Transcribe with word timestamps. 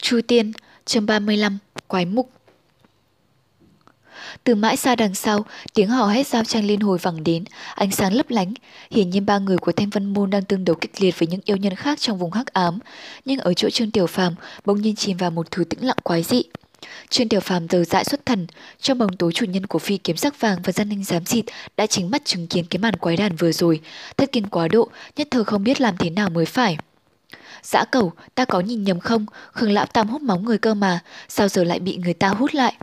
Chu 0.00 0.20
Tiên, 0.28 0.52
chương 0.84 1.06
35, 1.06 1.58
Quái 1.88 2.04
Mục 2.04 2.30
Từ 4.44 4.54
mãi 4.54 4.76
xa 4.76 4.96
đằng 4.96 5.14
sau, 5.14 5.44
tiếng 5.74 5.88
hò 5.88 6.06
hét 6.06 6.26
giao 6.26 6.44
tranh 6.44 6.66
liên 6.66 6.80
hồi 6.80 6.98
vẳng 6.98 7.24
đến, 7.24 7.44
ánh 7.74 7.90
sáng 7.90 8.12
lấp 8.14 8.30
lánh. 8.30 8.54
Hiển 8.90 9.10
nhiên 9.10 9.26
ba 9.26 9.38
người 9.38 9.58
của 9.58 9.72
Thanh 9.72 9.90
Văn 9.90 10.12
Môn 10.12 10.30
đang 10.30 10.44
tương 10.44 10.64
đấu 10.64 10.76
kịch 10.80 11.00
liệt 11.00 11.18
với 11.18 11.28
những 11.28 11.40
yêu 11.44 11.56
nhân 11.56 11.74
khác 11.74 12.00
trong 12.00 12.18
vùng 12.18 12.32
hắc 12.32 12.46
ám, 12.46 12.78
nhưng 13.24 13.38
ở 13.38 13.54
chỗ 13.54 13.70
Trương 13.70 13.90
Tiểu 13.90 14.06
Phàm 14.06 14.34
bỗng 14.64 14.82
nhiên 14.82 14.96
chìm 14.96 15.16
vào 15.16 15.30
một 15.30 15.50
thứ 15.50 15.64
tĩnh 15.64 15.86
lặng 15.86 15.98
quái 16.02 16.22
dị. 16.22 16.42
Trương 17.08 17.28
Tiểu 17.28 17.40
Phàm 17.40 17.68
giờ 17.68 17.84
dại 17.84 18.04
xuất 18.04 18.26
thần, 18.26 18.46
trong 18.80 18.98
bóng 18.98 19.16
tối 19.16 19.32
chủ 19.32 19.46
nhân 19.46 19.66
của 19.66 19.78
phi 19.78 19.96
kiếm 19.96 20.16
sắc 20.16 20.40
vàng 20.40 20.58
và 20.64 20.72
gian 20.72 20.88
ninh 20.88 21.04
giám 21.04 21.24
xịt 21.24 21.44
đã 21.76 21.86
chính 21.86 22.10
mắt 22.10 22.24
chứng 22.24 22.46
kiến 22.46 22.64
cái 22.70 22.78
màn 22.78 22.96
quái 22.96 23.16
đàn 23.16 23.36
vừa 23.36 23.52
rồi, 23.52 23.80
thất 24.16 24.32
kinh 24.32 24.46
quá 24.46 24.68
độ, 24.68 24.88
nhất 25.16 25.28
thời 25.30 25.44
không 25.44 25.64
biết 25.64 25.80
làm 25.80 25.96
thế 25.96 26.10
nào 26.10 26.30
mới 26.30 26.46
phải. 26.46 26.76
Dã 27.64 27.84
cầu, 27.84 28.12
ta 28.34 28.44
có 28.44 28.60
nhìn 28.60 28.84
nhầm 28.84 29.00
không? 29.00 29.26
Khương 29.52 29.72
Lão 29.72 29.86
Tam 29.86 30.08
hút 30.08 30.22
máu 30.22 30.38
người 30.38 30.58
cơ 30.58 30.74
mà, 30.74 31.00
sao 31.28 31.48
giờ 31.48 31.64
lại 31.64 31.78
bị 31.80 31.96
người 31.96 32.14
ta 32.14 32.28
hút 32.28 32.54
lại? 32.54 32.74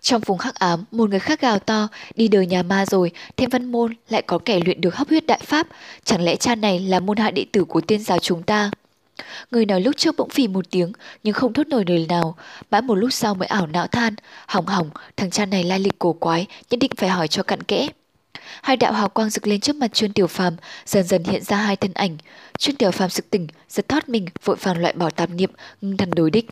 Trong 0.00 0.22
vùng 0.26 0.38
hắc 0.38 0.54
ám, 0.54 0.84
một 0.90 1.10
người 1.10 1.18
khác 1.18 1.40
gào 1.40 1.58
to, 1.58 1.88
đi 2.14 2.28
đời 2.28 2.46
nhà 2.46 2.62
ma 2.62 2.86
rồi, 2.86 3.10
thêm 3.36 3.50
văn 3.50 3.72
môn 3.72 3.94
lại 4.08 4.22
có 4.22 4.38
kẻ 4.44 4.60
luyện 4.64 4.80
được 4.80 4.94
hấp 4.94 5.08
huyết 5.08 5.26
đại 5.26 5.40
pháp, 5.44 5.66
chẳng 6.04 6.22
lẽ 6.22 6.36
cha 6.36 6.54
này 6.54 6.80
là 6.80 7.00
môn 7.00 7.16
hạ 7.16 7.30
đệ 7.30 7.46
tử 7.52 7.64
của 7.64 7.80
tiên 7.80 8.02
giáo 8.02 8.18
chúng 8.18 8.42
ta? 8.42 8.70
Người 9.50 9.66
nào 9.66 9.80
lúc 9.80 9.96
trước 9.96 10.16
bỗng 10.16 10.28
phì 10.30 10.48
một 10.48 10.70
tiếng 10.70 10.92
nhưng 11.24 11.34
không 11.34 11.52
thốt 11.52 11.68
nổi 11.68 11.84
lời 11.88 12.06
nào, 12.08 12.36
mãi 12.70 12.82
một 12.82 12.94
lúc 12.94 13.12
sau 13.12 13.34
mới 13.34 13.48
ảo 13.48 13.66
não 13.66 13.86
than, 13.86 14.14
hỏng 14.46 14.66
hỏng, 14.66 14.90
thằng 15.16 15.30
cha 15.30 15.46
này 15.46 15.64
lai 15.64 15.78
lịch 15.78 15.98
cổ 15.98 16.12
quái, 16.12 16.46
nhất 16.70 16.80
định 16.80 16.90
phải 16.96 17.08
hỏi 17.08 17.28
cho 17.28 17.42
cặn 17.42 17.62
kẽ. 17.62 17.88
Hai 18.62 18.76
đạo 18.76 18.92
hào 18.92 19.08
quang 19.08 19.30
rực 19.30 19.46
lên 19.46 19.60
trước 19.60 19.76
mặt 19.76 19.94
Chuyên 19.94 20.12
Tiểu 20.12 20.26
Phàm, 20.26 20.56
dần 20.86 21.04
dần 21.06 21.24
hiện 21.24 21.42
ra 21.42 21.56
hai 21.56 21.76
thân 21.76 21.92
ảnh. 21.94 22.16
Chuyên 22.58 22.76
Tiểu 22.76 22.90
Phàm 22.90 23.10
sực 23.10 23.30
tỉnh, 23.30 23.46
giật 23.68 23.88
thoát 23.88 24.08
mình, 24.08 24.26
vội 24.44 24.56
vàng 24.56 24.78
loại 24.78 24.92
bỏ 24.92 25.10
tạp 25.10 25.30
niệm, 25.30 25.50
ngưng 25.80 25.96
thần 25.96 26.10
đối 26.10 26.30
đích. 26.30 26.50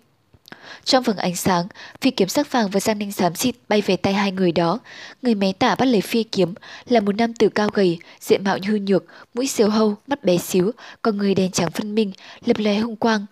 Trong 0.85 1.03
vầng 1.03 1.17
ánh 1.17 1.37
sáng, 1.37 1.67
phi 2.01 2.11
kiếm 2.11 2.29
sắc 2.29 2.53
vàng 2.53 2.69
và 2.71 2.81
giang 2.81 2.99
ninh 2.99 3.13
xám 3.13 3.35
xịt 3.35 3.55
bay 3.69 3.81
về 3.81 3.97
tay 3.97 4.15
hai 4.15 4.33
người 4.33 4.53
đó. 4.53 4.79
Người 5.23 5.35
mé 5.35 5.53
tả 5.53 5.75
bắt 5.75 5.85
lấy 5.85 6.01
phi 6.01 6.23
kiếm 6.23 6.55
là 6.89 7.01
một 7.01 7.15
nam 7.15 7.35
tử 7.35 7.49
cao 7.49 7.69
gầy, 7.73 7.99
diện 8.21 8.45
mạo 8.45 8.59
hư 8.67 8.79
nhược, 8.79 9.05
mũi 9.35 9.47
siêu 9.47 9.69
hâu, 9.69 9.95
mắt 10.07 10.25
bé 10.25 10.39
xíu, 10.39 10.73
con 11.03 11.17
người 11.17 11.35
đen 11.35 11.51
trắng 11.51 11.71
phân 11.71 11.95
minh, 11.95 12.13
lập 12.45 12.57
lè 12.59 12.79
hung 12.79 12.97
quang. 12.97 13.27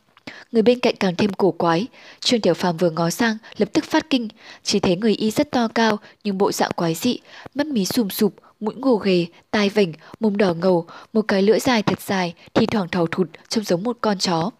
Người 0.52 0.62
bên 0.62 0.80
cạnh 0.80 0.96
càng 0.96 1.16
thêm 1.16 1.32
cổ 1.32 1.50
quái, 1.50 1.86
Trương 2.20 2.40
Tiểu 2.40 2.54
Phàm 2.54 2.76
vừa 2.76 2.90
ngó 2.90 3.10
sang, 3.10 3.36
lập 3.56 3.68
tức 3.72 3.84
phát 3.84 4.10
kinh, 4.10 4.28
chỉ 4.62 4.80
thấy 4.80 4.96
người 4.96 5.14
y 5.14 5.30
rất 5.30 5.50
to 5.50 5.68
cao 5.68 5.98
nhưng 6.24 6.38
bộ 6.38 6.52
dạng 6.52 6.70
quái 6.76 6.94
dị, 6.94 7.18
mắt 7.54 7.66
mí 7.66 7.84
sùm 7.84 8.08
sụp, 8.08 8.34
mũi 8.60 8.74
ngô 8.74 8.96
ghề, 8.96 9.26
tai 9.50 9.68
vểnh, 9.68 9.92
mồm 10.20 10.36
đỏ 10.36 10.54
ngầu, 10.54 10.86
một 11.12 11.22
cái 11.28 11.42
lưỡi 11.42 11.60
dài 11.60 11.82
thật 11.82 12.00
dài, 12.00 12.34
thi 12.54 12.66
thoảng 12.66 12.88
thò 12.88 13.06
thụt 13.10 13.28
trông 13.48 13.64
giống 13.64 13.82
một 13.82 13.98
con 14.00 14.18
chó. 14.18 14.50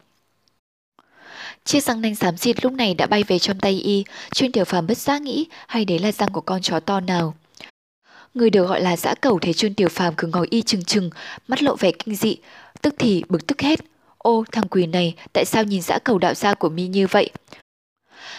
Chiếc 1.65 1.85
răng 1.85 2.01
nanh 2.01 2.15
xám 2.15 2.37
xịt 2.37 2.65
lúc 2.65 2.73
này 2.73 2.95
đã 2.95 3.07
bay 3.07 3.23
về 3.23 3.39
trong 3.39 3.59
tay 3.59 3.73
y, 3.73 4.05
trương 4.35 4.53
tiểu 4.53 4.65
phàm 4.65 4.87
bất 4.87 4.99
giác 4.99 5.23
nghĩ 5.23 5.47
hay 5.67 5.85
đấy 5.85 5.99
là 5.99 6.13
răng 6.13 6.33
của 6.33 6.41
con 6.41 6.63
chó 6.63 6.81
to 6.81 7.01
nào. 7.01 7.35
Người 8.35 8.51
được 8.51 8.67
gọi 8.67 8.81
là 8.81 8.97
dã 8.97 9.15
cẩu 9.15 9.39
thấy 9.39 9.53
trương 9.53 9.75
tiểu 9.75 9.89
phàm 9.89 10.15
cứ 10.17 10.27
ngồi 10.27 10.47
y 10.51 10.63
chừng 10.63 10.85
chừng, 10.85 11.11
mắt 11.49 11.63
lộ 11.63 11.77
vẻ 11.77 11.91
kinh 11.91 12.15
dị, 12.15 12.37
tức 12.83 12.95
thì 12.99 13.23
bực 13.29 13.47
tức 13.47 13.63
hết. 13.63 13.81
Ô, 14.25 14.45
thằng 14.53 14.69
quỷ 14.71 14.87
này, 14.87 15.15
tại 15.33 15.45
sao 15.45 15.65
nhìn 15.65 15.83
dã 15.83 15.99
cầu 15.99 16.19
đạo 16.19 16.35
gia 16.35 16.55
của 16.55 16.69
mi 16.69 16.87
như 16.87 17.07
vậy? 17.07 17.31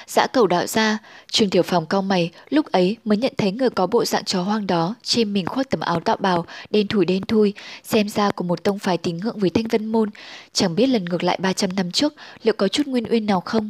Dã 0.08 0.28
cầu 0.34 0.48
đạo 0.48 0.68
gia, 0.68 0.98
Trương 1.32 1.50
Tiểu 1.50 1.64
Phòng 1.64 1.86
cau 1.86 2.02
mày, 2.02 2.32
lúc 2.50 2.66
ấy 2.72 2.98
mới 3.06 3.18
nhận 3.18 3.34
thấy 3.38 3.52
người 3.52 3.70
có 3.70 3.88
bộ 3.88 4.06
dạng 4.06 4.24
chó 4.24 4.42
hoang 4.42 4.68
đó, 4.68 4.96
trên 5.04 5.34
mình 5.34 5.46
khoác 5.46 5.70
tấm 5.70 5.80
áo 5.80 6.00
tạo 6.00 6.18
bào, 6.18 6.46
đen 6.70 6.88
thủi 6.88 7.06
đen 7.06 7.22
thui, 7.22 7.54
xem 7.84 8.10
ra 8.10 8.32
của 8.32 8.44
một 8.44 8.64
tông 8.64 8.80
phái 8.80 8.98
tín 8.98 9.18
ngưỡng 9.18 9.40
với 9.40 9.50
thanh 9.50 9.68
vân 9.68 9.86
môn, 9.86 10.10
chẳng 10.54 10.76
biết 10.76 10.88
lần 10.88 11.06
ngược 11.06 11.24
lại 11.24 11.38
300 11.42 11.76
năm 11.76 11.92
trước 11.92 12.14
liệu 12.44 12.54
có 12.58 12.68
chút 12.68 12.88
nguyên 12.88 13.06
uyên 13.12 13.26
nào 13.26 13.42
không. 13.42 13.70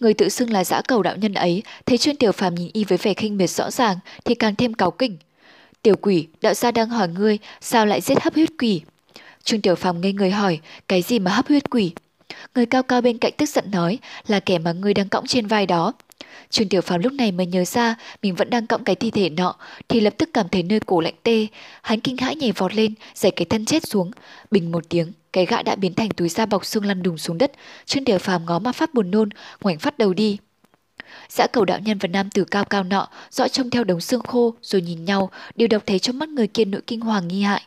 Người 0.00 0.14
tự 0.14 0.28
xưng 0.28 0.50
là 0.50 0.64
dã 0.64 0.82
cầu 0.88 1.02
đạo 1.02 1.16
nhân 1.16 1.34
ấy, 1.34 1.62
thấy 1.86 1.98
Trương 1.98 2.16
Tiểu 2.16 2.32
Phàm 2.32 2.54
nhìn 2.54 2.70
y 2.72 2.84
với 2.84 2.98
vẻ 2.98 3.14
khinh 3.14 3.36
miệt 3.36 3.50
rõ 3.50 3.70
ràng 3.70 3.96
thì 4.24 4.34
càng 4.34 4.54
thêm 4.54 4.74
cáu 4.74 4.90
kỉnh. 4.90 5.16
Tiểu 5.82 5.96
quỷ, 6.00 6.28
đạo 6.40 6.54
gia 6.54 6.70
đang 6.70 6.88
hỏi 6.88 7.08
ngươi, 7.08 7.38
sao 7.60 7.86
lại 7.86 8.00
giết 8.00 8.22
hấp 8.22 8.34
huyết 8.34 8.48
quỷ? 8.58 8.82
Trương 9.48 9.60
Tiểu 9.60 9.74
Phàm 9.74 10.00
ngây 10.00 10.12
người 10.12 10.30
hỏi, 10.30 10.60
cái 10.88 11.02
gì 11.02 11.18
mà 11.18 11.30
hấp 11.30 11.48
huyết 11.48 11.70
quỷ? 11.70 11.92
Người 12.54 12.66
cao 12.66 12.82
cao 12.82 13.00
bên 13.00 13.18
cạnh 13.18 13.32
tức 13.36 13.48
giận 13.48 13.64
nói 13.70 13.98
là 14.26 14.40
kẻ 14.40 14.58
mà 14.58 14.72
ngươi 14.72 14.94
đang 14.94 15.08
cõng 15.08 15.26
trên 15.26 15.46
vai 15.46 15.66
đó. 15.66 15.92
Trương 16.50 16.68
Tiểu 16.68 16.80
Phàm 16.80 17.00
lúc 17.00 17.12
này 17.12 17.32
mới 17.32 17.46
nhớ 17.46 17.64
ra 17.64 17.96
mình 18.22 18.34
vẫn 18.34 18.50
đang 18.50 18.66
cõng 18.66 18.84
cái 18.84 18.96
thi 18.96 19.10
thể 19.10 19.30
nọ, 19.30 19.54
thì 19.88 20.00
lập 20.00 20.14
tức 20.18 20.30
cảm 20.34 20.48
thấy 20.48 20.62
nơi 20.62 20.80
cổ 20.80 21.00
lạnh 21.00 21.14
tê. 21.22 21.46
Hắn 21.82 22.00
kinh 22.00 22.16
hãi 22.16 22.36
nhảy 22.36 22.52
vọt 22.52 22.74
lên, 22.74 22.94
giày 23.14 23.30
cái 23.30 23.44
thân 23.44 23.64
chết 23.64 23.86
xuống. 23.86 24.10
Bình 24.50 24.72
một 24.72 24.88
tiếng, 24.88 25.12
cái 25.32 25.46
gã 25.46 25.62
đã 25.62 25.74
biến 25.74 25.94
thành 25.94 26.10
túi 26.10 26.28
da 26.28 26.46
bọc 26.46 26.64
xương 26.64 26.84
lăn 26.84 27.02
đùng 27.02 27.18
xuống 27.18 27.38
đất. 27.38 27.52
Trương 27.86 28.04
Tiểu 28.04 28.18
Phàm 28.18 28.46
ngó 28.46 28.58
mà 28.58 28.72
phát 28.72 28.94
buồn 28.94 29.10
nôn, 29.10 29.28
ngoảnh 29.60 29.78
phát 29.78 29.98
đầu 29.98 30.14
đi. 30.14 30.38
Dã 31.28 31.46
cầu 31.46 31.64
đạo 31.64 31.78
nhân 31.78 31.98
và 31.98 32.08
nam 32.08 32.30
tử 32.30 32.44
cao 32.44 32.64
cao 32.64 32.84
nọ 32.84 33.08
dõi 33.30 33.48
trông 33.48 33.70
theo 33.70 33.84
đống 33.84 34.00
xương 34.00 34.22
khô 34.22 34.54
rồi 34.62 34.82
nhìn 34.82 35.04
nhau, 35.04 35.30
đều 35.54 35.68
đọc 35.68 35.82
thấy 35.86 35.98
trong 35.98 36.18
mắt 36.18 36.28
người 36.28 36.46
kia 36.46 36.64
nỗi 36.64 36.80
kinh 36.86 37.00
hoàng 37.00 37.28
nghi 37.28 37.42
hại 37.42 37.62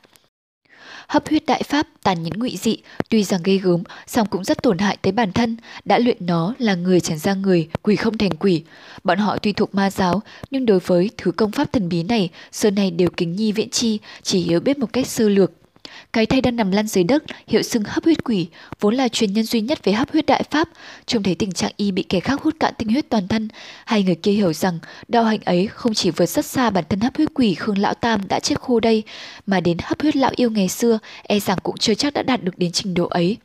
hấp 1.12 1.30
huyết 1.30 1.46
đại 1.46 1.64
pháp, 1.64 1.88
tàn 2.04 2.24
nhẫn 2.24 2.34
ngụy 2.34 2.58
dị. 2.58 2.78
Tuy 3.10 3.24
rằng 3.24 3.42
gây 3.44 3.58
gớm, 3.58 3.84
song 4.08 4.28
cũng 4.30 4.44
rất 4.44 4.64
tổn 4.64 4.78
hại 4.78 4.98
tới 5.02 5.12
bản 5.12 5.32
thân. 5.32 5.58
Đã 5.86 6.00
luyện 6.00 6.18
nó 6.20 6.54
là 6.60 6.76
người 6.76 7.00
chẳng 7.00 7.18
ra 7.18 7.34
người 7.34 7.70
quỷ 7.82 7.96
không 7.96 8.18
thành 8.18 8.32
quỷ. 8.32 8.64
Bọn 9.04 9.18
họ 9.18 9.38
tuy 9.38 9.54
thuộc 9.54 9.76
ma 9.76 9.92
giáo, 9.92 10.22
nhưng 10.52 10.66
đối 10.66 10.80
với 10.80 11.10
thứ 11.18 11.32
công 11.32 11.52
pháp 11.52 11.74
thần 11.74 11.90
bí 11.90 12.04
này, 12.04 12.30
xưa 12.52 12.70
nay 12.70 12.92
đều 12.92 13.10
kính 13.18 13.36
nhi 13.36 13.52
viễn 13.52 13.70
chi, 13.70 14.00
chỉ 14.24 14.40
hiểu 14.40 14.60
biết 14.60 14.78
một 14.78 14.94
cách 14.94 15.08
sơ 15.08 15.30
lược 15.30 15.52
cái 16.13 16.25
thây 16.25 16.41
đang 16.41 16.56
nằm 16.56 16.72
lăn 16.72 16.88
dưới 16.88 17.03
đất, 17.03 17.24
hiệu 17.47 17.62
xưng 17.62 17.84
hấp 17.84 18.03
huyết 18.03 18.24
quỷ, 18.24 18.47
vốn 18.79 18.96
là 18.96 19.07
truyền 19.07 19.34
nhân 19.34 19.46
duy 19.46 19.62
nhất 19.62 19.84
về 19.84 19.94
hấp 19.94 20.12
huyết 20.12 20.25
đại 20.25 20.44
pháp. 20.52 20.69
Trông 21.06 21.24
thấy 21.24 21.35
tình 21.35 21.52
trạng 21.52 21.72
y 21.78 21.91
bị 21.91 22.03
kẻ 22.03 22.19
khác 22.19 22.41
hút 22.41 22.56
cạn 22.59 22.74
tinh 22.78 22.90
huyết 22.90 23.09
toàn 23.09 23.28
thân, 23.28 23.47
hai 23.85 24.03
người 24.03 24.16
kia 24.16 24.31
hiểu 24.31 24.53
rằng 24.53 24.80
đạo 25.07 25.24
hành 25.24 25.40
ấy 25.46 25.68
không 25.68 25.94
chỉ 25.94 26.12
vượt 26.12 26.30
rất 26.30 26.46
xa 26.46 26.69
bản 26.69 26.84
thân 26.90 27.00
hấp 27.00 27.18
huyết 27.18 27.30
quỷ 27.34 27.53
Khương 27.53 27.78
Lão 27.78 27.94
Tam 27.94 28.28
đã 28.28 28.40
chết 28.40 28.59
khô 28.59 28.80
đây, 28.80 29.03
mà 29.46 29.59
đến 29.59 29.78
hấp 29.84 30.01
huyết 30.01 30.16
lão 30.16 30.31
yêu 30.35 30.50
ngày 30.50 30.68
xưa 30.68 31.00
e 31.24 31.40
rằng 31.40 31.57
cũng 31.63 31.78
chưa 31.78 31.94
chắc 31.94 32.13
đã 32.13 32.24
đạt 32.24 32.44
được 32.44 32.57
đến 32.57 32.72
trình 32.72 32.94
độ 32.94 33.07
ấy. 33.07 33.38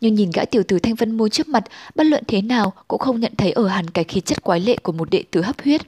Nhưng 0.00 0.14
nhìn 0.14 0.30
gã 0.30 0.44
tiểu 0.44 0.62
tử 0.68 0.78
Thanh 0.78 0.94
Vân 0.94 1.16
Môn 1.16 1.30
trước 1.30 1.48
mặt, 1.48 1.64
bất 1.94 2.04
luận 2.04 2.24
thế 2.28 2.42
nào 2.42 2.72
cũng 2.88 2.98
không 2.98 3.20
nhận 3.20 3.32
thấy 3.38 3.52
ở 3.52 3.68
hẳn 3.68 3.90
cái 3.90 4.04
khí 4.04 4.20
chất 4.20 4.42
quái 4.42 4.60
lệ 4.60 4.76
của 4.82 4.92
một 4.92 5.10
đệ 5.10 5.24
tử 5.30 5.42
hấp 5.42 5.60
huyết. 5.64 5.80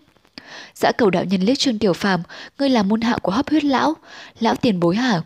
Dã 0.75 0.93
cầu 0.99 1.11
đạo 1.11 1.25
nhân 1.25 1.41
liếc 1.41 1.59
Trương 1.59 1.79
Tiểu 1.79 1.93
Phàm, 1.93 2.23
ngươi 2.59 2.69
là 2.69 2.83
môn 2.83 3.01
hạ 3.01 3.19
của 3.23 3.33
hấp 3.33 3.49
huyết 3.49 3.65
lão, 3.65 3.95
lão 4.41 4.55
tiền 4.55 4.81
bối 4.81 4.97
hả? 4.97 5.23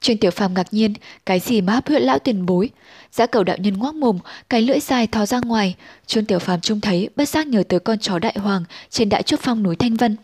Trương 0.00 0.16
Tiểu 0.16 0.30
Phàm 0.30 0.54
ngạc 0.54 0.66
nhiên, 0.74 0.94
cái 1.26 1.40
gì 1.40 1.60
mà 1.60 1.72
hấp 1.72 1.88
huyễn 1.88 2.02
lão 2.02 2.18
tiền 2.18 2.46
bối? 2.46 2.70
Giã 3.12 3.26
cầu 3.26 3.44
đạo 3.44 3.56
nhân 3.60 3.74
ngoác 3.78 3.94
mồm, 3.94 4.18
cái 4.48 4.62
lưỡi 4.62 4.80
dài 4.80 5.06
thò 5.06 5.26
ra 5.26 5.40
ngoài. 5.44 5.74
Trương 6.06 6.24
Tiểu 6.24 6.38
Phàm 6.38 6.60
trông 6.60 6.80
thấy, 6.80 7.08
bất 7.16 7.28
giác 7.28 7.46
nhớ 7.46 7.62
tới 7.68 7.80
con 7.80 7.98
chó 7.98 8.18
đại 8.18 8.34
hoàng 8.36 8.64
trên 8.90 9.08
đại 9.08 9.22
trúc 9.22 9.40
phong 9.40 9.62
núi 9.62 9.76
Thanh 9.76 9.94
Vân. 9.94 10.16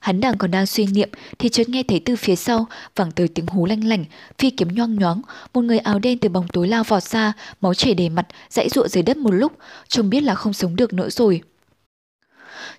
Hắn 0.00 0.20
đang 0.20 0.38
còn 0.38 0.50
đang 0.50 0.66
suy 0.66 0.86
niệm 0.86 1.08
thì 1.38 1.48
chợt 1.48 1.68
nghe 1.68 1.82
thấy 1.82 2.00
từ 2.04 2.16
phía 2.16 2.36
sau 2.36 2.66
vẳng 2.96 3.10
tới 3.10 3.28
tiếng 3.28 3.46
hú 3.46 3.66
lanh 3.66 3.84
lảnh, 3.84 4.04
phi 4.38 4.50
kiếm 4.50 4.68
nhoang 4.74 4.96
nhoáng, 4.96 5.22
một 5.54 5.60
người 5.60 5.78
áo 5.78 5.98
đen 5.98 6.18
từ 6.18 6.28
bóng 6.28 6.48
tối 6.48 6.68
lao 6.68 6.84
vọt 6.84 7.02
ra, 7.02 7.32
máu 7.60 7.74
chảy 7.74 7.94
đầy 7.94 8.08
mặt, 8.08 8.26
dãy 8.50 8.68
ruộng 8.68 8.88
dưới 8.88 9.02
đất 9.02 9.16
một 9.16 9.30
lúc, 9.30 9.52
trông 9.88 10.10
biết 10.10 10.20
là 10.20 10.34
không 10.34 10.52
sống 10.52 10.76
được 10.76 10.92
nữa 10.92 11.10
rồi. 11.10 11.40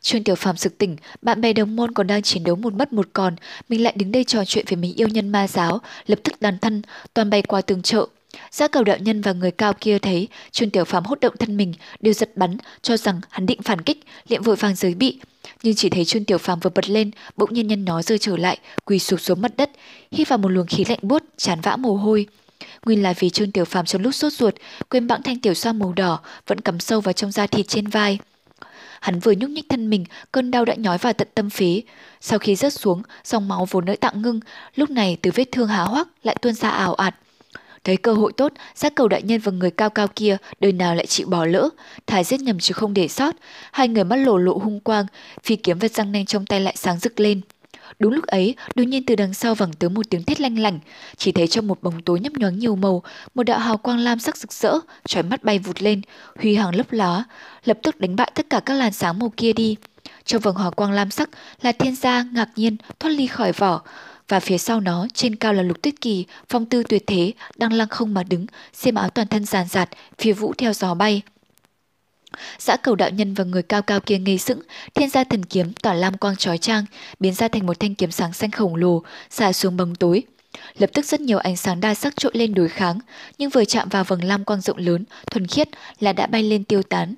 Trương 0.02 0.24
Tiểu 0.24 0.36
Phàm 0.36 0.58
sực 0.58 0.78
tỉnh, 0.78 0.96
bạn 1.22 1.42
bè 1.42 1.54
đồng 1.54 1.76
môn 1.76 1.94
còn 1.94 2.08
đang 2.08 2.22
chiến 2.22 2.44
đấu 2.44 2.56
một 2.56 2.74
mất 2.74 2.94
một 2.94 3.08
còn, 3.14 3.36
mình 3.70 3.84
lại 3.84 3.94
đứng 3.98 4.12
đây 4.12 4.24
trò 4.24 4.46
chuyện 4.46 4.66
với 4.70 4.76
mình 4.78 4.96
yêu 4.96 5.08
nhân 5.08 5.30
ma 5.30 5.48
giáo, 5.48 5.82
lập 6.08 6.20
tức 6.24 6.42
đàn 6.42 6.60
thân, 6.60 6.82
toàn 7.14 7.30
bay 7.30 7.42
qua 7.42 7.62
tường 7.62 7.82
chợ. 7.82 8.08
Giá 8.52 8.68
cầu 8.68 8.84
đạo 8.84 8.98
nhân 8.98 9.22
và 9.22 9.34
người 9.34 9.52
cao 9.52 9.74
kia 9.74 10.00
thấy 10.00 10.28
Trương 10.52 10.70
Tiểu 10.70 10.86
Phàm 10.86 11.04
hốt 11.04 11.20
động 11.20 11.38
thân 11.40 11.58
mình, 11.58 11.74
đều 12.00 12.14
giật 12.14 12.32
bắn, 12.36 12.58
cho 12.82 12.98
rằng 12.98 13.22
hắn 13.30 13.46
định 13.46 13.62
phản 13.62 13.82
kích, 13.82 14.04
liệm 14.28 14.44
vội 14.44 14.56
vàng 14.56 14.76
giới 14.76 14.94
bị. 14.94 15.20
Nhưng 15.64 15.76
chỉ 15.76 15.90
thấy 15.90 16.06
Trương 16.06 16.26
Tiểu 16.26 16.38
Phàm 16.38 16.60
vừa 16.60 16.70
bật 16.76 16.90
lên, 16.90 17.12
bỗng 17.38 17.54
nhiên 17.54 17.68
nhân 17.68 17.86
nó 17.86 18.02
rơi 18.02 18.18
trở 18.18 18.38
lại, 18.38 18.58
quỳ 18.86 19.00
sụp 19.00 19.22
xuống 19.22 19.42
mặt 19.42 19.52
đất, 19.58 19.72
hít 20.12 20.30
vào 20.30 20.38
một 20.38 20.50
luồng 20.50 20.68
khí 20.68 20.86
lạnh 20.90 21.00
buốt, 21.02 21.24
chán 21.38 21.62
vã 21.62 21.76
mồ 21.76 21.96
hôi. 21.96 22.28
Nguyên 22.86 23.04
là 23.04 23.14
vì 23.20 23.30
Trương 23.30 23.52
Tiểu 23.52 23.66
Phàm 23.66 23.86
trong 23.86 24.02
lúc 24.02 24.16
sốt 24.16 24.34
ruột, 24.34 24.56
quên 24.90 25.08
bẵng 25.08 25.24
thanh 25.24 25.40
tiểu 25.40 25.54
xoa 25.54 25.74
màu 25.74 25.94
đỏ 25.94 26.20
vẫn 26.48 26.62
cắm 26.62 26.80
sâu 26.80 27.02
vào 27.02 27.14
trong 27.14 27.32
da 27.32 27.48
thịt 27.48 27.68
trên 27.68 27.88
vai. 27.88 28.20
Hắn 29.02 29.20
vừa 29.20 29.32
nhúc 29.32 29.50
nhích 29.50 29.70
thân 29.70 29.90
mình, 29.90 30.06
cơn 30.32 30.52
đau 30.52 30.66
đã 30.66 30.76
nhói 30.76 30.98
vào 30.98 31.14
tận 31.14 31.28
tâm 31.36 31.50
phế. 31.50 31.82
Sau 32.22 32.40
khi 32.40 32.56
rớt 32.56 32.74
xuống, 32.74 33.02
dòng 33.24 33.48
máu 33.48 33.68
vốn 33.72 33.86
nỡ 33.86 33.96
tạng 34.00 34.22
ngưng, 34.22 34.40
lúc 34.76 34.90
này 34.90 35.18
từ 35.22 35.32
vết 35.36 35.52
thương 35.52 35.68
há 35.68 35.84
hoắc 35.84 36.08
lại 36.24 36.36
tuôn 36.42 36.54
ra 36.54 36.70
ảo 36.70 36.94
ạt. 36.94 37.16
Thấy 37.84 37.98
cơ 37.98 38.14
hội 38.14 38.34
tốt, 38.38 38.54
giác 38.76 38.96
cầu 38.96 39.08
đại 39.08 39.22
nhân 39.22 39.42
và 39.42 39.52
người 39.52 39.72
cao 39.72 39.90
cao 39.90 40.08
kia 40.16 40.38
đời 40.60 40.72
nào 40.72 40.96
lại 40.96 41.06
chịu 41.06 41.28
bỏ 41.28 41.46
lỡ, 41.46 41.70
thải 42.08 42.24
giết 42.24 42.40
nhầm 42.42 42.60
chứ 42.60 42.74
không 42.74 42.94
để 42.94 43.08
sót. 43.08 43.36
Hai 43.72 43.88
người 43.88 44.04
mắt 44.04 44.16
lổ 44.16 44.38
lộ 44.38 44.58
hung 44.58 44.80
quang, 44.80 45.06
phi 45.44 45.56
kiếm 45.56 45.80
vật 45.80 45.92
răng 45.92 46.12
nanh 46.12 46.26
trong 46.26 46.46
tay 46.46 46.62
lại 46.62 46.76
sáng 46.78 47.00
rực 47.00 47.20
lên. 47.20 47.42
Đúng 48.00 48.14
lúc 48.14 48.26
ấy, 48.26 48.56
đột 48.76 48.84
nhiên 48.84 49.06
từ 49.06 49.16
đằng 49.16 49.34
sau 49.34 49.56
vẳng 49.56 49.74
tới 49.74 49.90
một 49.90 50.02
tiếng 50.10 50.24
thét 50.24 50.42
lanh 50.42 50.60
lảnh, 50.60 50.80
chỉ 51.18 51.32
thấy 51.32 51.48
trong 51.48 51.68
một 51.68 51.84
bóng 51.84 52.02
tối 52.02 52.20
nhấp 52.20 52.34
nhoáng 52.34 52.60
nhiều 52.60 52.76
màu, 52.76 53.04
một 53.36 53.44
đạo 53.44 53.60
hào 53.60 53.78
quang 53.78 54.00
lam 54.00 54.20
sắc 54.20 54.38
rực 54.38 54.54
rỡ, 54.54 54.74
trói 55.08 55.24
mắt 55.24 55.44
bay 55.44 55.60
vụt 55.60 55.82
lên, 55.82 56.02
huy 56.36 56.56
hoàng 56.56 56.76
lấp 56.76 56.92
ló 56.92 57.24
lập 57.64 57.78
tức 57.84 58.00
đánh 58.00 58.16
bại 58.16 58.32
tất 58.36 58.50
cả 58.50 58.60
các 58.60 58.74
làn 58.74 58.94
sáng 58.94 59.20
màu 59.20 59.34
kia 59.38 59.54
đi. 59.54 59.76
Trong 60.26 60.42
vầng 60.42 60.56
hào 60.56 60.72
quang 60.72 60.92
lam 60.92 61.12
sắc 61.12 61.30
là 61.62 61.72
thiên 61.72 61.96
gia 61.96 62.24
ngạc 62.24 62.50
nhiên 62.56 62.78
thoát 63.00 63.12
ly 63.12 63.28
khỏi 63.28 63.52
vỏ, 63.52 63.82
và 64.28 64.40
phía 64.40 64.58
sau 64.58 64.80
nó 64.80 65.08
trên 65.14 65.36
cao 65.36 65.54
là 65.54 65.64
Lục 65.64 65.82
Tuyết 65.82 66.02
Kỳ, 66.02 66.26
phong 66.50 66.66
tư 66.66 66.84
tuyệt 66.90 67.04
thế, 67.08 67.34
đang 67.56 67.74
lăng 67.74 67.88
không 67.88 68.14
mà 68.14 68.24
đứng, 68.24 68.46
xiêm 68.74 68.96
áo 68.96 69.10
toàn 69.10 69.28
thân 69.28 69.46
giàn 69.46 69.68
giạt, 69.68 69.90
phía 70.18 70.34
vũ 70.34 70.54
theo 70.58 70.74
gió 70.74 70.94
bay. 70.94 71.22
Xã 72.60 72.78
cầu 72.78 72.96
đạo 72.96 73.10
nhân 73.10 73.34
và 73.34 73.44
người 73.44 73.64
cao 73.64 73.82
cao 73.82 74.00
kia 74.00 74.18
ngây 74.18 74.38
sững, 74.38 74.62
thiên 74.94 75.10
gia 75.10 75.24
thần 75.24 75.46
kiếm 75.46 75.74
tỏa 75.74 75.94
lam 75.94 76.18
quang 76.18 76.36
trói 76.36 76.58
trang, 76.58 76.86
biến 77.20 77.34
ra 77.34 77.48
thành 77.48 77.66
một 77.66 77.80
thanh 77.80 77.96
kiếm 77.96 78.12
sáng 78.12 78.34
xanh 78.34 78.52
khổng 78.52 78.76
lồ, 78.76 79.04
xả 79.30 79.54
xuống 79.54 79.78
bóng 79.78 79.96
tối. 79.96 80.24
Lập 80.78 80.90
tức 80.94 81.06
rất 81.06 81.22
nhiều 81.22 81.38
ánh 81.38 81.58
sáng 81.58 81.80
đa 81.80 81.94
sắc 81.94 82.16
trội 82.16 82.32
lên 82.36 82.54
đối 82.54 82.70
kháng, 82.70 83.00
nhưng 83.38 83.50
vừa 83.50 83.66
chạm 83.66 83.90
vào 83.90 84.04
vầng 84.04 84.24
lam 84.24 84.46
quang 84.46 84.62
rộng 84.62 84.78
lớn, 84.78 85.06
thuần 85.32 85.48
khiết 85.48 85.70
là 86.00 86.14
đã 86.14 86.28
bay 86.28 86.44
lên 86.44 86.64
tiêu 86.64 86.84
tán. 86.84 87.16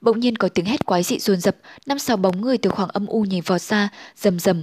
Bỗng 0.00 0.20
nhiên 0.20 0.36
có 0.36 0.48
tiếng 0.48 0.64
hét 0.64 0.86
quái 0.86 1.02
dị 1.02 1.18
dồn 1.18 1.40
dập, 1.40 1.56
năm 1.86 1.98
sáu 1.98 2.16
bóng 2.16 2.40
người 2.40 2.58
từ 2.58 2.70
khoảng 2.70 2.88
âm 2.88 3.06
u 3.06 3.22
nhảy 3.22 3.40
vọt 3.40 3.60
ra, 3.60 3.88
rầm 4.16 4.38
rầm. 4.38 4.62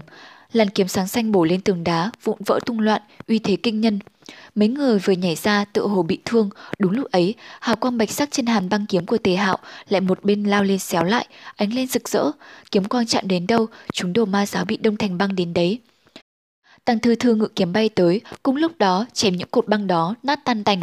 Làn 0.51 0.69
kiếm 0.69 0.87
sáng 0.87 1.07
xanh 1.07 1.31
bổ 1.31 1.45
lên 1.45 1.61
tường 1.61 1.83
đá, 1.83 2.11
vụn 2.23 2.37
vỡ 2.45 2.59
tung 2.65 2.79
loạn, 2.79 3.01
uy 3.27 3.39
thế 3.39 3.55
kinh 3.63 3.81
nhân. 3.81 3.99
Mấy 4.55 4.67
người 4.67 4.99
vừa 4.99 5.13
nhảy 5.13 5.35
ra 5.35 5.65
tự 5.65 5.87
hồ 5.87 6.03
bị 6.03 6.19
thương, 6.25 6.49
đúng 6.79 6.91
lúc 6.91 7.11
ấy, 7.11 7.35
hào 7.59 7.75
quang 7.75 7.97
bạch 7.97 8.11
sắc 8.11 8.31
trên 8.31 8.45
hàn 8.45 8.69
băng 8.69 8.85
kiếm 8.85 9.05
của 9.05 9.17
Tề 9.17 9.35
Hạo 9.35 9.57
lại 9.89 10.01
một 10.01 10.23
bên 10.23 10.43
lao 10.43 10.63
lên 10.63 10.79
xéo 10.79 11.03
lại, 11.03 11.27
ánh 11.55 11.73
lên 11.73 11.87
rực 11.87 12.09
rỡ, 12.09 12.31
kiếm 12.71 12.85
quang 12.85 13.05
chạm 13.05 13.27
đến 13.27 13.47
đâu, 13.47 13.67
chúng 13.93 14.13
đồ 14.13 14.25
ma 14.25 14.45
giáo 14.45 14.65
bị 14.65 14.77
đông 14.77 14.97
thành 14.97 15.17
băng 15.17 15.35
đến 15.35 15.53
đấy. 15.53 15.79
Tăng 16.85 16.99
Thư 16.99 17.15
Thư 17.15 17.35
ngự 17.35 17.47
kiếm 17.55 17.73
bay 17.73 17.89
tới, 17.89 18.21
cùng 18.43 18.55
lúc 18.55 18.71
đó 18.77 19.05
chém 19.13 19.35
những 19.35 19.49
cột 19.51 19.67
băng 19.67 19.87
đó 19.87 20.15
nát 20.23 20.39
tan 20.45 20.63
tành. 20.63 20.81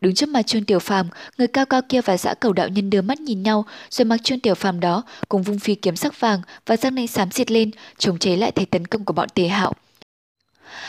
Đứng 0.00 0.14
trước 0.14 0.28
mặt 0.28 0.42
Trương 0.42 0.64
Tiểu 0.64 0.78
Phàm, 0.78 1.08
người 1.38 1.46
cao 1.46 1.66
cao 1.66 1.80
kia 1.88 2.00
và 2.00 2.16
dã 2.16 2.34
cầu 2.34 2.52
đạo 2.52 2.68
nhân 2.68 2.90
đưa 2.90 3.02
mắt 3.02 3.20
nhìn 3.20 3.42
nhau, 3.42 3.64
rồi 3.90 4.04
mặc 4.04 4.20
Trương 4.22 4.40
Tiểu 4.40 4.54
Phàm 4.54 4.80
đó 4.80 5.02
cùng 5.28 5.42
vung 5.42 5.58
phi 5.58 5.74
kiếm 5.74 5.96
sắc 5.96 6.20
vàng 6.20 6.40
và 6.66 6.76
răng 6.76 6.94
nanh 6.94 7.06
xám 7.06 7.30
xịt 7.30 7.50
lên, 7.50 7.70
chống 7.98 8.18
chế 8.18 8.36
lại 8.36 8.52
thế 8.52 8.64
tấn 8.64 8.86
công 8.86 9.04
của 9.04 9.12
bọn 9.12 9.28
Tề 9.34 9.48
Hạo. 9.48 9.72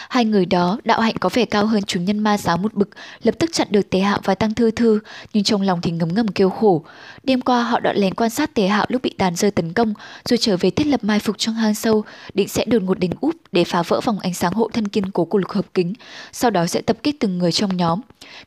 Hai 0.10 0.25
người 0.25 0.45
đó, 0.45 0.78
đạo 0.83 1.01
hạnh 1.01 1.16
có 1.19 1.30
vẻ 1.33 1.45
cao 1.45 1.66
hơn 1.66 1.83
chúng 1.83 2.06
nhân 2.06 2.19
ma 2.19 2.38
giáo 2.38 2.57
một 2.57 2.74
bực, 2.74 2.89
lập 3.24 3.36
tức 3.39 3.50
chặn 3.54 3.68
được 3.72 3.89
Tề 3.89 4.00
Hạo 4.00 4.19
và 4.24 4.36
Tăng 4.36 4.54
Thư 4.54 4.72
Thư, 4.72 5.00
nhưng 5.33 5.44
trong 5.44 5.62
lòng 5.62 5.81
thì 5.81 5.92
ngấm 5.92 6.13
ngầm 6.13 6.28
kêu 6.28 6.50
khổ. 6.50 6.83
Đêm 7.24 7.42
qua 7.42 7.63
họ 7.63 7.80
đã 7.80 7.94
lén 7.94 8.13
quan 8.13 8.30
sát 8.30 8.54
Tề 8.54 8.68
Hạo 8.68 8.86
lúc 8.89 9.01
bị 9.01 9.13
tàn 9.18 9.36
rơi 9.36 9.51
tấn 9.51 9.74
công, 9.74 9.94
rồi 10.25 10.38
trở 10.38 10.57
về 10.57 10.69
thiết 10.69 10.88
lập 10.88 11.04
mai 11.04 11.19
phục 11.19 11.38
trong 11.38 11.56
hang 11.56 11.75
sâu, 11.75 12.04
định 12.33 12.48
sẽ 12.48 12.66
đột 12.66 12.83
ngột 12.83 13.00
đánh 13.00 13.12
úp 13.22 13.36
để 13.51 13.63
phá 13.63 13.83
vỡ 13.83 14.00
vòng 14.04 14.19
ánh 14.19 14.33
sáng 14.33 14.54
hộ 14.54 14.69
thân 14.74 14.88
kiên 14.88 15.12
cố 15.12 15.25
của 15.25 15.38
lục 15.38 15.51
hợp 15.51 15.66
kính, 15.74 15.94
sau 16.31 16.51
đó 16.51 16.66
sẽ 16.66 16.81
tập 16.81 16.98
kích 17.04 17.19
từng 17.19 17.38
người 17.38 17.51
trong 17.51 17.77
nhóm. 17.77 18.01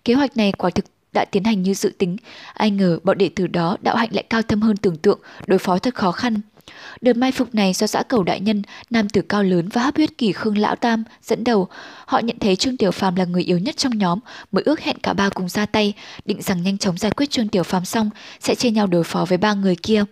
Kế 0.04 0.14
hoạch 0.14 0.36
này 0.36 0.52
quả 0.52 0.70
thực 0.70 0.84
đã 1.12 1.24
tiến 1.24 1.44
hành 1.44 1.62
như 1.62 1.74
dự 1.74 1.92
tính, 1.98 2.16
ai 2.54 2.70
ngờ 2.70 2.98
bọn 3.04 3.18
đệ 3.18 3.30
tử 3.36 3.46
đó 3.46 3.76
đạo 3.82 3.96
hạnh 3.96 4.08
lại 4.12 4.24
cao 4.30 4.42
thâm 4.42 4.62
hơn 4.62 4.76
tưởng 4.76 4.96
tượng, 4.96 5.20
đối 5.46 5.58
phó 5.58 5.78
thật 5.78 5.94
khó 5.94 6.12
khăn. 6.12 6.40
Đợt 7.00 7.16
mai 7.16 7.32
phục 7.32 7.54
này 7.54 7.72
do 7.72 7.86
giã 7.86 8.02
cầu 8.02 8.22
đại 8.22 8.40
nhân, 8.40 8.62
nam 8.90 9.08
tử 9.08 9.22
cao 9.22 9.42
lớn 9.42 9.68
và 9.68 9.82
hấp 9.82 9.96
huyết 9.96 10.18
kỳ 10.18 10.32
Khương 10.32 10.58
Lão 10.58 10.76
Tam 10.76 11.04
dẫn 11.22 11.44
đầu. 11.44 11.68
Họ 12.06 12.18
nhận 12.18 12.38
thấy 12.38 12.56
Trương 12.56 12.76
Tiểu 12.76 12.90
Phàm 12.90 13.14
là 13.16 13.24
người 13.24 13.42
yếu 13.42 13.58
nhất 13.58 13.76
trong 13.76 13.98
nhóm, 13.98 14.18
mới 14.52 14.64
ước 14.64 14.80
hẹn 14.80 14.98
cả 14.98 15.12
ba 15.12 15.28
cùng 15.28 15.48
ra 15.48 15.66
tay, 15.66 15.92
định 16.24 16.42
rằng 16.42 16.62
nhanh 16.62 16.78
chóng 16.78 16.98
giải 16.98 17.12
quyết 17.12 17.30
Trương 17.30 17.48
Tiểu 17.48 17.62
Phàm 17.62 17.84
xong 17.84 18.10
sẽ 18.40 18.54
chia 18.54 18.70
nhau 18.70 18.86
đối 18.86 19.04
phó 19.04 19.24
với 19.24 19.38
ba 19.38 19.54
người 19.54 19.76
kia. 19.76 20.04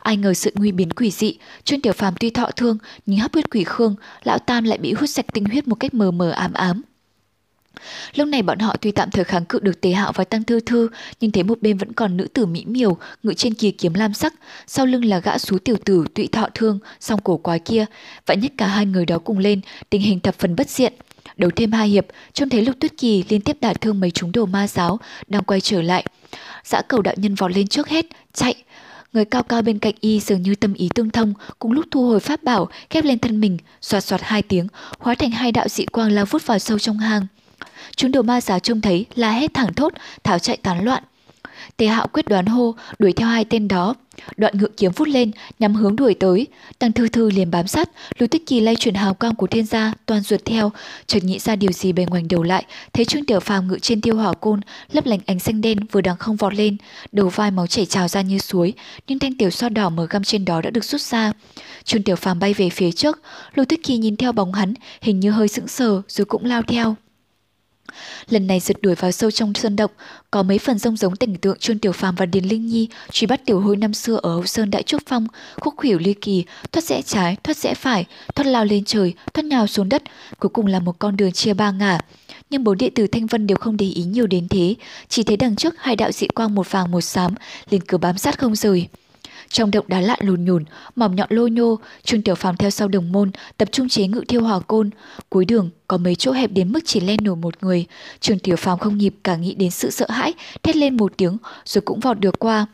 Ai 0.00 0.16
ngờ 0.16 0.34
sự 0.34 0.52
nguy 0.54 0.72
biến 0.72 0.90
quỷ 0.90 1.10
dị, 1.10 1.38
Trương 1.64 1.80
Tiểu 1.80 1.92
Phàm 1.92 2.14
tuy 2.20 2.30
thọ 2.30 2.50
thương 2.56 2.78
nhưng 3.06 3.18
hấp 3.18 3.32
huyết 3.32 3.50
quỷ 3.50 3.64
Khương, 3.64 3.94
Lão 4.22 4.38
Tam 4.38 4.64
lại 4.64 4.78
bị 4.78 4.92
hút 4.92 5.10
sạch 5.10 5.26
tinh 5.32 5.44
huyết 5.44 5.68
một 5.68 5.74
cách 5.74 5.94
mờ 5.94 6.10
mờ 6.10 6.30
ám 6.30 6.52
ám. 6.52 6.82
Lúc 8.14 8.28
này 8.28 8.42
bọn 8.42 8.58
họ 8.58 8.76
tuy 8.80 8.90
tạm 8.90 9.10
thời 9.10 9.24
kháng 9.24 9.44
cự 9.44 9.58
được 9.58 9.80
Tế 9.80 9.90
Hạo 9.90 10.12
và 10.14 10.24
Tăng 10.24 10.44
Thư 10.44 10.60
Thư, 10.60 10.88
nhưng 11.20 11.30
thấy 11.30 11.42
một 11.42 11.58
bên 11.62 11.78
vẫn 11.78 11.92
còn 11.92 12.16
nữ 12.16 12.26
tử 12.34 12.46
mỹ 12.46 12.64
miều, 12.66 12.96
ngự 13.22 13.34
trên 13.34 13.54
kỳ 13.54 13.70
kiếm 13.70 13.94
lam 13.94 14.14
sắc, 14.14 14.34
sau 14.66 14.86
lưng 14.86 15.04
là 15.04 15.18
gã 15.18 15.38
xú 15.38 15.58
tiểu 15.58 15.76
tử 15.84 16.04
tụy 16.14 16.26
thọ 16.26 16.48
thương, 16.54 16.78
song 17.00 17.20
cổ 17.24 17.36
quái 17.36 17.58
kia. 17.58 17.84
Vậy 18.26 18.36
nhất 18.36 18.52
cả 18.56 18.66
hai 18.66 18.86
người 18.86 19.06
đó 19.06 19.18
cùng 19.18 19.38
lên, 19.38 19.60
tình 19.90 20.00
hình 20.00 20.20
thập 20.20 20.34
phần 20.38 20.56
bất 20.56 20.70
diện. 20.70 20.92
Đấu 21.36 21.50
thêm 21.56 21.72
hai 21.72 21.88
hiệp, 21.88 22.06
trông 22.32 22.48
thấy 22.48 22.64
Lục 22.64 22.76
Tuyết 22.80 22.92
Kỳ 22.98 23.24
liên 23.28 23.40
tiếp 23.40 23.56
đả 23.60 23.72
thương 23.72 24.00
mấy 24.00 24.10
chúng 24.10 24.32
đồ 24.32 24.46
ma 24.46 24.68
giáo, 24.68 25.00
đang 25.26 25.44
quay 25.44 25.60
trở 25.60 25.82
lại. 25.82 26.04
Dã 26.64 26.82
cầu 26.88 27.02
đạo 27.02 27.14
nhân 27.16 27.34
vọt 27.34 27.52
lên 27.52 27.66
trước 27.66 27.88
hết, 27.88 28.06
chạy, 28.32 28.54
người 29.12 29.24
cao 29.24 29.42
cao 29.42 29.62
bên 29.62 29.78
cạnh 29.78 29.94
y 30.00 30.20
dường 30.20 30.42
như 30.42 30.54
tâm 30.54 30.74
ý 30.74 30.88
tương 30.94 31.10
thông, 31.10 31.34
cùng 31.58 31.72
lúc 31.72 31.84
thu 31.90 32.06
hồi 32.06 32.20
pháp 32.20 32.42
bảo, 32.42 32.68
khép 32.90 33.04
lên 33.04 33.18
thân 33.18 33.40
mình, 33.40 33.58
xoạt 33.80 34.04
xoạt 34.04 34.20
hai 34.24 34.42
tiếng, 34.42 34.66
hóa 34.98 35.14
thành 35.14 35.30
hai 35.30 35.52
đạo 35.52 35.68
dị 35.68 35.84
quang 35.84 36.12
lao 36.12 36.24
vút 36.24 36.46
vào 36.46 36.58
sâu 36.58 36.78
trong 36.78 36.98
hang. 36.98 37.26
Chúng 37.96 38.12
đồ 38.12 38.22
ma 38.22 38.40
giáo 38.40 38.58
trông 38.58 38.80
thấy 38.80 39.06
là 39.14 39.30
hết 39.30 39.54
thẳng 39.54 39.74
thốt, 39.74 39.92
tháo 40.24 40.38
chạy 40.38 40.56
tán 40.56 40.84
loạn. 40.84 41.02
Tề 41.76 41.86
hạo 41.86 42.06
quyết 42.12 42.28
đoán 42.28 42.46
hô, 42.46 42.74
đuổi 42.98 43.12
theo 43.12 43.28
hai 43.28 43.44
tên 43.44 43.68
đó. 43.68 43.94
Đoạn 44.36 44.58
ngự 44.58 44.68
kiếm 44.76 44.92
phút 44.92 45.08
lên, 45.08 45.30
nhắm 45.58 45.74
hướng 45.74 45.96
đuổi 45.96 46.14
tới. 46.14 46.46
Tăng 46.78 46.92
thư 46.92 47.08
thư 47.08 47.30
liền 47.30 47.50
bám 47.50 47.66
sát, 47.66 47.90
lưu 48.18 48.26
tích 48.26 48.46
kỳ 48.46 48.60
lay 48.60 48.76
chuyển 48.76 48.94
hào 48.94 49.14
quang 49.14 49.34
của 49.34 49.46
thiên 49.46 49.66
gia, 49.66 49.92
toàn 50.06 50.20
ruột 50.20 50.44
theo. 50.44 50.72
Chợt 51.06 51.24
nghĩ 51.24 51.38
ra 51.38 51.56
điều 51.56 51.72
gì 51.72 51.92
bề 51.92 52.04
ngoảnh 52.04 52.28
đầu 52.28 52.42
lại, 52.42 52.64
thấy 52.92 53.04
trương 53.04 53.24
tiểu 53.24 53.40
phàm 53.40 53.68
ngự 53.68 53.78
trên 53.78 54.00
tiêu 54.00 54.16
hỏa 54.16 54.32
côn, 54.32 54.60
lấp 54.92 55.06
lánh 55.06 55.20
ánh 55.26 55.38
xanh 55.38 55.60
đen 55.60 55.78
vừa 55.92 56.00
đang 56.00 56.16
không 56.16 56.36
vọt 56.36 56.54
lên. 56.54 56.76
Đầu 57.12 57.28
vai 57.28 57.50
máu 57.50 57.66
chảy 57.66 57.86
trào 57.86 58.08
ra 58.08 58.20
như 58.20 58.38
suối, 58.38 58.72
nhưng 59.08 59.18
thanh 59.18 59.34
tiểu 59.34 59.50
so 59.50 59.68
đỏ 59.68 59.90
mở 59.90 60.06
găm 60.10 60.24
trên 60.24 60.44
đó 60.44 60.60
đã 60.60 60.70
được 60.70 60.84
rút 60.84 61.00
ra. 61.00 61.32
Trương 61.84 62.02
tiểu 62.02 62.16
phàm 62.16 62.38
bay 62.38 62.54
về 62.54 62.70
phía 62.70 62.92
trước, 62.92 63.20
lưu 63.54 63.66
tích 63.66 63.84
kỳ 63.84 63.96
nhìn 63.96 64.16
theo 64.16 64.32
bóng 64.32 64.52
hắn, 64.52 64.74
hình 65.00 65.20
như 65.20 65.30
hơi 65.30 65.48
sững 65.48 65.68
sờ 65.68 66.02
rồi 66.08 66.24
cũng 66.24 66.44
lao 66.44 66.62
theo. 66.62 66.96
Lần 68.28 68.46
này 68.46 68.60
rượt 68.60 68.82
đuổi 68.82 68.94
vào 68.94 69.12
sâu 69.12 69.30
trong 69.30 69.54
sơn 69.54 69.76
động, 69.76 69.90
có 70.30 70.42
mấy 70.42 70.58
phần 70.58 70.78
rông 70.78 70.96
giống 70.96 71.16
cảnh 71.16 71.34
tượng 71.36 71.58
Trương 71.58 71.78
Tiểu 71.78 71.92
Phàm 71.92 72.14
và 72.14 72.26
Điền 72.26 72.44
Linh 72.44 72.66
Nhi 72.66 72.88
truy 73.12 73.26
bắt 73.26 73.40
tiểu 73.46 73.60
hôi 73.60 73.76
năm 73.76 73.94
xưa 73.94 74.18
ở 74.22 74.30
Hậu 74.34 74.46
Sơn 74.46 74.70
Đại 74.70 74.82
Trúc 74.82 75.02
Phong, 75.06 75.26
khúc 75.60 75.74
khỉu 75.80 75.98
ly 75.98 76.14
kỳ, 76.14 76.44
thoát 76.72 76.84
rẽ 76.84 77.02
trái, 77.02 77.36
thoát 77.44 77.56
rẽ 77.56 77.74
phải, 77.74 78.04
thoát 78.34 78.46
lao 78.46 78.64
lên 78.64 78.84
trời, 78.84 79.14
thoát 79.34 79.44
nhào 79.44 79.66
xuống 79.66 79.88
đất, 79.88 80.02
cuối 80.38 80.48
cùng 80.48 80.66
là 80.66 80.80
một 80.80 80.98
con 80.98 81.16
đường 81.16 81.32
chia 81.32 81.54
ba 81.54 81.70
ngả. 81.70 82.00
Nhưng 82.50 82.64
bốn 82.64 82.78
đệ 82.78 82.90
tử 82.90 83.06
Thanh 83.06 83.26
Vân 83.26 83.46
đều 83.46 83.56
không 83.56 83.76
để 83.76 83.86
ý 83.86 84.02
nhiều 84.02 84.26
đến 84.26 84.48
thế, 84.48 84.74
chỉ 85.08 85.22
thấy 85.22 85.36
đằng 85.36 85.56
trước 85.56 85.74
hai 85.78 85.96
đạo 85.96 86.12
dị 86.12 86.26
quang 86.26 86.54
một 86.54 86.70
vàng 86.70 86.90
một 86.90 87.00
xám, 87.00 87.34
liền 87.70 87.80
cứ 87.80 87.98
bám 87.98 88.18
sát 88.18 88.38
không 88.38 88.54
rời. 88.54 88.88
Trong 89.48 89.70
động 89.70 89.84
đá 89.88 90.00
lạ 90.00 90.16
lùn 90.20 90.44
nhùn, 90.44 90.64
mỏm 90.96 91.16
nhọn 91.16 91.28
lô 91.30 91.46
nhô, 91.46 91.78
Trương 92.02 92.22
Tiểu 92.22 92.34
Phàm 92.34 92.56
theo 92.56 92.70
sau 92.70 92.88
đồng 92.88 93.12
môn, 93.12 93.30
tập 93.56 93.68
trung 93.72 93.88
chế 93.88 94.06
ngự 94.06 94.24
thiêu 94.28 94.42
hỏa 94.42 94.60
côn. 94.60 94.90
Cuối 95.28 95.44
đường, 95.44 95.70
có 95.86 95.96
mấy 95.96 96.14
chỗ 96.14 96.32
hẹp 96.32 96.52
đến 96.52 96.72
mức 96.72 96.80
chỉ 96.84 97.00
len 97.00 97.18
nổi 97.22 97.36
một 97.36 97.54
người. 97.62 97.86
Trương 98.20 98.38
Tiểu 98.38 98.56
Phàm 98.56 98.78
không 98.78 98.98
nhịp 98.98 99.14
cả 99.24 99.36
nghĩ 99.36 99.54
đến 99.54 99.70
sự 99.70 99.90
sợ 99.90 100.06
hãi, 100.08 100.34
thét 100.62 100.76
lên 100.76 100.96
một 100.96 101.12
tiếng, 101.16 101.36
rồi 101.64 101.82
cũng 101.82 102.00
vọt 102.00 102.20
được 102.20 102.38
qua. 102.38 102.66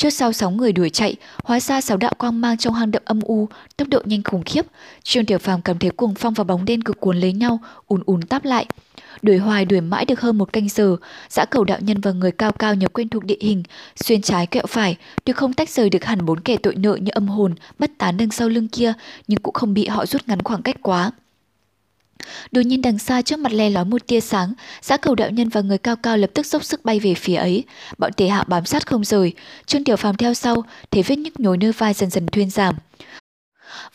Trước 0.00 0.10
sau 0.10 0.32
sáu 0.32 0.50
người 0.50 0.72
đuổi 0.72 0.90
chạy, 0.90 1.16
hóa 1.44 1.60
ra 1.60 1.80
sáu 1.80 1.96
đạo 1.96 2.12
quang 2.18 2.40
mang 2.40 2.56
trong 2.56 2.74
hang 2.74 2.90
động 2.90 3.02
âm 3.04 3.20
u, 3.20 3.48
tốc 3.76 3.88
độ 3.88 4.00
nhanh 4.04 4.22
khủng 4.22 4.42
khiếp. 4.42 4.66
Trương 5.02 5.26
Tiểu 5.26 5.38
Phàm 5.38 5.62
cảm 5.62 5.78
thấy 5.78 5.90
cuồng 5.90 6.14
phong 6.14 6.34
và 6.34 6.44
bóng 6.44 6.64
đen 6.64 6.82
cực 6.82 7.00
cuốn 7.00 7.20
lấy 7.20 7.32
nhau, 7.32 7.58
ùn 7.86 8.02
ùn 8.06 8.22
táp 8.22 8.44
lại. 8.44 8.66
Đuổi 9.22 9.38
hoài 9.38 9.64
đuổi 9.64 9.80
mãi 9.80 10.04
được 10.04 10.20
hơn 10.20 10.38
một 10.38 10.52
canh 10.52 10.68
giờ, 10.68 10.96
dã 11.28 11.44
cầu 11.44 11.64
đạo 11.64 11.78
nhân 11.80 12.00
và 12.00 12.12
người 12.12 12.32
cao 12.32 12.52
cao 12.52 12.74
nhập 12.74 12.92
quen 12.92 13.08
thuộc 13.08 13.24
địa 13.24 13.38
hình, 13.40 13.62
xuyên 13.96 14.22
trái 14.22 14.46
kẹo 14.46 14.66
phải, 14.68 14.96
tuy 15.24 15.32
không 15.32 15.52
tách 15.52 15.70
rời 15.70 15.90
được 15.90 16.04
hẳn 16.04 16.24
bốn 16.24 16.40
kẻ 16.40 16.56
tội 16.56 16.74
nợ 16.74 16.96
như 17.00 17.10
âm 17.14 17.28
hồn, 17.28 17.54
bất 17.78 17.90
tán 17.98 18.16
đằng 18.16 18.30
sau 18.30 18.48
lưng 18.48 18.68
kia, 18.68 18.92
nhưng 19.28 19.40
cũng 19.40 19.54
không 19.54 19.74
bị 19.74 19.86
họ 19.86 20.06
rút 20.06 20.22
ngắn 20.26 20.42
khoảng 20.42 20.62
cách 20.62 20.76
quá. 20.82 21.10
Đột 22.50 22.60
nhiên 22.60 22.82
đằng 22.82 22.98
xa 22.98 23.22
trước 23.22 23.38
mặt 23.38 23.52
le 23.52 23.70
lói 23.70 23.84
một 23.84 24.06
tia 24.06 24.20
sáng, 24.20 24.52
giã 24.82 24.96
cầu 24.96 25.14
đạo 25.14 25.30
nhân 25.30 25.48
và 25.48 25.60
người 25.60 25.78
cao 25.78 25.96
cao 25.96 26.16
lập 26.16 26.30
tức 26.34 26.46
dốc 26.46 26.64
sức 26.64 26.84
bay 26.84 27.00
về 27.00 27.14
phía 27.14 27.36
ấy. 27.36 27.64
Bọn 27.98 28.12
tề 28.12 28.28
hạ 28.28 28.44
bám 28.46 28.64
sát 28.64 28.86
không 28.86 29.04
rời, 29.04 29.32
Trương 29.66 29.84
Tiểu 29.84 29.96
Phàm 29.96 30.16
theo 30.16 30.34
sau, 30.34 30.64
thế 30.90 31.02
vết 31.02 31.16
nhức 31.16 31.40
nhối 31.40 31.56
nơi 31.56 31.72
vai 31.72 31.94
dần 31.94 32.10
dần 32.10 32.26
thuyên 32.26 32.50
giảm. 32.50 32.74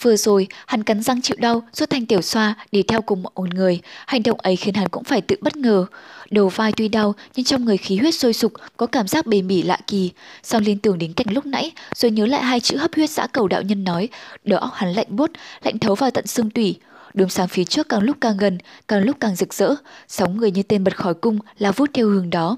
Vừa 0.01 0.15
rồi, 0.15 0.47
hắn 0.65 0.83
cắn 0.83 1.01
răng 1.01 1.21
chịu 1.21 1.37
đau, 1.39 1.63
rút 1.73 1.89
thanh 1.89 2.05
tiểu 2.05 2.21
xoa, 2.21 2.55
đi 2.71 2.83
theo 2.83 3.01
cùng 3.01 3.23
một 3.23 3.53
người. 3.53 3.81
Hành 4.07 4.23
động 4.23 4.39
ấy 4.39 4.55
khiến 4.55 4.73
hắn 4.73 4.89
cũng 4.89 5.03
phải 5.03 5.21
tự 5.21 5.35
bất 5.41 5.55
ngờ. 5.55 5.85
Đầu 6.31 6.49
vai 6.49 6.71
tuy 6.71 6.87
đau, 6.87 7.15
nhưng 7.35 7.45
trong 7.45 7.65
người 7.65 7.77
khí 7.77 7.97
huyết 7.97 8.15
sôi 8.15 8.33
sục, 8.33 8.53
có 8.77 8.85
cảm 8.85 9.07
giác 9.07 9.25
bền 9.25 9.47
bỉ 9.47 9.63
lạ 9.63 9.77
kỳ. 9.87 10.11
Sau 10.43 10.61
liên 10.61 10.79
tưởng 10.79 10.97
đến 10.97 11.13
cảnh 11.13 11.27
lúc 11.33 11.45
nãy, 11.45 11.71
rồi 11.95 12.11
nhớ 12.11 12.25
lại 12.25 12.43
hai 12.43 12.59
chữ 12.59 12.77
hấp 12.77 12.95
huyết 12.95 13.09
xã 13.09 13.27
cầu 13.27 13.47
đạo 13.47 13.61
nhân 13.61 13.83
nói, 13.83 14.09
đầu 14.43 14.59
óc 14.59 14.71
hắn 14.73 14.93
lạnh 14.93 15.07
buốt, 15.09 15.31
lạnh 15.63 15.79
thấu 15.79 15.95
vào 15.95 16.11
tận 16.11 16.27
xương 16.27 16.49
tủy. 16.49 16.79
Đốm 17.15 17.29
sáng 17.29 17.47
phía 17.47 17.63
trước 17.63 17.89
càng 17.89 18.03
lúc 18.03 18.17
càng 18.21 18.37
gần, 18.37 18.57
càng 18.87 19.03
lúc 19.03 19.17
càng 19.19 19.35
rực 19.35 19.53
rỡ, 19.53 19.75
sóng 20.07 20.37
người 20.37 20.51
như 20.51 20.63
tên 20.63 20.83
bật 20.83 20.97
khỏi 20.97 21.13
cung 21.13 21.39
là 21.57 21.71
vút 21.71 21.89
theo 21.93 22.07
hướng 22.07 22.29
đó. 22.29 22.57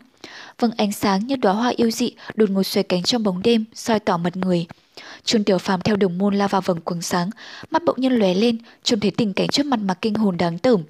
Vâng 0.59 0.71
ánh 0.77 0.91
sáng 0.91 1.27
như 1.27 1.35
đóa 1.35 1.53
hoa 1.53 1.71
yêu 1.75 1.91
dị 1.91 2.11
đột 2.35 2.49
ngột 2.49 2.63
xoay 2.63 2.83
cánh 2.83 3.03
trong 3.03 3.23
bóng 3.23 3.41
đêm, 3.43 3.65
soi 3.73 3.99
tỏ 3.99 4.17
mặt 4.17 4.37
người. 4.37 4.65
Trương 5.23 5.43
Tiểu 5.43 5.57
Phàm 5.57 5.81
theo 5.81 5.95
đồng 5.95 6.17
môn 6.17 6.35
lao 6.35 6.47
vào 6.47 6.61
vầng 6.61 6.81
quầng 6.81 7.01
sáng, 7.01 7.29
mắt 7.71 7.83
bỗng 7.85 8.01
nhiên 8.01 8.11
lóe 8.11 8.33
lên, 8.33 8.57
trông 8.83 8.99
thấy 8.99 9.11
tình 9.11 9.33
cảnh 9.33 9.47
trước 9.47 9.65
mặt 9.65 9.79
mà 9.83 9.93
kinh 9.93 10.13
hồn 10.13 10.37
đáng 10.37 10.57
tởm. 10.57 10.83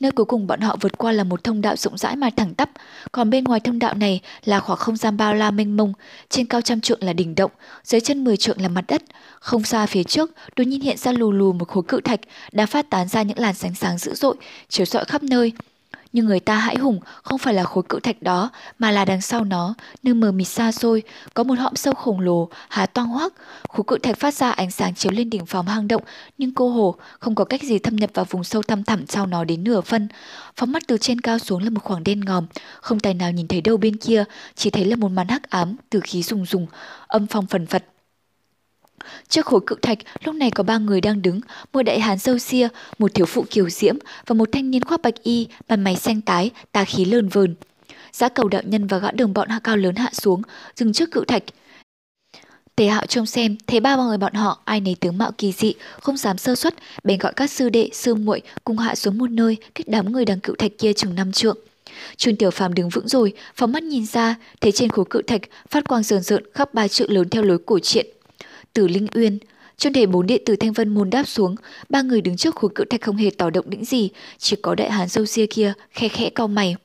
Nơi 0.00 0.12
cuối 0.12 0.26
cùng 0.26 0.46
bọn 0.46 0.60
họ 0.60 0.76
vượt 0.80 0.98
qua 0.98 1.12
là 1.12 1.24
một 1.24 1.44
thông 1.44 1.60
đạo 1.60 1.76
rộng 1.76 1.98
rãi 1.98 2.16
mà 2.16 2.30
thẳng 2.36 2.54
tắp, 2.54 2.70
còn 3.12 3.30
bên 3.30 3.44
ngoài 3.44 3.60
thông 3.60 3.78
đạo 3.78 3.94
này 3.94 4.20
là 4.44 4.60
khoảng 4.60 4.78
không 4.78 4.96
gian 4.96 5.16
bao 5.16 5.34
la 5.34 5.50
mênh 5.50 5.76
mông, 5.76 5.92
trên 6.28 6.46
cao 6.46 6.60
trăm 6.60 6.80
trượng 6.80 7.02
là 7.02 7.12
đỉnh 7.12 7.34
động, 7.34 7.50
dưới 7.84 8.00
chân 8.00 8.24
mười 8.24 8.36
trượng 8.36 8.60
là 8.60 8.68
mặt 8.68 8.84
đất. 8.88 9.02
Không 9.40 9.64
xa 9.64 9.86
phía 9.86 10.02
trước, 10.02 10.30
đột 10.56 10.64
nhiên 10.64 10.80
hiện 10.80 10.96
ra 10.96 11.12
lù 11.12 11.32
lù 11.32 11.52
một 11.52 11.68
khối 11.68 11.82
cự 11.88 12.00
thạch 12.00 12.20
đang 12.52 12.66
phát 12.66 12.90
tán 12.90 13.08
ra 13.08 13.22
những 13.22 13.38
làn 13.38 13.54
sáng 13.54 13.74
sáng 13.74 13.98
dữ 13.98 14.14
dội, 14.14 14.36
chiếu 14.68 14.86
rọi 14.86 15.04
khắp 15.04 15.22
nơi. 15.22 15.52
Nhưng 16.12 16.26
người 16.26 16.40
ta 16.40 16.56
hãi 16.56 16.76
hùng 16.76 17.00
không 17.22 17.38
phải 17.38 17.54
là 17.54 17.64
khối 17.64 17.82
cự 17.88 18.00
thạch 18.00 18.22
đó, 18.22 18.50
mà 18.78 18.90
là 18.90 19.04
đằng 19.04 19.20
sau 19.20 19.44
nó, 19.44 19.74
nơi 20.02 20.14
mờ 20.14 20.32
mịt 20.32 20.48
xa 20.48 20.72
xôi, 20.72 21.02
có 21.34 21.44
một 21.44 21.58
hõm 21.58 21.76
sâu 21.76 21.94
khổng 21.94 22.20
lồ, 22.20 22.48
há 22.68 22.86
toang 22.86 23.08
hoác. 23.08 23.32
Khối 23.68 23.84
cự 23.86 23.98
thạch 23.98 24.18
phát 24.18 24.34
ra 24.34 24.50
ánh 24.50 24.70
sáng 24.70 24.94
chiếu 24.94 25.12
lên 25.12 25.30
đỉnh 25.30 25.46
phòng 25.46 25.66
hang 25.66 25.88
động, 25.88 26.02
nhưng 26.38 26.54
cô 26.54 26.68
hồ 26.68 26.94
không 27.18 27.34
có 27.34 27.44
cách 27.44 27.62
gì 27.62 27.78
thâm 27.78 27.96
nhập 27.96 28.10
vào 28.14 28.24
vùng 28.24 28.44
sâu 28.44 28.62
thăm 28.62 28.84
thẳm 28.84 29.06
sau 29.06 29.26
nó 29.26 29.44
đến 29.44 29.64
nửa 29.64 29.80
phân. 29.80 30.08
Phóng 30.56 30.72
mắt 30.72 30.82
từ 30.86 30.98
trên 30.98 31.20
cao 31.20 31.38
xuống 31.38 31.62
là 31.62 31.70
một 31.70 31.80
khoảng 31.84 32.04
đen 32.04 32.20
ngòm, 32.20 32.46
không 32.80 33.00
tài 33.00 33.14
nào 33.14 33.32
nhìn 33.32 33.48
thấy 33.48 33.60
đâu 33.60 33.76
bên 33.76 33.96
kia, 33.96 34.24
chỉ 34.54 34.70
thấy 34.70 34.84
là 34.84 34.96
một 34.96 35.08
màn 35.08 35.28
hắc 35.28 35.50
ám, 35.50 35.76
từ 35.90 36.00
khí 36.00 36.22
rùng 36.22 36.46
rùng, 36.46 36.66
âm 37.06 37.26
phong 37.26 37.46
phần 37.46 37.66
phật. 37.66 37.84
Trước 39.28 39.46
khối 39.46 39.60
cự 39.66 39.76
thạch, 39.82 39.98
lúc 40.24 40.34
này 40.34 40.50
có 40.50 40.62
ba 40.62 40.78
người 40.78 41.00
đang 41.00 41.22
đứng, 41.22 41.40
một 41.72 41.82
đại 41.82 42.00
hán 42.00 42.18
dâu 42.18 42.38
xia, 42.38 42.68
một 42.98 43.14
thiếu 43.14 43.26
phụ 43.26 43.44
kiều 43.50 43.68
diễm 43.68 43.96
và 44.26 44.34
một 44.34 44.48
thanh 44.52 44.70
niên 44.70 44.84
khoác 44.84 45.02
bạch 45.02 45.22
y, 45.22 45.48
bàn 45.68 45.84
máy 45.84 45.96
xanh 45.96 46.20
tái, 46.20 46.50
tà 46.72 46.84
khí 46.84 47.04
lờn 47.04 47.28
vờn. 47.28 47.54
Giá 48.12 48.28
cầu 48.28 48.48
đạo 48.48 48.62
nhân 48.64 48.86
và 48.86 48.98
gã 48.98 49.10
đường 49.10 49.34
bọn 49.34 49.48
hạ 49.48 49.60
cao 49.64 49.76
lớn 49.76 49.96
hạ 49.96 50.10
xuống, 50.12 50.42
dừng 50.76 50.92
trước 50.92 51.10
cự 51.10 51.24
thạch. 51.24 51.42
Tề 52.76 52.86
hạo 52.86 53.06
trông 53.06 53.26
xem, 53.26 53.56
thấy 53.66 53.80
ba 53.80 53.96
người 53.96 54.18
bọn 54.18 54.34
họ 54.34 54.62
ai 54.64 54.80
nấy 54.80 54.96
tướng 55.00 55.18
mạo 55.18 55.32
kỳ 55.38 55.52
dị, 55.52 55.74
không 56.00 56.16
dám 56.16 56.38
sơ 56.38 56.54
xuất, 56.54 56.74
bèn 57.04 57.18
gọi 57.18 57.32
các 57.36 57.50
sư 57.50 57.68
đệ, 57.68 57.90
sư 57.92 58.14
muội 58.14 58.42
cùng 58.64 58.78
hạ 58.78 58.94
xuống 58.94 59.18
một 59.18 59.30
nơi, 59.30 59.56
cách 59.74 59.86
đám 59.88 60.12
người 60.12 60.24
đằng 60.24 60.40
cự 60.40 60.54
thạch 60.58 60.72
kia 60.78 60.92
chừng 60.92 61.14
năm 61.14 61.32
trượng. 61.32 61.56
Trương 62.16 62.36
Tiểu 62.36 62.50
Phàm 62.50 62.74
đứng 62.74 62.88
vững 62.88 63.08
rồi, 63.08 63.32
phóng 63.54 63.72
mắt 63.72 63.82
nhìn 63.82 64.06
ra, 64.06 64.34
thấy 64.60 64.72
trên 64.72 64.90
khối 64.90 65.04
cự 65.10 65.22
thạch 65.22 65.40
phát 65.70 65.88
quang 65.88 66.02
rờn 66.02 66.22
rợn 66.22 66.44
khắp 66.54 66.74
ba 66.74 66.88
chữ 66.88 67.06
lớn 67.08 67.28
theo 67.28 67.42
lối 67.42 67.58
cổ 67.66 67.78
truyện. 67.78 68.06
Tử 68.76 68.88
Linh 68.88 69.06
Uyên. 69.14 69.38
Trong 69.76 69.92
thể 69.92 70.06
bốn 70.06 70.26
đệ 70.26 70.38
tử 70.46 70.56
Thanh 70.56 70.72
Vân 70.72 70.88
Môn 70.88 71.10
đáp 71.10 71.24
xuống, 71.28 71.54
ba 71.88 72.02
người 72.02 72.20
đứng 72.20 72.36
trước 72.36 72.54
khối 72.54 72.70
cự 72.74 72.84
thạch 72.84 73.00
không 73.00 73.16
hề 73.16 73.30
tỏ 73.38 73.50
động 73.50 73.70
đĩnh 73.70 73.84
gì, 73.84 74.10
chỉ 74.38 74.56
có 74.62 74.74
đại 74.74 74.90
hán 74.90 75.08
sâu 75.08 75.26
xia 75.26 75.46
kia 75.46 75.72
khe 75.90 76.08
khẽ 76.08 76.30
cau 76.30 76.48
mày. 76.48 76.76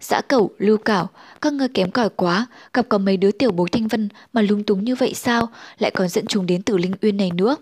Dã 0.00 0.20
cẩu, 0.20 0.50
lưu 0.58 0.76
cảo, 0.76 1.10
các 1.40 1.52
ngươi 1.52 1.68
kém 1.68 1.90
cỏi 1.90 2.08
quá, 2.16 2.46
gặp 2.72 2.86
có 2.88 2.98
mấy 2.98 3.16
đứa 3.16 3.30
tiểu 3.30 3.50
bối 3.50 3.68
Thanh 3.72 3.88
Vân 3.88 4.08
mà 4.32 4.42
lung 4.42 4.64
túng 4.64 4.84
như 4.84 4.94
vậy 4.94 5.14
sao, 5.14 5.48
lại 5.78 5.90
còn 5.90 6.08
dẫn 6.08 6.26
chúng 6.26 6.46
đến 6.46 6.62
Tử 6.62 6.76
Linh 6.76 6.92
Uyên 7.02 7.16
này 7.16 7.30
nữa. 7.34 7.56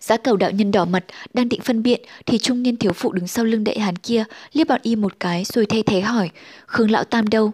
Giá 0.00 0.16
cầu 0.16 0.36
đạo 0.36 0.50
nhân 0.50 0.70
đỏ 0.70 0.84
mặt, 0.84 1.04
đang 1.34 1.48
định 1.48 1.60
phân 1.60 1.82
biện 1.82 2.00
thì 2.26 2.38
trung 2.38 2.62
niên 2.62 2.76
thiếu 2.76 2.92
phụ 2.92 3.12
đứng 3.12 3.26
sau 3.26 3.44
lưng 3.44 3.64
đại 3.64 3.78
hán 3.78 3.96
kia 3.96 4.24
liếc 4.52 4.68
bọn 4.68 4.80
y 4.82 4.96
một 4.96 5.20
cái 5.20 5.44
rồi 5.44 5.66
thay 5.66 5.82
thế 5.82 6.00
hỏi, 6.00 6.30
Khương 6.66 6.90
lão 6.90 7.04
tam 7.04 7.28
đâu? 7.28 7.52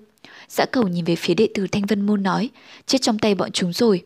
Giã 0.48 0.64
cầu 0.64 0.88
nhìn 0.88 1.04
về 1.04 1.16
phía 1.16 1.34
đệ 1.34 1.48
tử 1.54 1.66
Thanh 1.72 1.86
Vân 1.86 2.06
Môn 2.06 2.22
nói, 2.22 2.50
chết 2.86 2.98
trong 3.02 3.18
tay 3.18 3.34
bọn 3.34 3.52
chúng 3.52 3.72
rồi. 3.72 4.02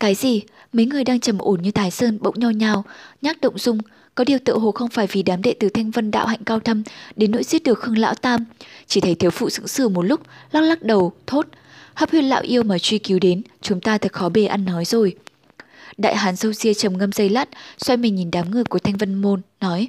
Cái 0.00 0.14
gì? 0.14 0.42
Mấy 0.72 0.86
người 0.86 1.04
đang 1.04 1.20
trầm 1.20 1.38
ổn 1.38 1.62
như 1.62 1.70
Thái 1.70 1.90
Sơn 1.90 2.18
bỗng 2.20 2.34
nhao 2.38 2.52
nhao, 2.52 2.84
nhắc 3.22 3.40
động 3.40 3.58
dung, 3.58 3.78
có 4.14 4.24
điều 4.24 4.38
tự 4.44 4.58
hồ 4.58 4.72
không 4.72 4.88
phải 4.88 5.06
vì 5.06 5.22
đám 5.22 5.42
đệ 5.42 5.54
tử 5.60 5.68
Thanh 5.68 5.90
Vân 5.90 6.10
đạo 6.10 6.26
hạnh 6.26 6.44
cao 6.46 6.60
thâm 6.60 6.82
đến 7.16 7.30
nỗi 7.30 7.44
giết 7.44 7.62
được 7.62 7.78
Khương 7.78 7.98
Lão 7.98 8.14
Tam. 8.14 8.44
Chỉ 8.86 9.00
thấy 9.00 9.14
thiếu 9.14 9.30
phụ 9.30 9.50
sững 9.50 9.68
sờ 9.68 9.88
một 9.88 10.02
lúc, 10.02 10.20
lắc 10.52 10.60
lắc 10.60 10.82
đầu, 10.82 11.12
thốt. 11.26 11.46
Hấp 11.94 12.10
huyên 12.10 12.24
lão 12.24 12.40
yêu 12.42 12.62
mà 12.62 12.78
truy 12.78 12.98
cứu 12.98 13.18
đến, 13.18 13.42
chúng 13.62 13.80
ta 13.80 13.98
thật 13.98 14.12
khó 14.12 14.28
bề 14.28 14.46
ăn 14.46 14.64
nói 14.64 14.84
rồi. 14.84 15.16
Đại 15.96 16.16
hán 16.16 16.36
sâu 16.36 16.52
xia 16.52 16.74
trầm 16.74 16.98
ngâm 16.98 17.12
dây 17.12 17.28
lát, 17.28 17.48
xoay 17.78 17.96
mình 17.96 18.14
nhìn 18.14 18.30
đám 18.30 18.50
người 18.50 18.64
của 18.64 18.78
Thanh 18.78 18.96
Vân 18.96 19.14
Môn, 19.14 19.40
nói. 19.60 19.88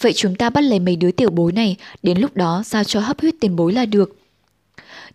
Vậy 0.00 0.12
chúng 0.12 0.34
ta 0.34 0.50
bắt 0.50 0.64
lấy 0.64 0.80
mấy 0.80 0.96
đứa 0.96 1.10
tiểu 1.10 1.30
bối 1.30 1.52
này, 1.52 1.76
đến 2.02 2.18
lúc 2.18 2.36
đó 2.36 2.62
giao 2.66 2.84
cho 2.84 3.00
hấp 3.00 3.20
huyết 3.20 3.34
tiền 3.40 3.56
bối 3.56 3.72
là 3.72 3.86
được. 3.86 4.19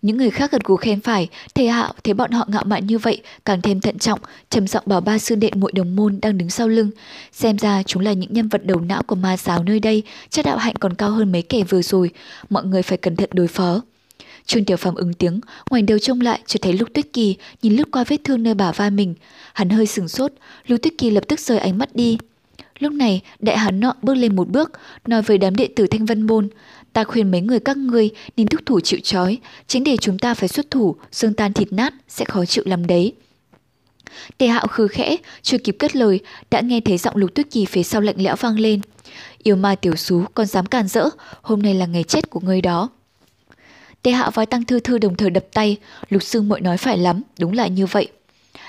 Những 0.01 0.17
người 0.17 0.29
khác 0.29 0.51
gật 0.51 0.63
gù 0.63 0.75
khen 0.75 1.01
phải, 1.01 1.27
thầy 1.55 1.67
Hạo 1.67 1.93
thấy 2.03 2.13
bọn 2.13 2.31
họ 2.31 2.45
ngạo 2.47 2.63
mạn 2.65 2.87
như 2.87 2.97
vậy, 2.97 3.21
càng 3.45 3.61
thêm 3.61 3.81
thận 3.81 3.99
trọng, 3.99 4.19
trầm 4.49 4.67
giọng 4.67 4.83
bảo 4.85 5.01
ba 5.01 5.17
sư 5.17 5.35
đệ 5.35 5.51
muội 5.55 5.71
đồng 5.71 5.95
môn 5.95 6.19
đang 6.21 6.37
đứng 6.37 6.49
sau 6.49 6.67
lưng. 6.67 6.89
Xem 7.31 7.57
ra 7.57 7.83
chúng 7.83 8.03
là 8.03 8.13
những 8.13 8.33
nhân 8.33 8.47
vật 8.47 8.65
đầu 8.65 8.79
não 8.79 9.03
của 9.03 9.15
ma 9.15 9.37
giáo 9.37 9.63
nơi 9.63 9.79
đây, 9.79 10.03
chắc 10.29 10.45
đạo 10.45 10.57
hạnh 10.57 10.75
còn 10.79 10.93
cao 10.93 11.11
hơn 11.11 11.31
mấy 11.31 11.41
kẻ 11.41 11.63
vừa 11.63 11.81
rồi, 11.81 12.09
mọi 12.49 12.65
người 12.65 12.81
phải 12.81 12.97
cẩn 12.97 13.15
thận 13.15 13.29
đối 13.33 13.47
phó. 13.47 13.81
Trương 14.45 14.65
Tiểu 14.65 14.77
Phàm 14.77 14.95
ứng 14.95 15.13
tiếng, 15.13 15.39
ngoài 15.69 15.81
đầu 15.81 15.99
trông 15.99 16.21
lại 16.21 16.39
chỉ 16.45 16.59
thấy 16.61 16.73
Lục 16.73 16.89
Tuyết 16.93 17.13
Kỳ 17.13 17.35
nhìn 17.61 17.75
lướt 17.75 17.91
qua 17.91 18.03
vết 18.03 18.17
thương 18.23 18.43
nơi 18.43 18.53
bả 18.53 18.71
vai 18.71 18.91
mình, 18.91 19.15
hắn 19.53 19.69
hơi 19.69 19.87
sừng 19.87 20.07
sốt, 20.07 20.31
Lục 20.67 20.81
Tuyết 20.81 20.93
Kỳ 20.97 21.09
lập 21.09 21.23
tức 21.27 21.39
rời 21.39 21.59
ánh 21.59 21.77
mắt 21.77 21.95
đi. 21.95 22.17
Lúc 22.79 22.93
này, 22.93 23.21
đại 23.39 23.57
hán 23.57 23.79
nọ 23.79 23.93
bước 24.01 24.13
lên 24.13 24.35
một 24.35 24.49
bước, 24.49 24.71
nói 25.07 25.21
với 25.21 25.37
đám 25.37 25.55
đệ 25.55 25.67
tử 25.75 25.87
Thanh 25.87 26.05
Vân 26.05 26.21
Môn, 26.21 26.49
Ta 26.95 27.03
khuyên 27.03 27.31
mấy 27.31 27.41
người 27.41 27.59
các 27.59 27.77
ngươi 27.77 28.09
nên 28.37 28.47
thúc 28.47 28.61
thủ 28.65 28.79
chịu 28.79 28.99
trói, 29.03 29.37
chính 29.67 29.83
để 29.83 29.97
chúng 29.97 30.19
ta 30.19 30.33
phải 30.33 30.49
xuất 30.49 30.71
thủ, 30.71 30.95
xương 31.11 31.33
tan 31.33 31.53
thịt 31.53 31.73
nát 31.73 31.93
sẽ 32.07 32.25
khó 32.25 32.45
chịu 32.45 32.63
lắm 32.67 32.87
đấy. 32.87 33.13
Tề 34.37 34.47
hạo 34.47 34.67
khư 34.67 34.87
khẽ, 34.87 35.17
chưa 35.41 35.57
kịp 35.57 35.75
cất 35.79 35.95
lời, 35.95 36.19
đã 36.51 36.61
nghe 36.61 36.79
thấy 36.79 36.97
giọng 36.97 37.15
lục 37.15 37.35
tuyết 37.35 37.51
kỳ 37.51 37.65
phía 37.65 37.83
sau 37.83 38.01
lạnh 38.01 38.15
lẽo 38.17 38.35
vang 38.35 38.59
lên. 38.59 38.81
Yêu 39.43 39.55
ma 39.55 39.75
tiểu 39.75 39.95
xú 39.95 40.23
còn 40.33 40.45
dám 40.45 40.65
càn 40.65 40.87
rỡ, 40.87 41.09
hôm 41.41 41.61
nay 41.61 41.73
là 41.73 41.85
ngày 41.85 42.03
chết 42.03 42.29
của 42.29 42.39
ngươi 42.39 42.61
đó. 42.61 42.89
Tề 44.01 44.11
hạo 44.11 44.31
và 44.31 44.45
tăng 44.45 44.65
thư 44.65 44.79
thư 44.79 44.97
đồng 44.97 45.15
thời 45.15 45.29
đập 45.29 45.45
tay, 45.53 45.77
lục 46.09 46.23
xương 46.23 46.49
mội 46.49 46.61
nói 46.61 46.77
phải 46.77 46.97
lắm, 46.97 47.21
đúng 47.39 47.53
là 47.53 47.67
như 47.67 47.85
vậy. 47.85 48.07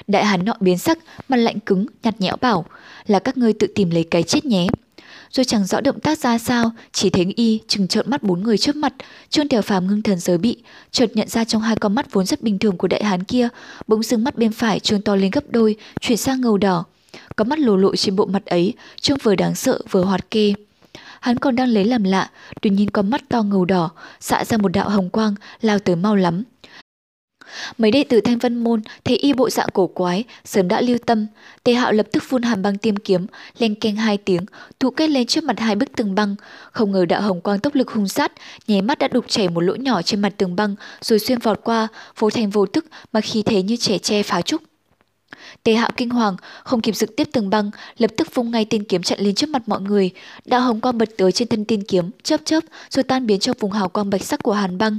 Đại 0.06 0.24
hán 0.24 0.44
nọ 0.44 0.54
biến 0.60 0.78
sắc, 0.78 0.98
mặt 1.28 1.36
lạnh 1.36 1.60
cứng, 1.60 1.86
nhạt 2.02 2.20
nhẽo 2.20 2.36
bảo, 2.40 2.64
là 3.06 3.18
các 3.18 3.36
ngươi 3.36 3.52
tự 3.52 3.66
tìm 3.66 3.90
lấy 3.90 4.04
cái 4.04 4.22
chết 4.22 4.44
nhé 4.44 4.66
rồi 5.30 5.44
chẳng 5.44 5.66
rõ 5.66 5.80
động 5.80 6.00
tác 6.00 6.18
ra 6.18 6.38
sao, 6.38 6.70
chỉ 6.92 7.10
thấy 7.10 7.32
y 7.36 7.60
chừng 7.68 7.88
trợn 7.88 8.10
mắt 8.10 8.22
bốn 8.22 8.42
người 8.42 8.58
trước 8.58 8.76
mặt. 8.76 8.92
Trương 9.30 9.48
Tiểu 9.48 9.62
Phàm 9.62 9.86
ngưng 9.86 10.02
thần 10.02 10.18
giới 10.18 10.38
bị, 10.38 10.62
chợt 10.90 11.10
nhận 11.14 11.28
ra 11.28 11.44
trong 11.44 11.62
hai 11.62 11.76
con 11.76 11.94
mắt 11.94 12.12
vốn 12.12 12.26
rất 12.26 12.42
bình 12.42 12.58
thường 12.58 12.76
của 12.76 12.88
đại 12.88 13.04
hán 13.04 13.24
kia, 13.24 13.48
bỗng 13.86 14.02
dưng 14.02 14.24
mắt 14.24 14.38
bên 14.38 14.52
phải 14.52 14.80
trương 14.80 15.02
to 15.02 15.16
lên 15.16 15.30
gấp 15.30 15.44
đôi, 15.50 15.76
chuyển 16.00 16.18
sang 16.18 16.40
ngầu 16.40 16.58
đỏ. 16.58 16.84
Có 17.36 17.44
mắt 17.44 17.58
lồ 17.58 17.76
lộ 17.76 17.96
trên 17.96 18.16
bộ 18.16 18.26
mặt 18.26 18.46
ấy, 18.46 18.74
trông 19.00 19.18
vừa 19.22 19.34
đáng 19.34 19.54
sợ 19.54 19.78
vừa 19.90 20.04
hoạt 20.04 20.30
kê. 20.30 20.54
Hắn 21.20 21.38
còn 21.38 21.56
đang 21.56 21.68
lấy 21.68 21.84
làm 21.84 22.04
lạ, 22.04 22.30
tuy 22.62 22.70
nhiên 22.70 22.90
con 22.90 23.10
mắt 23.10 23.28
to 23.28 23.42
ngầu 23.42 23.64
đỏ, 23.64 23.90
xạ 24.20 24.44
ra 24.44 24.56
một 24.56 24.68
đạo 24.68 24.88
hồng 24.88 25.10
quang, 25.10 25.34
lao 25.60 25.78
tới 25.78 25.96
mau 25.96 26.16
lắm. 26.16 26.42
Mấy 27.78 27.90
đệ 27.90 28.04
tử 28.04 28.20
Thanh 28.20 28.38
Vân 28.38 28.64
Môn 28.64 28.82
thấy 29.04 29.16
y 29.16 29.32
bộ 29.32 29.50
dạng 29.50 29.68
cổ 29.72 29.86
quái, 29.86 30.24
sớm 30.44 30.68
đã 30.68 30.80
lưu 30.80 30.98
tâm. 31.06 31.26
Tề 31.64 31.72
hạo 31.72 31.92
lập 31.92 32.06
tức 32.12 32.22
phun 32.22 32.42
hàm 32.42 32.62
băng 32.62 32.78
tiêm 32.78 32.96
kiếm, 32.96 33.26
len 33.58 33.74
keng 33.74 33.96
hai 33.96 34.16
tiếng, 34.16 34.42
thụ 34.80 34.90
kết 34.90 35.10
lên 35.10 35.26
trước 35.26 35.44
mặt 35.44 35.60
hai 35.60 35.76
bức 35.76 35.96
tường 35.96 36.14
băng. 36.14 36.36
Không 36.72 36.92
ngờ 36.92 37.04
đạo 37.04 37.22
hồng 37.22 37.40
quang 37.40 37.58
tốc 37.58 37.74
lực 37.74 37.90
hung 37.90 38.08
sát, 38.08 38.32
nháy 38.66 38.82
mắt 38.82 38.98
đã 38.98 39.08
đục 39.08 39.24
chảy 39.28 39.48
một 39.48 39.60
lỗ 39.60 39.74
nhỏ 39.74 40.02
trên 40.02 40.20
mặt 40.20 40.32
tường 40.36 40.56
băng, 40.56 40.74
rồi 41.00 41.18
xuyên 41.18 41.38
vọt 41.38 41.60
qua, 41.64 41.88
vô 42.18 42.30
thành 42.30 42.50
vô 42.50 42.66
tức 42.66 42.86
mà 43.12 43.20
khí 43.20 43.42
thế 43.42 43.62
như 43.62 43.76
trẻ 43.76 43.98
tre 43.98 44.22
phá 44.22 44.42
trúc. 44.42 44.62
Tề 45.62 45.74
hạo 45.74 45.90
kinh 45.96 46.10
hoàng, 46.10 46.36
không 46.64 46.80
kịp 46.80 46.96
dựng 46.96 47.10
tiếp 47.16 47.28
tường 47.32 47.50
băng, 47.50 47.70
lập 47.98 48.10
tức 48.16 48.34
vung 48.34 48.50
ngay 48.50 48.64
tiên 48.64 48.84
kiếm 48.84 49.02
chặn 49.02 49.20
lên 49.20 49.34
trước 49.34 49.48
mặt 49.48 49.62
mọi 49.66 49.80
người. 49.80 50.10
Đạo 50.44 50.60
hồng 50.60 50.80
quang 50.80 50.98
bật 50.98 51.08
tới 51.18 51.32
trên 51.32 51.48
thân 51.48 51.64
tiên 51.64 51.82
kiếm, 51.82 52.10
chớp 52.22 52.40
chớp, 52.44 52.64
rồi 52.90 53.02
tan 53.02 53.26
biến 53.26 53.40
trong 53.40 53.56
vùng 53.60 53.72
hào 53.72 53.88
quang 53.88 54.10
bạch 54.10 54.24
sắc 54.24 54.42
của 54.42 54.52
hàn 54.52 54.78
băng. 54.78 54.98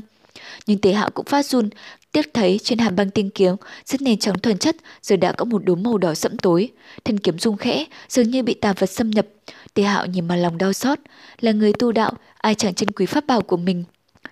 Nhưng 0.67 0.77
Tề 0.77 0.93
Hạo 0.93 1.09
cũng 1.09 1.25
phát 1.25 1.45
run, 1.45 1.69
Tiếc 2.17 2.33
thấy 2.33 2.59
trên 2.63 2.79
hàm 2.79 2.95
băng 2.95 3.09
tinh 3.09 3.29
kiếm, 3.29 3.55
rất 3.85 4.01
nền 4.01 4.19
trắng 4.19 4.39
thuần 4.39 4.57
chất, 4.57 4.75
giờ 5.01 5.15
đã 5.15 5.31
có 5.31 5.45
một 5.45 5.65
đốm 5.65 5.83
màu 5.83 5.97
đỏ 5.97 6.13
sẫm 6.13 6.37
tối. 6.37 6.69
Thân 7.05 7.19
kiếm 7.19 7.39
rung 7.39 7.57
khẽ, 7.57 7.85
dường 8.09 8.29
như 8.29 8.43
bị 8.43 8.53
tà 8.53 8.73
vật 8.73 8.89
xâm 8.89 9.11
nhập. 9.11 9.27
Tề 9.73 9.83
hạo 9.83 10.05
nhìn 10.05 10.27
mà 10.27 10.35
lòng 10.35 10.57
đau 10.57 10.73
xót. 10.73 10.99
Là 11.39 11.51
người 11.51 11.73
tu 11.73 11.91
đạo, 11.91 12.13
ai 12.37 12.55
chẳng 12.55 12.73
chân 12.73 12.91
quý 12.91 13.05
pháp 13.05 13.27
bảo 13.27 13.41
của 13.41 13.57
mình. 13.57 13.83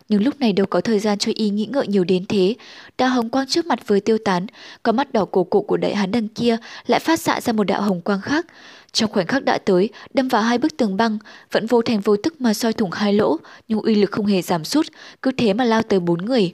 Nhưng 0.10 0.24
lúc 0.24 0.39
này 0.39 0.54
đâu 0.54 0.65
có 0.65 0.82
thời 0.82 1.00
gian 1.00 1.18
cho 1.18 1.32
y 1.36 1.50
nghĩ 1.50 1.65
ngợi 1.65 1.88
nhiều 1.88 2.04
đến 2.04 2.25
thế. 2.25 2.56
Đạo 2.98 3.10
hồng 3.10 3.30
quang 3.30 3.48
trước 3.48 3.65
mặt 3.65 3.88
vừa 3.88 4.00
tiêu 4.00 4.18
tán, 4.25 4.46
có 4.84 4.92
mắt 4.92 5.13
đỏ 5.13 5.25
cổ 5.25 5.44
cụ 5.44 5.62
của 5.62 5.77
đại 5.77 5.96
hán 5.96 6.12
đằng 6.12 6.27
kia 6.27 6.58
lại 6.88 7.00
phát 7.00 7.20
xạ 7.20 7.42
ra 7.42 7.54
một 7.54 7.63
đạo 7.63 7.82
hồng 7.82 8.01
quang 8.01 8.22
khác. 8.22 8.46
Trong 8.92 9.12
khoảnh 9.12 9.27
khắc 9.27 9.44
đã 9.44 9.58
tới, 9.58 9.89
đâm 10.13 10.27
vào 10.27 10.42
hai 10.42 10.58
bức 10.58 10.77
tường 10.77 10.98
băng, 10.98 11.18
vẫn 11.51 11.65
vô 11.68 11.82
thành 11.82 12.00
vô 12.00 12.15
tức 12.18 12.42
mà 12.42 12.54
soi 12.54 12.74
thủng 12.74 12.92
hai 12.92 13.13
lỗ, 13.13 13.38
nhưng 13.68 13.82
uy 13.82 13.96
lực 13.96 14.12
không 14.12 14.25
hề 14.25 14.42
giảm 14.42 14.63
sút, 14.63 14.88
cứ 15.22 15.32
thế 15.38 15.54
mà 15.54 15.63
lao 15.63 15.82
tới 15.82 16.00
bốn 16.00 16.25
người. 16.25 16.54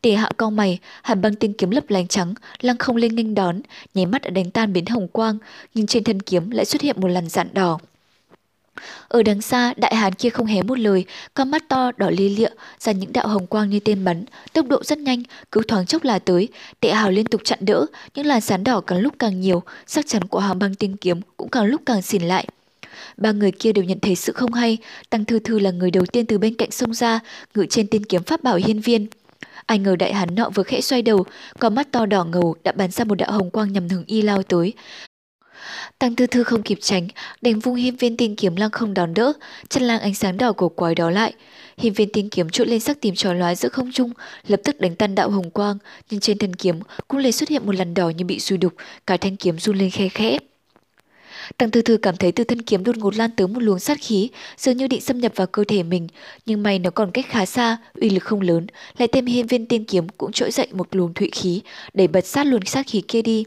Tề 0.00 0.14
hạ 0.14 0.30
cau 0.38 0.50
mày, 0.50 0.78
hàn 1.02 1.20
băng 1.22 1.34
tinh 1.34 1.52
kiếm 1.52 1.70
lấp 1.70 1.90
lánh 1.90 2.08
trắng, 2.08 2.34
lăng 2.60 2.78
không 2.78 2.96
lên 2.96 3.14
nghênh 3.14 3.34
đón, 3.34 3.60
nháy 3.94 4.06
mắt 4.06 4.22
đã 4.22 4.30
đánh 4.30 4.50
tan 4.50 4.72
biến 4.72 4.86
hồng 4.86 5.08
quang, 5.08 5.38
nhưng 5.74 5.86
trên 5.86 6.04
thân 6.04 6.22
kiếm 6.22 6.50
lại 6.50 6.64
xuất 6.64 6.82
hiện 6.82 7.00
một 7.00 7.08
làn 7.08 7.28
dạn 7.28 7.48
đỏ. 7.52 7.78
Ở 9.08 9.22
đằng 9.22 9.42
xa, 9.42 9.74
đại 9.76 9.94
hán 9.94 10.14
kia 10.14 10.30
không 10.30 10.46
hé 10.46 10.62
một 10.62 10.78
lời, 10.78 11.04
con 11.34 11.50
mắt 11.50 11.68
to 11.68 11.92
đỏ 11.96 12.10
lia 12.10 12.28
lịa, 12.28 12.48
ra 12.78 12.92
những 12.92 13.12
đạo 13.12 13.28
hồng 13.28 13.46
quang 13.46 13.70
như 13.70 13.80
tên 13.80 14.04
bắn, 14.04 14.24
tốc 14.52 14.66
độ 14.68 14.82
rất 14.84 14.98
nhanh, 14.98 15.22
cứ 15.52 15.62
thoáng 15.68 15.86
chốc 15.86 16.04
là 16.04 16.18
tới. 16.18 16.48
Tệ 16.80 16.92
hào 16.92 17.10
liên 17.10 17.26
tục 17.26 17.40
chặn 17.44 17.58
đỡ, 17.62 17.86
những 18.14 18.26
làn 18.26 18.40
sán 18.40 18.64
đỏ 18.64 18.80
càng 18.80 18.98
lúc 18.98 19.14
càng 19.18 19.40
nhiều, 19.40 19.62
sắc 19.86 20.06
chắn 20.08 20.24
của 20.24 20.38
hàm 20.38 20.58
băng 20.58 20.74
tinh 20.74 20.96
kiếm 20.96 21.20
cũng 21.36 21.48
càng 21.48 21.66
lúc 21.66 21.80
càng 21.86 22.02
xỉn 22.02 22.22
lại. 22.22 22.46
Ba 23.16 23.32
người 23.32 23.52
kia 23.52 23.72
đều 23.72 23.84
nhận 23.84 24.00
thấy 24.00 24.16
sự 24.16 24.32
không 24.32 24.52
hay, 24.52 24.78
Tăng 25.10 25.24
Thư 25.24 25.38
Thư 25.38 25.58
là 25.58 25.70
người 25.70 25.90
đầu 25.90 26.06
tiên 26.06 26.26
từ 26.26 26.38
bên 26.38 26.54
cạnh 26.54 26.70
sông 26.70 26.94
ra, 26.94 27.20
ngự 27.54 27.66
trên 27.70 27.86
tên 27.90 28.04
kiếm 28.04 28.22
pháp 28.22 28.42
bảo 28.42 28.56
hiên 28.56 28.80
viên. 28.80 29.06
Ai 29.66 29.78
ngờ 29.78 29.96
đại 29.96 30.14
hán 30.14 30.34
nọ 30.34 30.50
vừa 30.54 30.62
khẽ 30.62 30.80
xoay 30.80 31.02
đầu, 31.02 31.24
con 31.58 31.74
mắt 31.74 31.92
to 31.92 32.06
đỏ 32.06 32.24
ngầu 32.24 32.54
đã 32.64 32.72
bắn 32.72 32.90
ra 32.90 33.04
một 33.04 33.14
đạo 33.14 33.32
hồng 33.32 33.50
quang 33.50 33.72
nhằm 33.72 33.88
hướng 33.88 34.04
y 34.06 34.22
lao 34.22 34.42
tới. 34.42 34.74
Tăng 35.98 36.16
tư 36.16 36.26
thư 36.26 36.44
không 36.44 36.62
kịp 36.62 36.78
tránh, 36.80 37.08
đành 37.42 37.58
vung 37.58 37.74
hiên 37.74 37.96
viên 37.96 38.16
tiên 38.16 38.36
kiếm 38.36 38.56
lăng 38.56 38.70
không 38.70 38.94
đón 38.94 39.14
đỡ, 39.14 39.32
chân 39.68 39.82
lang 39.82 40.00
ánh 40.00 40.14
sáng 40.14 40.36
đỏ 40.36 40.52
của 40.52 40.68
quái 40.68 40.94
đó 40.94 41.10
lại. 41.10 41.34
Hiên 41.78 41.92
viên 41.92 42.12
tiên 42.12 42.28
kiếm 42.28 42.50
trội 42.50 42.66
lên 42.66 42.80
sắc 42.80 43.00
tìm 43.00 43.14
trò 43.14 43.32
lóa 43.32 43.54
giữa 43.54 43.68
không 43.68 43.92
trung, 43.92 44.10
lập 44.46 44.60
tức 44.64 44.80
đánh 44.80 44.96
tan 44.96 45.14
đạo 45.14 45.30
hồng 45.30 45.50
quang, 45.50 45.78
nhưng 46.10 46.20
trên 46.20 46.38
thân 46.38 46.54
kiếm 46.54 46.80
cũng 47.08 47.20
lại 47.20 47.32
xuất 47.32 47.48
hiện 47.48 47.66
một 47.66 47.74
lần 47.74 47.94
đỏ 47.94 48.08
như 48.08 48.24
bị 48.24 48.40
suy 48.40 48.56
đục, 48.56 48.74
cả 49.06 49.16
thanh 49.16 49.36
kiếm 49.36 49.58
run 49.58 49.78
lên 49.78 49.90
khe 49.90 50.08
khẽ. 50.08 50.38
Tăng 51.58 51.70
Thư 51.70 51.82
Thư 51.82 51.96
cảm 51.96 52.16
thấy 52.16 52.32
từ 52.32 52.44
thân 52.44 52.62
kiếm 52.62 52.84
đột 52.84 52.96
ngột 52.96 53.16
lan 53.16 53.30
tới 53.36 53.46
một 53.48 53.62
luồng 53.62 53.78
sát 53.78 53.98
khí, 54.00 54.30
dường 54.56 54.76
như 54.76 54.86
định 54.86 55.00
xâm 55.00 55.18
nhập 55.18 55.32
vào 55.36 55.46
cơ 55.46 55.64
thể 55.68 55.82
mình, 55.82 56.08
nhưng 56.46 56.62
may 56.62 56.78
nó 56.78 56.90
còn 56.90 57.10
cách 57.10 57.26
khá 57.28 57.46
xa, 57.46 57.76
uy 58.00 58.10
lực 58.10 58.22
không 58.22 58.40
lớn, 58.40 58.66
lại 58.98 59.08
thêm 59.08 59.26
hiên 59.26 59.46
viên 59.46 59.66
tiên 59.66 59.84
kiếm 59.84 60.08
cũng 60.08 60.32
trỗi 60.32 60.50
dậy 60.50 60.66
một 60.72 60.96
luồng 60.96 61.14
thụy 61.14 61.30
khí, 61.32 61.60
đẩy 61.94 62.08
bật 62.08 62.26
sát 62.26 62.46
luồng 62.46 62.64
sát 62.64 62.86
khí 62.86 63.02
kia 63.08 63.22
đi. 63.22 63.44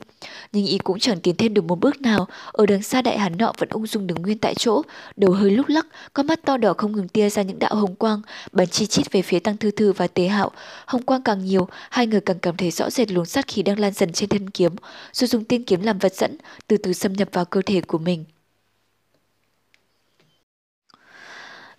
Nhưng 0.51 0.65
y 0.65 0.77
cũng 0.77 0.99
chẳng 0.99 1.19
tiến 1.19 1.35
thêm 1.35 1.53
được 1.53 1.63
một 1.65 1.79
bước 1.79 2.01
nào, 2.01 2.27
ở 2.51 2.65
đằng 2.65 2.81
xa 2.81 3.01
đại 3.01 3.19
hán 3.19 3.37
nọ 3.37 3.53
vẫn 3.57 3.69
ung 3.69 3.87
dung 3.87 4.07
đứng 4.07 4.21
nguyên 4.21 4.37
tại 4.37 4.55
chỗ, 4.55 4.81
đầu 5.15 5.31
hơi 5.31 5.51
lúc 5.51 5.67
lắc, 5.69 5.87
con 6.13 6.27
mắt 6.27 6.39
to 6.45 6.57
đỏ 6.57 6.73
không 6.77 6.91
ngừng 6.91 7.07
tia 7.07 7.29
ra 7.29 7.41
những 7.41 7.59
đạo 7.59 7.75
hồng 7.75 7.95
quang, 7.95 8.21
bắn 8.51 8.67
chi 8.67 8.85
chít 8.85 9.11
về 9.11 9.21
phía 9.21 9.39
Tăng 9.39 9.57
Thư 9.57 9.71
Thư 9.71 9.93
và 9.93 10.07
Tế 10.07 10.27
Hạo. 10.27 10.51
Hồng 10.85 11.03
quang 11.03 11.21
càng 11.21 11.45
nhiều, 11.45 11.67
hai 11.89 12.07
người 12.07 12.21
càng 12.21 12.39
cảm 12.39 12.57
thấy 12.57 12.71
rõ 12.71 12.89
rệt 12.89 13.11
luồng 13.11 13.25
sát 13.25 13.47
khí 13.47 13.63
đang 13.63 13.79
lan 13.79 13.93
dần 13.93 14.13
trên 14.13 14.29
thân 14.29 14.49
kiếm, 14.49 14.75
rồi 15.13 15.27
dùng 15.27 15.43
tiên 15.43 15.63
kiếm 15.63 15.81
làm 15.81 15.99
vật 15.99 16.13
dẫn, 16.15 16.37
từ 16.67 16.77
từ 16.77 16.93
xâm 16.93 17.13
nhập 17.13 17.29
vào 17.31 17.45
cơ 17.45 17.61
thể 17.65 17.81
của 17.81 17.97
mình. 17.97 18.25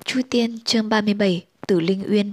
Chu 0.05 0.21
Tiên 0.31 0.59
chương 0.65 0.89
37 0.89 1.45
Tử 1.67 1.81
Linh 1.81 2.03
Uyên 2.11 2.33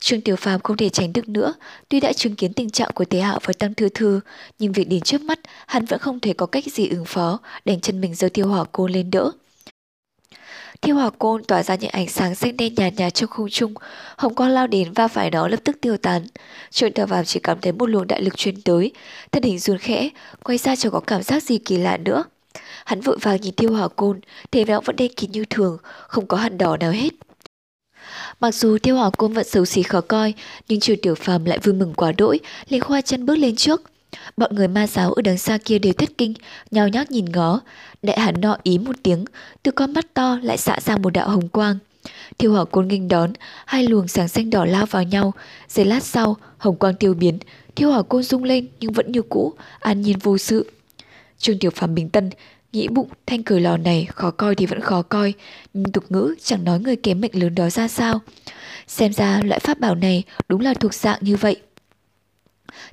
Trương 0.00 0.20
Tiểu 0.20 0.36
Phàm 0.36 0.60
không 0.60 0.76
thể 0.76 0.88
tránh 0.88 1.12
được 1.12 1.28
nữa, 1.28 1.54
tuy 1.88 2.00
đã 2.00 2.12
chứng 2.12 2.36
kiến 2.36 2.52
tình 2.52 2.70
trạng 2.70 2.90
của 2.94 3.04
Tế 3.04 3.20
Hạo 3.20 3.38
và 3.44 3.52
Tăng 3.58 3.74
Thư 3.74 3.88
Thư, 3.88 4.20
nhưng 4.58 4.72
việc 4.72 4.88
đến 4.88 5.00
trước 5.00 5.20
mắt, 5.20 5.38
hắn 5.66 5.84
vẫn 5.84 5.98
không 5.98 6.20
thể 6.20 6.32
có 6.32 6.46
cách 6.46 6.64
gì 6.66 6.88
ứng 6.88 7.04
phó, 7.04 7.38
đành 7.64 7.80
chân 7.80 8.00
mình 8.00 8.14
giơ 8.14 8.28
thiêu 8.28 8.48
hỏa 8.48 8.64
cô 8.72 8.86
lên 8.86 9.10
đỡ. 9.10 9.30
Thiêu 10.82 10.94
hỏa 10.94 11.10
côn 11.10 11.44
tỏa 11.44 11.62
ra 11.62 11.74
những 11.74 11.90
ánh 11.90 12.08
sáng 12.08 12.34
xanh 12.34 12.56
đen 12.56 12.74
nhạt 12.74 12.92
nhạt 12.96 13.14
trong 13.14 13.30
không 13.30 13.48
trung, 13.50 13.74
hồng 14.16 14.34
quang 14.34 14.50
lao 14.50 14.66
đến 14.66 14.92
và 14.92 15.08
phải 15.08 15.30
đó 15.30 15.48
lập 15.48 15.60
tức 15.64 15.76
tiêu 15.80 15.96
tán. 15.96 16.26
Trương 16.70 16.92
Tiểu 16.92 17.06
Phàm 17.06 17.24
chỉ 17.24 17.40
cảm 17.40 17.60
thấy 17.60 17.72
một 17.72 17.86
luồng 17.86 18.06
đại 18.06 18.22
lực 18.22 18.36
truyền 18.36 18.62
tới, 18.62 18.92
thân 19.32 19.42
hình 19.42 19.58
run 19.58 19.78
khẽ, 19.78 20.08
quay 20.44 20.58
ra 20.58 20.76
chẳng 20.76 20.92
có 20.92 21.00
cảm 21.00 21.22
giác 21.22 21.42
gì 21.42 21.58
kỳ 21.58 21.76
lạ 21.76 21.96
nữa. 21.96 22.24
Hắn 22.84 23.00
vội 23.00 23.18
vàng 23.20 23.40
nhìn 23.40 23.54
thiêu 23.54 23.72
hỏa 23.72 23.88
côn, 23.88 24.20
thế 24.50 24.64
nó 24.64 24.80
vẫn 24.80 24.96
đen 24.96 25.12
kín 25.16 25.32
như 25.32 25.44
thường, 25.50 25.78
không 25.82 26.26
có 26.26 26.36
hạt 26.36 26.48
đỏ 26.48 26.76
nào 26.76 26.90
hết. 26.90 27.10
Mặc 28.40 28.54
dù 28.54 28.78
tiêu 28.82 28.96
hỏa 28.96 29.10
côn 29.10 29.32
vẫn 29.32 29.44
xấu 29.44 29.64
xí 29.64 29.82
khó 29.82 30.00
coi, 30.00 30.34
nhưng 30.68 30.80
trừ 30.80 30.96
tiểu 31.02 31.14
phàm 31.14 31.44
lại 31.44 31.58
vui 31.58 31.74
mừng 31.74 31.94
quá 31.94 32.12
đỗi, 32.12 32.40
liền 32.68 32.80
khoa 32.80 33.00
chân 33.00 33.26
bước 33.26 33.36
lên 33.36 33.56
trước. 33.56 33.82
Bọn 34.36 34.54
người 34.54 34.68
ma 34.68 34.86
giáo 34.86 35.12
ở 35.12 35.22
đằng 35.22 35.38
xa 35.38 35.58
kia 35.64 35.78
đều 35.78 35.92
thất 35.92 36.08
kinh, 36.18 36.34
nhao 36.70 36.88
nhác 36.88 37.10
nhìn 37.10 37.24
ngó. 37.24 37.60
Đại 38.02 38.20
hán 38.20 38.40
nọ 38.40 38.56
ý 38.62 38.78
một 38.78 38.96
tiếng, 39.02 39.24
từ 39.62 39.70
con 39.70 39.92
mắt 39.92 40.14
to 40.14 40.38
lại 40.42 40.58
xạ 40.58 40.78
ra 40.80 40.96
một 40.96 41.10
đạo 41.10 41.28
hồng 41.28 41.48
quang. 41.48 41.78
Thiêu 42.38 42.52
hỏa 42.52 42.64
côn 42.64 42.88
nghênh 42.88 43.08
đón, 43.08 43.32
hai 43.66 43.88
luồng 43.88 44.08
sáng 44.08 44.28
xanh 44.28 44.50
đỏ 44.50 44.64
lao 44.64 44.86
vào 44.86 45.02
nhau. 45.02 45.32
Giây 45.68 45.86
lát 45.86 46.02
sau, 46.02 46.36
hồng 46.58 46.76
quang 46.76 46.94
tiêu 46.94 47.14
biến, 47.14 47.38
thiêu 47.76 47.90
hỏa 47.90 48.02
côn 48.02 48.22
rung 48.22 48.44
lên 48.44 48.68
nhưng 48.80 48.92
vẫn 48.92 49.12
như 49.12 49.22
cũ, 49.22 49.52
an 49.80 50.02
nhiên 50.02 50.18
vô 50.18 50.38
sự. 50.38 50.70
Trương 51.38 51.58
Tiểu 51.58 51.70
Phàm 51.70 51.94
bình 51.94 52.08
tân, 52.08 52.30
Nghĩ 52.72 52.88
bụng 52.88 53.08
thanh 53.26 53.42
cười 53.42 53.60
lò 53.60 53.76
này 53.76 54.06
khó 54.14 54.30
coi 54.30 54.54
thì 54.54 54.66
vẫn 54.66 54.80
khó 54.80 55.02
coi, 55.02 55.34
nhưng 55.74 55.92
tục 55.92 56.04
ngữ 56.08 56.34
chẳng 56.42 56.64
nói 56.64 56.80
người 56.80 56.96
kém 56.96 57.20
mệnh 57.20 57.42
lớn 57.42 57.54
đó 57.54 57.70
ra 57.70 57.88
sao. 57.88 58.20
Xem 58.86 59.12
ra 59.12 59.40
loại 59.44 59.60
pháp 59.60 59.80
bảo 59.80 59.94
này 59.94 60.22
đúng 60.48 60.60
là 60.60 60.74
thuộc 60.74 60.94
dạng 60.94 61.18
như 61.20 61.36
vậy. 61.36 61.56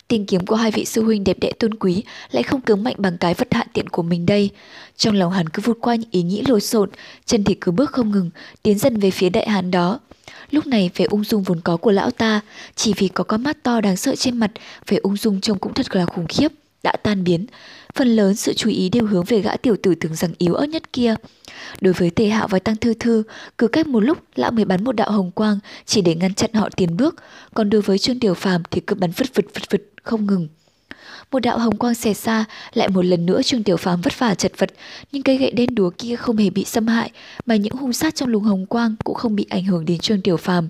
tìm 0.07 0.25
kiếm 0.25 0.45
của 0.45 0.55
hai 0.55 0.71
vị 0.71 0.85
sư 0.85 1.03
huynh 1.03 1.23
đẹp 1.23 1.39
đẽ 1.39 1.51
tôn 1.59 1.73
quý 1.73 2.03
lại 2.31 2.43
không 2.43 2.61
cứng 2.61 2.83
mạnh 2.83 2.95
bằng 2.97 3.17
cái 3.17 3.33
vật 3.33 3.47
hạ 3.51 3.65
tiện 3.73 3.89
của 3.89 4.03
mình 4.03 4.25
đây. 4.25 4.49
Trong 4.97 5.15
lòng 5.15 5.31
hắn 5.31 5.49
cứ 5.49 5.61
vụt 5.65 5.77
qua 5.81 5.95
những 5.95 6.09
ý 6.11 6.23
nghĩ 6.23 6.43
lộn 6.47 6.61
xộn, 6.61 6.89
chân 7.25 7.43
thì 7.43 7.53
cứ 7.61 7.71
bước 7.71 7.91
không 7.91 8.11
ngừng, 8.11 8.29
tiến 8.63 8.79
dần 8.79 8.97
về 8.97 9.11
phía 9.11 9.29
đại 9.29 9.49
hán 9.49 9.71
đó. 9.71 9.99
Lúc 10.51 10.67
này 10.67 10.89
vẻ 10.95 11.05
ung 11.05 11.23
dung 11.23 11.43
vốn 11.43 11.61
có 11.61 11.77
của 11.77 11.91
lão 11.91 12.11
ta, 12.11 12.41
chỉ 12.75 12.93
vì 12.97 13.07
có 13.07 13.23
con 13.23 13.43
mắt 13.43 13.63
to 13.63 13.81
đáng 13.81 13.97
sợ 13.97 14.15
trên 14.15 14.37
mặt, 14.37 14.51
vẻ 14.87 14.97
ung 14.97 15.17
dung 15.17 15.41
trông 15.41 15.59
cũng 15.59 15.73
thật 15.73 15.95
là 15.95 16.05
khủng 16.05 16.27
khiếp, 16.27 16.51
đã 16.83 16.93
tan 17.03 17.23
biến. 17.23 17.45
Phần 17.95 18.07
lớn 18.07 18.35
sự 18.35 18.53
chú 18.53 18.69
ý 18.69 18.89
đều 18.89 19.05
hướng 19.05 19.23
về 19.23 19.41
gã 19.41 19.57
tiểu 19.57 19.75
tử 19.83 19.95
tưởng 19.95 20.15
rằng 20.15 20.31
yếu 20.37 20.53
ớt 20.53 20.65
nhất 20.65 20.93
kia. 20.93 21.15
Đối 21.81 21.93
với 21.93 22.09
Tề 22.09 22.27
Hạo 22.27 22.47
và 22.47 22.59
Tăng 22.59 22.75
Thư 22.75 22.93
Thư, 22.93 23.23
cứ 23.57 23.67
cách 23.67 23.87
một 23.87 23.99
lúc 23.99 24.17
lão 24.35 24.51
mới 24.51 24.65
bắn 24.65 24.83
một 24.83 24.91
đạo 24.91 25.11
hồng 25.11 25.31
quang 25.31 25.59
chỉ 25.85 26.01
để 26.01 26.15
ngăn 26.15 26.33
chặn 26.33 26.53
họ 26.53 26.69
tiến 26.77 26.97
bước, 26.97 27.15
còn 27.53 27.69
đối 27.69 27.81
với 27.81 27.97
Trương 27.97 28.19
Tiểu 28.19 28.33
Phàm 28.33 28.63
thì 28.71 28.81
cứ 28.87 28.95
bắn 28.95 29.11
vứt 29.11 29.27
vứt 29.35 29.45
vứt 29.53 29.63
vứt 29.71 29.81
không 30.03 30.25
ngừng. 30.25 30.47
Một 31.31 31.39
đạo 31.39 31.59
hồng 31.59 31.77
quang 31.77 31.95
xẹt 31.95 32.17
xa, 32.17 32.45
lại 32.73 32.89
một 32.89 33.05
lần 33.05 33.25
nữa 33.25 33.41
Trương 33.41 33.63
Tiểu 33.63 33.77
Phàm 33.77 34.01
vất 34.01 34.19
vả 34.19 34.35
chật 34.35 34.51
vật, 34.57 34.69
nhưng 35.11 35.23
cây 35.23 35.37
gậy 35.37 35.51
đen 35.51 35.75
đúa 35.75 35.89
kia 35.97 36.15
không 36.15 36.37
hề 36.37 36.49
bị 36.49 36.65
xâm 36.65 36.87
hại, 36.87 37.11
mà 37.45 37.55
những 37.55 37.73
hung 37.73 37.93
sát 37.93 38.15
trong 38.15 38.29
luồng 38.29 38.43
hồng 38.43 38.65
quang 38.65 38.95
cũng 39.03 39.15
không 39.15 39.35
bị 39.35 39.45
ảnh 39.49 39.63
hưởng 39.63 39.85
đến 39.85 39.99
Trương 39.99 40.21
Tiểu 40.21 40.37
Phàm. 40.37 40.69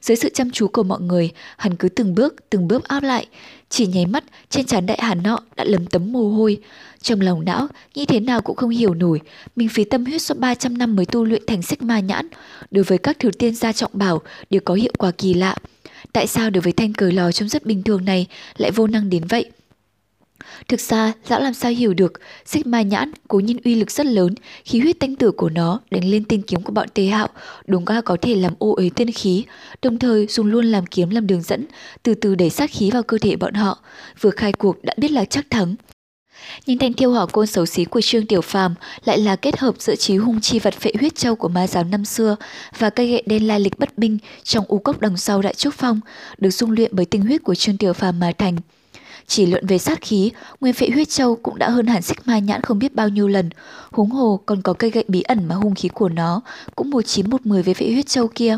Dưới 0.00 0.16
sự 0.16 0.28
chăm 0.34 0.50
chú 0.50 0.68
của 0.68 0.82
mọi 0.82 1.00
người, 1.00 1.30
hắn 1.56 1.76
cứ 1.76 1.88
từng 1.88 2.14
bước, 2.14 2.34
từng 2.50 2.68
bước 2.68 2.88
áp 2.88 3.02
lại, 3.02 3.26
chỉ 3.68 3.86
nháy 3.86 4.06
mắt, 4.06 4.24
trên 4.50 4.66
trán 4.66 4.86
đại 4.86 4.98
hàn 5.02 5.22
nọ 5.22 5.38
đã 5.56 5.64
lấm 5.64 5.86
tấm 5.86 6.12
mồ 6.12 6.28
hôi. 6.28 6.60
Trong 7.02 7.20
lòng 7.20 7.44
não, 7.44 7.68
nghĩ 7.94 8.06
thế 8.06 8.20
nào 8.20 8.40
cũng 8.40 8.56
không 8.56 8.70
hiểu 8.70 8.94
nổi, 8.94 9.20
mình 9.56 9.68
phí 9.68 9.84
tâm 9.84 10.04
huyết 10.04 10.22
suốt 10.22 10.38
300 10.38 10.78
năm 10.78 10.96
mới 10.96 11.06
tu 11.06 11.24
luyện 11.24 11.42
thành 11.46 11.62
xích 11.62 11.82
ma 11.82 12.00
nhãn, 12.00 12.28
đối 12.70 12.84
với 12.84 12.98
các 12.98 13.16
thứ 13.18 13.30
tiên 13.30 13.54
gia 13.54 13.72
trọng 13.72 13.90
bảo 13.94 14.22
đều 14.50 14.60
có 14.64 14.74
hiệu 14.74 14.92
quả 14.98 15.10
kỳ 15.10 15.34
lạ. 15.34 15.56
Tại 16.12 16.26
sao 16.26 16.50
đối 16.50 16.60
với 16.60 16.72
thanh 16.72 16.92
cờ 16.92 17.10
lò 17.10 17.32
trông 17.32 17.48
rất 17.48 17.66
bình 17.66 17.82
thường 17.82 18.04
này 18.04 18.26
lại 18.56 18.70
vô 18.70 18.86
năng 18.86 19.10
đến 19.10 19.24
vậy? 19.28 19.50
Thực 20.68 20.80
ra, 20.80 21.12
lão 21.28 21.40
làm 21.40 21.54
sao 21.54 21.70
hiểu 21.70 21.94
được, 21.94 22.12
xích 22.44 22.66
ma 22.66 22.82
nhãn 22.82 23.12
cố 23.28 23.40
nhiên 23.40 23.58
uy 23.64 23.74
lực 23.74 23.90
rất 23.90 24.06
lớn, 24.06 24.34
khí 24.64 24.80
huyết 24.80 24.98
tanh 24.98 25.16
tử 25.16 25.30
của 25.30 25.50
nó 25.50 25.80
đánh 25.90 26.04
lên 26.04 26.24
tên 26.28 26.42
kiếm 26.42 26.62
của 26.62 26.72
bọn 26.72 26.88
tế 26.94 27.04
hạo, 27.04 27.28
đúng 27.66 27.84
ra 27.84 28.00
có 28.00 28.16
thể 28.22 28.34
làm 28.34 28.54
ô 28.58 28.74
uế 28.74 28.90
tiên 28.96 29.10
khí, 29.10 29.44
đồng 29.82 29.98
thời 29.98 30.26
dùng 30.26 30.46
luôn 30.46 30.66
làm 30.66 30.86
kiếm 30.86 31.10
làm 31.10 31.26
đường 31.26 31.42
dẫn, 31.42 31.66
từ 32.02 32.14
từ 32.14 32.34
đẩy 32.34 32.50
sát 32.50 32.70
khí 32.70 32.90
vào 32.90 33.02
cơ 33.02 33.18
thể 33.18 33.36
bọn 33.36 33.54
họ, 33.54 33.78
vừa 34.20 34.30
khai 34.30 34.52
cuộc 34.52 34.84
đã 34.84 34.94
biết 34.96 35.10
là 35.10 35.24
chắc 35.24 35.46
thắng. 35.50 35.74
Nhưng 36.66 36.78
thanh 36.78 36.92
thiêu 36.92 37.12
hỏa 37.12 37.26
côn 37.26 37.46
xấu 37.46 37.66
xí 37.66 37.84
của 37.84 38.00
Trương 38.00 38.26
Tiểu 38.26 38.40
Phàm 38.40 38.74
lại 39.04 39.18
là 39.18 39.36
kết 39.36 39.58
hợp 39.58 39.74
giữa 39.78 39.96
trí 39.96 40.16
hung 40.16 40.40
chi 40.40 40.58
vật 40.58 40.74
phệ 40.74 40.92
huyết 40.98 41.14
châu 41.14 41.36
của 41.36 41.48
ma 41.48 41.66
giáo 41.66 41.84
năm 41.84 42.04
xưa 42.04 42.36
và 42.78 42.90
cây 42.90 43.10
gậy 43.10 43.22
đen 43.26 43.46
lai 43.46 43.60
lịch 43.60 43.78
bất 43.78 43.98
minh 43.98 44.18
trong 44.42 44.64
u 44.68 44.78
cốc 44.78 45.00
đằng 45.00 45.16
sau 45.16 45.42
đại 45.42 45.54
trúc 45.54 45.74
phong, 45.74 46.00
được 46.38 46.50
dung 46.50 46.70
luyện 46.70 46.90
bởi 46.94 47.06
tinh 47.06 47.22
huyết 47.22 47.42
của 47.42 47.54
Trương 47.54 47.76
Tiểu 47.76 47.92
Phàm 47.92 48.20
mà 48.20 48.32
thành. 48.38 48.56
Chỉ 49.34 49.46
luận 49.46 49.66
về 49.66 49.78
sát 49.78 50.00
khí, 50.00 50.30
nguyên 50.60 50.74
phệ 50.74 50.88
huyết 50.90 51.08
châu 51.08 51.36
cũng 51.36 51.58
đã 51.58 51.70
hơn 51.70 51.86
hẳn 51.86 52.02
xích 52.02 52.18
ma 52.26 52.38
nhãn 52.38 52.62
không 52.62 52.78
biết 52.78 52.94
bao 52.94 53.08
nhiêu 53.08 53.28
lần. 53.28 53.50
Huống 53.90 54.10
hồ 54.10 54.40
còn 54.46 54.62
có 54.62 54.72
cây 54.72 54.90
gậy 54.90 55.04
bí 55.08 55.22
ẩn 55.22 55.48
mà 55.48 55.54
hung 55.54 55.74
khí 55.74 55.88
của 55.88 56.08
nó 56.08 56.40
cũng 56.76 56.90
một 56.90 57.02
chín 57.02 57.30
một 57.30 57.46
mười 57.46 57.62
với 57.62 57.74
phệ 57.74 57.92
huyết 57.92 58.06
châu 58.06 58.28
kia. 58.28 58.56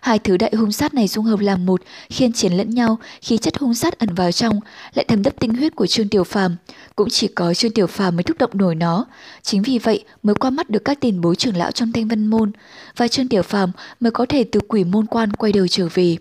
Hai 0.00 0.18
thứ 0.18 0.36
đại 0.36 0.52
hung 0.54 0.72
sát 0.72 0.94
này 0.94 1.08
dung 1.08 1.24
hợp 1.24 1.40
làm 1.40 1.66
một, 1.66 1.82
khiên 2.10 2.32
chiến 2.32 2.52
lẫn 2.52 2.70
nhau, 2.70 2.98
khí 3.20 3.38
chất 3.38 3.58
hung 3.58 3.74
sát 3.74 3.98
ẩn 3.98 4.14
vào 4.14 4.32
trong, 4.32 4.60
lại 4.94 5.04
thấm 5.08 5.22
đắp 5.22 5.40
tinh 5.40 5.54
huyết 5.54 5.76
của 5.76 5.86
Trương 5.86 6.08
Tiểu 6.08 6.24
Phàm, 6.24 6.56
cũng 6.96 7.08
chỉ 7.10 7.28
có 7.28 7.54
Trương 7.54 7.72
Tiểu 7.72 7.86
Phàm 7.86 8.16
mới 8.16 8.22
thúc 8.22 8.38
động 8.38 8.50
nổi 8.54 8.74
nó. 8.74 9.06
Chính 9.42 9.62
vì 9.62 9.78
vậy 9.78 10.04
mới 10.22 10.34
qua 10.34 10.50
mắt 10.50 10.70
được 10.70 10.84
các 10.84 11.00
tiền 11.00 11.20
bối 11.20 11.36
trưởng 11.36 11.56
lão 11.56 11.70
trong 11.70 11.92
Thanh 11.92 12.08
Vân 12.08 12.26
môn, 12.26 12.52
và 12.96 13.08
Trương 13.08 13.28
Tiểu 13.28 13.42
Phàm 13.42 13.70
mới 14.00 14.10
có 14.10 14.26
thể 14.28 14.44
từ 14.44 14.60
quỷ 14.60 14.84
môn 14.84 15.06
quan 15.06 15.32
quay 15.32 15.52
đầu 15.52 15.68
trở 15.68 15.88
về. 15.94 16.16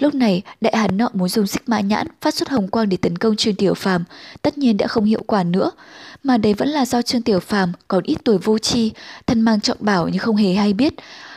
Lúc 0.00 0.14
này, 0.14 0.42
đại 0.60 0.76
hán 0.76 0.96
nọ 0.96 1.08
muốn 1.12 1.28
dùng 1.28 1.46
xích 1.46 1.62
mã 1.68 1.80
nhãn 1.80 2.06
phát 2.20 2.34
xuất 2.34 2.48
hồng 2.48 2.68
quang 2.68 2.88
để 2.88 2.96
tấn 2.96 3.18
công 3.18 3.36
Trương 3.36 3.54
Tiểu 3.54 3.74
Phàm, 3.74 4.04
tất 4.42 4.58
nhiên 4.58 4.76
đã 4.76 4.86
không 4.86 5.04
hiệu 5.04 5.22
quả 5.26 5.42
nữa, 5.42 5.70
mà 6.22 6.36
đây 6.36 6.54
vẫn 6.54 6.68
là 6.68 6.86
do 6.86 7.02
Trương 7.02 7.22
Tiểu 7.22 7.40
Phàm 7.40 7.72
còn 7.88 8.04
ít 8.04 8.18
tuổi 8.24 8.38
vô 8.38 8.58
tri, 8.58 8.92
thân 9.26 9.40
mang 9.40 9.60
trọng 9.60 9.76
bảo 9.80 10.08
nhưng 10.08 10.18
không 10.18 10.36
hề 10.36 10.54
hay 10.54 10.72
biết. 10.72 10.94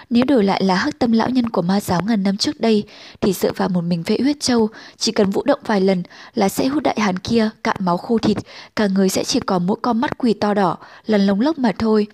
Nếu 0.10 0.24
đổi 0.24 0.44
lại 0.44 0.64
là 0.64 0.76
hắc 0.76 1.00
tâm 1.00 1.12
lão 1.12 1.30
nhân 1.30 1.50
của 1.50 1.62
ma 1.62 1.80
giáo 1.80 2.02
ngàn 2.08 2.24
năm 2.24 2.38
trước 2.38 2.60
đây, 2.60 2.84
thì 3.22 3.34
dựa 3.34 3.52
vào 3.56 3.70
một 3.70 3.82
mình 3.82 4.04
vệ 4.06 4.18
huyết 4.22 4.40
châu, 4.40 4.70
chỉ 4.98 5.12
cần 5.12 5.30
vũ 5.30 5.44
động 5.46 5.60
vài 5.66 5.82
lần 5.82 6.04
là 6.36 6.50
sẽ 6.50 6.68
hút 6.68 6.84
đại 6.84 7.00
hán 7.00 7.20
kia 7.20 7.50
cạn 7.64 7.76
máu 7.80 7.98
khô 7.98 8.18
thịt, 8.18 8.38
cả 8.76 8.88
người 8.88 9.10
sẽ 9.10 9.24
chỉ 9.24 9.40
còn 9.40 9.68
mỗi 9.68 9.78
con 9.82 10.02
mắt 10.02 10.18
quỳ 10.18 10.34
to 10.34 10.54
đỏ, 10.54 10.78
lần 11.06 11.28
lông 11.28 11.42
lốc 11.42 11.60
mà 11.60 11.72
thôi. 11.80 12.08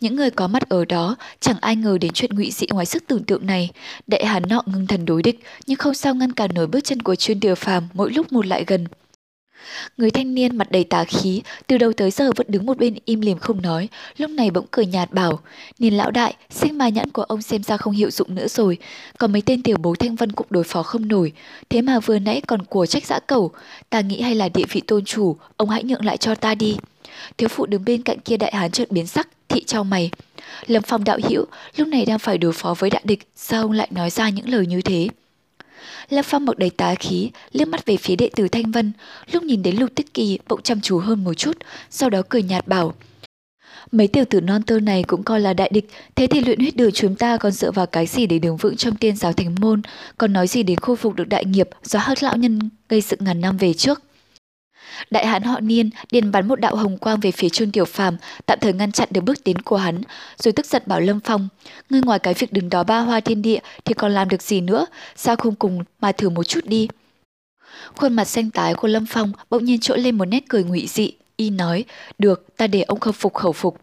Những 0.00 0.16
người 0.16 0.30
có 0.30 0.48
mặt 0.48 0.68
ở 0.68 0.84
đó 0.84 1.16
chẳng 1.40 1.56
ai 1.60 1.76
ngờ 1.76 1.98
đến 2.00 2.12
chuyện 2.14 2.34
ngụy 2.34 2.50
dị 2.50 2.66
ngoài 2.70 2.86
sức 2.86 3.04
tưởng 3.06 3.24
tượng 3.24 3.46
này. 3.46 3.70
Đại 4.06 4.26
hán 4.26 4.42
nọ 4.48 4.62
ngưng 4.66 4.86
thần 4.86 5.04
đối 5.04 5.22
địch, 5.22 5.40
nhưng 5.66 5.78
không 5.78 5.94
sao 5.94 6.14
ngăn 6.14 6.32
cản 6.32 6.50
nổi 6.54 6.66
bước 6.66 6.80
chân 6.84 7.02
của 7.02 7.14
chuyên 7.14 7.40
điều 7.40 7.54
phàm 7.54 7.88
mỗi 7.94 8.12
lúc 8.12 8.32
một 8.32 8.46
lại 8.46 8.64
gần. 8.66 8.86
Người 9.96 10.10
thanh 10.10 10.34
niên 10.34 10.56
mặt 10.56 10.70
đầy 10.70 10.84
tà 10.84 11.04
khí, 11.04 11.42
từ 11.66 11.78
đầu 11.78 11.92
tới 11.92 12.10
giờ 12.10 12.30
vẫn 12.36 12.46
đứng 12.50 12.66
một 12.66 12.78
bên 12.78 12.94
im 13.04 13.20
lìm 13.20 13.38
không 13.38 13.62
nói, 13.62 13.88
lúc 14.16 14.30
này 14.30 14.50
bỗng 14.50 14.66
cười 14.70 14.86
nhạt 14.86 15.12
bảo, 15.12 15.40
nhìn 15.78 15.94
lão 15.94 16.10
đại, 16.10 16.34
sinh 16.50 16.78
mà 16.78 16.88
nhãn 16.88 17.10
của 17.10 17.22
ông 17.22 17.42
xem 17.42 17.62
ra 17.62 17.76
không 17.76 17.92
hiệu 17.92 18.10
dụng 18.10 18.34
nữa 18.34 18.48
rồi, 18.48 18.78
còn 19.18 19.32
mấy 19.32 19.42
tên 19.42 19.62
tiểu 19.62 19.76
bố 19.76 19.94
thanh 19.94 20.16
vân 20.16 20.32
cũng 20.32 20.46
đối 20.50 20.64
phó 20.64 20.82
không 20.82 21.08
nổi, 21.08 21.32
thế 21.70 21.82
mà 21.82 22.00
vừa 22.00 22.18
nãy 22.18 22.40
còn 22.46 22.62
của 22.62 22.86
trách 22.86 23.06
giã 23.06 23.18
cẩu 23.18 23.50
ta 23.90 24.00
nghĩ 24.00 24.20
hay 24.20 24.34
là 24.34 24.48
địa 24.48 24.64
vị 24.72 24.80
tôn 24.80 25.04
chủ, 25.04 25.36
ông 25.56 25.68
hãy 25.70 25.84
nhượng 25.84 26.04
lại 26.04 26.16
cho 26.16 26.34
ta 26.34 26.54
đi. 26.54 26.76
Thiếu 27.38 27.48
phụ 27.48 27.66
đứng 27.66 27.84
bên 27.84 28.02
cạnh 28.02 28.18
kia 28.20 28.36
đại 28.36 28.54
hán 28.54 28.70
chợt 28.70 28.90
biến 28.90 29.06
sắc, 29.06 29.28
thị 29.58 29.64
trao 29.64 29.84
mày. 29.84 30.10
Lâm 30.66 30.82
Phong 30.82 31.04
đạo 31.04 31.18
hữu 31.28 31.44
lúc 31.76 31.88
này 31.88 32.04
đang 32.04 32.18
phải 32.18 32.38
đối 32.38 32.52
phó 32.52 32.74
với 32.78 32.90
đại 32.90 33.02
địch, 33.04 33.28
sao 33.36 33.62
ông 33.62 33.72
lại 33.72 33.88
nói 33.90 34.10
ra 34.10 34.28
những 34.28 34.48
lời 34.48 34.66
như 34.66 34.82
thế? 34.82 35.08
Lâm 36.10 36.24
Phong 36.24 36.44
mặc 36.44 36.58
đầy 36.58 36.70
tá 36.70 36.94
khí, 36.94 37.30
liếc 37.52 37.68
mắt 37.68 37.86
về 37.86 37.96
phía 37.96 38.16
đệ 38.16 38.30
tử 38.36 38.48
Thanh 38.48 38.70
Vân, 38.70 38.92
lúc 39.32 39.42
nhìn 39.42 39.62
đến 39.62 39.76
Lục 39.76 39.90
Tích 39.94 40.14
Kỳ 40.14 40.38
bỗng 40.48 40.62
chăm 40.62 40.80
chú 40.80 40.98
hơn 40.98 41.24
một 41.24 41.34
chút, 41.34 41.56
sau 41.90 42.10
đó 42.10 42.22
cười 42.28 42.42
nhạt 42.42 42.68
bảo. 42.68 42.94
Mấy 43.92 44.08
tiểu 44.08 44.24
tử 44.24 44.40
non 44.40 44.62
tơ 44.62 44.80
này 44.80 45.02
cũng 45.02 45.22
coi 45.22 45.40
là 45.40 45.52
đại 45.52 45.70
địch, 45.72 45.90
thế 46.14 46.26
thì 46.26 46.40
luyện 46.40 46.60
huyết 46.60 46.76
đường 46.76 46.92
chúng 46.92 47.14
ta 47.14 47.36
còn 47.36 47.52
dựa 47.52 47.70
vào 47.70 47.86
cái 47.86 48.06
gì 48.06 48.26
để 48.26 48.38
đứng 48.38 48.56
vững 48.56 48.76
trong 48.76 48.96
tiên 48.96 49.16
giáo 49.16 49.32
thành 49.32 49.54
môn, 49.60 49.82
còn 50.18 50.32
nói 50.32 50.46
gì 50.46 50.62
đến 50.62 50.78
khôi 50.78 50.96
phục 50.96 51.14
được 51.14 51.28
đại 51.28 51.44
nghiệp 51.44 51.68
do 51.82 51.98
hắc 51.98 52.22
lão 52.22 52.36
nhân 52.36 52.70
gây 52.88 53.00
sự 53.00 53.16
ngàn 53.20 53.40
năm 53.40 53.56
về 53.56 53.74
trước. 53.74 54.02
Đại 55.10 55.26
hán 55.26 55.42
họ 55.42 55.60
Niên 55.60 55.90
điền 56.10 56.32
bắn 56.32 56.48
một 56.48 56.60
đạo 56.60 56.76
hồng 56.76 56.98
quang 56.98 57.20
về 57.20 57.30
phía 57.30 57.48
Trương 57.48 57.72
Tiểu 57.72 57.84
Phàm, 57.84 58.16
tạm 58.46 58.58
thời 58.60 58.72
ngăn 58.72 58.92
chặn 58.92 59.08
được 59.12 59.20
bước 59.20 59.44
tiến 59.44 59.58
của 59.62 59.76
hắn, 59.76 60.02
rồi 60.38 60.52
tức 60.52 60.66
giận 60.66 60.82
bảo 60.86 61.00
Lâm 61.00 61.20
Phong, 61.20 61.48
ngươi 61.90 62.00
ngoài 62.02 62.18
cái 62.18 62.34
việc 62.34 62.52
đứng 62.52 62.70
đó 62.70 62.84
ba 62.84 62.98
hoa 62.98 63.20
thiên 63.20 63.42
địa 63.42 63.58
thì 63.84 63.94
còn 63.94 64.12
làm 64.12 64.28
được 64.28 64.42
gì 64.42 64.60
nữa, 64.60 64.86
sao 65.16 65.36
không 65.36 65.54
cùng 65.54 65.84
mà 66.00 66.12
thử 66.12 66.28
một 66.28 66.44
chút 66.44 66.64
đi. 66.64 66.88
Khuôn 67.96 68.12
mặt 68.12 68.24
xanh 68.24 68.50
tái 68.50 68.74
của 68.74 68.88
Lâm 68.88 69.06
Phong 69.06 69.32
bỗng 69.50 69.64
nhiên 69.64 69.80
trỗi 69.80 69.98
lên 69.98 70.18
một 70.18 70.24
nét 70.24 70.44
cười 70.48 70.64
ngụy 70.64 70.86
dị, 70.86 71.12
y 71.36 71.50
nói, 71.50 71.84
được, 72.18 72.56
ta 72.56 72.66
để 72.66 72.82
ông 72.82 73.00
khâm 73.00 73.14
phục 73.14 73.34
khẩu 73.34 73.52
phục. 73.52 73.78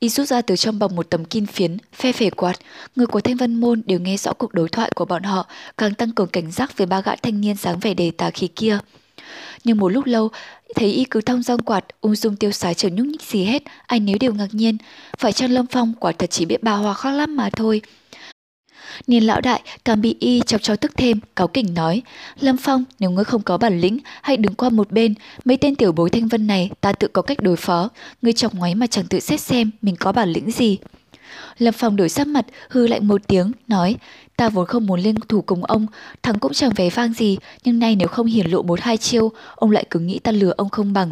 Y 0.00 0.08
rút 0.08 0.28
ra 0.28 0.42
từ 0.42 0.56
trong 0.56 0.78
bọc 0.78 0.92
một 0.92 1.10
tấm 1.10 1.24
kim 1.24 1.46
phiến, 1.46 1.76
phe 1.92 2.12
phể 2.12 2.30
quạt. 2.30 2.56
Người 2.96 3.06
của 3.06 3.20
Thanh 3.20 3.36
Vân 3.36 3.60
Môn 3.60 3.82
đều 3.86 4.00
nghe 4.00 4.16
rõ 4.16 4.32
cuộc 4.32 4.54
đối 4.54 4.68
thoại 4.68 4.90
của 4.94 5.04
bọn 5.04 5.22
họ, 5.22 5.46
càng 5.78 5.94
tăng 5.94 6.10
cường 6.10 6.28
cảnh 6.28 6.50
giác 6.50 6.76
về 6.76 6.86
ba 6.86 7.00
gã 7.00 7.16
thanh 7.16 7.40
niên 7.40 7.56
dáng 7.56 7.78
vẻ 7.78 7.94
đề 7.94 8.10
tà 8.10 8.30
khí 8.30 8.48
kia. 8.48 8.78
Nhưng 9.64 9.78
một 9.78 9.88
lúc 9.88 10.06
lâu, 10.06 10.28
thấy 10.74 10.92
y 10.92 11.04
cứ 11.04 11.20
thong 11.20 11.42
dong 11.42 11.62
quạt, 11.62 11.84
ung 12.00 12.16
dung 12.16 12.36
tiêu 12.36 12.52
sái 12.52 12.74
chẳng 12.74 12.94
nhúc 12.94 13.06
nhích 13.06 13.22
gì 13.22 13.44
hết, 13.44 13.62
ai 13.86 14.00
nếu 14.00 14.16
đều 14.20 14.34
ngạc 14.34 14.48
nhiên. 14.52 14.76
Phải 15.18 15.32
chăng 15.32 15.50
Lâm 15.50 15.66
Phong 15.66 15.92
quả 16.00 16.12
thật 16.12 16.30
chỉ 16.30 16.44
biết 16.44 16.62
bà 16.62 16.72
hoa 16.72 16.94
khóc 16.94 17.12
lắm 17.14 17.36
mà 17.36 17.50
thôi. 17.50 17.82
Niên 19.06 19.24
lão 19.24 19.40
đại 19.40 19.62
càng 19.84 20.00
bị 20.00 20.16
y 20.20 20.40
chọc 20.46 20.62
cho 20.62 20.76
tức 20.76 20.92
thêm, 20.96 21.20
cáo 21.36 21.48
kỉnh 21.48 21.74
nói, 21.74 22.02
Lâm 22.40 22.56
Phong, 22.56 22.84
nếu 22.98 23.10
ngươi 23.10 23.24
không 23.24 23.42
có 23.42 23.58
bản 23.58 23.80
lĩnh, 23.80 23.98
hãy 24.22 24.36
đứng 24.36 24.54
qua 24.54 24.68
một 24.68 24.92
bên, 24.92 25.14
mấy 25.44 25.56
tên 25.56 25.74
tiểu 25.74 25.92
bối 25.92 26.10
thanh 26.10 26.28
vân 26.28 26.46
này 26.46 26.70
ta 26.80 26.92
tự 26.92 27.08
có 27.08 27.22
cách 27.22 27.42
đối 27.42 27.56
phó, 27.56 27.88
ngươi 28.22 28.32
chọc 28.32 28.54
ngoáy 28.54 28.74
mà 28.74 28.86
chẳng 28.86 29.06
tự 29.06 29.20
xét 29.20 29.40
xem 29.40 29.70
mình 29.82 29.96
có 29.96 30.12
bản 30.12 30.28
lĩnh 30.28 30.50
gì. 30.50 30.78
Lâm 31.58 31.74
Phong 31.74 31.96
đổi 31.96 32.08
sắc 32.08 32.26
mặt, 32.26 32.46
hư 32.68 32.86
lạnh 32.86 33.08
một 33.08 33.20
tiếng, 33.26 33.52
nói, 33.68 33.96
ta 34.36 34.48
vốn 34.48 34.66
không 34.66 34.86
muốn 34.86 35.00
liên 35.00 35.14
thủ 35.28 35.42
cùng 35.42 35.64
ông, 35.64 35.86
thắng 36.22 36.38
cũng 36.38 36.52
chẳng 36.52 36.72
vẻ 36.76 36.90
vang 36.90 37.12
gì, 37.12 37.38
nhưng 37.64 37.78
nay 37.78 37.96
nếu 37.96 38.08
không 38.08 38.26
hiển 38.26 38.50
lộ 38.50 38.62
một 38.62 38.80
hai 38.80 38.96
chiêu, 38.96 39.32
ông 39.54 39.70
lại 39.70 39.86
cứ 39.90 40.00
nghĩ 40.00 40.18
ta 40.18 40.32
lừa 40.32 40.54
ông 40.56 40.68
không 40.68 40.92
bằng. 40.92 41.10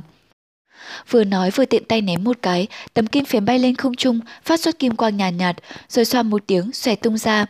Vừa 1.10 1.24
nói 1.24 1.50
vừa 1.50 1.64
tiện 1.64 1.84
tay 1.84 2.00
ném 2.00 2.24
một 2.24 2.36
cái, 2.42 2.66
tấm 2.94 3.06
kim 3.06 3.24
phiến 3.24 3.44
bay 3.44 3.58
lên 3.58 3.74
không 3.74 3.94
trung, 3.94 4.20
phát 4.44 4.60
xuất 4.60 4.78
kim 4.78 4.96
quang 4.96 5.16
nhàn 5.16 5.36
nhạt, 5.36 5.56
nhạt, 5.56 5.64
rồi 5.88 6.04
xoa 6.04 6.22
một 6.22 6.42
tiếng, 6.46 6.72
xòe 6.72 6.94
tung 6.94 7.18
ra. 7.18 7.46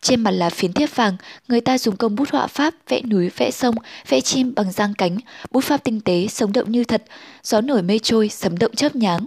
Trên 0.00 0.20
mặt 0.20 0.30
là 0.30 0.50
phiến 0.50 0.72
thiếp 0.72 0.96
vàng, 0.96 1.16
người 1.48 1.60
ta 1.60 1.78
dùng 1.78 1.96
công 1.96 2.16
bút 2.16 2.28
họa 2.30 2.46
pháp, 2.46 2.74
vẽ 2.88 3.02
núi, 3.02 3.30
vẽ 3.36 3.50
sông, 3.50 3.74
vẽ 4.08 4.20
chim 4.20 4.52
bằng 4.56 4.72
răng 4.72 4.94
cánh, 4.94 5.18
bút 5.50 5.64
pháp 5.64 5.84
tinh 5.84 6.00
tế, 6.00 6.26
sống 6.30 6.52
động 6.52 6.72
như 6.72 6.84
thật, 6.84 7.04
gió 7.42 7.60
nổi 7.60 7.82
mây 7.82 7.98
trôi, 7.98 8.28
sấm 8.28 8.58
động 8.58 8.74
chớp 8.74 8.96
nháng. 8.96 9.26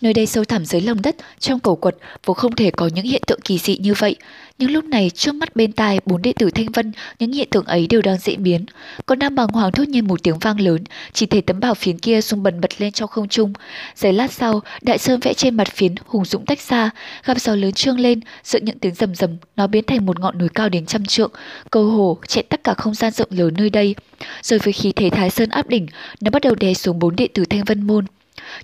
Nơi 0.00 0.14
đây 0.14 0.26
sâu 0.26 0.44
thẳm 0.44 0.64
dưới 0.64 0.80
lòng 0.80 1.02
đất, 1.02 1.16
trong 1.38 1.60
cổ 1.60 1.74
quật, 1.74 1.96
vốn 2.24 2.36
không 2.36 2.56
thể 2.56 2.70
có 2.70 2.86
những 2.94 3.04
hiện 3.04 3.22
tượng 3.26 3.40
kỳ 3.40 3.58
dị 3.58 3.78
như 3.78 3.94
vậy. 3.98 4.16
Nhưng 4.58 4.70
lúc 4.70 4.84
này, 4.84 5.10
trước 5.10 5.34
mắt 5.34 5.56
bên 5.56 5.72
tai 5.72 6.00
bốn 6.06 6.22
đệ 6.22 6.32
tử 6.32 6.50
Thanh 6.50 6.72
Vân, 6.72 6.92
những 7.18 7.32
hiện 7.32 7.48
tượng 7.50 7.64
ấy 7.64 7.86
đều 7.86 8.02
đang 8.02 8.18
diễn 8.18 8.42
biến. 8.42 8.64
còn 9.06 9.18
nam 9.18 9.34
bàng 9.34 9.48
hoàng 9.48 9.72
thốt 9.72 9.88
nhiên 9.88 10.06
một 10.06 10.22
tiếng 10.22 10.38
vang 10.38 10.60
lớn, 10.60 10.84
chỉ 11.12 11.26
thấy 11.26 11.42
tấm 11.42 11.60
bảo 11.60 11.74
phiến 11.74 11.98
kia 11.98 12.20
rung 12.20 12.42
bần 12.42 12.60
bật 12.60 12.80
lên 12.80 12.92
trong 12.92 13.08
không 13.08 13.28
trung. 13.28 13.52
Giây 13.96 14.12
lát 14.12 14.32
sau, 14.32 14.60
đại 14.82 14.98
sơn 14.98 15.20
vẽ 15.20 15.34
trên 15.34 15.56
mặt 15.56 15.68
phiến 15.74 15.94
hùng 16.06 16.24
dũng 16.24 16.46
tách 16.46 16.60
xa 16.60 16.90
gặp 17.24 17.40
gió 17.40 17.54
lớn 17.54 17.72
trương 17.72 18.00
lên, 18.00 18.20
giữa 18.44 18.58
những 18.62 18.78
tiếng 18.78 18.94
rầm 18.94 19.14
rầm, 19.14 19.30
nó 19.56 19.66
biến 19.66 19.84
thành 19.86 20.06
một 20.06 20.20
ngọn 20.20 20.38
núi 20.38 20.48
cao 20.48 20.68
đến 20.68 20.86
trăm 20.86 21.04
trượng, 21.04 21.30
cầu 21.70 21.84
hồ 21.84 22.18
chạy 22.26 22.44
tất 22.48 22.64
cả 22.64 22.74
không 22.74 22.94
gian 22.94 23.12
rộng 23.12 23.28
lớn 23.30 23.54
nơi 23.58 23.70
đây. 23.70 23.94
Rồi 24.42 24.58
với 24.58 24.72
khí 24.72 24.92
thế 24.92 25.10
Thái 25.10 25.30
Sơn 25.30 25.48
áp 25.48 25.68
đỉnh, 25.68 25.86
nó 26.20 26.30
bắt 26.30 26.42
đầu 26.42 26.54
đè 26.54 26.74
xuống 26.74 26.98
bốn 26.98 27.16
đệ 27.16 27.28
tử 27.34 27.44
Thanh 27.44 27.64
Vân 27.64 27.86
môn. 27.86 28.04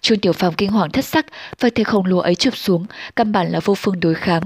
Trương 0.00 0.18
Tiểu 0.18 0.32
Phàm 0.32 0.54
kinh 0.54 0.70
hoàng 0.70 0.90
thất 0.90 1.04
sắc, 1.04 1.26
và 1.60 1.68
thể 1.74 1.84
khổng 1.84 2.06
lồ 2.06 2.18
ấy 2.18 2.34
chụp 2.34 2.56
xuống, 2.56 2.86
căn 3.16 3.32
bản 3.32 3.52
là 3.52 3.60
vô 3.64 3.74
phương 3.74 4.00
đối 4.00 4.14
kháng. 4.14 4.42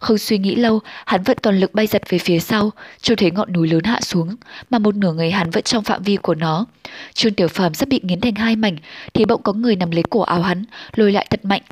Không 0.00 0.18
suy 0.18 0.38
nghĩ 0.38 0.54
lâu, 0.54 0.80
hắn 1.06 1.22
vận 1.22 1.38
toàn 1.42 1.60
lực 1.60 1.74
bay 1.74 1.86
giật 1.86 2.02
về 2.08 2.18
phía 2.18 2.38
sau, 2.38 2.70
cho 3.00 3.14
thấy 3.16 3.30
ngọn 3.30 3.52
núi 3.52 3.68
lớn 3.68 3.84
hạ 3.84 4.00
xuống, 4.00 4.36
mà 4.70 4.78
một 4.78 4.96
nửa 4.96 5.12
người 5.12 5.30
hắn 5.30 5.50
vẫn 5.50 5.62
trong 5.62 5.84
phạm 5.84 6.02
vi 6.02 6.16
của 6.16 6.34
nó. 6.34 6.66
Trương 7.14 7.34
Tiểu 7.34 7.48
Phàm 7.48 7.74
sắp 7.74 7.88
bị 7.88 8.00
nghiến 8.02 8.20
thành 8.20 8.34
hai 8.34 8.56
mảnh, 8.56 8.76
thì 9.14 9.24
bỗng 9.24 9.42
có 9.42 9.52
người 9.52 9.76
nằm 9.76 9.90
lấy 9.90 10.02
cổ 10.10 10.20
áo 10.20 10.42
hắn, 10.42 10.64
lôi 10.96 11.12
lại 11.12 11.26
thật 11.30 11.44
mạnh. 11.44 11.62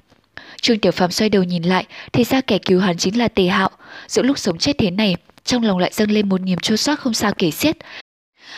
Trương 0.63 0.79
Tiểu 0.79 0.93
Phàm 0.93 1.11
xoay 1.11 1.29
đầu 1.29 1.43
nhìn 1.43 1.63
lại, 1.63 1.85
thì 2.13 2.25
ra 2.25 2.41
kẻ 2.41 2.59
cứu 2.59 2.81
hắn 2.81 2.97
chính 2.97 3.19
là 3.19 3.29
Tề 3.29 3.47
Hạo. 3.47 3.71
Giữa 4.09 4.23
lúc 4.23 4.39
sống 4.39 4.59
chết 4.59 4.79
thế 4.79 4.91
này, 4.91 5.17
trong 5.45 5.63
lòng 5.63 5.79
lại 5.79 5.91
dâng 5.95 6.11
lên 6.11 6.29
một 6.29 6.41
niềm 6.41 6.59
chua 6.59 6.77
xót 6.77 6.99
không 6.99 7.15
sao 7.15 7.33
kể 7.39 7.51
xiết. 7.51 7.77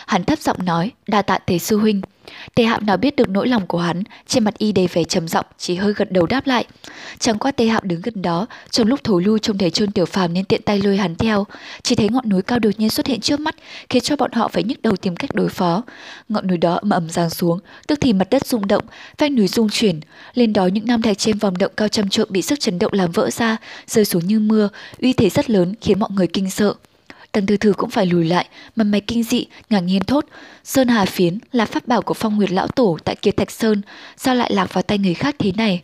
Hắn 0.07 0.25
thấp 0.25 0.39
giọng 0.39 0.65
nói, 0.65 0.91
đa 1.07 1.23
tạ 1.23 1.39
Tề 1.39 1.59
sư 1.59 1.77
huynh. 1.79 2.01
Tề 2.55 2.65
Hạo 2.65 2.81
nào 2.81 2.97
biết 2.97 3.17
được 3.17 3.29
nỗi 3.29 3.49
lòng 3.49 3.67
của 3.67 3.79
hắn, 3.79 4.03
trên 4.27 4.45
mặt 4.45 4.59
y 4.59 4.73
đầy 4.73 4.87
vẻ 4.87 5.05
trầm 5.05 5.29
giọng, 5.29 5.47
chỉ 5.59 5.75
hơi 5.75 5.93
gật 5.93 6.13
đầu 6.13 6.27
đáp 6.27 6.47
lại. 6.47 6.65
Chẳng 7.19 7.39
qua 7.39 7.53
Tề 7.53 7.67
Hạo 7.67 7.81
đứng 7.85 8.01
gần 8.01 8.23
đó, 8.23 8.47
trong 8.71 8.87
lúc 8.87 9.05
thối 9.05 9.23
lui 9.23 9.39
trông 9.39 9.59
thấy 9.59 9.71
trôn 9.71 9.91
Tiểu 9.91 10.07
Phàm 10.07 10.35
nên 10.35 10.45
tiện 10.45 10.63
tay 10.63 10.81
lôi 10.81 10.97
hắn 10.97 11.15
theo, 11.17 11.47
chỉ 11.83 11.95
thấy 11.95 12.09
ngọn 12.09 12.29
núi 12.29 12.43
cao 12.43 12.59
đột 12.59 12.71
nhiên 12.79 12.91
xuất 12.91 13.07
hiện 13.07 13.21
trước 13.21 13.41
mắt, 13.41 13.55
khiến 13.89 14.03
cho 14.03 14.17
bọn 14.17 14.33
họ 14.33 14.49
phải 14.49 14.63
nhức 14.63 14.83
đầu 14.83 14.97
tìm 14.97 15.17
cách 15.17 15.35
đối 15.35 15.49
phó. 15.49 15.83
Ngọn 16.29 16.47
núi 16.47 16.59
đó 16.59 16.75
ầm 16.75 16.91
ầm 16.91 17.11
giáng 17.11 17.31
xuống, 17.31 17.59
tức 17.87 17.99
thì 18.01 18.13
mặt 18.13 18.31
đất 18.31 18.47
rung 18.47 18.67
động, 18.67 18.85
vách 19.19 19.33
núi 19.33 19.49
rung 19.49 19.69
chuyển, 19.71 20.01
lên 20.35 20.53
đó 20.53 20.67
những 20.67 20.87
nam 20.87 21.03
thạch 21.03 21.19
trên 21.19 21.39
vòng 21.39 21.59
động 21.59 21.73
cao 21.77 21.89
trăm 21.89 22.09
trượng 22.09 22.33
bị 22.33 22.43
sức 22.43 22.61
chấn 22.61 22.79
động 22.79 22.93
làm 22.93 23.13
vỡ 23.13 23.31
ra, 23.31 23.57
rơi 23.87 24.05
xuống 24.05 24.27
như 24.27 24.41
mưa, 24.41 24.69
uy 24.99 25.13
thế 25.13 25.31
rất 25.31 25.51
lớn 25.51 25.75
khiến 25.81 25.99
mọi 25.99 26.11
người 26.13 26.27
kinh 26.27 26.51
sợ. 26.51 26.75
Tần 27.35 27.47
Thư 27.47 27.57
Thư 27.57 27.73
cũng 27.73 27.91
phải 27.91 28.07
lùi 28.07 28.25
lại, 28.25 28.47
mà 28.77 28.85
mày 28.85 29.01
kinh 29.01 29.23
dị, 29.23 29.47
ngạc 29.71 29.81
nhiên 29.81 30.05
thốt. 30.05 30.25
Sơn 30.65 30.89
Hà 30.89 31.05
Phiến 31.05 31.39
là 31.53 31.65
pháp 31.65 31.89
bảo 31.89 32.03
của 32.03 32.15
phong 32.15 32.37
nguyệt 32.37 32.51
lão 32.51 32.69
tổ 32.69 32.99
tại 33.05 33.17
Kiệt 33.17 33.37
Thạch 33.37 33.51
Sơn, 33.51 33.83
sao 34.17 34.35
lại 34.35 34.51
lạc 34.55 34.75
vào 34.75 34.83
tay 34.83 34.99
người 34.99 35.15
khác 35.15 35.37
thế 35.39 35.53
này? 35.57 35.83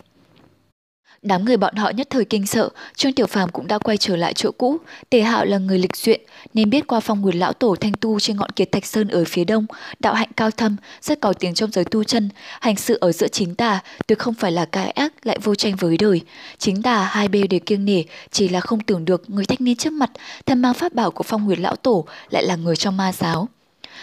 Đám 1.23 1.45
người 1.45 1.57
bọn 1.57 1.75
họ 1.75 1.91
nhất 1.91 2.07
thời 2.11 2.25
kinh 2.25 2.47
sợ, 2.47 2.69
Trương 2.97 3.13
Tiểu 3.13 3.27
Phàm 3.27 3.49
cũng 3.49 3.67
đã 3.67 3.79
quay 3.79 3.97
trở 3.97 4.17
lại 4.17 4.35
chỗ 4.35 4.51
cũ. 4.59 4.77
Tề 5.11 5.21
Hạo 5.21 5.45
là 5.45 5.59
người 5.59 5.79
lịch 5.79 5.97
duyện, 5.97 6.21
nên 6.55 6.71
biết 6.71 6.87
qua 6.87 7.01
phong 7.01 7.21
nguyệt 7.21 7.35
lão 7.35 7.53
tổ 7.53 7.77
thanh 7.77 7.93
tu 7.93 8.21
trên 8.21 8.37
ngọn 8.37 8.51
kiệt 8.51 8.73
thạch 8.73 8.87
sơn 8.87 9.09
ở 9.09 9.25
phía 9.25 9.45
đông, 9.45 9.67
đạo 9.99 10.15
hạnh 10.15 10.29
cao 10.37 10.51
thâm, 10.51 10.77
rất 11.01 11.21
có 11.21 11.33
tiếng 11.33 11.55
trong 11.55 11.71
giới 11.73 11.85
tu 11.85 12.05
chân, 12.05 12.29
hành 12.61 12.77
sự 12.77 12.99
ở 13.01 13.13
giữa 13.13 13.29
chính 13.29 13.55
tà, 13.55 13.81
tuyệt 14.07 14.19
không 14.19 14.35
phải 14.35 14.53
là 14.53 14.65
cái 14.65 14.91
ác 14.91 15.27
lại 15.27 15.39
vô 15.43 15.55
tranh 15.55 15.77
với 15.77 15.97
đời. 15.97 16.21
Chính 16.59 16.83
tà 16.83 17.05
hai 17.05 17.29
bên 17.29 17.49
đều 17.49 17.61
kiêng 17.67 17.85
nể, 17.85 18.03
chỉ 18.31 18.49
là 18.49 18.61
không 18.61 18.81
tưởng 18.81 19.05
được 19.05 19.31
người 19.31 19.45
thanh 19.45 19.59
niên 19.61 19.77
trước 19.77 19.93
mặt, 19.93 20.11
thân 20.47 20.63
mang 20.63 20.75
pháp 20.75 20.95
bảo 20.95 21.11
của 21.11 21.25
phong 21.25 21.45
nguyệt 21.45 21.59
lão 21.59 21.77
tổ 21.77 22.05
lại 22.31 22.45
là 22.45 22.57
người 22.57 22.77
trong 22.77 22.97
ma 22.97 23.13
giáo. 23.13 23.49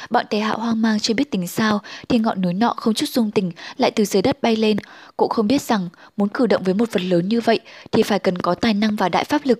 Bọn 0.10 0.26
tề 0.30 0.40
hạo 0.40 0.60
hoang 0.60 0.82
mang 0.82 1.00
chưa 1.00 1.14
biết 1.14 1.32
tính 1.32 1.48
sao 1.48 1.82
thì 2.10 2.20
ngọn 2.20 2.42
núi 2.42 2.54
nọ 2.54 2.74
không 2.78 2.94
chút 2.94 3.10
dung 3.10 3.32
tình 3.32 3.52
lại 3.78 3.92
từ 3.92 4.06
dưới 4.06 4.22
đất 4.22 4.42
bay 4.42 4.56
lên. 4.56 4.78
Cũng 5.18 5.30
không 5.30 5.48
biết 5.48 5.62
rằng 5.62 5.90
muốn 6.18 6.30
cử 6.30 6.48
động 6.48 6.64
với 6.64 6.74
một 6.74 6.92
vật 6.92 7.02
lớn 7.02 7.28
như 7.28 7.42
vậy 7.42 7.60
thì 7.92 8.04
phải 8.04 8.20
cần 8.20 8.38
có 8.38 8.56
tài 8.56 8.74
năng 8.74 8.96
và 8.96 9.10
đại 9.10 9.24
pháp 9.24 9.42
lực. 9.46 9.60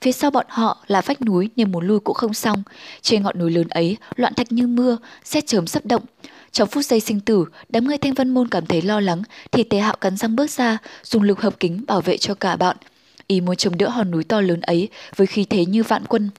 Phía 0.00 0.12
sau 0.12 0.30
bọn 0.30 0.46
họ 0.48 0.84
là 0.86 1.00
vách 1.00 1.22
núi 1.22 1.50
nhưng 1.56 1.72
muốn 1.72 1.86
lui 1.86 2.00
cũng 2.00 2.14
không 2.14 2.34
xong. 2.34 2.62
Trên 3.02 3.22
ngọn 3.22 3.38
núi 3.38 3.50
lớn 3.50 3.68
ấy 3.68 3.96
loạn 4.16 4.34
thạch 4.34 4.52
như 4.52 4.66
mưa, 4.66 4.96
xét 5.24 5.46
chớm 5.46 5.66
sắp 5.66 5.86
động. 5.86 6.02
Trong 6.52 6.68
phút 6.68 6.84
giây 6.84 7.00
sinh 7.00 7.20
tử, 7.20 7.44
đám 7.68 7.84
người 7.84 7.98
thanh 7.98 8.14
vân 8.14 8.30
môn 8.30 8.48
cảm 8.48 8.66
thấy 8.66 8.82
lo 8.82 9.00
lắng 9.00 9.22
thì 9.52 9.62
tề 9.62 9.78
hạo 9.78 9.96
cắn 9.96 10.16
răng 10.16 10.36
bước 10.36 10.50
ra, 10.50 10.78
dùng 11.02 11.22
lực 11.22 11.40
hợp 11.40 11.60
kính 11.60 11.84
bảo 11.86 12.00
vệ 12.00 12.16
cho 12.16 12.34
cả 12.34 12.56
bọn. 12.56 12.76
Ý 13.26 13.40
muốn 13.40 13.56
chống 13.56 13.78
đỡ 13.78 13.88
hòn 13.88 14.10
núi 14.10 14.24
to 14.24 14.40
lớn 14.40 14.60
ấy 14.60 14.88
với 15.16 15.26
khí 15.26 15.44
thế 15.44 15.66
như 15.66 15.82
vạn 15.82 16.04
quân 16.08 16.30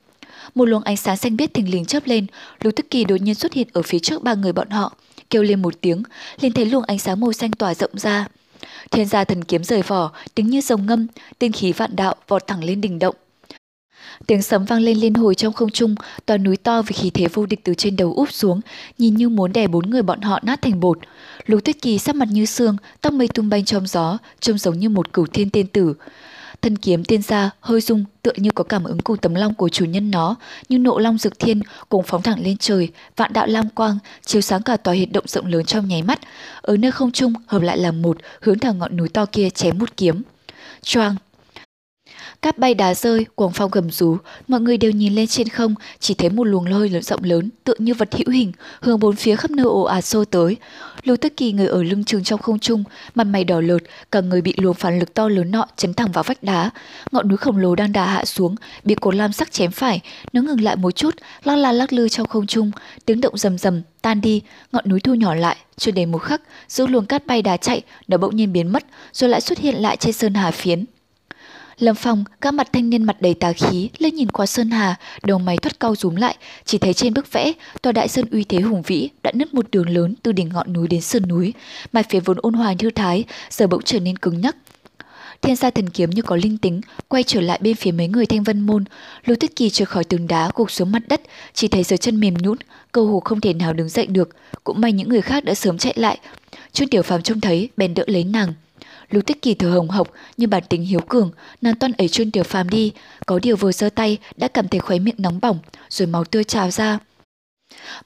một 0.56 0.66
luồng 0.66 0.84
ánh 0.84 0.98
sáng 0.98 1.18
xanh 1.18 1.38
biếc 1.38 1.54
thình 1.54 1.72
lình 1.72 1.86
chớp 1.86 2.08
lên, 2.08 2.26
Lục 2.64 2.76
Tức 2.76 2.86
Kỳ 2.90 3.04
đột 3.04 3.16
nhiên 3.22 3.36
xuất 3.36 3.54
hiện 3.54 3.68
ở 3.74 3.82
phía 3.82 4.00
trước 4.00 4.24
ba 4.24 4.34
người 4.34 4.54
bọn 4.54 4.70
họ, 4.70 4.94
kêu 5.30 5.44
lên 5.44 5.62
một 5.62 5.82
tiếng, 5.82 6.04
liền 6.40 6.52
thấy 6.52 6.66
luồng 6.66 6.84
ánh 6.84 7.00
sáng 7.00 7.20
màu 7.20 7.34
xanh 7.34 7.52
tỏa 7.52 7.74
rộng 7.74 7.92
ra. 7.94 8.28
Thiên 8.92 9.06
gia 9.06 9.24
thần 9.24 9.44
kiếm 9.44 9.64
rời 9.64 9.82
vỏ, 9.82 10.12
tiếng 10.36 10.50
như 10.50 10.62
rồng 10.62 10.86
ngâm, 10.86 11.08
tiên 11.40 11.52
khí 11.52 11.72
vạn 11.72 11.96
đạo 11.96 12.16
vọt 12.28 12.48
thẳng 12.48 12.64
lên 12.64 12.82
đỉnh 12.82 13.00
động. 13.00 13.16
Tiếng 14.28 14.42
sấm 14.42 14.66
vang 14.66 14.82
lên 14.82 14.98
liên 14.98 15.14
hồi 15.14 15.36
trong 15.36 15.54
không 15.54 15.70
trung, 15.70 15.96
toàn 16.26 16.44
núi 16.44 16.58
to 16.58 16.82
vì 16.82 16.94
khí 16.94 17.10
thế 17.10 17.28
vô 17.34 17.46
địch 17.46 17.60
từ 17.64 17.74
trên 17.74 17.96
đầu 17.96 18.14
úp 18.14 18.32
xuống, 18.32 18.62
nhìn 18.98 19.16
như 19.16 19.30
muốn 19.30 19.54
đè 19.54 19.68
bốn 19.68 19.90
người 19.90 20.02
bọn 20.02 20.22
họ 20.22 20.40
nát 20.44 20.62
thành 20.62 20.80
bột. 20.80 21.00
Lục 21.46 21.64
Tuyết 21.64 21.82
Kỳ 21.82 22.00
sắc 22.00 22.16
mặt 22.16 22.28
như 22.32 22.46
xương, 22.46 22.78
tóc 23.02 23.14
mây 23.14 23.28
tung 23.28 23.50
bay 23.50 23.64
trong 23.66 23.88
gió, 23.88 24.18
trông 24.40 24.58
giống 24.58 24.80
như 24.80 24.90
một 24.90 25.14
cửu 25.14 25.26
thiên 25.26 25.50
tiên 25.50 25.68
tử. 25.68 25.94
Thân 26.66 26.78
kiếm 26.78 27.04
tiên 27.04 27.22
gia 27.22 27.50
hơi 27.60 27.82
rung 27.82 28.06
tựa 28.22 28.32
như 28.36 28.52
có 28.52 28.64
cảm 28.64 28.84
ứng 28.84 29.00
cùng 29.00 29.18
tấm 29.18 29.36
long 29.36 29.54
của 29.54 29.70
chủ 29.70 29.86
nhân 29.86 30.12
nó, 30.12 30.36
như 30.70 30.78
nộ 30.78 31.00
long 31.00 31.18
dực 31.18 31.40
thiên 31.40 31.62
cùng 31.90 32.04
phóng 32.04 32.22
thẳng 32.22 32.44
lên 32.44 32.58
trời, 32.58 32.90
vạn 33.16 33.34
đạo 33.34 33.48
lam 33.48 33.70
quang, 33.70 33.98
chiếu 34.26 34.42
sáng 34.42 34.64
cả 34.64 34.78
tòa 34.78 34.94
hiện 34.94 35.12
động 35.12 35.28
rộng 35.28 35.46
lớn 35.46 35.66
trong 35.66 35.88
nháy 35.88 36.02
mắt. 36.02 36.20
Ở 36.62 36.78
nơi 36.78 36.92
không 36.92 37.12
trung 37.12 37.34
hợp 37.48 37.62
lại 37.62 37.78
làm 37.78 38.02
một, 38.02 38.18
hướng 38.42 38.60
thẳng 38.60 38.80
ngọn 38.80 38.98
núi 38.98 39.10
to 39.10 39.26
kia 39.26 39.50
chém 39.50 39.78
một 39.78 39.98
kiếm. 39.98 40.22
Choang, 40.84 41.16
Cát 42.46 42.58
bay 42.58 42.74
đá 42.74 42.94
rơi, 42.94 43.26
cuồng 43.36 43.52
phong 43.52 43.72
gầm 43.72 43.92
rú, 43.92 44.18
mọi 44.48 44.62
người 44.62 44.78
đều 44.78 44.92
nhìn 44.92 45.14
lên 45.16 45.28
trên 45.28 45.50
không, 45.50 45.76
chỉ 46.00 46.14
thấy 46.14 46.30
một 46.30 46.44
luồng 46.44 46.68
lôi 46.68 46.90
lớn 46.90 47.02
rộng 47.04 47.24
lớn, 47.24 47.50
tựa 47.64 47.74
như 47.78 47.94
vật 47.94 48.10
hữu 48.16 48.34
hình, 48.34 48.52
hướng 48.82 49.00
bốn 49.00 49.16
phía 49.16 49.36
khắp 49.36 49.52
nơi 49.52 49.66
ồ 49.66 49.82
ạt 49.82 50.06
xô 50.06 50.26
tới. 50.26 50.58
Lưu 51.04 51.18
Tất 51.18 51.38
Kỳ 51.38 51.52
người 51.52 51.68
ở 51.68 51.84
lưng 51.84 52.04
chừng 52.04 52.24
trong 52.24 52.42
không 52.42 52.60
trung, 52.60 52.84
mặt 53.16 53.24
mày 53.24 53.44
đỏ 53.44 53.62
lợt, 53.62 53.78
cả 54.12 54.22
người 54.22 54.42
bị 54.42 54.54
luồng 54.58 54.74
phản 54.74 55.00
lực 55.00 55.14
to 55.14 55.30
lớn 55.30 55.52
nọ 55.52 55.66
chấn 55.76 55.94
thẳng 55.94 56.12
vào 56.12 56.24
vách 56.24 56.44
đá. 56.44 56.70
Ngọn 57.12 57.28
núi 57.28 57.38
khổng 57.38 57.58
lồ 57.58 57.76
đang 57.76 57.92
đà 57.92 58.06
hạ 58.06 58.26
xuống, 58.26 58.56
bị 58.84 58.96
cột 58.96 59.16
lam 59.16 59.32
sắc 59.32 59.52
chém 59.52 59.72
phải, 59.72 60.02
nó 60.34 60.42
ngừng 60.42 60.62
lại 60.62 60.76
một 60.76 60.92
chút, 60.92 61.16
lắc 61.44 61.56
la 61.56 61.72
lắc 61.72 61.94
lư 61.94 62.10
trong 62.10 62.28
không 62.28 62.48
trung, 62.48 62.72
tiếng 63.06 63.22
động 63.22 63.38
rầm 63.38 63.58
rầm 63.58 63.82
tan 64.02 64.22
đi, 64.22 64.42
ngọn 64.72 64.90
núi 64.90 65.00
thu 65.00 65.14
nhỏ 65.14 65.36
lại, 65.36 65.58
chưa 65.78 65.92
đầy 65.92 66.06
một 66.06 66.20
khắc, 66.20 66.42
giữa 66.68 66.88
luồng 66.88 67.06
cát 67.06 67.28
bay 67.28 67.42
đá 67.42 67.58
chạy, 67.58 67.82
nó 68.08 68.18
bỗng 68.18 68.36
nhiên 68.36 68.54
biến 68.54 68.72
mất, 68.72 68.86
rồi 69.14 69.30
lại 69.30 69.42
xuất 69.42 69.60
hiện 69.60 69.76
lại 69.76 69.98
trên 69.98 70.14
sơn 70.14 70.34
hà 70.34 70.52
phiến. 70.52 70.86
Lâm 71.80 71.96
Phong, 71.96 72.24
các 72.42 72.54
mặt 72.54 72.68
thanh 72.74 72.90
niên 72.90 73.04
mặt 73.04 73.22
đầy 73.22 73.34
tà 73.34 73.54
khí, 73.54 73.90
lên 73.98 74.16
nhìn 74.16 74.30
qua 74.30 74.46
Sơn 74.46 74.70
Hà, 74.70 74.96
đầu 75.24 75.40
mày 75.40 75.58
thoát 75.58 75.80
cau 75.80 75.96
rúm 75.96 76.16
lại, 76.16 76.36
chỉ 76.66 76.78
thấy 76.78 76.94
trên 76.94 77.14
bức 77.14 77.32
vẽ, 77.32 77.54
tòa 77.82 77.92
đại 77.92 78.08
sơn 78.08 78.26
uy 78.32 78.44
thế 78.44 78.60
hùng 78.60 78.82
vĩ 78.82 79.10
đã 79.24 79.32
nứt 79.36 79.54
một 79.54 79.72
đường 79.72 79.90
lớn 79.90 80.14
từ 80.24 80.32
đỉnh 80.32 80.50
ngọn 80.50 80.74
núi 80.74 80.88
đến 80.88 81.02
sườn 81.02 81.28
núi, 81.28 81.54
mà 81.94 82.02
phía 82.10 82.20
vốn 82.20 82.38
ôn 82.42 82.54
hòa 82.54 82.74
như 82.80 82.90
thái, 82.90 83.24
giờ 83.50 83.68
bỗng 83.68 83.82
trở 83.84 84.00
nên 84.00 84.18
cứng 84.18 84.42
nhắc. 84.42 84.56
Thiên 85.42 85.56
gia 85.56 85.70
thần 85.70 85.90
kiếm 85.90 86.10
như 86.10 86.22
có 86.22 86.36
linh 86.36 86.58
tính, 86.58 86.82
quay 87.08 87.24
trở 87.24 87.42
lại 87.42 87.60
bên 87.62 87.76
phía 87.76 87.92
mấy 87.92 88.08
người 88.08 88.26
thanh 88.26 88.44
vân 88.44 88.60
môn. 88.60 88.86
Lưu 89.26 89.36
Tuyết 89.40 89.56
Kỳ 89.56 89.70
trượt 89.70 89.90
khỏi 89.90 90.04
tường 90.04 90.28
đá 90.28 90.52
gục 90.56 90.72
xuống 90.72 90.92
mặt 90.92 91.02
đất, 91.08 91.22
chỉ 91.54 91.68
thấy 91.68 91.84
giờ 91.84 91.98
chân 91.98 92.20
mềm 92.20 92.34
nhũn, 92.34 92.58
cơ 92.92 93.02
hồ 93.02 93.20
không 93.20 93.42
thể 93.42 93.54
nào 93.54 93.74
đứng 93.74 93.90
dậy 93.90 94.08
được. 94.08 94.30
Cũng 94.64 94.82
may 94.82 94.92
những 94.92 95.10
người 95.10 95.22
khác 95.22 95.46
đã 95.46 95.54
sớm 95.54 95.78
chạy 95.78 95.94
lại. 95.98 96.20
Chuyên 96.74 96.90
Tiểu 96.90 97.02
Phàm 97.02 97.22
trông 97.22 97.42
thấy, 97.42 97.70
bèn 97.78 97.94
đỡ 97.94 98.04
lấy 98.08 98.24
nàng. 98.24 98.54
Lưu 99.10 99.22
Tích 99.22 99.42
Kỳ 99.42 99.54
thở 99.54 99.70
hồng 99.70 99.90
hộc 99.90 100.12
như 100.38 100.48
bản 100.48 100.64
tính 100.70 100.86
hiếu 100.86 101.00
cường, 101.00 101.32
nàng 101.62 101.76
toan 101.76 101.92
ấy 101.92 102.10
chuyên 102.10 102.32
Tiểu 102.32 102.44
Phàm 102.44 102.70
đi, 102.70 102.92
có 103.26 103.40
điều 103.40 103.56
vừa 103.56 103.72
giơ 103.72 103.90
tay 103.90 104.18
đã 104.38 104.48
cảm 104.48 104.68
thấy 104.68 104.80
khóe 104.80 105.00
miệng 105.00 105.16
nóng 105.18 105.40
bỏng, 105.42 105.60
rồi 105.90 106.08
máu 106.08 106.24
tươi 106.24 106.44
trào 106.44 106.72
ra. 106.72 107.00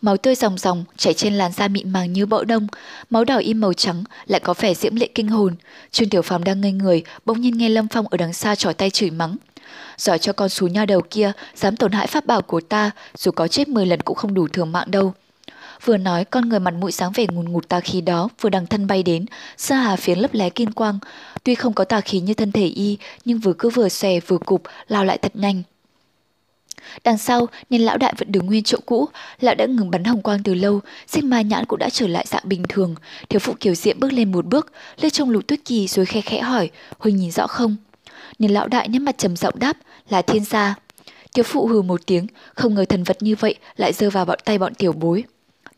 Máu 0.02 0.18
tươi 0.18 0.36
ròng 0.36 0.58
ròng 0.58 0.86
chảy 0.98 1.14
trên 1.14 1.34
làn 1.34 1.52
da 1.52 1.68
mịn 1.68 1.90
màng 1.90 2.14
như 2.14 2.26
bọ 2.26 2.44
đông, 2.44 2.68
máu 3.10 3.26
đỏ 3.26 3.38
im 3.38 3.62
màu 3.62 3.74
trắng 3.74 4.04
lại 4.26 4.40
có 4.40 4.54
vẻ 4.54 4.74
diễm 4.74 4.96
lệ 4.96 5.10
kinh 5.16 5.28
hồn. 5.28 5.56
Trương 5.92 6.10
Tiểu 6.10 6.22
Phàm 6.22 6.44
đang 6.44 6.62
ngây 6.62 6.72
người, 6.72 7.04
bỗng 7.26 7.42
nhiên 7.42 7.58
nghe 7.58 7.70
Lâm 7.70 7.88
Phong 7.88 8.08
ở 8.08 8.18
đằng 8.18 8.34
xa 8.34 8.56
trỏ 8.56 8.74
tay 8.74 8.90
chửi 8.90 9.12
mắng. 9.12 9.38
Giỏi 9.98 10.20
cho 10.20 10.34
con 10.34 10.50
xú 10.50 10.68
nha 10.68 10.86
đầu 10.86 11.02
kia, 11.10 11.32
dám 11.56 11.76
tổn 11.76 11.92
hại 11.92 12.08
pháp 12.08 12.26
bảo 12.26 12.42
của 12.42 12.62
ta, 12.62 12.92
dù 13.18 13.32
có 13.32 13.48
chết 13.48 13.68
10 13.68 13.86
lần 13.86 14.02
cũng 14.02 14.16
không 14.16 14.34
đủ 14.34 14.48
thường 14.48 14.72
mạng 14.72 14.92
đâu. 14.92 15.14
Vừa 15.86 15.98
nói 15.98 16.26
con 16.26 16.50
người 16.50 16.60
mặt 16.60 16.74
mũi 16.74 16.92
sáng 16.92 17.12
vẻ 17.12 17.26
ngùn 17.32 17.50
ngụt 17.50 17.70
tà 17.70 17.80
khí 17.80 18.02
đó 18.02 18.30
vừa 18.42 18.50
đằng 18.50 18.68
thân 18.68 18.88
bay 18.88 19.04
đến, 19.04 19.26
xa 19.58 19.76
hà 19.76 19.96
phiến 19.96 20.20
lấp 20.20 20.34
lé 20.34 20.50
kim 20.50 20.72
quang. 20.72 21.00
Tuy 21.44 21.56
không 21.56 21.74
có 21.74 21.84
tà 21.84 22.02
khí 22.02 22.20
như 22.20 22.34
thân 22.34 22.52
thể 22.52 22.66
y, 22.66 22.98
nhưng 23.26 23.40
vừa 23.40 23.54
cứ 23.54 23.70
vừa 23.70 23.90
xòe 23.90 24.20
vừa 24.20 24.38
cụp, 24.38 24.64
lao 24.88 25.06
lại 25.06 25.18
thật 25.18 25.36
nhanh. 25.36 25.64
Đằng 27.04 27.18
sau, 27.18 27.48
nên 27.70 27.82
lão 27.82 27.98
đại 27.98 28.14
vẫn 28.18 28.32
đứng 28.32 28.46
nguyên 28.46 28.64
chỗ 28.64 28.78
cũ, 28.86 29.10
lão 29.40 29.56
đã 29.56 29.66
ngừng 29.66 29.92
bắn 29.92 30.04
hồng 30.04 30.22
quang 30.22 30.44
từ 30.44 30.54
lâu, 30.54 30.80
xích 31.08 31.24
ma 31.24 31.42
nhãn 31.42 31.66
cũng 31.66 31.80
đã 31.80 31.90
trở 31.90 32.08
lại 32.08 32.26
dạng 32.28 32.44
bình 32.46 32.64
thường. 32.70 32.96
Thiếu 33.30 33.40
phụ 33.40 33.54
kiều 33.60 33.76
diệm 33.76 34.00
bước 34.00 34.14
lên 34.14 34.32
một 34.32 34.46
bước, 34.46 34.72
lướt 35.02 35.10
trong 35.10 35.30
lục 35.30 35.48
tuyết 35.48 35.60
kỳ 35.66 35.88
rồi 35.88 36.06
khe 36.06 36.22
khẽ 36.22 36.40
hỏi, 36.40 36.70
huynh 37.00 37.16
nhìn 37.16 37.32
rõ 37.32 37.48
không? 37.48 37.76
Nên 38.40 38.52
lão 38.52 38.68
đại 38.68 38.90
nhếch 38.90 39.02
mặt 39.02 39.18
trầm 39.18 39.36
giọng 39.36 39.60
đáp, 39.60 39.78
là 40.10 40.22
thiên 40.22 40.46
gia. 40.46 40.76
Thiếu 41.34 41.44
phụ 41.44 41.68
hừ 41.68 41.82
một 41.82 42.02
tiếng, 42.06 42.28
không 42.56 42.74
ngờ 42.74 42.86
thần 42.90 43.04
vật 43.04 43.18
như 43.20 43.36
vậy 43.40 43.56
lại 43.78 43.94
rơi 43.94 44.10
vào 44.10 44.26
bọn 44.26 44.40
tay 44.46 44.58
bọn 44.58 44.76
tiểu 44.76 44.94
bối. 44.94 45.24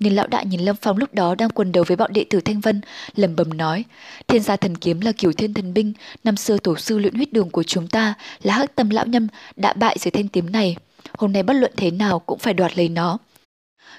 Nên 0.02 0.14
lão 0.14 0.28
đại 0.28 0.46
nhìn 0.46 0.62
Lâm 0.62 0.76
Phong 0.82 0.98
lúc 0.98 1.14
đó 1.14 1.36
đang 1.36 1.50
quần 1.50 1.72
đầu 1.72 1.84
với 1.88 1.98
bọn 1.98 2.14
đệ 2.14 2.26
tử 2.30 2.42
Thanh 2.42 2.60
Vân, 2.60 2.82
lẩm 3.16 3.36
bẩm 3.36 3.58
nói, 3.58 3.84
thiên 4.28 4.42
gia 4.42 4.56
thần 4.56 4.78
kiếm 4.78 5.02
là 5.02 5.12
kiểu 5.18 5.34
thiên 5.34 5.54
thần 5.54 5.74
binh, 5.74 5.94
năm 6.24 6.38
xưa 6.38 6.58
tổ 6.58 6.78
sư 6.78 7.00
luyện 7.00 7.16
huyết 7.16 7.34
đường 7.34 7.50
của 7.50 7.64
chúng 7.64 7.88
ta 7.88 8.14
là 8.44 8.54
hắc 8.54 8.76
tâm 8.76 8.90
lão 8.90 9.06
nhâm 9.06 9.28
đã 9.56 9.74
bại 9.74 9.98
dưới 10.00 10.12
thanh 10.12 10.28
kiếm 10.28 10.52
này 10.52 10.76
hôm 11.18 11.34
nay 11.34 11.44
bất 11.44 11.54
luận 11.54 11.72
thế 11.78 11.92
nào 11.92 12.20
cũng 12.20 12.40
phải 12.40 12.54
đoạt 12.54 12.78
lấy 12.78 12.90
nó. 12.90 13.18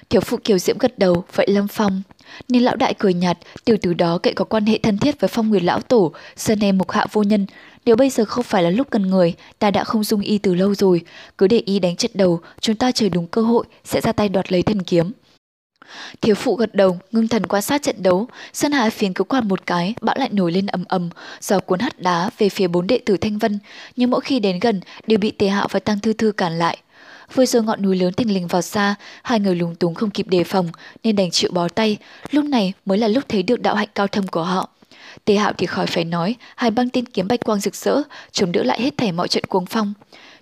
Thiếu 0.09 0.21
phụ 0.21 0.37
kiều 0.43 0.57
diễm 0.57 0.77
gật 0.77 0.99
đầu, 0.99 1.23
vậy 1.35 1.47
Lâm 1.49 1.67
Phong. 1.67 2.01
Nên 2.49 2.63
lão 2.63 2.75
đại 2.75 2.93
cười 2.93 3.13
nhạt, 3.13 3.37
từ 3.65 3.77
từ 3.77 3.93
đó 3.93 4.17
kệ 4.23 4.33
có 4.33 4.45
quan 4.45 4.65
hệ 4.65 4.77
thân 4.77 4.97
thiết 4.97 5.19
với 5.19 5.27
phong 5.27 5.49
nguyệt 5.49 5.63
lão 5.63 5.79
tổ, 5.79 6.13
sơn 6.35 6.59
em 6.59 6.77
mục 6.77 6.91
hạ 6.91 7.05
vô 7.11 7.23
nhân. 7.23 7.45
Nếu 7.85 7.95
bây 7.95 8.09
giờ 8.09 8.25
không 8.25 8.43
phải 8.43 8.63
là 8.63 8.69
lúc 8.69 8.87
cần 8.89 9.01
người, 9.01 9.33
ta 9.59 9.71
đã 9.71 9.83
không 9.83 10.03
dung 10.03 10.21
y 10.21 10.37
từ 10.37 10.55
lâu 10.55 10.75
rồi. 10.75 11.01
Cứ 11.37 11.47
để 11.47 11.61
y 11.65 11.79
đánh 11.79 11.95
trận 11.95 12.11
đầu, 12.13 12.39
chúng 12.59 12.75
ta 12.75 12.91
chờ 12.91 13.09
đúng 13.09 13.27
cơ 13.27 13.41
hội, 13.41 13.65
sẽ 13.83 14.01
ra 14.01 14.11
tay 14.11 14.29
đoạt 14.29 14.51
lấy 14.51 14.63
thần 14.63 14.83
kiếm. 14.83 15.11
Thiếu 16.21 16.35
phụ 16.35 16.55
gật 16.55 16.75
đầu, 16.75 16.99
ngưng 17.11 17.27
thần 17.27 17.45
quan 17.45 17.61
sát 17.61 17.81
trận 17.81 18.03
đấu, 18.03 18.27
Sơn 18.53 18.71
Hà 18.71 18.89
phiến 18.89 19.13
cứ 19.13 19.23
quạt 19.23 19.41
một 19.43 19.65
cái, 19.65 19.93
bão 20.01 20.15
lại 20.19 20.29
nổi 20.31 20.51
lên 20.51 20.65
ầm 20.65 20.83
ầm, 20.87 21.09
gió 21.41 21.59
cuốn 21.59 21.79
hắt 21.79 21.99
đá 21.99 22.29
về 22.37 22.49
phía 22.49 22.67
bốn 22.67 22.87
đệ 22.87 22.99
tử 23.05 23.17
Thanh 23.17 23.37
Vân, 23.37 23.59
nhưng 23.95 24.09
mỗi 24.09 24.21
khi 24.21 24.39
đến 24.39 24.59
gần 24.59 24.81
đều 25.07 25.19
bị 25.19 25.31
Tề 25.31 25.47
Hạo 25.47 25.67
và 25.71 25.79
Tăng 25.79 25.99
Thư 25.99 26.13
Thư 26.13 26.31
cản 26.31 26.59
lại. 26.59 26.77
Vừa 27.33 27.45
rồi 27.45 27.63
ngọn 27.63 27.81
núi 27.81 27.95
lớn 27.95 28.13
thình 28.13 28.33
lình 28.33 28.47
vào 28.47 28.61
xa, 28.61 28.95
hai 29.23 29.39
người 29.39 29.55
lúng 29.55 29.75
túng 29.75 29.95
không 29.95 30.09
kịp 30.09 30.27
đề 30.27 30.43
phòng 30.43 30.69
nên 31.03 31.15
đành 31.15 31.31
chịu 31.31 31.51
bó 31.53 31.67
tay, 31.67 31.97
lúc 32.31 32.45
này 32.45 32.73
mới 32.85 32.97
là 32.97 33.07
lúc 33.07 33.23
thấy 33.29 33.43
được 33.43 33.61
đạo 33.61 33.75
hạnh 33.75 33.89
cao 33.95 34.07
thâm 34.07 34.27
của 34.27 34.43
họ. 34.43 34.69
Tề 35.25 35.35
Hạo 35.35 35.53
thì 35.57 35.65
khỏi 35.65 35.87
phải 35.87 36.05
nói, 36.05 36.35
hai 36.55 36.71
băng 36.71 36.89
tiên 36.89 37.05
kiếm 37.05 37.27
bạch 37.27 37.39
quang 37.39 37.59
rực 37.59 37.75
rỡ, 37.75 38.01
chống 38.31 38.51
đỡ 38.51 38.63
lại 38.63 38.81
hết 38.81 38.97
thảy 38.97 39.11
mọi 39.11 39.27
trận 39.27 39.43
cuồng 39.43 39.65
phong. 39.65 39.93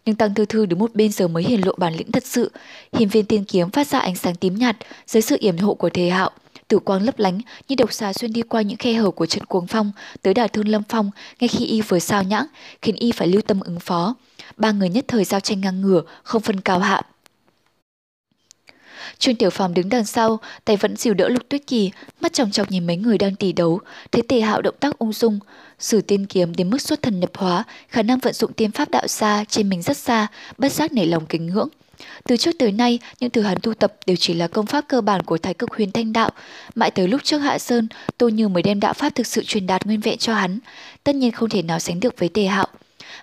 Nhưng 0.05 0.15
Tăng 0.15 0.33
Thư 0.33 0.45
Thư 0.45 0.65
đứng 0.65 0.79
một 0.79 0.95
bên 0.95 1.11
giờ 1.11 1.27
mới 1.27 1.43
hiển 1.43 1.61
lộ 1.61 1.73
bản 1.77 1.93
lĩnh 1.93 2.11
thật 2.11 2.25
sự. 2.25 2.51
Hiền 2.93 3.09
viên 3.09 3.25
tiên 3.25 3.43
kiếm 3.43 3.69
phát 3.69 3.87
ra 3.87 3.99
ánh 3.99 4.15
sáng 4.15 4.35
tím 4.35 4.55
nhạt 4.55 4.77
dưới 5.07 5.21
sự 5.21 5.37
yểm 5.39 5.57
hộ 5.57 5.73
của 5.73 5.89
thế 5.89 6.09
Hạo. 6.09 6.29
Tử 6.67 6.79
quang 6.79 7.01
lấp 7.01 7.19
lánh 7.19 7.39
như 7.67 7.75
độc 7.75 7.93
xà 7.93 8.13
xuyên 8.13 8.33
đi 8.33 8.41
qua 8.41 8.61
những 8.61 8.77
khe 8.77 8.93
hở 8.93 9.11
của 9.11 9.25
trận 9.25 9.45
cuồng 9.45 9.67
phong 9.67 9.91
tới 10.21 10.33
đả 10.33 10.47
thương 10.47 10.67
Lâm 10.67 10.83
Phong 10.89 11.11
ngay 11.39 11.47
khi 11.47 11.65
y 11.65 11.81
vừa 11.81 11.99
sao 11.99 12.23
nhãng, 12.23 12.45
khiến 12.81 12.95
y 12.95 13.11
phải 13.11 13.27
lưu 13.27 13.41
tâm 13.41 13.59
ứng 13.59 13.79
phó 13.79 14.15
ba 14.57 14.71
người 14.71 14.89
nhất 14.89 15.05
thời 15.07 15.23
giao 15.23 15.39
tranh 15.39 15.61
ngang 15.61 15.81
ngửa, 15.81 16.01
không 16.23 16.41
phân 16.41 16.61
cao 16.61 16.79
hạ. 16.79 17.01
Trương 19.17 19.35
Tiểu 19.35 19.49
Phàm 19.49 19.73
đứng 19.73 19.89
đằng 19.89 20.05
sau, 20.05 20.39
tay 20.65 20.77
vẫn 20.77 20.95
dìu 20.95 21.13
đỡ 21.13 21.29
Lục 21.29 21.49
Tuyết 21.49 21.67
Kỳ, 21.67 21.91
mắt 22.21 22.33
tròng 22.33 22.51
chọc 22.51 22.71
nhìn 22.71 22.87
mấy 22.87 22.97
người 22.97 23.17
đang 23.17 23.35
tỷ 23.35 23.53
đấu, 23.53 23.79
thấy 24.11 24.21
Tề 24.21 24.41
Hạo 24.41 24.61
động 24.61 24.75
tác 24.79 24.99
ung 24.99 25.13
dung, 25.13 25.39
sử 25.79 26.01
tiên 26.01 26.25
kiếm 26.25 26.55
đến 26.55 26.69
mức 26.69 26.81
xuất 26.81 27.01
thần 27.01 27.19
nhập 27.19 27.31
hóa, 27.37 27.63
khả 27.87 28.01
năng 28.01 28.19
vận 28.19 28.33
dụng 28.33 28.53
tiên 28.53 28.71
pháp 28.71 28.89
đạo 28.89 29.07
xa 29.07 29.45
trên 29.49 29.69
mình 29.69 29.81
rất 29.81 29.97
xa, 29.97 30.27
bất 30.57 30.71
giác 30.71 30.93
nảy 30.93 31.05
lòng 31.05 31.25
kính 31.25 31.47
ngưỡng. 31.47 31.69
Từ 32.23 32.37
trước 32.37 32.51
tới 32.59 32.71
nay, 32.71 32.99
những 33.19 33.29
thứ 33.29 33.41
hắn 33.41 33.57
tu 33.61 33.73
tập 33.73 33.93
đều 34.05 34.15
chỉ 34.15 34.33
là 34.33 34.47
công 34.47 34.65
pháp 34.65 34.85
cơ 34.87 35.01
bản 35.01 35.23
của 35.23 35.37
thái 35.37 35.53
cực 35.53 35.71
huyền 35.71 35.91
thanh 35.91 36.13
đạo. 36.13 36.29
Mãi 36.75 36.91
tới 36.91 37.07
lúc 37.07 37.23
trước 37.23 37.37
Hạ 37.37 37.59
Sơn, 37.59 37.87
Tô 38.17 38.29
Như 38.29 38.47
mới 38.47 38.63
đem 38.63 38.79
đạo 38.79 38.93
pháp 38.93 39.15
thực 39.15 39.27
sự 39.27 39.43
truyền 39.43 39.67
đạt 39.67 39.85
nguyên 39.85 39.99
vẹn 40.01 40.17
cho 40.17 40.33
hắn. 40.33 40.59
Tất 41.03 41.15
nhiên 41.15 41.31
không 41.31 41.49
thể 41.49 41.61
nào 41.61 41.79
sánh 41.79 41.99
được 41.99 42.19
với 42.19 42.29
Tề 42.29 42.45
Hạo. 42.45 42.67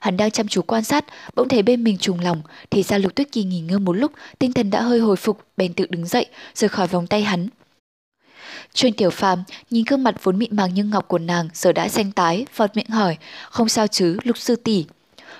Hắn 0.00 0.16
đang 0.16 0.30
chăm 0.30 0.48
chú 0.48 0.62
quan 0.62 0.84
sát, 0.84 1.04
bỗng 1.34 1.48
thấy 1.48 1.62
bên 1.62 1.84
mình 1.84 1.98
trùng 1.98 2.20
lòng, 2.20 2.42
thì 2.70 2.82
ra 2.82 2.98
Lục 2.98 3.14
Tuyết 3.14 3.32
Kỳ 3.32 3.44
nghỉ 3.44 3.61
ngơi 3.61 3.78
một 3.78 3.92
lúc, 3.92 4.12
tinh 4.38 4.52
thần 4.52 4.70
đã 4.70 4.82
hơi 4.82 5.00
hồi 5.00 5.16
phục, 5.16 5.40
bèn 5.56 5.72
tự 5.72 5.87
đứng 5.90 6.06
dậy, 6.06 6.26
rời 6.54 6.68
khỏi 6.68 6.87
vòng 6.87 7.06
tay 7.06 7.22
hắn. 7.22 7.48
Trương 8.72 8.92
tiểu 8.92 9.11
phàm 9.11 9.42
nhìn 9.70 9.84
gương 9.88 10.02
mặt 10.02 10.14
vốn 10.22 10.38
mịn 10.38 10.56
màng 10.56 10.74
như 10.74 10.84
ngọc 10.84 11.08
của 11.08 11.18
nàng 11.18 11.48
giờ 11.54 11.72
đã 11.72 11.88
xanh 11.88 12.12
tái, 12.12 12.46
vọt 12.56 12.76
miệng 12.76 12.88
hỏi, 12.88 13.16
không 13.50 13.68
sao 13.68 13.87
chứ, 13.87 14.16
Lục 14.24 14.38
sư 14.38 14.56
tỷ. 14.56 14.84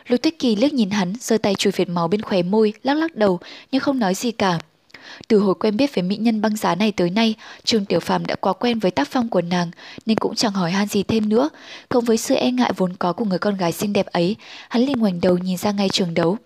Lục 0.07 0.23
Tuyết 0.23 0.38
Kỳ 0.38 0.57
liếc 0.57 0.73
nhìn 0.73 0.90
hắn, 0.90 1.12
giơ 1.21 1.38
tay 1.38 1.55
chùi 1.55 1.73
việt 1.77 1.88
máu 1.88 2.09
bên 2.09 2.23
khóe 2.23 2.42
môi, 2.42 2.73
lắc 2.83 2.94
lắc 2.94 3.16
đầu, 3.16 3.40
nhưng 3.73 3.81
không 3.81 3.99
nói 3.99 4.14
gì 4.14 4.31
cả. 4.33 4.59
Từ 5.29 5.38
hồi 5.38 5.55
quen 5.55 5.77
biết 5.77 5.94
với 5.94 6.03
mỹ 6.03 6.16
nhân 6.16 6.40
băng 6.40 6.57
giá 6.57 6.75
này 6.75 6.92
tới 6.92 7.11
nay, 7.11 7.35
Trương 7.64 7.85
Tiểu 7.85 8.01
Phàm 8.01 8.27
đã 8.27 8.35
quá 8.35 8.53
quen 8.53 8.79
với 8.79 8.90
tác 8.90 9.09
phong 9.11 9.29
của 9.29 9.40
nàng 9.40 9.71
nên 10.07 10.18
cũng 10.18 10.35
chẳng 10.35 10.53
hỏi 10.53 10.71
han 10.71 10.88
gì 10.88 11.03
thêm 11.03 11.29
nữa. 11.29 11.49
Cộng 11.88 12.05
với 12.05 12.16
sự 12.16 12.35
e 12.35 12.51
ngại 12.51 12.73
vốn 12.77 12.97
có 12.97 13.12
của 13.12 13.25
người 13.25 13.38
con 13.38 13.57
gái 13.57 13.73
xinh 13.73 13.92
đẹp 13.92 14.07
ấy, 14.07 14.37
hắn 14.68 14.83
liền 14.83 14.99
ngoảnh 14.99 15.21
đầu 15.21 15.38
nhìn 15.38 15.57
ra 15.57 15.73
ngay 15.73 15.88
trường 15.88 16.14
đấu. 16.14 16.37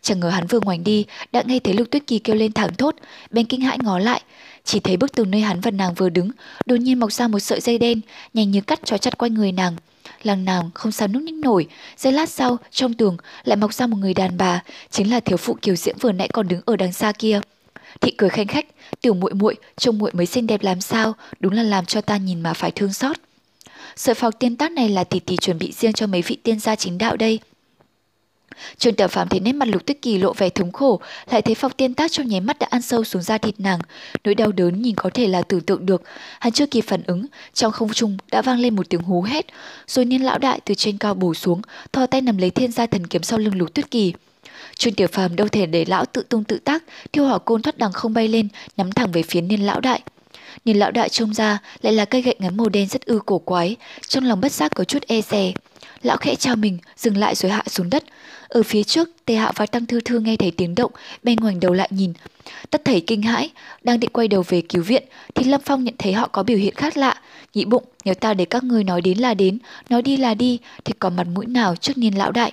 Chẳng 0.00 0.20
ngờ 0.20 0.28
hắn 0.28 0.46
vừa 0.46 0.60
ngoảnh 0.60 0.84
đi, 0.84 1.04
đã 1.32 1.42
nghe 1.46 1.58
thấy 1.58 1.74
Lục 1.74 1.86
Tuyết 1.90 2.06
Kỳ 2.06 2.18
kêu 2.18 2.36
lên 2.36 2.52
thẳng 2.52 2.74
thốt, 2.74 2.94
bên 3.30 3.46
kinh 3.46 3.60
hãi 3.60 3.78
ngó 3.82 3.98
lại, 3.98 4.22
chỉ 4.64 4.80
thấy 4.80 4.96
bức 4.96 5.12
tường 5.12 5.30
nơi 5.30 5.40
hắn 5.40 5.60
và 5.60 5.70
nàng 5.70 5.94
vừa 5.94 6.08
đứng, 6.08 6.30
đột 6.66 6.76
nhiên 6.76 7.00
mọc 7.00 7.12
ra 7.12 7.28
một 7.28 7.38
sợi 7.38 7.60
dây 7.60 7.78
đen, 7.78 8.00
nhanh 8.34 8.50
như 8.50 8.60
cắt 8.60 8.80
trói 8.84 8.98
chặt 8.98 9.18
quanh 9.18 9.34
người 9.34 9.52
nàng. 9.52 9.76
Làng 10.22 10.44
nàng 10.44 10.70
không 10.74 10.92
sao 10.92 11.08
núp 11.08 11.22
ních 11.22 11.34
nổi, 11.34 11.66
giây 11.96 12.12
lát 12.12 12.28
sau, 12.28 12.56
trong 12.70 12.94
tường 12.94 13.16
lại 13.44 13.56
mọc 13.56 13.74
ra 13.74 13.86
một 13.86 13.96
người 13.96 14.14
đàn 14.14 14.36
bà, 14.38 14.62
chính 14.90 15.10
là 15.10 15.20
thiếu 15.20 15.36
phụ 15.36 15.56
kiều 15.62 15.76
diễm 15.76 15.96
vừa 16.00 16.12
nãy 16.12 16.28
còn 16.32 16.48
đứng 16.48 16.60
ở 16.64 16.76
đằng 16.76 16.92
xa 16.92 17.12
kia. 17.12 17.40
Thị 18.02 18.10
cười 18.10 18.30
khanh 18.30 18.46
khách, 18.46 18.66
tiểu 19.00 19.14
muội 19.14 19.34
muội, 19.34 19.56
trông 19.76 19.98
muội 19.98 20.10
mới 20.14 20.26
xinh 20.26 20.46
đẹp 20.46 20.62
làm 20.62 20.80
sao, 20.80 21.14
đúng 21.40 21.52
là 21.52 21.62
làm 21.62 21.84
cho 21.84 22.00
ta 22.00 22.16
nhìn 22.16 22.40
mà 22.40 22.52
phải 22.52 22.70
thương 22.70 22.92
xót. 22.92 23.16
Sợi 23.96 24.14
phọc 24.14 24.38
tiên 24.38 24.56
tác 24.56 24.72
này 24.72 24.88
là 24.88 25.04
tỷ 25.04 25.18
tỷ 25.20 25.36
chuẩn 25.36 25.58
bị 25.58 25.72
riêng 25.72 25.92
cho 25.92 26.06
mấy 26.06 26.22
vị 26.22 26.36
tiên 26.42 26.60
gia 26.60 26.76
chính 26.76 26.98
đạo 26.98 27.16
đây. 27.16 27.38
Trương 28.78 28.94
Tiểu 28.94 29.08
phàm 29.08 29.28
thấy 29.28 29.40
nét 29.40 29.52
mặt 29.52 29.68
Lục 29.68 29.86
Tức 29.86 29.96
Kỳ 30.02 30.18
lộ 30.18 30.32
vẻ 30.32 30.48
thống 30.48 30.72
khổ, 30.72 31.00
lại 31.30 31.42
thấy 31.42 31.54
phọc 31.54 31.76
tiên 31.76 31.94
tác 31.94 32.12
trong 32.12 32.28
nháy 32.28 32.40
mắt 32.40 32.58
đã 32.58 32.66
ăn 32.70 32.82
sâu 32.82 33.04
xuống 33.04 33.22
da 33.22 33.38
thịt 33.38 33.60
nàng, 33.60 33.78
nỗi 34.24 34.34
đau 34.34 34.52
đớn 34.52 34.82
nhìn 34.82 34.94
có 34.94 35.10
thể 35.14 35.26
là 35.26 35.42
tưởng 35.42 35.60
tượng 35.60 35.86
được. 35.86 36.02
Hắn 36.40 36.52
chưa 36.52 36.66
kịp 36.66 36.80
phản 36.80 37.02
ứng, 37.06 37.26
trong 37.54 37.72
không 37.72 37.92
trung 37.92 38.16
đã 38.30 38.42
vang 38.42 38.60
lên 38.60 38.76
một 38.76 38.88
tiếng 38.88 39.02
hú 39.02 39.22
hét, 39.22 39.46
rồi 39.86 40.04
niên 40.04 40.22
lão 40.22 40.38
đại 40.38 40.60
từ 40.64 40.74
trên 40.74 40.98
cao 40.98 41.14
bổ 41.14 41.34
xuống, 41.34 41.62
thò 41.92 42.06
tay 42.06 42.20
nằm 42.20 42.38
lấy 42.38 42.50
thiên 42.50 42.72
gia 42.72 42.86
thần 42.86 43.06
kiếm 43.06 43.22
sau 43.22 43.38
lưng 43.38 43.58
Lục 43.58 43.74
Tuyết 43.74 43.90
Kỳ. 43.90 44.12
Trương 44.76 44.94
Tiểu 44.94 45.08
Phàm 45.12 45.36
đâu 45.36 45.48
thể 45.48 45.66
để 45.66 45.84
lão 45.88 46.04
tự 46.04 46.22
tung 46.22 46.44
tự 46.44 46.58
tác, 46.58 46.84
thiêu 47.12 47.24
hỏa 47.24 47.38
côn 47.38 47.62
thoát 47.62 47.78
đằng 47.78 47.92
không 47.92 48.14
bay 48.14 48.28
lên, 48.28 48.48
nhắm 48.76 48.92
thẳng 48.92 49.12
về 49.12 49.22
phía 49.22 49.40
niên 49.40 49.66
lão 49.66 49.80
đại. 49.80 50.02
nhìn 50.64 50.78
lão 50.78 50.90
đại 50.90 51.08
trông 51.08 51.34
ra 51.34 51.58
lại 51.82 51.92
là 51.92 52.04
cây 52.04 52.22
gậy 52.22 52.34
ngắn 52.38 52.56
màu 52.56 52.68
đen 52.68 52.88
rất 52.88 53.06
ư 53.06 53.20
cổ 53.26 53.38
quái, 53.38 53.76
trong 54.08 54.24
lòng 54.24 54.40
bất 54.40 54.52
giác 54.52 54.72
có 54.74 54.84
chút 54.84 55.02
e 55.06 55.20
dè. 55.22 55.52
Lão 56.02 56.16
khẽ 56.16 56.34
chào 56.34 56.56
mình, 56.56 56.78
dừng 56.96 57.16
lại 57.16 57.34
rồi 57.34 57.52
hạ 57.52 57.62
xuống 57.66 57.90
đất. 57.90 58.04
Ở 58.48 58.62
phía 58.62 58.82
trước, 58.82 59.08
Tề 59.24 59.34
Hạ 59.34 59.52
và 59.56 59.66
Tăng 59.66 59.86
Thư 59.86 60.00
Thư 60.00 60.18
nghe 60.18 60.36
thấy 60.36 60.50
tiếng 60.50 60.74
động, 60.74 60.92
bên 61.22 61.36
ngoảnh 61.36 61.60
đầu 61.60 61.72
lại 61.72 61.88
nhìn. 61.90 62.12
Tất 62.70 62.84
thảy 62.84 63.00
kinh 63.00 63.22
hãi, 63.22 63.50
đang 63.82 64.00
định 64.00 64.10
quay 64.12 64.28
đầu 64.28 64.44
về 64.48 64.60
cứu 64.60 64.82
viện, 64.82 65.02
thì 65.34 65.44
Lâm 65.44 65.60
Phong 65.64 65.84
nhận 65.84 65.94
thấy 65.98 66.12
họ 66.12 66.28
có 66.28 66.42
biểu 66.42 66.58
hiện 66.58 66.74
khác 66.74 66.96
lạ. 66.96 67.20
Nghĩ 67.54 67.64
bụng, 67.64 67.84
nếu 68.04 68.14
ta 68.14 68.34
để 68.34 68.44
các 68.44 68.64
người 68.64 68.84
nói 68.84 69.00
đến 69.02 69.18
là 69.18 69.34
đến, 69.34 69.58
nói 69.88 70.02
đi 70.02 70.16
là 70.16 70.34
đi, 70.34 70.58
thì 70.84 70.92
còn 70.98 71.16
mặt 71.16 71.26
mũi 71.34 71.46
nào 71.46 71.76
trước 71.76 71.98
niên 71.98 72.18
lão 72.18 72.32
đại. 72.32 72.52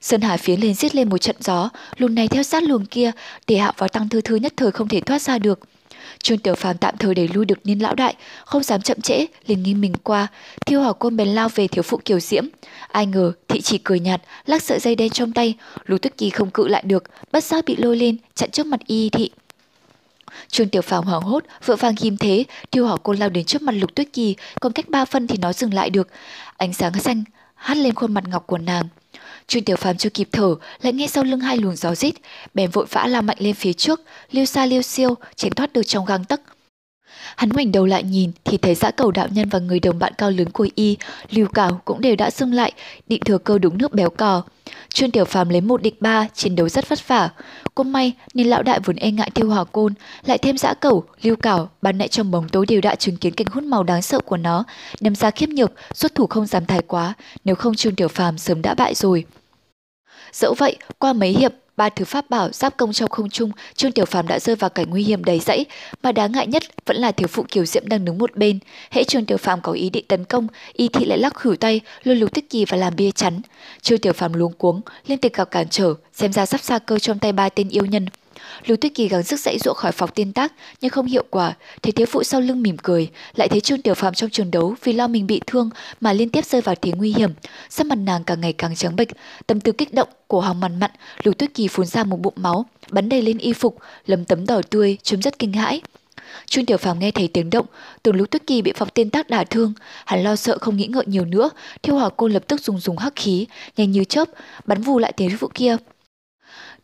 Sơn 0.00 0.20
Hà 0.20 0.36
phía 0.36 0.56
lên 0.56 0.74
giết 0.74 0.94
lên 0.94 1.08
một 1.08 1.18
trận 1.18 1.36
gió, 1.40 1.70
luồng 1.96 2.14
này 2.14 2.28
theo 2.28 2.42
sát 2.42 2.62
luồng 2.62 2.86
kia, 2.86 3.10
để 3.46 3.56
hạ 3.56 3.72
vào 3.76 3.88
Tăng 3.88 4.08
Thư 4.08 4.20
Thư 4.20 4.36
nhất 4.36 4.52
thời 4.56 4.70
không 4.70 4.88
thể 4.88 5.00
thoát 5.00 5.22
ra 5.22 5.38
được. 5.38 5.60
Trương 6.22 6.38
Tiểu 6.38 6.54
Phàm 6.54 6.78
tạm 6.78 6.96
thời 6.96 7.14
đẩy 7.14 7.28
lui 7.28 7.44
được 7.44 7.66
Niên 7.66 7.78
lão 7.78 7.94
đại, 7.94 8.14
không 8.44 8.62
dám 8.62 8.82
chậm 8.82 9.00
trễ, 9.00 9.26
liền 9.46 9.62
nghiêng 9.62 9.80
mình 9.80 9.92
qua, 10.02 10.26
thiêu 10.66 10.80
hỏa 10.80 10.92
côn 10.92 11.16
bèn 11.16 11.28
lao 11.28 11.48
về 11.48 11.68
thiếu 11.68 11.82
phụ 11.82 12.00
Kiều 12.04 12.20
Diễm. 12.20 12.44
Ai 12.88 13.06
ngờ, 13.06 13.32
thị 13.48 13.60
chỉ 13.60 13.78
cười 13.78 14.00
nhạt, 14.00 14.22
lắc 14.46 14.62
sợi 14.62 14.80
dây 14.80 14.94
đen 14.96 15.10
trong 15.10 15.32
tay, 15.32 15.54
Lục 15.86 16.02
Tuyết 16.02 16.16
Kỳ 16.16 16.30
không 16.30 16.50
cự 16.50 16.68
lại 16.68 16.82
được, 16.86 17.04
bất 17.32 17.44
giác 17.44 17.64
bị 17.64 17.76
lôi 17.76 17.96
lên, 17.96 18.16
chặn 18.34 18.50
trước 18.50 18.66
mặt 18.66 18.80
y 18.86 19.10
thị. 19.10 19.30
Trương 20.48 20.68
Tiểu 20.68 20.82
Phàm 20.82 21.04
hoảng 21.04 21.22
hốt, 21.22 21.44
vội 21.64 21.76
vàng 21.76 21.94
ghim 22.00 22.16
thế, 22.16 22.44
thiêu 22.70 22.86
hỏa 22.86 22.96
côn 22.96 23.16
lao 23.16 23.28
đến 23.28 23.44
trước 23.44 23.62
mặt 23.62 23.72
Lục 23.72 23.94
Tuyết 23.94 24.12
Kỳ, 24.12 24.36
còn 24.60 24.72
cách 24.72 24.88
ba 24.88 25.04
phân 25.04 25.26
thì 25.26 25.36
nó 25.38 25.52
dừng 25.52 25.74
lại 25.74 25.90
được. 25.90 26.08
Ánh 26.56 26.72
sáng 26.72 27.00
xanh 27.00 27.24
hắt 27.54 27.76
lên 27.76 27.94
khuôn 27.94 28.14
mặt 28.14 28.24
ngọc 28.28 28.46
của 28.46 28.58
nàng. 28.58 28.88
Trương 29.50 29.64
Tiểu 29.64 29.76
Phàm 29.76 29.96
chưa 29.96 30.10
kịp 30.10 30.28
thở, 30.32 30.54
lại 30.82 30.92
nghe 30.92 31.06
sau 31.06 31.24
lưng 31.24 31.40
hai 31.40 31.56
luồng 31.56 31.76
gió 31.76 31.94
rít, 31.94 32.14
bèn 32.54 32.70
vội 32.70 32.86
vã 32.90 33.06
lao 33.06 33.22
mạnh 33.22 33.36
lên 33.40 33.54
phía 33.54 33.72
trước, 33.72 34.00
liêu 34.30 34.44
xa 34.44 34.66
liêu 34.66 34.82
siêu, 34.82 35.14
tránh 35.36 35.50
thoát 35.50 35.72
được 35.72 35.82
trong 35.82 36.04
gang 36.04 36.24
tấc. 36.24 36.40
Hắn 37.36 37.48
ngoảnh 37.48 37.72
đầu 37.72 37.86
lại 37.86 38.02
nhìn 38.02 38.32
thì 38.44 38.56
thấy 38.56 38.74
dã 38.74 38.90
cầu 38.90 39.10
đạo 39.10 39.28
nhân 39.30 39.48
và 39.48 39.58
người 39.58 39.80
đồng 39.80 39.98
bạn 39.98 40.12
cao 40.18 40.30
lớn 40.30 40.50
của 40.50 40.68
y, 40.74 40.96
lưu 41.30 41.46
cảo 41.46 41.80
cũng 41.84 42.00
đều 42.00 42.16
đã 42.16 42.30
xưng 42.30 42.52
lại, 42.52 42.72
định 43.06 43.22
thừa 43.24 43.38
cơ 43.38 43.58
đúng 43.58 43.78
nước 43.78 43.92
béo 43.92 44.10
cò. 44.10 44.42
Trương 44.94 45.10
Tiểu 45.10 45.24
Phàm 45.24 45.48
lấy 45.48 45.60
một 45.60 45.82
địch 45.82 46.00
ba, 46.00 46.28
chiến 46.34 46.56
đấu 46.56 46.68
rất 46.68 46.88
vất 46.88 47.08
vả. 47.08 47.30
Cũng 47.74 47.92
may 47.92 48.12
nên 48.34 48.46
lão 48.46 48.62
đại 48.62 48.80
vốn 48.84 48.96
e 48.96 49.10
ngại 49.10 49.30
tiêu 49.34 49.48
hỏa 49.48 49.64
côn, 49.64 49.94
lại 50.24 50.38
thêm 50.38 50.58
dã 50.58 50.74
cầu, 50.74 51.04
lưu 51.22 51.36
cảo, 51.36 51.70
ban 51.82 51.98
nãy 51.98 52.08
trong 52.08 52.30
bóng 52.30 52.48
tối 52.48 52.66
đều 52.66 52.80
đã 52.80 52.94
chứng 52.94 53.16
kiến 53.16 53.34
cảnh 53.34 53.46
hút 53.50 53.64
màu 53.64 53.82
đáng 53.82 54.02
sợ 54.02 54.18
của 54.18 54.36
nó, 54.36 54.64
đâm 55.00 55.14
ra 55.14 55.30
khiếp 55.30 55.48
nhược, 55.48 55.72
xuất 55.94 56.14
thủ 56.14 56.26
không 56.26 56.46
dám 56.46 56.66
thái 56.66 56.82
quá, 56.86 57.14
nếu 57.44 57.54
không 57.54 57.74
Trương 57.74 57.94
Tiểu 57.94 58.08
Phàm 58.08 58.38
sớm 58.38 58.62
đã 58.62 58.74
bại 58.74 58.94
rồi. 58.94 59.24
Dẫu 60.32 60.54
vậy, 60.54 60.76
qua 60.98 61.12
mấy 61.12 61.30
hiệp, 61.30 61.52
ba 61.76 61.88
thứ 61.88 62.04
pháp 62.04 62.30
bảo 62.30 62.48
giáp 62.52 62.76
công 62.76 62.92
trong 62.92 63.08
không 63.08 63.30
trung, 63.30 63.50
Trương 63.74 63.92
Tiểu 63.92 64.04
Phàm 64.04 64.28
đã 64.28 64.38
rơi 64.38 64.56
vào 64.56 64.70
cảnh 64.70 64.90
nguy 64.90 65.02
hiểm 65.02 65.24
đầy 65.24 65.38
rẫy, 65.38 65.66
mà 66.02 66.12
đáng 66.12 66.32
ngại 66.32 66.46
nhất 66.46 66.62
vẫn 66.86 66.96
là 66.96 67.12
thiếu 67.12 67.28
phụ 67.28 67.44
Kiều 67.48 67.64
Diễm 67.64 67.88
đang 67.88 68.04
đứng 68.04 68.18
một 68.18 68.36
bên. 68.36 68.58
Hễ 68.90 69.04
Trương 69.04 69.24
Tiểu 69.24 69.38
Phàm 69.38 69.60
có 69.60 69.72
ý 69.72 69.90
định 69.90 70.04
tấn 70.08 70.24
công, 70.24 70.46
y 70.72 70.88
thị 70.88 71.04
lại 71.04 71.18
lắc 71.18 71.34
khử 71.34 71.56
tay, 71.60 71.80
lôi 72.02 72.16
lục 72.16 72.34
tích 72.34 72.50
kỳ 72.50 72.64
và 72.64 72.76
làm 72.76 72.96
bia 72.96 73.10
chắn. 73.10 73.40
Trương 73.82 73.98
Tiểu 73.98 74.12
Phàm 74.12 74.32
luống 74.32 74.52
cuống, 74.52 74.80
liên 75.06 75.18
tục 75.18 75.32
gặp 75.34 75.50
cản 75.50 75.68
trở, 75.68 75.94
xem 76.12 76.32
ra 76.32 76.46
sắp 76.46 76.60
xa 76.60 76.78
cơ 76.78 76.98
trong 76.98 77.18
tay 77.18 77.32
ba 77.32 77.48
tên 77.48 77.68
yêu 77.68 77.86
nhân. 77.86 78.06
Lưu 78.66 78.76
Tuyết 78.76 78.94
Kỳ 78.94 79.08
gắng 79.08 79.22
sức 79.22 79.40
dãy 79.40 79.58
dụa 79.58 79.74
khỏi 79.74 79.92
phòng 79.92 80.10
tiên 80.14 80.32
tác 80.32 80.52
nhưng 80.80 80.90
không 80.90 81.06
hiệu 81.06 81.24
quả, 81.30 81.54
thấy 81.82 81.92
thiếu 81.92 82.06
phụ 82.06 82.22
sau 82.22 82.40
lưng 82.40 82.62
mỉm 82.62 82.76
cười, 82.82 83.08
lại 83.34 83.48
thấy 83.48 83.60
Trương 83.60 83.82
Tiểu 83.82 83.94
Phạm 83.94 84.14
trong 84.14 84.30
trường 84.30 84.50
đấu 84.50 84.74
vì 84.84 84.92
lo 84.92 85.08
mình 85.08 85.26
bị 85.26 85.40
thương 85.46 85.70
mà 86.00 86.12
liên 86.12 86.28
tiếp 86.28 86.44
rơi 86.44 86.60
vào 86.60 86.74
thế 86.82 86.92
nguy 86.92 87.12
hiểm, 87.12 87.30
sắc 87.70 87.86
mặt 87.86 87.98
nàng 87.98 88.24
càng 88.24 88.40
ngày 88.40 88.52
càng 88.52 88.76
trắng 88.76 88.96
bệch, 88.96 89.08
tâm 89.46 89.60
tư 89.60 89.72
kích 89.72 89.94
động, 89.94 90.08
cổ 90.28 90.40
họng 90.40 90.60
mặn 90.60 90.80
mặn, 90.80 90.90
Lưu 91.22 91.34
Tuyết 91.34 91.54
Kỳ 91.54 91.68
phun 91.68 91.86
ra 91.86 92.04
một 92.04 92.20
bụng 92.20 92.34
máu, 92.36 92.66
bắn 92.90 93.08
đầy 93.08 93.22
lên 93.22 93.38
y 93.38 93.52
phục, 93.52 93.78
lấm 94.06 94.24
tấm 94.24 94.46
đỏ 94.46 94.60
tươi, 94.70 94.96
trông 95.02 95.22
rất 95.22 95.38
kinh 95.38 95.52
hãi. 95.52 95.80
Trương 96.46 96.66
Tiểu 96.66 96.76
Phàm 96.76 96.98
nghe 96.98 97.10
thấy 97.10 97.28
tiếng 97.28 97.50
động, 97.50 97.66
tưởng 98.02 98.16
lúc 98.16 98.30
Tuyết 98.30 98.46
Kỳ 98.46 98.62
bị 98.62 98.72
phòng 98.76 98.88
tiên 98.94 99.10
tác 99.10 99.30
đả 99.30 99.44
thương, 99.44 99.72
hắn 100.06 100.22
lo 100.22 100.36
sợ 100.36 100.58
không 100.60 100.76
nghĩ 100.76 100.86
ngợi 100.86 101.04
nhiều 101.06 101.24
nữa, 101.24 101.50
Thiêu 101.82 101.94
Hỏa 101.94 102.08
Côn 102.08 102.32
lập 102.32 102.42
tức 102.48 102.60
dùng 102.60 102.80
dùng 102.80 102.98
hắc 102.98 103.12
khí, 103.16 103.46
nhanh 103.76 103.90
như 103.90 104.04
chớp, 104.04 104.28
bắn 104.64 104.82
vù 104.82 104.98
lại 104.98 105.12
thế 105.16 105.28
vụ 105.28 105.48
kia. 105.54 105.76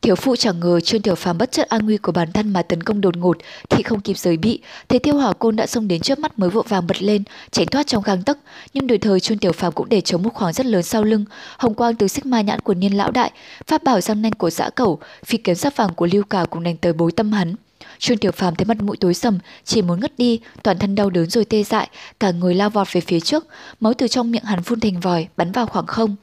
Thiếu 0.02 0.16
phụ 0.16 0.36
chẳng 0.36 0.60
ngờ 0.60 0.80
Trương 0.80 1.02
Tiểu 1.02 1.14
Phàm 1.14 1.38
bất 1.38 1.52
chấp 1.52 1.68
an 1.68 1.86
nguy 1.86 1.96
của 1.96 2.12
bản 2.12 2.32
thân 2.32 2.52
mà 2.52 2.62
tấn 2.62 2.82
công 2.82 3.00
đột 3.00 3.16
ngột 3.16 3.36
thì 3.68 3.82
không 3.82 4.00
kịp 4.00 4.18
giới 4.18 4.36
bị, 4.36 4.60
thấy 4.88 4.98
Tiêu 4.98 5.14
Hỏa 5.14 5.32
Côn 5.32 5.56
đã 5.56 5.66
xông 5.66 5.88
đến 5.88 6.00
trước 6.00 6.18
mắt 6.18 6.38
mới 6.38 6.50
vội 6.50 6.64
vàng 6.68 6.86
bật 6.86 7.02
lên, 7.02 7.22
tránh 7.50 7.66
thoát 7.66 7.86
trong 7.86 8.02
gang 8.02 8.22
tấc, 8.22 8.38
nhưng 8.74 8.86
đời 8.86 8.98
thời 8.98 9.20
Trương 9.20 9.38
Tiểu 9.38 9.52
Phàm 9.52 9.72
cũng 9.72 9.88
để 9.88 10.00
chống 10.00 10.22
một 10.22 10.34
khoảng 10.34 10.52
rất 10.52 10.66
lớn 10.66 10.82
sau 10.82 11.04
lưng, 11.04 11.24
hồng 11.58 11.74
quang 11.74 11.94
từ 11.94 12.08
xích 12.08 12.26
ma 12.26 12.40
nhãn 12.40 12.60
của 12.60 12.74
Niên 12.74 12.92
lão 12.96 13.10
đại, 13.10 13.30
pháp 13.66 13.84
bảo 13.84 14.00
răng 14.00 14.22
nanh 14.22 14.32
của 14.32 14.50
dã 14.50 14.70
cẩu, 14.70 14.98
phi 15.24 15.38
kiếm 15.38 15.54
sắc 15.54 15.76
vàng 15.76 15.94
của 15.94 16.08
Lưu 16.12 16.22
Cà 16.22 16.44
cũng 16.44 16.62
đánh 16.62 16.76
tới 16.76 16.92
bối 16.92 17.12
tâm 17.12 17.32
hắn. 17.32 17.54
Trương 17.98 18.18
Tiểu 18.18 18.32
Phàm 18.32 18.54
thấy 18.54 18.64
mặt 18.64 18.82
mũi 18.82 18.96
tối 18.96 19.14
sầm, 19.14 19.38
chỉ 19.64 19.82
muốn 19.82 20.00
ngất 20.00 20.18
đi, 20.18 20.40
toàn 20.62 20.78
thân 20.78 20.94
đau 20.94 21.10
đớn 21.10 21.30
rồi 21.30 21.44
tê 21.44 21.62
dại, 21.62 21.88
cả 22.20 22.30
người 22.30 22.54
lao 22.54 22.70
vọt 22.70 22.92
về 22.92 23.00
phía 23.00 23.20
trước, 23.20 23.46
máu 23.80 23.92
từ 23.94 24.08
trong 24.08 24.30
miệng 24.30 24.44
hắn 24.44 24.62
phun 24.62 24.80
thành 24.80 25.00
vòi, 25.00 25.28
bắn 25.36 25.52
vào 25.52 25.66
khoảng 25.66 25.86
không. 25.86 26.16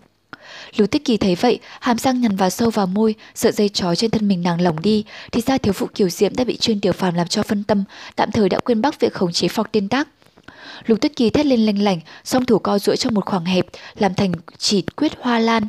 Lưu 0.77 0.87
Tích 0.87 1.05
Kỳ 1.05 1.17
thấy 1.17 1.35
vậy, 1.35 1.59
hàm 1.79 1.97
răng 1.97 2.21
nhằn 2.21 2.35
vào 2.35 2.49
sâu 2.49 2.69
vào 2.69 2.87
môi, 2.87 3.15
sợ 3.35 3.51
dây 3.51 3.69
trói 3.69 3.95
trên 3.95 4.11
thân 4.11 4.27
mình 4.27 4.43
nàng 4.43 4.61
lỏng 4.61 4.81
đi, 4.81 5.03
thì 5.31 5.41
ra 5.41 5.57
thiếu 5.57 5.73
phụ 5.73 5.87
Kiều 5.95 6.09
Diễm 6.09 6.35
đã 6.35 6.43
bị 6.43 6.57
chuyên 6.57 6.79
tiểu 6.79 6.93
phàm 6.93 7.13
làm 7.13 7.27
cho 7.27 7.43
phân 7.43 7.63
tâm, 7.63 7.83
tạm 8.15 8.31
thời 8.31 8.49
đã 8.49 8.59
quên 8.59 8.81
bắc 8.81 8.99
việc 8.99 9.13
khống 9.13 9.31
chế 9.31 9.47
phọc 9.47 9.71
tiên 9.71 9.89
tác. 9.89 10.07
Lục 10.85 11.01
Tích 11.01 11.15
Kỳ 11.15 11.29
thét 11.29 11.45
lên 11.45 11.65
lanh 11.65 11.81
lảnh, 11.81 11.99
song 12.23 12.45
thủ 12.45 12.59
co 12.59 12.79
duỗi 12.79 12.97
trong 12.97 13.13
một 13.13 13.25
khoảng 13.25 13.45
hẹp, 13.45 13.65
làm 13.95 14.13
thành 14.13 14.31
chỉ 14.57 14.81
quyết 14.81 15.11
hoa 15.19 15.39
lan. 15.39 15.67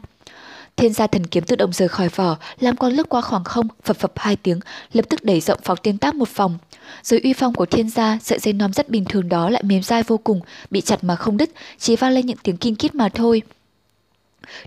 Thiên 0.76 0.92
gia 0.92 1.06
thần 1.06 1.26
kiếm 1.26 1.44
tự 1.44 1.56
động 1.56 1.72
rời 1.72 1.88
khỏi 1.88 2.08
vỏ, 2.08 2.36
làm 2.60 2.76
con 2.76 2.92
lướt 2.92 3.08
qua 3.08 3.20
khoảng 3.20 3.44
không, 3.44 3.68
phập 3.84 3.96
phập 3.96 4.12
hai 4.16 4.36
tiếng, 4.36 4.60
lập 4.92 5.04
tức 5.08 5.24
đẩy 5.24 5.40
rộng 5.40 5.60
phọc 5.64 5.82
tiên 5.82 5.98
tác 5.98 6.14
một 6.14 6.36
vòng. 6.36 6.58
Dưới 7.02 7.20
uy 7.20 7.32
phong 7.32 7.54
của 7.54 7.66
thiên 7.66 7.90
gia, 7.90 8.18
sợi 8.22 8.38
dây 8.38 8.52
non 8.52 8.72
rất 8.72 8.88
bình 8.88 9.04
thường 9.04 9.28
đó 9.28 9.50
lại 9.50 9.62
mềm 9.62 9.82
dai 9.82 10.02
vô 10.02 10.18
cùng, 10.18 10.40
bị 10.70 10.80
chặt 10.80 11.04
mà 11.04 11.16
không 11.16 11.36
đứt, 11.36 11.50
chỉ 11.78 11.96
vang 11.96 12.12
lên 12.12 12.26
những 12.26 12.36
tiếng 12.42 12.56
kinh 12.56 12.76
kít 12.76 12.94
mà 12.94 13.08
thôi. 13.08 13.42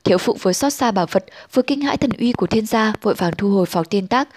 Thiếu 0.03 0.17
phụ 0.17 0.37
vừa 0.41 0.53
xót 0.53 0.73
xa 0.73 0.91
bảo 0.91 1.05
vật, 1.11 1.25
vừa 1.53 1.61
kinh 1.61 1.81
hãi 1.81 1.97
thần 1.97 2.11
uy 2.19 2.31
của 2.31 2.47
thiên 2.47 2.65
gia, 2.65 2.93
vội 3.01 3.13
vàng 3.13 3.33
thu 3.37 3.49
hồi 3.49 3.65
pháo 3.65 3.83
tiên 3.83 4.07
tác. 4.07 4.29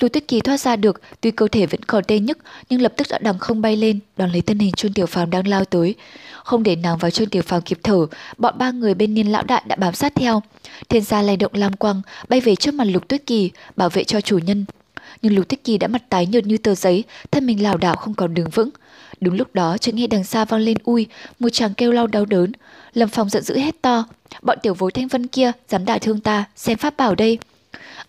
Lưu 0.00 0.08
Tuyết 0.08 0.28
Kỳ 0.28 0.40
thoát 0.40 0.60
ra 0.60 0.76
được, 0.76 1.00
tuy 1.20 1.30
cơ 1.30 1.48
thể 1.48 1.66
vẫn 1.66 1.82
còn 1.82 2.04
tê 2.04 2.18
nhức, 2.18 2.38
nhưng 2.70 2.82
lập 2.82 2.92
tức 2.96 3.06
đã 3.10 3.18
đằng 3.18 3.38
không 3.38 3.60
bay 3.60 3.76
lên, 3.76 3.98
đón 4.16 4.30
lấy 4.30 4.42
thân 4.42 4.58
hình 4.58 4.72
Chuân 4.72 4.92
Tiểu 4.92 5.06
Phàm 5.06 5.30
đang 5.30 5.48
lao 5.48 5.64
tới. 5.64 5.94
Không 6.44 6.62
để 6.62 6.76
nàng 6.76 6.98
vào 6.98 7.10
Chuân 7.10 7.28
Tiểu 7.28 7.42
Phàm 7.42 7.62
kịp 7.62 7.78
thở, 7.82 8.06
bọn 8.38 8.58
ba 8.58 8.70
người 8.70 8.94
bên 8.94 9.14
niên 9.14 9.32
lão 9.32 9.42
đại 9.42 9.62
đã 9.66 9.76
bám 9.76 9.94
sát 9.94 10.12
theo. 10.14 10.42
Thiên 10.88 11.02
gia 11.02 11.22
lay 11.22 11.36
động 11.36 11.52
lam 11.54 11.72
quang, 11.72 12.02
bay 12.28 12.40
về 12.40 12.56
trước 12.56 12.74
mặt 12.74 12.84
Lục 12.84 13.08
Tuyết 13.08 13.26
Kỳ, 13.26 13.50
bảo 13.76 13.88
vệ 13.88 14.04
cho 14.04 14.20
chủ 14.20 14.38
nhân. 14.38 14.64
Nhưng 15.22 15.34
Lục 15.34 15.48
tích 15.48 15.64
Kỳ 15.64 15.78
đã 15.78 15.88
mặt 15.88 16.02
tái 16.08 16.26
nhợt 16.26 16.46
như 16.46 16.58
tờ 16.58 16.74
giấy, 16.74 17.04
thân 17.30 17.46
mình 17.46 17.62
lảo 17.62 17.76
đảo 17.76 17.96
không 17.96 18.14
còn 18.14 18.34
đứng 18.34 18.50
vững. 18.50 18.70
Đúng 19.20 19.34
lúc 19.34 19.54
đó 19.54 19.78
chợt 19.78 19.94
nghe 19.94 20.06
đằng 20.06 20.24
xa 20.24 20.44
vang 20.44 20.60
lên 20.60 20.76
ui, 20.84 21.06
một 21.38 21.48
chàng 21.52 21.74
kêu 21.74 21.92
lau 21.92 22.06
đau 22.06 22.24
đớn. 22.24 22.52
Lâm 22.94 23.08
Phong 23.08 23.28
giận 23.28 23.42
dữ 23.42 23.58
hét 23.58 23.82
to, 23.82 24.04
bọn 24.42 24.58
tiểu 24.62 24.74
vối 24.74 24.92
thanh 24.92 25.08
vân 25.08 25.26
kia 25.26 25.52
dám 25.68 25.84
đả 25.84 25.98
thương 25.98 26.20
ta, 26.20 26.44
xem 26.56 26.78
pháp 26.78 26.96
bảo 26.96 27.14
đây. 27.14 27.38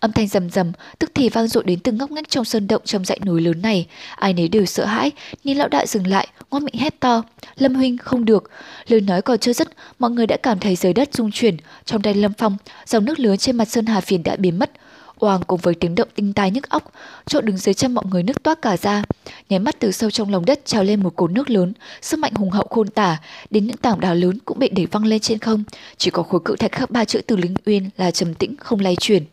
Âm 0.00 0.12
thanh 0.12 0.28
rầm 0.28 0.50
rầm, 0.50 0.72
tức 0.98 1.10
thì 1.14 1.28
vang 1.28 1.48
dội 1.48 1.64
đến 1.64 1.80
từng 1.80 1.98
ngóc 1.98 2.10
ngách 2.10 2.28
trong 2.28 2.44
sơn 2.44 2.66
động 2.66 2.82
trong 2.84 3.04
dãy 3.04 3.20
núi 3.24 3.40
lớn 3.40 3.62
này. 3.62 3.86
Ai 4.16 4.32
nấy 4.32 4.48
đều 4.48 4.66
sợ 4.66 4.84
hãi, 4.84 5.10
nên 5.44 5.56
lão 5.56 5.68
đại 5.68 5.86
dừng 5.86 6.06
lại, 6.06 6.28
ngoác 6.50 6.62
miệng 6.62 6.80
hét 6.80 7.00
to. 7.00 7.22
Lâm 7.56 7.74
huynh 7.74 7.98
không 7.98 8.24
được. 8.24 8.50
Lời 8.88 9.00
nói 9.00 9.22
còn 9.22 9.38
chưa 9.38 9.52
dứt, 9.52 9.68
mọi 9.98 10.10
người 10.10 10.26
đã 10.26 10.36
cảm 10.36 10.58
thấy 10.58 10.76
dưới 10.76 10.92
đất 10.92 11.14
rung 11.14 11.30
chuyển. 11.30 11.56
Trong 11.84 12.02
tay 12.02 12.14
Lâm 12.14 12.32
Phong, 12.38 12.56
dòng 12.86 13.04
nước 13.04 13.20
lớn 13.20 13.38
trên 13.38 13.56
mặt 13.56 13.68
sơn 13.68 13.86
hà 13.86 14.00
phiền 14.00 14.22
đã 14.22 14.36
biến 14.36 14.58
mất. 14.58 14.70
Oàng 15.18 15.40
cùng 15.46 15.60
với 15.62 15.74
tiếng 15.74 15.94
động 15.94 16.08
tinh 16.14 16.32
tai 16.32 16.50
nhức 16.50 16.68
óc, 16.68 16.92
chỗ 17.26 17.40
đứng 17.40 17.56
dưới 17.56 17.74
chân 17.74 17.94
mọi 17.94 18.04
người 18.10 18.22
nước 18.22 18.42
toát 18.42 18.62
cả 18.62 18.76
ra. 18.76 19.02
Nháy 19.48 19.58
mắt 19.58 19.76
từ 19.78 19.92
sâu 19.92 20.10
trong 20.10 20.32
lòng 20.32 20.44
đất 20.44 20.64
trào 20.64 20.84
lên 20.84 21.02
một 21.02 21.16
cột 21.16 21.30
nước 21.30 21.50
lớn, 21.50 21.72
sức 22.00 22.18
mạnh 22.18 22.32
hùng 22.34 22.50
hậu 22.50 22.66
khôn 22.70 22.88
tả, 22.88 23.20
đến 23.50 23.66
những 23.66 23.76
tảng 23.76 24.00
đá 24.00 24.14
lớn 24.14 24.38
cũng 24.44 24.58
bị 24.58 24.68
đẩy 24.68 24.86
văng 24.86 25.04
lên 25.04 25.20
trên 25.20 25.38
không. 25.38 25.64
Chỉ 25.96 26.10
có 26.10 26.22
khối 26.22 26.40
cự 26.44 26.56
thạch 26.56 26.72
khắc 26.72 26.90
ba 26.90 27.04
chữ 27.04 27.20
từ 27.26 27.36
linh 27.36 27.54
uyên 27.66 27.90
là 27.96 28.10
trầm 28.10 28.34
tĩnh 28.34 28.56
không 28.56 28.80
lay 28.80 28.96
chuyển. 28.96 29.24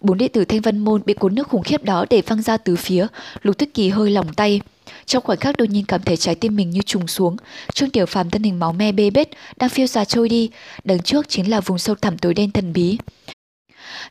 Bốn 0.00 0.18
đệ 0.18 0.28
tử 0.28 0.44
Thanh 0.44 0.60
Vân 0.60 0.78
Môn 0.78 1.02
bị 1.06 1.14
cuốn 1.14 1.34
nước 1.34 1.48
khủng 1.48 1.62
khiếp 1.62 1.84
đó 1.84 2.04
để 2.10 2.22
văng 2.26 2.42
ra 2.42 2.56
từ 2.56 2.76
phía, 2.76 3.06
Lục 3.42 3.58
Tuyết 3.58 3.74
Kỳ 3.74 3.88
hơi 3.88 4.10
lòng 4.10 4.34
tay. 4.34 4.60
Trong 5.06 5.22
khoảnh 5.22 5.38
khắc 5.38 5.56
đột 5.56 5.70
nhiên 5.70 5.84
cảm 5.84 6.02
thấy 6.02 6.16
trái 6.16 6.34
tim 6.34 6.56
mình 6.56 6.70
như 6.70 6.82
trùng 6.82 7.06
xuống, 7.06 7.36
Trương 7.74 7.90
Tiểu 7.90 8.06
Phàm 8.06 8.30
thân 8.30 8.42
hình 8.42 8.58
máu 8.58 8.72
me 8.72 8.92
bê 8.92 9.10
bết 9.10 9.28
đang 9.56 9.70
phiêu 9.70 9.86
ra 9.86 10.04
trôi 10.04 10.28
đi, 10.28 10.50
đằng 10.84 11.02
trước 11.02 11.28
chính 11.28 11.50
là 11.50 11.60
vùng 11.60 11.78
sâu 11.78 11.94
thẳm 11.94 12.18
tối 12.18 12.34
đen 12.34 12.50
thần 12.50 12.72
bí. 12.72 12.98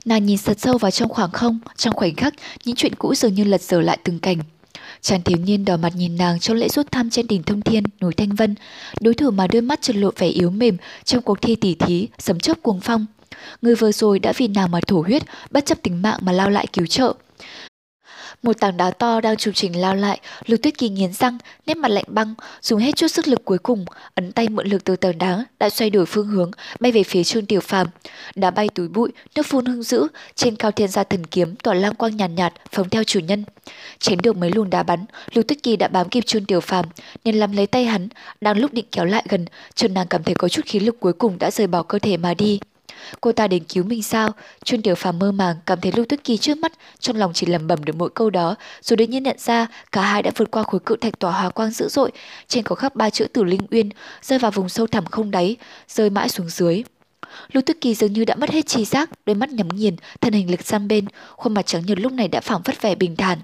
Nàng 0.05 0.25
nhìn 0.25 0.37
sật 0.37 0.59
sâu 0.59 0.77
vào 0.77 0.91
trong 0.91 1.09
khoảng 1.09 1.31
không, 1.31 1.59
trong 1.75 1.93
khoảnh 1.95 2.15
khắc, 2.15 2.33
những 2.65 2.75
chuyện 2.75 2.95
cũ 2.95 3.15
dường 3.15 3.33
như 3.33 3.43
lật 3.43 3.61
dở 3.61 3.81
lại 3.81 3.97
từng 4.03 4.19
cảnh. 4.19 4.37
Chàng 5.01 5.21
thiếu 5.21 5.37
niên 5.37 5.65
đỏ 5.65 5.77
mặt 5.77 5.93
nhìn 5.95 6.17
nàng 6.17 6.39
trong 6.39 6.57
lễ 6.57 6.69
rút 6.69 6.91
thăm 6.91 7.09
trên 7.09 7.27
đỉnh 7.27 7.43
thông 7.43 7.61
thiên, 7.61 7.83
núi 8.01 8.13
Thanh 8.13 8.29
Vân. 8.29 8.55
Đối 8.99 9.13
thủ 9.13 9.31
mà 9.31 9.47
đôi 9.47 9.61
mắt 9.61 9.81
trật 9.81 9.95
lộ 9.95 10.09
vẻ 10.17 10.27
yếu 10.27 10.49
mềm 10.49 10.77
trong 11.03 11.21
cuộc 11.21 11.41
thi 11.41 11.55
tỉ 11.55 11.75
thí, 11.75 12.07
sấm 12.19 12.39
chớp 12.39 12.57
cuồng 12.61 12.79
phong. 12.81 13.05
Người 13.61 13.75
vừa 13.75 13.91
rồi 13.91 14.19
đã 14.19 14.33
vì 14.37 14.47
nàng 14.47 14.71
mà 14.71 14.79
thổ 14.87 15.01
huyết, 15.01 15.23
bất 15.51 15.65
chấp 15.65 15.81
tính 15.81 16.01
mạng 16.01 16.19
mà 16.21 16.31
lao 16.31 16.49
lại 16.49 16.67
cứu 16.73 16.85
trợ. 16.85 17.13
Một 18.43 18.59
tảng 18.59 18.77
đá 18.77 18.91
to 18.91 19.21
đang 19.21 19.37
trùng 19.37 19.53
trình 19.53 19.81
lao 19.81 19.95
lại, 19.95 20.19
Lục 20.45 20.59
Tuyết 20.63 20.77
Kỳ 20.77 20.89
nghiến 20.89 21.13
răng, 21.13 21.37
nét 21.65 21.77
mặt 21.77 21.91
lạnh 21.91 22.03
băng, 22.07 22.33
dùng 22.61 22.79
hết 22.79 22.95
chút 22.95 23.07
sức 23.07 23.27
lực 23.27 23.45
cuối 23.45 23.57
cùng, 23.57 23.85
ấn 24.15 24.31
tay 24.31 24.49
mượn 24.49 24.67
lực 24.67 24.83
từ 24.83 24.95
tảng 24.95 25.17
đá, 25.17 25.45
đã 25.59 25.69
xoay 25.69 25.89
đổi 25.89 26.05
phương 26.05 26.27
hướng, 26.27 26.51
bay 26.79 26.91
về 26.91 27.03
phía 27.03 27.23
Trương 27.23 27.45
Tiểu 27.45 27.59
Phàm. 27.59 27.87
Đá 28.35 28.51
bay 28.51 28.69
túi 28.69 28.87
bụi, 28.87 29.11
nước 29.35 29.45
phun 29.45 29.65
hưng 29.65 29.83
dữ, 29.83 30.07
trên 30.35 30.55
cao 30.55 30.71
thiên 30.71 30.87
gia 30.87 31.03
thần 31.03 31.25
kiếm 31.25 31.55
tỏa 31.55 31.73
lam 31.73 31.95
quang 31.95 32.17
nhàn 32.17 32.35
nhạt, 32.35 32.53
nhạt, 32.53 32.61
phóng 32.71 32.89
theo 32.89 33.03
chủ 33.03 33.19
nhân. 33.19 33.43
Tránh 33.99 34.17
được 34.23 34.37
mấy 34.37 34.51
luồng 34.51 34.69
đá 34.69 34.83
bắn, 34.83 35.05
Lục 35.33 35.47
Tuyết 35.47 35.63
Kỳ 35.63 35.75
đã 35.75 35.87
bám 35.87 36.09
kịp 36.09 36.23
Trương 36.25 36.45
Tiểu 36.45 36.59
Phàm, 36.59 36.85
nên 37.25 37.39
nắm 37.39 37.51
lấy 37.51 37.67
tay 37.67 37.85
hắn, 37.85 38.07
đang 38.41 38.57
lúc 38.57 38.73
định 38.73 38.85
kéo 38.91 39.05
lại 39.05 39.25
gần, 39.29 39.45
chân 39.75 39.93
nàng 39.93 40.07
cảm 40.07 40.23
thấy 40.23 40.35
có 40.35 40.49
chút 40.49 40.65
khí 40.65 40.79
lực 40.79 40.99
cuối 40.99 41.13
cùng 41.13 41.39
đã 41.39 41.51
rời 41.51 41.67
bỏ 41.67 41.83
cơ 41.83 41.99
thể 41.99 42.17
mà 42.17 42.33
đi. 42.33 42.59
Cô 43.21 43.31
ta 43.31 43.47
đến 43.47 43.63
cứu 43.63 43.83
mình 43.83 44.03
sao? 44.03 44.29
Chuyên 44.65 44.81
Tiểu 44.81 44.95
Phàm 44.95 45.19
mơ 45.19 45.31
màng 45.31 45.55
cảm 45.65 45.81
thấy 45.81 45.91
Lưu 45.95 46.05
Tuyết 46.05 46.23
Kỳ 46.23 46.37
trước 46.37 46.57
mắt, 46.57 46.71
trong 46.99 47.15
lòng 47.15 47.31
chỉ 47.33 47.45
lẩm 47.45 47.67
bẩm 47.67 47.83
được 47.83 47.95
mỗi 47.95 48.09
câu 48.09 48.29
đó, 48.29 48.55
rồi 48.81 48.97
đột 48.97 49.09
nhiên 49.09 49.23
nhận 49.23 49.37
ra 49.39 49.67
cả 49.91 50.01
hai 50.01 50.21
đã 50.21 50.31
vượt 50.35 50.51
qua 50.51 50.63
khối 50.63 50.79
cự 50.79 50.95
thạch 50.95 51.19
tỏa 51.19 51.31
hòa 51.31 51.49
quang 51.49 51.71
dữ 51.71 51.87
dội, 51.89 52.11
trên 52.47 52.63
có 52.63 52.75
khắc 52.75 52.95
ba 52.95 53.09
chữ 53.09 53.25
Tử 53.33 53.43
Linh 53.43 53.61
Uyên, 53.71 53.89
rơi 54.21 54.39
vào 54.39 54.51
vùng 54.51 54.69
sâu 54.69 54.87
thẳm 54.87 55.05
không 55.05 55.31
đáy, 55.31 55.55
rơi 55.87 56.09
mãi 56.09 56.29
xuống 56.29 56.49
dưới. 56.49 56.83
Lưu 57.51 57.61
Tuyết 57.61 57.81
Kỳ 57.81 57.95
dường 57.95 58.13
như 58.13 58.25
đã 58.25 58.35
mất 58.35 58.49
hết 58.49 58.67
trí 58.67 58.85
giác, 58.85 59.09
đôi 59.25 59.35
mắt 59.35 59.49
nhắm 59.49 59.67
nghiền, 59.67 59.95
thân 60.21 60.33
hình 60.33 60.51
lực 60.51 60.65
sang 60.65 60.87
bên, 60.87 61.05
khuôn 61.37 61.53
mặt 61.53 61.65
trắng 61.65 61.83
nhợt 61.85 61.99
lúc 61.99 62.11
này 62.11 62.27
đã 62.27 62.41
phảng 62.41 62.63
phất 62.63 62.81
vẻ 62.81 62.95
bình 62.95 63.15
thản. 63.15 63.39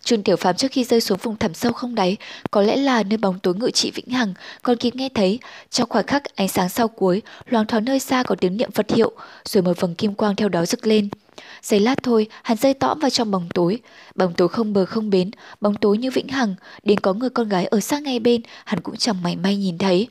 Trương 0.00 0.22
Tiểu 0.22 0.36
Phàm 0.36 0.56
trước 0.56 0.72
khi 0.72 0.84
rơi 0.84 1.00
xuống 1.00 1.18
vùng 1.22 1.36
thẳm 1.36 1.54
sâu 1.54 1.72
không 1.72 1.94
đáy, 1.94 2.16
có 2.50 2.62
lẽ 2.62 2.76
là 2.76 3.02
nơi 3.02 3.16
bóng 3.16 3.38
tối 3.38 3.54
ngự 3.54 3.70
trị 3.70 3.90
vĩnh 3.94 4.08
hằng, 4.10 4.34
còn 4.62 4.76
kịp 4.76 4.94
nghe 4.96 5.08
thấy, 5.14 5.38
trong 5.70 5.88
khoảnh 5.88 6.06
khắc 6.06 6.36
ánh 6.36 6.48
sáng 6.48 6.68
sau 6.68 6.88
cuối, 6.88 7.22
loáng 7.46 7.66
thoáng 7.66 7.84
nơi 7.84 7.98
xa 8.00 8.22
có 8.22 8.34
tiếng 8.34 8.56
niệm 8.56 8.70
Phật 8.70 8.90
hiệu, 8.90 9.12
rồi 9.44 9.62
một 9.62 9.80
vầng 9.80 9.94
kim 9.94 10.14
quang 10.14 10.36
theo 10.36 10.48
đó 10.48 10.66
rực 10.66 10.86
lên. 10.86 11.08
Giây 11.62 11.80
lát 11.80 12.02
thôi, 12.02 12.26
hắn 12.42 12.56
rơi 12.56 12.74
tõm 12.74 12.98
vào 12.98 13.10
trong 13.10 13.30
bóng 13.30 13.48
tối. 13.54 13.78
Bóng 14.14 14.34
tối 14.34 14.48
không 14.48 14.72
bờ 14.72 14.86
không 14.86 15.10
bến, 15.10 15.30
bóng 15.60 15.74
tối 15.74 15.98
như 15.98 16.10
vĩnh 16.10 16.28
hằng, 16.28 16.54
đến 16.82 17.00
có 17.00 17.12
người 17.12 17.30
con 17.30 17.48
gái 17.48 17.66
ở 17.66 17.80
sát 17.80 18.02
ngay 18.02 18.18
bên, 18.18 18.42
hắn 18.64 18.80
cũng 18.80 18.96
chẳng 18.96 19.22
mảy 19.22 19.36
may 19.36 19.56
nhìn 19.56 19.78
thấy. 19.78 20.08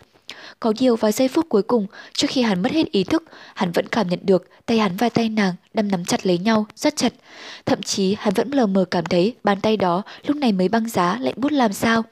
Có 0.59 0.73
điều 0.79 0.95
vài 0.95 1.11
giây 1.11 1.27
phút 1.27 1.49
cuối 1.49 1.63
cùng, 1.63 1.87
trước 2.13 2.27
khi 2.29 2.41
hắn 2.41 2.61
mất 2.61 2.71
hết 2.71 2.91
ý 2.91 3.03
thức, 3.03 3.23
hắn 3.55 3.71
vẫn 3.71 3.87
cảm 3.87 4.07
nhận 4.07 4.19
được 4.23 4.49
tay 4.65 4.79
hắn 4.79 4.97
và 4.97 5.09
tay 5.09 5.29
nàng 5.29 5.53
đâm 5.73 5.91
nắm 5.91 6.05
chặt 6.05 6.25
lấy 6.25 6.37
nhau, 6.37 6.65
rất 6.75 6.95
chặt. 6.95 7.13
Thậm 7.65 7.81
chí 7.81 8.15
hắn 8.19 8.33
vẫn 8.33 8.51
lờ 8.51 8.65
mờ 8.65 8.85
cảm 8.91 9.05
thấy 9.05 9.35
bàn 9.43 9.61
tay 9.61 9.77
đó 9.77 10.03
lúc 10.25 10.37
này 10.37 10.51
mới 10.51 10.69
băng 10.69 10.89
giá 10.89 11.17
lạnh 11.19 11.33
bút 11.37 11.51
làm 11.51 11.73
sao. 11.73 12.03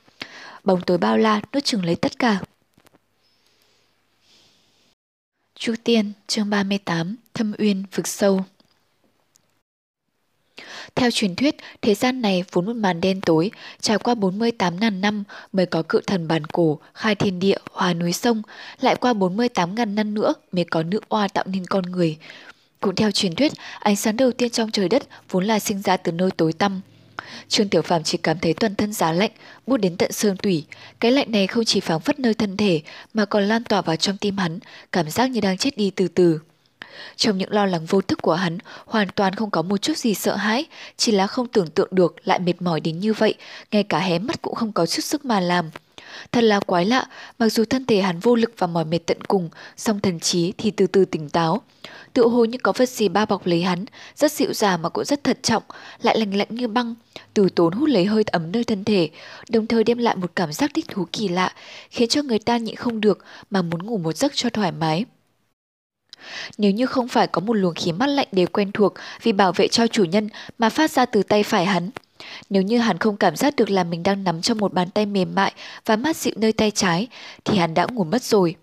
Bóng 0.64 0.82
tối 0.82 0.98
bao 0.98 1.18
la 1.18 1.42
nuốt 1.54 1.66
chừng 1.66 1.86
lấy 1.86 1.96
tất 1.96 2.20
cả. 2.20 2.40
Chu 5.60 5.74
Tiên, 5.84 6.12
chương 6.28 6.50
38, 6.50 7.16
Thâm 7.34 7.54
Uyên, 7.58 7.84
vực 7.96 8.08
sâu. 8.08 8.46
Theo 10.96 11.12
truyền 11.12 11.36
thuyết, 11.36 11.56
thế 11.82 11.96
gian 11.96 12.22
này 12.22 12.44
vốn 12.52 12.66
một 12.66 12.76
màn 12.76 13.02
đen 13.02 13.22
tối, 13.22 13.52
trải 13.82 13.98
qua 13.98 14.14
48.000 14.14 15.00
năm 15.00 15.24
mới 15.52 15.66
có 15.66 15.84
cự 15.90 16.02
thần 16.08 16.28
bản 16.28 16.46
cổ, 16.46 16.80
khai 16.94 17.16
thiên 17.16 17.40
địa, 17.40 17.58
hòa 17.72 17.94
núi 17.94 18.14
sông, 18.14 18.42
lại 18.82 18.96
qua 18.96 19.14
48.000 19.14 19.94
năm 19.94 20.14
nữa 20.14 20.34
mới 20.52 20.66
có 20.66 20.84
nữ 20.84 21.00
oa 21.10 21.28
tạo 21.28 21.44
nên 21.48 21.66
con 21.66 21.84
người. 21.84 22.18
Cũng 22.80 22.96
theo 22.96 23.12
truyền 23.12 23.36
thuyết, 23.36 23.52
ánh 23.80 23.96
sáng 23.96 24.18
đầu 24.18 24.32
tiên 24.32 24.50
trong 24.50 24.72
trời 24.72 24.90
đất 24.90 25.04
vốn 25.30 25.46
là 25.46 25.60
sinh 25.60 25.82
ra 25.82 25.98
từ 25.98 26.12
nơi 26.12 26.32
tối 26.32 26.54
tăm. 26.54 26.82
Trương 27.48 27.70
Tiểu 27.70 27.82
Phàm 27.82 28.04
chỉ 28.04 28.18
cảm 28.18 28.40
thấy 28.40 28.54
toàn 28.54 28.76
thân 28.76 28.94
giá 28.94 29.12
lạnh, 29.12 29.32
bút 29.68 29.78
đến 29.78 29.98
tận 29.98 30.12
xương 30.12 30.38
tủy. 30.38 30.66
Cái 31.00 31.12
lạnh 31.12 31.32
này 31.32 31.48
không 31.48 31.66
chỉ 31.66 31.80
phảng 31.80 32.00
phất 32.00 32.20
nơi 32.20 32.34
thân 32.34 32.58
thể 32.58 32.82
mà 33.14 33.26
còn 33.26 33.44
lan 33.44 33.64
tỏa 33.64 33.82
vào 33.82 33.96
trong 33.96 34.18
tim 34.18 34.38
hắn, 34.38 34.60
cảm 34.92 35.10
giác 35.10 35.32
như 35.32 35.42
đang 35.42 35.58
chết 35.58 35.78
đi 35.78 35.92
từ 35.96 36.08
từ. 36.08 36.40
Trong 37.16 37.38
những 37.38 37.52
lo 37.52 37.66
lắng 37.66 37.86
vô 37.86 38.02
thức 38.02 38.22
của 38.22 38.36
hắn, 38.36 38.58
hoàn 38.86 39.08
toàn 39.16 39.36
không 39.36 39.52
có 39.52 39.62
một 39.62 39.78
chút 39.78 39.98
gì 39.98 40.14
sợ 40.14 40.36
hãi, 40.36 40.66
chỉ 40.98 41.12
là 41.12 41.28
không 41.28 41.48
tưởng 41.48 41.68
tượng 41.68 41.90
được 41.92 42.16
lại 42.24 42.40
mệt 42.40 42.62
mỏi 42.62 42.80
đến 42.80 43.00
như 43.00 43.14
vậy, 43.14 43.36
ngay 43.72 43.84
cả 43.84 44.00
hé 44.00 44.20
mắt 44.20 44.42
cũng 44.42 44.56
không 44.56 44.72
có 44.72 44.86
chút 44.86 45.02
sức 45.02 45.26
mà 45.26 45.40
làm. 45.40 45.70
Thật 46.32 46.44
là 46.44 46.60
quái 46.60 46.86
lạ, 46.86 47.08
mặc 47.40 47.50
dù 47.50 47.66
thân 47.66 47.86
thể 47.86 48.02
hắn 48.02 48.20
vô 48.20 48.36
lực 48.36 48.52
và 48.58 48.68
mỏi 48.68 48.86
mệt 48.86 49.00
tận 49.06 49.22
cùng, 49.28 49.50
song 49.78 50.00
thần 50.00 50.20
trí 50.20 50.54
thì 50.58 50.72
từ 50.72 50.88
từ 50.88 51.06
tỉnh 51.06 51.30
táo. 51.30 51.62
Tự 52.14 52.28
hồ 52.28 52.46
như 52.46 52.58
có 52.64 52.74
vật 52.78 52.90
gì 52.90 53.10
ba 53.10 53.26
bọc 53.26 53.46
lấy 53.46 53.64
hắn, 53.64 53.86
rất 54.16 54.32
dịu 54.32 54.54
dàng 54.54 54.82
mà 54.82 54.90
cũng 54.90 55.06
rất 55.06 55.24
thật 55.24 55.38
trọng, 55.44 55.64
lại 56.02 56.20
lạnh 56.20 56.36
lạnh 56.36 56.48
như 56.50 56.68
băng, 56.68 56.96
từ 57.34 57.50
tốn 57.50 57.74
hút 57.74 57.90
lấy 57.90 58.06
hơi 58.06 58.24
ấm 58.32 58.52
nơi 58.52 58.64
thân 58.64 58.84
thể, 58.84 59.10
đồng 59.50 59.68
thời 59.68 59.84
đem 59.84 59.98
lại 59.98 60.16
một 60.16 60.32
cảm 60.36 60.54
giác 60.54 60.72
thích 60.74 60.86
thú 60.88 61.06
kỳ 61.12 61.28
lạ, 61.28 61.54
khiến 61.90 62.10
cho 62.10 62.22
người 62.22 62.40
ta 62.40 62.58
nhịn 62.58 62.76
không 62.76 63.02
được 63.02 63.26
mà 63.50 63.62
muốn 63.62 63.86
ngủ 63.86 63.98
một 63.98 64.18
giấc 64.18 64.32
cho 64.36 64.50
thoải 64.50 64.72
mái. 64.72 65.06
Nếu 66.58 66.72
như 66.72 66.86
không 66.86 67.08
phải 67.08 67.28
có 67.28 67.42
một 67.42 67.54
luồng 67.54 67.74
khí 67.74 67.92
mát 67.92 68.08
lạnh 68.08 68.28
đều 68.32 68.48
quen 68.48 68.72
thuộc 68.72 68.94
vì 69.22 69.32
bảo 69.32 69.52
vệ 69.52 69.68
cho 69.68 69.88
chủ 69.88 70.04
nhân 70.04 70.30
mà 70.58 70.70
phát 70.70 70.92
ra 70.92 71.06
từ 71.06 71.24
tay 71.24 71.44
phải 71.44 71.66
hắn, 71.66 71.90
nếu 72.50 72.62
như 72.62 72.78
hắn 72.78 72.98
không 72.98 73.18
cảm 73.18 73.36
giác 73.36 73.56
được 73.56 73.70
là 73.70 73.84
mình 73.84 74.04
đang 74.04 74.24
nắm 74.24 74.42
trong 74.42 74.58
một 74.58 74.74
bàn 74.74 74.90
tay 74.90 75.06
mềm 75.06 75.36
mại 75.36 75.54
và 75.86 75.96
mát 75.96 76.18
dịu 76.18 76.34
nơi 76.38 76.54
tay 76.54 76.72
trái, 76.72 77.08
thì 77.46 77.58
hắn 77.58 77.74
đã 77.74 77.88
ngủ 77.92 78.04
mất 78.04 78.24
rồi. 78.24 78.56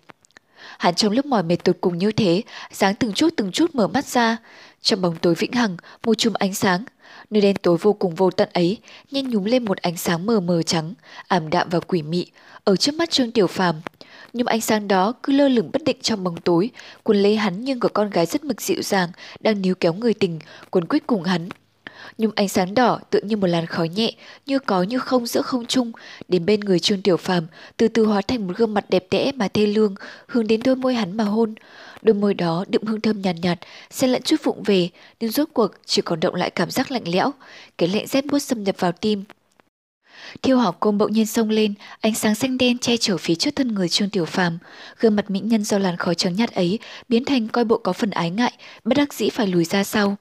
Hắn 0.77 0.95
trong 0.95 1.11
lúc 1.11 1.25
mỏi 1.25 1.43
mệt 1.43 1.63
tột 1.63 1.77
cùng 1.81 1.97
như 1.97 2.11
thế, 2.11 2.41
dáng 2.71 2.95
từng 2.95 3.13
chút 3.13 3.33
từng 3.37 3.51
chút 3.51 3.75
mở 3.75 3.87
mắt 3.87 4.05
ra. 4.05 4.37
Trong 4.81 5.01
bóng 5.01 5.15
tối 5.15 5.35
vĩnh 5.35 5.51
hằng, 5.51 5.77
một 6.03 6.13
chùm 6.13 6.33
ánh 6.33 6.53
sáng. 6.53 6.83
Nơi 7.29 7.41
đen 7.41 7.55
tối 7.61 7.77
vô 7.81 7.93
cùng 7.93 8.15
vô 8.15 8.31
tận 8.31 8.49
ấy, 8.53 8.77
nhanh 9.11 9.29
nhúm 9.29 9.43
lên 9.43 9.65
một 9.65 9.77
ánh 9.77 9.97
sáng 9.97 10.25
mờ 10.25 10.39
mờ 10.39 10.63
trắng, 10.63 10.93
ảm 11.27 11.49
đạm 11.49 11.69
và 11.69 11.79
quỷ 11.79 12.01
mị, 12.01 12.27
ở 12.63 12.75
trước 12.75 12.95
mắt 12.95 13.09
Trương 13.09 13.31
Tiểu 13.31 13.47
Phàm 13.47 13.81
nhưng 14.33 14.47
ánh 14.47 14.61
sáng 14.61 14.87
đó 14.87 15.13
cứ 15.23 15.33
lơ 15.33 15.47
lửng 15.47 15.69
bất 15.73 15.83
định 15.83 15.97
trong 16.01 16.23
bóng 16.23 16.37
tối, 16.37 16.69
cuốn 17.03 17.17
lấy 17.17 17.35
hắn 17.35 17.63
nhưng 17.63 17.79
có 17.79 17.89
con 17.89 18.09
gái 18.09 18.25
rất 18.25 18.43
mực 18.43 18.61
dịu 18.61 18.81
dàng, 18.81 19.09
đang 19.39 19.61
níu 19.61 19.75
kéo 19.75 19.93
người 19.93 20.13
tình, 20.13 20.39
cuốn 20.69 20.85
quýt 20.85 21.07
cùng 21.07 21.23
hắn. 21.23 21.49
Nhưng 22.17 22.31
ánh 22.35 22.49
sáng 22.49 22.73
đỏ 22.73 22.99
tự 23.09 23.21
như 23.21 23.37
một 23.37 23.47
làn 23.47 23.65
khói 23.65 23.89
nhẹ, 23.89 24.11
như 24.45 24.59
có 24.59 24.83
như 24.83 24.99
không 24.99 25.25
giữa 25.25 25.41
không 25.41 25.65
trung, 25.65 25.91
đến 26.27 26.45
bên 26.45 26.59
người 26.59 26.79
Trương 26.79 27.01
Tiểu 27.01 27.17
Phàm, 27.17 27.47
từ 27.77 27.87
từ 27.87 28.05
hóa 28.05 28.21
thành 28.21 28.47
một 28.47 28.53
gương 28.57 28.73
mặt 28.73 28.85
đẹp 28.89 29.07
đẽ 29.11 29.31
mà 29.35 29.47
thê 29.47 29.65
lương, 29.65 29.95
hướng 30.27 30.47
đến 30.47 30.61
đôi 30.63 30.75
môi 30.75 30.93
hắn 30.95 31.17
mà 31.17 31.23
hôn. 31.23 31.55
Đôi 32.01 32.13
môi 32.13 32.33
đó 32.33 32.65
đượm 32.69 32.83
hương 32.85 33.01
thơm 33.01 33.21
nhàn 33.21 33.35
nhạt, 33.35 33.43
nhạt, 33.43 33.59
xen 33.91 34.09
lẫn 34.09 34.21
chút 34.21 34.43
vụng 34.43 34.63
về, 34.63 34.89
nhưng 35.19 35.31
rốt 35.31 35.47
cuộc 35.53 35.71
chỉ 35.85 36.01
còn 36.01 36.19
động 36.19 36.35
lại 36.35 36.49
cảm 36.49 36.71
giác 36.71 36.91
lạnh 36.91 37.03
lẽo, 37.05 37.31
cái 37.77 37.89
lạnh 37.89 38.07
rét 38.07 38.25
buốt 38.25 38.39
xâm 38.39 38.63
nhập 38.63 38.75
vào 38.79 38.91
tim, 38.91 39.23
Thiêu 40.41 40.57
hỏa 40.57 40.71
côn 40.71 40.97
bỗng 40.97 41.11
nhiên 41.11 41.25
sông 41.25 41.49
lên, 41.49 41.73
ánh 42.01 42.15
sáng 42.15 42.35
xanh 42.35 42.57
đen 42.57 42.77
che 42.77 42.97
chở 42.97 43.17
phía 43.17 43.35
trước 43.35 43.55
thân 43.55 43.67
người 43.67 43.89
Trương 43.89 44.09
Tiểu 44.09 44.25
Phàm, 44.25 44.57
gương 44.99 45.15
mặt 45.15 45.31
mỹ 45.31 45.39
nhân 45.39 45.63
do 45.63 45.77
làn 45.77 45.97
khói 45.97 46.15
trắng 46.15 46.35
nhạt 46.35 46.51
ấy 46.51 46.79
biến 47.09 47.25
thành 47.25 47.47
coi 47.47 47.63
bộ 47.63 47.77
có 47.77 47.93
phần 47.93 48.09
ái 48.09 48.29
ngại, 48.29 48.53
bất 48.83 48.97
đắc 48.97 49.13
dĩ 49.13 49.29
phải 49.29 49.47
lùi 49.47 49.65
ra 49.65 49.83
sau. 49.83 50.15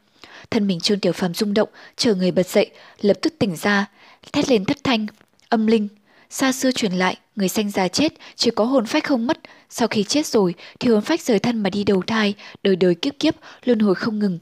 Thân 0.51 0.67
mình 0.67 0.81
Trương 0.81 1.01
Tiểu 1.01 1.13
Phàm 1.13 1.35
rung 1.35 1.55
động, 1.55 1.69
chờ 1.97 2.15
người 2.15 2.31
bật 2.31 2.49
dậy, 2.49 2.71
lập 3.01 3.17
tức 3.23 3.35
tỉnh 3.39 3.57
ra, 3.57 3.87
thét 4.33 4.49
lên 4.49 4.65
thất 4.65 4.85
thanh, 4.85 5.07
âm 5.49 5.67
linh. 5.67 5.89
Xa 6.31 6.53
xưa 6.53 6.71
truyền 6.71 6.93
lại, 6.93 7.17
người 7.37 7.49
sanh 7.49 7.71
già 7.71 7.89
chết, 7.89 8.13
chỉ 8.37 8.51
có 8.51 8.65
hồn 8.65 8.87
phách 8.87 9.05
không 9.05 9.27
mất. 9.27 9.39
Sau 9.71 9.89
khi 9.89 10.05
chết 10.05 10.27
rồi, 10.27 10.55
thì 10.81 10.89
hồn 10.91 11.01
phách 11.01 11.21
rời 11.21 11.39
thân 11.39 11.63
mà 11.63 11.71
đi 11.71 11.85
đầu 11.85 12.03
thai, 12.07 12.35
đời 12.63 12.77
đời 12.77 12.95
kiếp 12.95 13.19
kiếp, 13.19 13.35
luân 13.65 13.79
hồi 13.79 13.95
không 13.95 14.19
ngừng. 14.19 14.39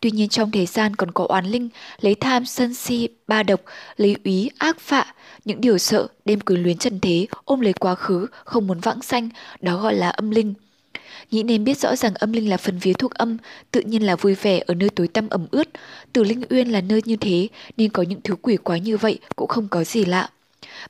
Tuy 0.00 0.10
nhiên 0.10 0.28
trong 0.28 0.50
thế 0.50 0.66
gian 0.66 0.96
còn 0.96 1.10
có 1.10 1.24
oán 1.24 1.46
linh, 1.46 1.68
lấy 2.00 2.14
tham, 2.14 2.44
sân 2.44 2.74
si, 2.74 3.08
ba 3.28 3.42
độc, 3.42 3.60
lấy 3.96 4.16
úy, 4.24 4.50
ác 4.58 4.80
phạ, 4.80 5.14
những 5.44 5.60
điều 5.60 5.78
sợ, 5.78 6.08
đêm 6.24 6.40
cứ 6.40 6.56
luyến 6.56 6.78
trần 6.78 7.00
thế, 7.00 7.26
ôm 7.44 7.60
lấy 7.60 7.72
quá 7.72 7.94
khứ, 7.94 8.26
không 8.44 8.66
muốn 8.66 8.80
vãng 8.80 9.02
sanh, 9.02 9.28
đó 9.60 9.76
gọi 9.76 9.94
là 9.94 10.10
âm 10.10 10.30
linh. 10.30 10.54
Nghĩ 11.30 11.42
nên 11.42 11.64
biết 11.64 11.78
rõ 11.78 11.96
rằng 11.96 12.14
âm 12.14 12.32
linh 12.32 12.48
là 12.48 12.56
phần 12.56 12.78
vía 12.78 12.92
thuộc 12.92 13.14
âm, 13.14 13.36
tự 13.70 13.80
nhiên 13.80 14.02
là 14.06 14.16
vui 14.16 14.34
vẻ 14.34 14.62
ở 14.66 14.74
nơi 14.74 14.90
tối 14.90 15.08
tăm 15.08 15.28
ẩm 15.28 15.46
ướt. 15.50 15.68
Tử 16.12 16.24
linh 16.24 16.42
uyên 16.50 16.68
là 16.68 16.80
nơi 16.80 17.00
như 17.04 17.16
thế, 17.16 17.48
nên 17.76 17.90
có 17.90 18.02
những 18.02 18.20
thứ 18.24 18.34
quỷ 18.42 18.56
quái 18.56 18.80
như 18.80 18.96
vậy 18.96 19.18
cũng 19.36 19.48
không 19.48 19.68
có 19.68 19.84
gì 19.84 20.04
lạ. 20.04 20.30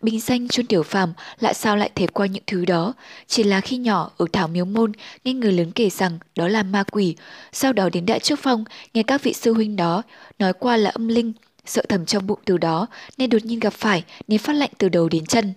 Bình 0.00 0.20
danh 0.20 0.48
chôn 0.48 0.66
tiểu 0.66 0.82
phàm 0.82 1.12
lại 1.40 1.54
sao 1.54 1.76
lại 1.76 1.90
thể 1.94 2.06
qua 2.06 2.26
những 2.26 2.42
thứ 2.46 2.64
đó, 2.64 2.94
chỉ 3.26 3.42
là 3.42 3.60
khi 3.60 3.76
nhỏ 3.76 4.10
ở 4.16 4.26
Thảo 4.32 4.48
Miếu 4.48 4.64
Môn 4.64 4.92
nghe 5.24 5.32
người 5.32 5.52
lớn 5.52 5.70
kể 5.74 5.90
rằng 5.90 6.18
đó 6.36 6.48
là 6.48 6.62
ma 6.62 6.82
quỷ, 6.82 7.16
sau 7.52 7.72
đó 7.72 7.88
đến 7.92 8.06
Đại 8.06 8.20
Trúc 8.20 8.38
Phong 8.42 8.64
nghe 8.94 9.02
các 9.02 9.22
vị 9.22 9.32
sư 9.32 9.52
huynh 9.52 9.76
đó 9.76 10.02
nói 10.38 10.52
qua 10.52 10.76
là 10.76 10.90
âm 10.90 11.08
linh, 11.08 11.32
sợ 11.66 11.82
thầm 11.88 12.06
trong 12.06 12.26
bụng 12.26 12.38
từ 12.44 12.58
đó 12.58 12.86
nên 13.18 13.30
đột 13.30 13.44
nhiên 13.44 13.60
gặp 13.60 13.72
phải 13.72 14.04
nên 14.28 14.38
phát 14.38 14.52
lạnh 14.52 14.70
từ 14.78 14.88
đầu 14.88 15.08
đến 15.08 15.26
chân. 15.26 15.52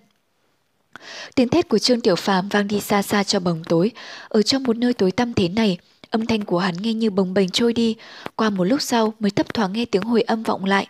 Tiếng 1.34 1.48
thét 1.48 1.68
của 1.68 1.78
Trương 1.78 2.00
Tiểu 2.00 2.16
Phàm 2.16 2.48
vang 2.48 2.68
đi 2.68 2.80
xa 2.80 3.02
xa 3.02 3.24
cho 3.24 3.40
bóng 3.40 3.62
tối, 3.64 3.90
ở 4.28 4.42
trong 4.42 4.62
một 4.62 4.76
nơi 4.76 4.94
tối 4.94 5.12
tăm 5.12 5.34
thế 5.34 5.48
này, 5.48 5.78
âm 6.10 6.26
thanh 6.26 6.44
của 6.44 6.58
hắn 6.58 6.74
nghe 6.82 6.94
như 6.94 7.10
bồng 7.10 7.34
bềnh 7.34 7.50
trôi 7.50 7.72
đi, 7.72 7.96
qua 8.36 8.50
một 8.50 8.64
lúc 8.64 8.82
sau 8.82 9.14
mới 9.20 9.30
thấp 9.30 9.54
thoáng 9.54 9.72
nghe 9.72 9.84
tiếng 9.84 10.02
hồi 10.02 10.22
âm 10.22 10.42
vọng 10.42 10.64
lại. 10.64 10.86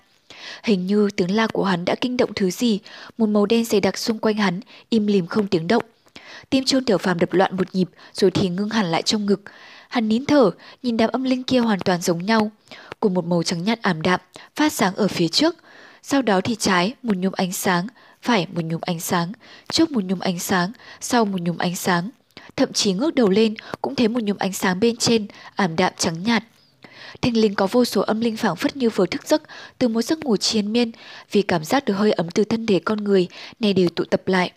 Hình 0.62 0.86
như 0.86 1.08
tiếng 1.16 1.34
la 1.36 1.46
của 1.46 1.64
hắn 1.64 1.84
đã 1.84 1.94
kinh 2.00 2.16
động 2.16 2.30
thứ 2.36 2.50
gì, 2.50 2.78
một 3.18 3.26
màu 3.26 3.46
đen 3.46 3.64
dày 3.64 3.80
đặc 3.80 3.98
xung 3.98 4.18
quanh 4.18 4.36
hắn, 4.36 4.60
im 4.88 5.06
lìm 5.06 5.26
không 5.26 5.46
tiếng 5.46 5.66
động. 5.68 5.82
Tim 6.50 6.64
Trương 6.64 6.84
Tiểu 6.84 6.98
Phàm 6.98 7.18
đập 7.18 7.32
loạn 7.32 7.56
một 7.56 7.74
nhịp, 7.74 7.88
rồi 8.12 8.30
thì 8.30 8.48
ngưng 8.48 8.68
hẳn 8.68 8.86
lại 8.86 9.02
trong 9.02 9.26
ngực. 9.26 9.40
Hắn 9.88 10.08
nín 10.08 10.26
thở, 10.26 10.50
nhìn 10.82 10.96
đám 10.96 11.10
âm 11.10 11.24
linh 11.24 11.42
kia 11.42 11.58
hoàn 11.58 11.80
toàn 11.80 12.00
giống 12.00 12.26
nhau, 12.26 12.50
cùng 13.00 13.14
một 13.14 13.24
màu 13.24 13.42
trắng 13.42 13.64
nhạt 13.64 13.82
ảm 13.82 14.02
đạm, 14.02 14.20
phát 14.56 14.72
sáng 14.72 14.94
ở 14.94 15.08
phía 15.08 15.28
trước. 15.28 15.56
Sau 16.02 16.22
đó 16.22 16.40
thì 16.40 16.54
trái 16.54 16.94
một 17.02 17.16
nhúm 17.16 17.32
ánh 17.32 17.52
sáng, 17.52 17.86
phải 18.22 18.46
một 18.54 18.64
nhúm 18.64 18.80
ánh 18.80 19.00
sáng, 19.00 19.32
trước 19.72 19.90
một 19.90 20.04
nhúm 20.04 20.18
ánh 20.18 20.38
sáng, 20.38 20.72
sau 21.00 21.24
một 21.24 21.40
nhúm 21.40 21.58
ánh 21.58 21.76
sáng. 21.76 22.10
Thậm 22.56 22.72
chí 22.72 22.92
ngước 22.92 23.14
đầu 23.14 23.28
lên 23.28 23.54
cũng 23.82 23.94
thấy 23.94 24.08
một 24.08 24.22
nhúm 24.22 24.36
ánh 24.36 24.52
sáng 24.52 24.80
bên 24.80 24.96
trên, 24.96 25.26
ảm 25.54 25.76
đạm 25.76 25.92
trắng 25.98 26.22
nhạt. 26.22 26.44
Thanh 27.22 27.36
linh 27.36 27.54
có 27.54 27.66
vô 27.66 27.84
số 27.84 28.00
âm 28.00 28.20
linh 28.20 28.36
phảng 28.36 28.56
phất 28.56 28.76
như 28.76 28.90
vừa 28.90 29.06
thức 29.06 29.26
giấc 29.26 29.42
từ 29.78 29.88
một 29.88 30.02
giấc 30.02 30.18
ngủ 30.18 30.36
triền 30.36 30.72
miên, 30.72 30.92
vì 31.32 31.42
cảm 31.42 31.64
giác 31.64 31.84
được 31.84 31.94
hơi 31.94 32.12
ấm 32.12 32.30
từ 32.30 32.44
thân 32.44 32.66
thể 32.66 32.78
con 32.78 33.04
người, 33.04 33.26
này 33.60 33.72
đều 33.72 33.88
tụ 33.88 34.04
tập 34.04 34.28
lại. 34.28 34.52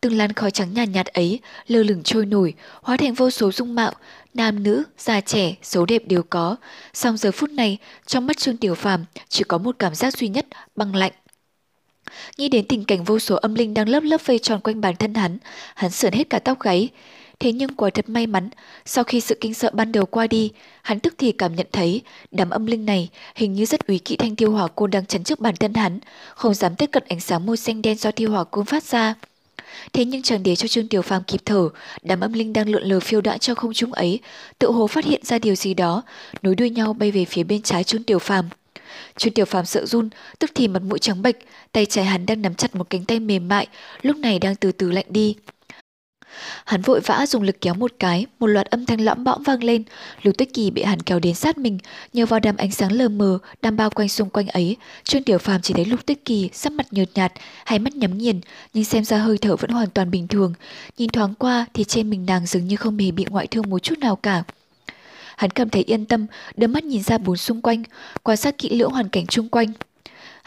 Từng 0.00 0.16
làn 0.16 0.32
khói 0.32 0.50
trắng 0.50 0.74
nhạt 0.74 0.88
nhạt 0.88 1.06
ấy 1.06 1.40
lơ 1.66 1.82
lửng 1.82 2.02
trôi 2.02 2.26
nổi, 2.26 2.54
hóa 2.82 2.96
thành 2.96 3.14
vô 3.14 3.30
số 3.30 3.52
dung 3.52 3.74
mạo, 3.74 3.92
nam 4.34 4.62
nữ, 4.62 4.82
già 4.98 5.20
trẻ, 5.20 5.54
xấu 5.62 5.86
đẹp 5.86 6.02
đều 6.06 6.22
có. 6.30 6.56
Song 6.94 7.16
giờ 7.16 7.30
phút 7.32 7.50
này, 7.50 7.78
trong 8.06 8.26
mắt 8.26 8.36
Trương 8.36 8.56
Tiểu 8.56 8.74
Phàm 8.74 9.04
chỉ 9.28 9.44
có 9.48 9.58
một 9.58 9.76
cảm 9.78 9.94
giác 9.94 10.16
duy 10.16 10.28
nhất, 10.28 10.46
băng 10.76 10.94
lạnh. 10.94 11.12
Nghĩ 12.36 12.48
đến 12.48 12.64
tình 12.68 12.84
cảnh 12.84 13.04
vô 13.04 13.18
số 13.18 13.36
âm 13.36 13.54
linh 13.54 13.74
đang 13.74 13.88
lớp 13.88 14.00
lớp 14.00 14.20
vây 14.24 14.38
tròn 14.38 14.60
quanh 14.60 14.80
bản 14.80 14.96
thân 14.96 15.14
hắn, 15.14 15.38
hắn 15.74 15.90
sườn 15.90 16.12
hết 16.12 16.30
cả 16.30 16.38
tóc 16.38 16.60
gáy, 16.60 16.88
Thế 17.40 17.52
nhưng 17.52 17.74
quả 17.74 17.90
thật 17.90 18.08
may 18.08 18.26
mắn, 18.26 18.48
sau 18.84 19.04
khi 19.04 19.20
sự 19.20 19.38
kinh 19.40 19.54
sợ 19.54 19.70
ban 19.72 19.92
đầu 19.92 20.06
qua 20.06 20.26
đi, 20.26 20.50
hắn 20.82 21.00
tức 21.00 21.14
thì 21.18 21.32
cảm 21.32 21.54
nhận 21.56 21.66
thấy 21.72 22.02
đám 22.30 22.50
âm 22.50 22.66
linh 22.66 22.86
này 22.86 23.08
hình 23.34 23.52
như 23.52 23.66
rất 23.66 23.86
ủy 23.86 23.98
kỵ 23.98 24.16
thanh 24.16 24.36
tiêu 24.36 24.52
hỏa 24.52 24.68
côn 24.68 24.90
đang 24.90 25.06
chắn 25.06 25.24
trước 25.24 25.40
bản 25.40 25.56
thân 25.56 25.74
hắn, 25.74 25.98
không 26.34 26.54
dám 26.54 26.76
tiếp 26.76 26.86
cận 26.92 27.02
ánh 27.08 27.20
sáng 27.20 27.46
môi 27.46 27.56
xanh 27.56 27.82
đen 27.82 27.96
do 27.96 28.10
tiêu 28.10 28.30
hỏa 28.30 28.44
côn 28.44 28.64
phát 28.64 28.84
ra. 28.84 29.14
Thế 29.92 30.04
nhưng 30.04 30.22
chẳng 30.22 30.42
để 30.42 30.56
cho 30.56 30.68
Trương 30.68 30.88
Tiểu 30.88 31.02
Phàm 31.02 31.22
kịp 31.22 31.40
thở, 31.44 31.68
đám 32.02 32.20
âm 32.20 32.32
linh 32.32 32.52
đang 32.52 32.68
lượn 32.68 32.82
lờ 32.82 33.00
phiêu 33.00 33.20
đã 33.20 33.38
trong 33.38 33.56
không 33.56 33.72
trung 33.72 33.92
ấy, 33.92 34.20
tự 34.58 34.70
hồ 34.70 34.86
phát 34.86 35.04
hiện 35.04 35.20
ra 35.24 35.38
điều 35.38 35.54
gì 35.54 35.74
đó, 35.74 36.02
nối 36.42 36.54
đuôi 36.54 36.70
nhau 36.70 36.92
bay 36.92 37.10
về 37.10 37.24
phía 37.24 37.44
bên 37.44 37.62
trái 37.62 37.84
Trương 37.84 38.02
Tiểu 38.02 38.18
Phàm. 38.18 38.48
Trương 39.16 39.32
Tiểu 39.32 39.44
Phàm 39.44 39.64
sợ 39.66 39.86
run, 39.86 40.08
tức 40.38 40.50
thì 40.54 40.68
mặt 40.68 40.82
mũi 40.82 40.98
trắng 40.98 41.22
bệch, 41.22 41.36
tay 41.72 41.86
trái 41.86 42.04
hắn 42.04 42.26
đang 42.26 42.42
nắm 42.42 42.54
chặt 42.54 42.74
một 42.74 42.90
cánh 42.90 43.04
tay 43.04 43.20
mềm 43.20 43.48
mại, 43.48 43.66
lúc 44.02 44.16
này 44.16 44.38
đang 44.38 44.56
từ 44.56 44.72
từ 44.72 44.90
lạnh 44.90 45.06
đi. 45.08 45.36
Hắn 46.64 46.82
vội 46.82 47.00
vã 47.00 47.26
dùng 47.26 47.42
lực 47.42 47.60
kéo 47.60 47.74
một 47.74 47.92
cái, 47.98 48.26
một 48.38 48.46
loạt 48.46 48.66
âm 48.66 48.86
thanh 48.86 49.00
lõm 49.00 49.24
bõm 49.24 49.42
vang 49.42 49.64
lên. 49.64 49.82
Lục 50.22 50.38
Tuyết 50.38 50.48
Kỳ 50.54 50.70
bị 50.70 50.82
hắn 50.82 51.00
kéo 51.00 51.18
đến 51.18 51.34
sát 51.34 51.58
mình, 51.58 51.78
nhờ 52.12 52.26
vào 52.26 52.40
đám 52.40 52.56
ánh 52.56 52.70
sáng 52.70 52.92
lờ 52.92 53.08
mờ 53.08 53.38
đang 53.62 53.76
bao 53.76 53.90
quanh 53.90 54.08
xung 54.08 54.30
quanh 54.30 54.48
ấy, 54.48 54.76
Trương 55.04 55.22
Tiểu 55.22 55.38
Phàm 55.38 55.60
chỉ 55.62 55.74
thấy 55.74 55.84
Lục 55.84 56.06
Tuyết 56.06 56.24
Kỳ 56.24 56.50
sắc 56.52 56.72
mặt 56.72 56.86
nhợt 56.90 57.08
nhạt, 57.14 57.32
hai 57.64 57.78
mắt 57.78 57.96
nhắm 57.96 58.18
nghiền, 58.18 58.40
nhưng 58.74 58.84
xem 58.84 59.04
ra 59.04 59.18
hơi 59.18 59.38
thở 59.38 59.56
vẫn 59.56 59.70
hoàn 59.70 59.90
toàn 59.90 60.10
bình 60.10 60.28
thường. 60.28 60.54
Nhìn 60.98 61.10
thoáng 61.10 61.34
qua 61.34 61.66
thì 61.74 61.84
trên 61.84 62.10
mình 62.10 62.26
nàng 62.26 62.46
dường 62.46 62.66
như 62.66 62.76
không 62.76 62.98
hề 62.98 63.10
bị 63.10 63.24
ngoại 63.30 63.46
thương 63.46 63.70
một 63.70 63.78
chút 63.78 63.98
nào 63.98 64.16
cả. 64.16 64.42
Hắn 65.36 65.50
cảm 65.50 65.70
thấy 65.70 65.82
yên 65.82 66.04
tâm, 66.04 66.26
đưa 66.56 66.66
mắt 66.66 66.84
nhìn 66.84 67.02
ra 67.02 67.18
bốn 67.18 67.36
xung 67.36 67.62
quanh, 67.62 67.82
quan 68.22 68.36
sát 68.36 68.58
kỹ 68.58 68.68
lưỡng 68.68 68.90
hoàn 68.90 69.08
cảnh 69.08 69.26
chung 69.26 69.48
quanh. 69.48 69.72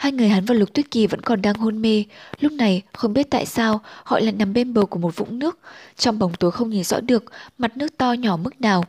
Hai 0.00 0.12
người 0.12 0.28
hắn 0.28 0.44
và 0.44 0.54
Lục 0.54 0.72
Tuyết 0.74 0.90
Kỳ 0.90 1.06
vẫn 1.06 1.20
còn 1.20 1.42
đang 1.42 1.54
hôn 1.54 1.82
mê. 1.82 2.04
Lúc 2.40 2.52
này, 2.52 2.82
không 2.92 3.12
biết 3.12 3.30
tại 3.30 3.46
sao, 3.46 3.80
họ 4.04 4.18
lại 4.18 4.32
nằm 4.32 4.52
bên 4.52 4.74
bờ 4.74 4.84
của 4.84 4.98
một 4.98 5.16
vũng 5.16 5.38
nước. 5.38 5.58
Trong 5.96 6.18
bóng 6.18 6.34
tối 6.34 6.50
không 6.50 6.70
nhìn 6.70 6.84
rõ 6.84 7.00
được, 7.00 7.24
mặt 7.58 7.76
nước 7.76 7.96
to 7.96 8.12
nhỏ 8.12 8.36
mức 8.36 8.60
nào. 8.60 8.84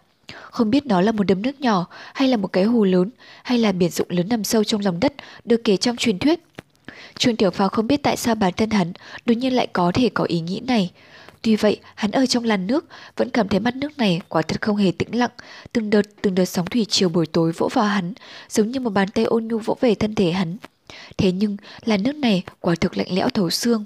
Không 0.52 0.70
biết 0.72 0.86
nó 0.86 1.02
là 1.02 1.12
một 1.12 1.24
đấm 1.24 1.42
nước 1.42 1.62
nhỏ, 1.62 1.86
hay 2.14 2.28
là 2.28 2.38
một 2.38 2.48
cái 2.48 2.64
hồ 2.64 2.84
lớn, 2.84 3.10
hay 3.44 3.58
là 3.58 3.72
biển 3.72 3.90
rộng 3.90 4.08
lớn 4.10 4.30
nằm 4.30 4.44
sâu 4.44 4.64
trong 4.64 4.82
lòng 4.82 5.00
đất, 5.00 5.14
được 5.46 5.62
kể 5.64 5.78
trong 5.78 5.96
truyền 5.98 6.20
thuyết. 6.20 6.40
Trương 7.18 7.36
Tiểu 7.36 7.52
Pháo 7.52 7.70
không 7.70 7.88
biết 7.88 8.04
tại 8.04 8.18
sao 8.18 8.36
bản 8.36 8.54
thân 8.58 8.70
hắn 8.70 8.94
đột 9.26 9.34
nhiên 9.38 9.56
lại 9.56 9.68
có 9.74 9.92
thể 9.94 10.10
có 10.10 10.24
ý 10.24 10.40
nghĩ 10.40 10.60
này. 10.60 10.92
Tuy 11.42 11.56
vậy, 11.56 11.80
hắn 11.96 12.12
ở 12.12 12.26
trong 12.26 12.44
làn 12.44 12.68
nước 12.68 12.86
vẫn 13.18 13.30
cảm 13.30 13.48
thấy 13.48 13.60
mắt 13.60 13.76
nước 13.76 13.98
này 13.98 14.22
quả 14.30 14.42
thật 14.42 14.62
không 14.62 14.76
hề 14.76 14.92
tĩnh 14.92 15.20
lặng, 15.20 15.32
từng 15.74 15.90
đợt 15.90 16.02
từng 16.22 16.36
đợt 16.36 16.46
sóng 16.46 16.66
thủy 16.66 16.86
chiều 16.90 17.10
buổi 17.10 17.26
tối 17.26 17.52
vỗ 17.58 17.70
vào 17.74 17.86
hắn, 17.86 18.14
giống 18.50 18.72
như 18.72 18.80
một 18.80 18.90
bàn 18.90 19.08
tay 19.10 19.26
ôn 19.26 19.48
nhu 19.48 19.58
vỗ 19.58 19.78
về 19.82 19.96
thân 19.96 20.16
thể 20.16 20.32
hắn. 20.32 20.58
Thế 21.18 21.32
nhưng, 21.32 21.58
là 21.86 21.98
nước 21.98 22.16
này 22.16 22.44
quả 22.60 22.76
thực 22.76 22.98
lạnh 22.98 23.08
lẽo 23.10 23.30
thấu 23.30 23.50
xương. 23.50 23.86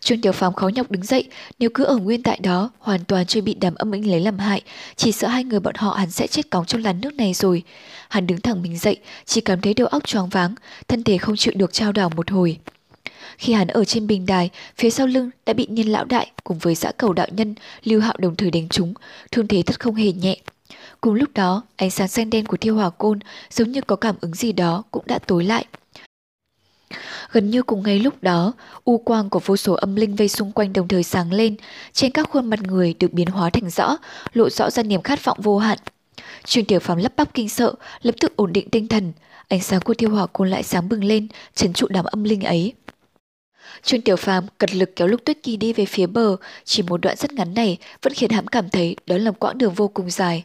Trương 0.00 0.20
Tiểu 0.20 0.32
Phàm 0.32 0.52
khó 0.52 0.68
nhọc 0.68 0.90
đứng 0.90 1.02
dậy, 1.02 1.24
nếu 1.58 1.70
cứ 1.74 1.84
ở 1.84 1.96
nguyên 1.96 2.22
tại 2.22 2.38
đó, 2.42 2.70
hoàn 2.78 3.04
toàn 3.04 3.26
chưa 3.26 3.40
bị 3.40 3.54
đám 3.54 3.74
âm 3.74 3.94
ảnh 3.94 4.06
lấy 4.06 4.20
làm 4.20 4.38
hại, 4.38 4.62
chỉ 4.96 5.12
sợ 5.12 5.28
hai 5.28 5.44
người 5.44 5.60
bọn 5.60 5.74
họ 5.74 5.94
hẳn 5.94 6.10
sẽ 6.10 6.26
chết 6.26 6.50
cóng 6.50 6.66
trong 6.66 6.82
làn 6.82 7.00
nước 7.00 7.14
này 7.14 7.34
rồi. 7.34 7.62
Hắn 8.08 8.26
đứng 8.26 8.40
thẳng 8.40 8.62
mình 8.62 8.78
dậy, 8.78 8.96
chỉ 9.24 9.40
cảm 9.40 9.60
thấy 9.60 9.74
đầu 9.74 9.86
óc 9.86 10.06
choáng 10.06 10.28
váng, 10.28 10.54
thân 10.88 11.02
thể 11.02 11.18
không 11.18 11.36
chịu 11.36 11.54
được 11.56 11.72
trao 11.72 11.92
đảo 11.92 12.10
một 12.16 12.30
hồi. 12.30 12.58
Khi 13.38 13.52
hắn 13.52 13.68
ở 13.68 13.84
trên 13.84 14.06
bình 14.06 14.26
đài, 14.26 14.50
phía 14.76 14.90
sau 14.90 15.06
lưng 15.06 15.30
đã 15.46 15.52
bị 15.52 15.66
nhân 15.70 15.86
lão 15.86 16.04
đại 16.04 16.30
cùng 16.44 16.58
với 16.58 16.74
dã 16.74 16.92
cầu 16.92 17.12
đạo 17.12 17.26
nhân 17.30 17.54
lưu 17.84 18.00
hạo 18.00 18.14
đồng 18.18 18.36
thời 18.36 18.50
đánh 18.50 18.68
trúng, 18.68 18.94
thương 19.32 19.48
thế 19.48 19.62
thật 19.62 19.80
không 19.80 19.94
hề 19.94 20.12
nhẹ. 20.12 20.36
Cùng 21.00 21.14
lúc 21.14 21.28
đó, 21.34 21.62
ánh 21.76 21.90
sáng 21.90 22.08
xanh 22.08 22.30
đen 22.30 22.46
của 22.46 22.56
thiêu 22.56 22.74
hỏa 22.74 22.90
côn 22.90 23.18
giống 23.50 23.72
như 23.72 23.80
có 23.80 23.96
cảm 23.96 24.14
ứng 24.20 24.34
gì 24.34 24.52
đó 24.52 24.82
cũng 24.90 25.06
đã 25.06 25.18
tối 25.18 25.44
lại. 25.44 25.66
Gần 27.32 27.50
như 27.50 27.62
cùng 27.62 27.82
ngay 27.82 27.98
lúc 27.98 28.22
đó, 28.22 28.52
u 28.84 28.98
quang 28.98 29.30
của 29.30 29.40
vô 29.44 29.56
số 29.56 29.74
âm 29.74 29.96
linh 29.96 30.16
vây 30.16 30.28
xung 30.28 30.52
quanh 30.52 30.72
đồng 30.72 30.88
thời 30.88 31.02
sáng 31.02 31.32
lên, 31.32 31.56
trên 31.92 32.10
các 32.10 32.30
khuôn 32.30 32.50
mặt 32.50 32.62
người 32.62 32.94
được 33.00 33.12
biến 33.12 33.26
hóa 33.28 33.50
thành 33.50 33.70
rõ, 33.70 33.96
lộ 34.32 34.50
rõ 34.50 34.70
ra 34.70 34.82
niềm 34.82 35.02
khát 35.02 35.24
vọng 35.24 35.38
vô 35.42 35.58
hạn. 35.58 35.78
Trương 36.44 36.64
Tiểu 36.64 36.80
Phàm 36.80 36.98
lắp 36.98 37.12
bắp 37.16 37.34
kinh 37.34 37.48
sợ, 37.48 37.74
lập 38.02 38.14
tức 38.20 38.36
ổn 38.36 38.52
định 38.52 38.70
tinh 38.70 38.88
thần, 38.88 39.12
ánh 39.48 39.60
sáng 39.60 39.80
của 39.80 39.94
thiêu 39.94 40.10
hỏa 40.10 40.26
côn 40.26 40.50
lại 40.50 40.62
sáng 40.62 40.88
bừng 40.88 41.04
lên, 41.04 41.28
trấn 41.54 41.72
trụ 41.72 41.86
đám 41.90 42.04
âm 42.04 42.24
linh 42.24 42.40
ấy. 42.40 42.72
Trương 43.82 44.00
Tiểu 44.00 44.16
Phàm 44.16 44.44
cật 44.58 44.74
lực 44.74 44.96
kéo 44.96 45.08
Lục 45.08 45.20
Tuyết 45.24 45.42
Kỳ 45.42 45.56
đi 45.56 45.72
về 45.72 45.84
phía 45.84 46.06
bờ, 46.06 46.36
chỉ 46.64 46.82
một 46.82 47.00
đoạn 47.00 47.16
rất 47.16 47.32
ngắn 47.32 47.54
này 47.54 47.78
vẫn 48.02 48.12
khiến 48.12 48.30
hắn 48.30 48.46
cảm 48.48 48.68
thấy 48.68 48.96
đó 49.06 49.18
là 49.18 49.30
quãng 49.30 49.58
đường 49.58 49.74
vô 49.74 49.88
cùng 49.88 50.10
dài. 50.10 50.44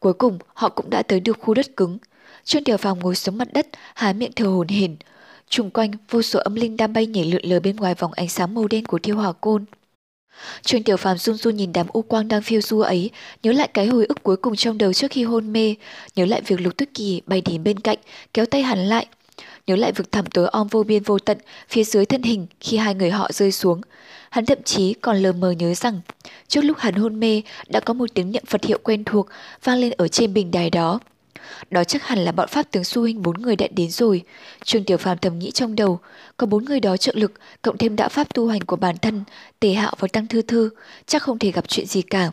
Cuối 0.00 0.12
cùng, 0.12 0.38
họ 0.54 0.68
cũng 0.68 0.90
đã 0.90 1.02
tới 1.02 1.20
được 1.20 1.38
khu 1.40 1.54
đất 1.54 1.76
cứng. 1.76 1.98
Trương 2.44 2.64
Tiểu 2.64 2.76
Phàm 2.76 2.98
ngồi 2.98 3.16
xuống 3.16 3.38
mặt 3.38 3.48
đất, 3.52 3.66
há 3.94 4.12
miệng 4.12 4.32
thở 4.36 4.46
hổn 4.46 4.68
hển. 4.68 4.96
Trung 5.48 5.70
quanh, 5.70 5.90
vô 6.10 6.22
số 6.22 6.40
âm 6.40 6.54
linh 6.54 6.76
đang 6.76 6.92
bay 6.92 7.06
nhảy 7.06 7.24
lượn 7.24 7.44
lờ 7.44 7.60
bên 7.60 7.76
ngoài 7.76 7.94
vòng 7.94 8.12
ánh 8.12 8.28
sáng 8.28 8.54
màu 8.54 8.68
đen 8.68 8.84
của 8.84 8.98
thiêu 8.98 9.16
hỏa 9.16 9.32
côn. 9.32 9.64
Trương 10.62 10.82
Tiểu 10.82 10.96
Phàm 10.96 11.18
run 11.18 11.36
run 11.36 11.56
nhìn 11.56 11.72
đám 11.72 11.86
u 11.92 12.02
quang 12.02 12.28
đang 12.28 12.42
phiêu 12.42 12.60
du 12.60 12.80
ấy, 12.80 13.10
nhớ 13.42 13.52
lại 13.52 13.68
cái 13.74 13.86
hồi 13.86 14.06
ức 14.06 14.22
cuối 14.22 14.36
cùng 14.36 14.56
trong 14.56 14.78
đầu 14.78 14.92
trước 14.92 15.10
khi 15.10 15.24
hôn 15.24 15.52
mê, 15.52 15.74
nhớ 16.16 16.24
lại 16.26 16.42
việc 16.46 16.60
Lục 16.60 16.76
Tuyết 16.76 16.94
Kỳ 16.94 17.22
bay 17.26 17.40
đến 17.40 17.64
bên 17.64 17.80
cạnh, 17.80 17.98
kéo 18.34 18.46
tay 18.46 18.62
hắn 18.62 18.78
lại, 18.78 19.06
nhớ 19.66 19.76
lại 19.76 19.92
vực 19.92 20.12
thẳm 20.12 20.26
tối 20.26 20.46
om 20.46 20.68
vô 20.68 20.82
biên 20.82 21.02
vô 21.02 21.18
tận 21.18 21.38
phía 21.68 21.84
dưới 21.84 22.04
thân 22.06 22.22
hình 22.22 22.46
khi 22.60 22.76
hai 22.76 22.94
người 22.94 23.10
họ 23.10 23.30
rơi 23.32 23.52
xuống. 23.52 23.80
Hắn 24.30 24.46
thậm 24.46 24.62
chí 24.62 24.94
còn 24.94 25.16
lờ 25.16 25.32
mờ 25.32 25.50
nhớ 25.50 25.74
rằng, 25.74 26.00
trước 26.48 26.60
lúc 26.60 26.78
hắn 26.78 26.94
hôn 26.94 27.20
mê 27.20 27.42
đã 27.68 27.80
có 27.80 27.94
một 27.94 28.14
tiếng 28.14 28.32
niệm 28.32 28.44
Phật 28.46 28.64
hiệu 28.64 28.78
quen 28.82 29.04
thuộc 29.04 29.28
vang 29.64 29.78
lên 29.78 29.92
ở 29.96 30.08
trên 30.08 30.34
bình 30.34 30.50
đài 30.50 30.70
đó. 30.70 31.00
Đó 31.70 31.84
chắc 31.84 32.02
hẳn 32.02 32.18
là 32.18 32.32
bọn 32.32 32.48
Pháp 32.48 32.70
tướng 32.70 32.84
su 32.84 33.02
huynh 33.02 33.22
bốn 33.22 33.42
người 33.42 33.56
đã 33.56 33.66
đến 33.70 33.90
rồi. 33.90 34.22
Trương 34.64 34.84
Tiểu 34.84 34.96
Phàm 34.96 35.18
thầm 35.18 35.38
nghĩ 35.38 35.50
trong 35.50 35.76
đầu, 35.76 35.98
có 36.36 36.46
bốn 36.46 36.64
người 36.64 36.80
đó 36.80 36.96
trợ 36.96 37.12
lực, 37.16 37.32
cộng 37.62 37.78
thêm 37.78 37.96
đạo 37.96 38.08
Pháp 38.08 38.34
tu 38.34 38.48
hành 38.48 38.60
của 38.60 38.76
bản 38.76 38.98
thân, 38.98 39.24
Tề 39.60 39.72
Hạo 39.72 39.94
và 39.98 40.08
Tăng 40.12 40.26
Thư 40.26 40.42
Thư, 40.42 40.70
chắc 41.06 41.22
không 41.22 41.38
thể 41.38 41.50
gặp 41.50 41.68
chuyện 41.68 41.86
gì 41.86 42.02
cả. 42.02 42.30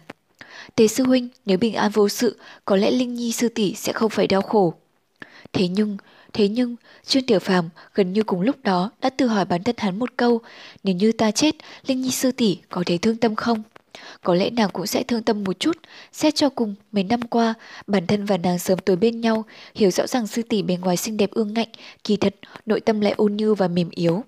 Tề 0.76 0.88
sư 0.88 1.04
huynh, 1.04 1.30
nếu 1.46 1.58
bình 1.58 1.74
an 1.74 1.92
vô 1.92 2.10
sự, 2.10 2.38
có 2.66 2.76
lẽ 2.76 2.92
Linh 2.92 3.14
Nhi 3.14 3.32
sư 3.32 3.50
tỷ 3.50 3.74
sẽ 3.74 3.94
không 3.94 4.10
phải 4.10 4.28
đau 4.28 4.42
khổ. 4.42 4.74
Thế 5.54 5.68
nhưng, 5.68 5.98
Thế 6.34 6.48
nhưng, 6.48 6.76
Trương 7.06 7.26
Tiểu 7.26 7.40
Phàm 7.40 7.70
gần 7.94 8.14
như 8.14 8.24
cùng 8.24 8.42
lúc 8.42 8.56
đó 8.64 8.92
đã 9.02 9.10
tự 9.10 9.28
hỏi 9.28 9.46
bản 9.46 9.64
thân 9.64 9.76
hắn 9.78 10.00
một 10.00 10.10
câu, 10.18 10.42
nếu 10.84 10.96
như 10.96 11.12
ta 11.12 11.32
chết, 11.32 11.56
Linh 11.88 12.02
Nhi 12.02 12.12
sư 12.12 12.32
tỷ 12.32 12.58
có 12.70 12.84
thể 12.86 12.98
thương 12.98 13.18
tâm 13.18 13.36
không? 13.36 13.64
Có 14.24 14.36
lẽ 14.36 14.50
nàng 14.50 14.70
cũng 14.74 14.88
sẽ 14.88 15.04
thương 15.04 15.24
tâm 15.24 15.44
một 15.44 15.60
chút, 15.60 15.78
xét 16.12 16.36
cho 16.36 16.50
cùng, 16.50 16.76
mấy 16.92 17.04
năm 17.04 17.22
qua, 17.22 17.54
bản 17.88 18.08
thân 18.08 18.26
và 18.26 18.38
nàng 18.38 18.60
sớm 18.60 18.80
tối 18.80 18.96
bên 18.96 19.22
nhau, 19.22 19.46
hiểu 19.76 19.92
rõ 19.92 20.08
rằng 20.08 20.28
sư 20.28 20.42
tỷ 20.42 20.62
bên 20.62 20.82
ngoài 20.82 20.98
xinh 20.98 21.18
đẹp 21.18 21.32
ương 21.32 21.54
ngạnh, 21.54 21.70
kỳ 22.04 22.18
thật, 22.18 22.36
nội 22.66 22.80
tâm 22.80 23.02
lại 23.02 23.14
ôn 23.18 23.36
như 23.36 23.54
và 23.54 23.68
mềm 23.68 23.90
yếu. 23.90 24.24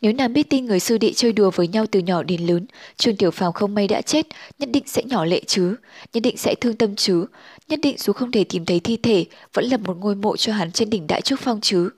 Nếu 0.00 0.12
nàng 0.12 0.32
biết 0.32 0.50
tin 0.50 0.66
người 0.66 0.80
sư 0.80 0.98
đệ 0.98 1.12
chơi 1.12 1.32
đùa 1.32 1.50
với 1.54 1.68
nhau 1.68 1.86
từ 1.90 2.00
nhỏ 2.00 2.22
đến 2.22 2.46
lớn, 2.46 2.66
Trương 2.96 3.16
Tiểu 3.16 3.30
Phàm 3.30 3.52
không 3.52 3.74
may 3.74 3.88
đã 3.88 4.02
chết, 4.02 4.26
nhất 4.58 4.68
định 4.72 4.84
sẽ 4.86 5.02
nhỏ 5.02 5.24
lệ 5.24 5.40
chứ, 5.46 5.76
nhất 6.12 6.20
định 6.20 6.36
sẽ 6.36 6.54
thương 6.60 6.76
tâm 6.76 6.96
chứ, 6.96 7.26
nhất 7.70 7.80
định 7.82 7.96
dù 7.98 8.12
không 8.12 8.30
thể 8.30 8.44
tìm 8.44 8.64
thấy 8.64 8.80
thi 8.80 8.96
thể, 8.96 9.24
vẫn 9.54 9.64
là 9.64 9.76
một 9.76 9.96
ngôi 10.00 10.14
mộ 10.14 10.36
cho 10.36 10.52
hắn 10.52 10.72
trên 10.72 10.90
đỉnh 10.90 11.06
Đại 11.06 11.20
Trúc 11.20 11.40
Phong 11.40 11.60
chứ. 11.60 11.90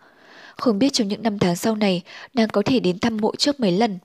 Không 0.57 0.79
biết 0.79 0.93
trong 0.93 1.09
những 1.09 1.23
năm 1.23 1.39
tháng 1.39 1.57
sau 1.57 1.77
này, 1.77 2.03
nàng 2.35 2.49
có 2.49 2.63
thể 2.65 2.81
đến 2.81 2.99
thăm 2.99 3.17
mộ 3.17 3.37
trước 3.37 3.61
mấy 3.61 3.73
lần. 3.73 3.99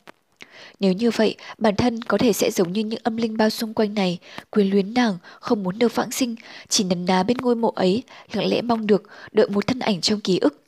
Nếu 0.79 0.93
như 0.93 1.11
vậy, 1.11 1.35
bản 1.57 1.75
thân 1.75 2.01
có 2.01 2.17
thể 2.17 2.33
sẽ 2.33 2.51
giống 2.51 2.73
như 2.73 2.83
những 2.83 2.99
âm 3.03 3.17
linh 3.17 3.37
bao 3.37 3.49
xung 3.49 3.73
quanh 3.73 3.93
này, 3.93 4.17
quyến 4.49 4.67
luyến 4.67 4.93
nàng, 4.93 5.17
không 5.39 5.63
muốn 5.63 5.79
được 5.79 5.95
vãng 5.95 6.11
sinh, 6.11 6.35
chỉ 6.69 6.83
nấn 6.83 7.05
ná 7.05 7.23
bên 7.23 7.37
ngôi 7.37 7.55
mộ 7.55 7.71
ấy, 7.75 8.03
lặng 8.31 8.49
lẽ 8.49 8.61
mong 8.61 8.87
được, 8.87 9.03
đợi 9.31 9.49
một 9.49 9.67
thân 9.67 9.79
ảnh 9.79 10.01
trong 10.01 10.19
ký 10.19 10.37
ức. 10.37 10.61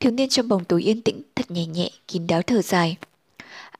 Thiếu 0.00 0.12
niên 0.12 0.28
trong 0.28 0.48
bóng 0.48 0.64
tối 0.64 0.82
yên 0.82 1.02
tĩnh, 1.02 1.22
thật 1.34 1.50
nhẹ 1.50 1.66
nhẹ, 1.66 1.90
kín 2.08 2.26
đáo 2.26 2.42
thở 2.42 2.62
dài. 2.62 2.96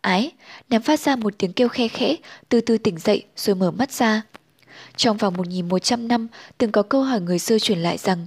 Ái, 0.01 0.33
nàng 0.71 0.83
phát 0.83 1.01
ra 1.01 1.17
một 1.17 1.35
tiếng 1.39 1.53
kêu 1.53 1.69
khe 1.69 1.89
khẽ, 1.89 2.17
từ 2.49 2.61
từ 2.61 2.79
tỉnh 2.79 2.99
dậy 2.99 3.25
rồi 3.37 3.57
mở 3.57 3.71
mắt 3.71 3.93
ra. 3.93 4.23
Trong 4.97 5.17
vòng 5.17 5.35
1.100 5.37 6.07
năm, 6.07 6.29
từng 6.59 6.73
có 6.73 6.83
câu 6.83 7.03
hỏi 7.03 7.21
người 7.21 7.39
xưa 7.39 7.59
truyền 7.59 7.79
lại 7.79 7.99
rằng, 7.99 8.27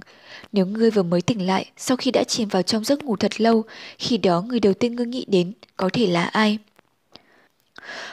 nếu 0.52 0.66
ngươi 0.66 0.90
vừa 0.90 1.02
mới 1.02 1.22
tỉnh 1.22 1.46
lại 1.46 1.70
sau 1.76 1.96
khi 1.96 2.10
đã 2.10 2.24
chìm 2.24 2.48
vào 2.48 2.62
trong 2.62 2.84
giấc 2.84 3.04
ngủ 3.04 3.16
thật 3.16 3.40
lâu, 3.40 3.64
khi 3.98 4.16
đó 4.18 4.42
người 4.42 4.60
đầu 4.60 4.74
tiên 4.74 4.96
ngươi 4.96 5.06
nghĩ 5.06 5.24
đến 5.28 5.52
có 5.76 5.90
thể 5.92 6.06
là 6.06 6.24
ai? 6.24 6.58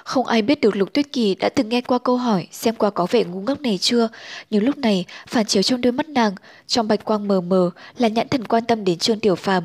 Không 0.04 0.26
ai 0.26 0.42
biết 0.42 0.62
được 0.62 0.76
Lục 0.76 0.94
Tuyết 0.94 1.14
Kỳ 1.14 1.36
đã 1.36 1.50
từng 1.50 1.70
nghe 1.70 1.82
qua 1.82 2.00
câu 2.00 2.18
hỏi 2.18 2.48
xem 2.52 2.76
qua 2.76 2.90
có 2.90 3.08
vẻ 3.12 3.24
ngu 3.24 3.42
ngốc 3.42 3.62
này 3.62 3.78
chưa, 3.78 4.10
nhưng 4.50 4.64
lúc 4.64 4.78
này 4.78 5.06
phản 5.28 5.46
chiếu 5.46 5.64
trong 5.64 5.82
đôi 5.82 5.92
mắt 5.92 6.10
nàng, 6.10 6.36
trong 6.68 6.88
bạch 6.88 7.06
quang 7.06 7.28
mờ 7.28 7.42
mờ 7.42 7.72
là 7.98 8.08
nhãn 8.08 8.28
thần 8.28 8.46
quan 8.48 8.66
tâm 8.66 8.84
đến 8.84 8.98
Trương 8.98 9.20
Tiểu 9.20 9.36
Phàm. 9.36 9.64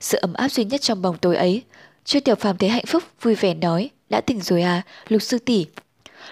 Sự 0.00 0.18
ấm 0.18 0.34
áp 0.34 0.48
duy 0.48 0.64
nhất 0.64 0.80
trong 0.80 1.02
bóng 1.02 1.18
tối 1.18 1.36
ấy. 1.36 1.62
Trương 2.04 2.22
Tiểu 2.22 2.34
Phàm 2.34 2.56
thấy 2.56 2.68
hạnh 2.68 2.86
phúc, 2.86 3.02
vui 3.22 3.34
vẻ 3.34 3.54
nói, 3.54 3.90
đã 4.10 4.20
tỉnh 4.20 4.40
rồi 4.40 4.62
à, 4.62 4.82
Lục 5.08 5.22
Sư 5.22 5.38
tỷ 5.38 5.66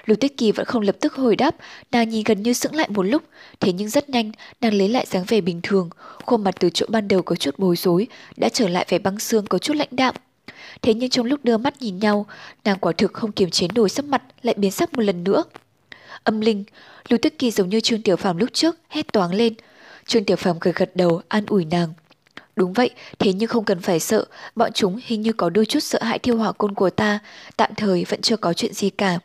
Lục 0.06 0.20
Tuyết 0.20 0.36
Kỳ 0.36 0.52
vẫn 0.52 0.66
không 0.66 0.82
lập 0.82 0.96
tức 1.00 1.14
hồi 1.14 1.36
đáp, 1.36 1.56
nàng 1.92 2.08
nhìn 2.08 2.22
gần 2.24 2.42
như 2.42 2.52
sững 2.52 2.74
lại 2.74 2.88
một 2.88 3.02
lúc, 3.02 3.22
thế 3.60 3.72
nhưng 3.72 3.88
rất 3.88 4.08
nhanh, 4.10 4.32
nàng 4.60 4.74
lấy 4.74 4.88
lại 4.88 5.06
dáng 5.06 5.24
vẻ 5.28 5.40
bình 5.40 5.60
thường, 5.62 5.90
khuôn 6.26 6.44
mặt 6.44 6.54
từ 6.60 6.70
chỗ 6.74 6.86
ban 6.88 7.08
đầu 7.08 7.22
có 7.22 7.36
chút 7.36 7.58
bối 7.58 7.76
rối, 7.76 8.06
đã 8.36 8.48
trở 8.48 8.68
lại 8.68 8.86
vẻ 8.88 8.98
băng 8.98 9.18
xương 9.18 9.46
có 9.46 9.58
chút 9.58 9.76
lãnh 9.76 9.88
đạm. 9.90 10.14
Thế 10.82 10.94
nhưng 10.94 11.10
trong 11.10 11.26
lúc 11.26 11.40
đưa 11.44 11.56
mắt 11.56 11.82
nhìn 11.82 11.98
nhau, 11.98 12.26
nàng 12.64 12.78
quả 12.78 12.92
thực 12.92 13.12
không 13.12 13.32
kiềm 13.32 13.50
chế 13.50 13.68
nổi 13.74 13.88
sắc 13.88 14.04
mặt 14.04 14.22
lại 14.42 14.54
biến 14.58 14.70
sắc 14.70 14.94
một 14.94 15.02
lần 15.02 15.24
nữa. 15.24 15.44
Âm 16.24 16.40
linh, 16.40 16.64
Lục 17.08 17.22
Tuyết 17.22 17.38
Kỳ 17.38 17.50
giống 17.50 17.68
như 17.68 17.80
Trương 17.80 18.02
Tiểu 18.02 18.16
Phàm 18.16 18.36
lúc 18.36 18.48
trước, 18.52 18.76
hét 18.88 19.12
toáng 19.12 19.34
lên. 19.34 19.54
Trương 20.06 20.24
Tiểu 20.24 20.36
Phàm 20.36 20.56
gật 20.60 20.74
gật 20.74 20.96
đầu, 20.96 21.20
an 21.28 21.46
ủi 21.46 21.64
nàng. 21.64 21.92
Đúng 22.56 22.72
vậy, 22.72 22.90
thế 23.18 23.32
nhưng 23.32 23.48
không 23.48 23.64
cần 23.64 23.80
phải 23.80 24.00
sợ, 24.00 24.24
bọn 24.56 24.72
chúng 24.72 25.00
hình 25.04 25.22
như 25.22 25.32
có 25.32 25.50
đôi 25.50 25.66
chút 25.66 25.80
sợ 25.80 25.98
hãi 26.02 26.18
thiêu 26.18 26.36
hỏa 26.36 26.52
côn 26.52 26.74
của 26.74 26.90
ta, 26.90 27.18
tạm 27.56 27.74
thời 27.76 28.04
vẫn 28.04 28.20
chưa 28.22 28.36
có 28.36 28.52
chuyện 28.52 28.72
gì 28.72 28.90
cả. 28.90 29.18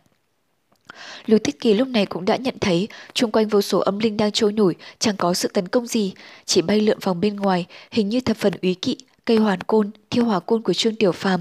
Lưu 1.25 1.39
Tích 1.39 1.59
Kỳ 1.59 1.73
lúc 1.73 1.87
này 1.87 2.05
cũng 2.05 2.25
đã 2.25 2.35
nhận 2.35 2.55
thấy 2.61 2.87
chung 3.13 3.31
quanh 3.31 3.47
vô 3.47 3.61
số 3.61 3.79
âm 3.79 3.99
linh 3.99 4.17
đang 4.17 4.31
trôi 4.31 4.51
nổi, 4.51 4.75
chẳng 4.99 5.15
có 5.17 5.33
sự 5.33 5.47
tấn 5.47 5.67
công 5.67 5.87
gì, 5.87 6.13
chỉ 6.45 6.61
bay 6.61 6.79
lượn 6.79 6.99
vòng 7.01 7.21
bên 7.21 7.35
ngoài, 7.35 7.65
hình 7.91 8.09
như 8.09 8.21
thập 8.21 8.37
phần 8.37 8.53
úy 8.61 8.73
kỵ, 8.73 8.97
cây 9.25 9.37
hoàn 9.37 9.61
côn, 9.61 9.91
thiêu 10.09 10.25
hỏa 10.25 10.39
côn 10.39 10.61
của 10.61 10.73
Trương 10.73 10.95
Tiểu 10.95 11.11
Phàm. 11.11 11.39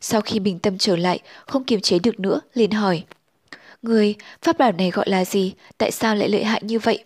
Sau 0.00 0.20
khi 0.20 0.38
bình 0.38 0.58
tâm 0.58 0.78
trở 0.78 0.96
lại, 0.96 1.18
không 1.46 1.64
kiềm 1.64 1.80
chế 1.80 1.98
được 1.98 2.20
nữa, 2.20 2.40
liền 2.54 2.70
hỏi. 2.70 3.04
Người, 3.82 4.14
pháp 4.42 4.58
bảo 4.58 4.72
này 4.72 4.90
gọi 4.90 5.08
là 5.08 5.24
gì? 5.24 5.52
Tại 5.78 5.90
sao 5.90 6.14
lại 6.14 6.28
lợi 6.28 6.44
hại 6.44 6.60
như 6.64 6.78
vậy? 6.78 7.04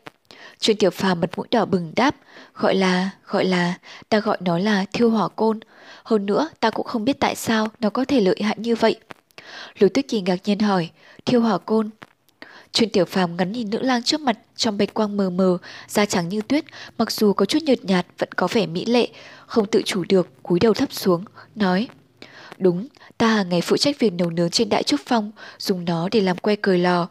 Trương 0.59 0.77
Tiểu 0.77 0.91
Phàm 0.91 1.21
mặt 1.21 1.31
mũi 1.37 1.47
đỏ 1.51 1.65
bừng 1.65 1.93
đáp, 1.97 2.17
gọi 2.55 2.75
là, 2.75 3.11
gọi 3.27 3.45
là, 3.45 3.75
ta 4.09 4.21
gọi 4.21 4.39
nó 4.41 4.59
là 4.59 4.85
thiêu 4.93 5.11
hỏa 5.11 5.29
côn. 5.29 5.61
Hơn 6.05 6.27
nữa, 6.27 6.49
ta 6.61 6.71
cũng 6.71 6.87
không 6.87 7.05
biết 7.05 7.21
tại 7.21 7.35
sao 7.35 7.69
nó 7.81 7.91
có 7.91 8.05
thể 8.05 8.21
lợi 8.21 8.43
hại 8.43 8.57
như 8.59 8.75
vậy. 8.75 8.97
Lục 9.79 9.91
Tuyết 9.95 10.09
Kỳ 10.09 10.21
ngạc 10.21 10.37
nhiên 10.45 10.59
hỏi, 10.59 10.91
thiêu 11.29 11.41
hỏa 11.41 11.59
côn. 11.59 11.91
Trương 12.73 12.89
Tiểu 12.89 13.05
Phàm 13.05 13.37
ngắn 13.37 13.53
nhìn 13.53 13.71
nữ 13.71 13.79
lang 13.83 14.03
trước 14.03 14.21
mặt 14.21 14.39
trong 14.57 14.79
bạch 14.79 14.95
quang 14.95 15.17
mờ 15.17 15.31
mờ, 15.31 15.59
da 15.89 16.05
trắng 16.05 16.29
như 16.29 16.41
tuyết, 16.41 16.65
mặc 16.99 17.11
dù 17.11 17.33
có 17.33 17.45
chút 17.45 17.63
nhợt 17.63 17.85
nhạt 17.85 18.07
vẫn 18.19 18.33
có 18.33 18.49
vẻ 18.53 18.67
mỹ 18.67 18.85
lệ, 18.85 19.09
không 19.47 19.67
tự 19.67 19.83
chủ 19.85 20.05
được, 20.09 20.43
cúi 20.43 20.61
đầu 20.61 20.75
thấp 20.75 20.93
xuống, 20.93 21.25
nói: 21.55 21.89
"Đúng, 22.59 22.89
ta 23.19 23.27
hàng 23.29 23.49
ngày 23.49 23.61
phụ 23.61 23.77
trách 23.77 23.99
việc 23.99 24.13
nấu 24.13 24.31
nướng 24.31 24.51
trên 24.51 24.69
Đại 24.69 24.83
Trúc 24.83 25.01
Phong, 25.07 25.33
dùng 25.59 25.85
nó 25.85 26.09
để 26.13 26.21
làm 26.21 26.39
que 26.39 26.57
cười 26.63 26.79
lò." 26.79 27.09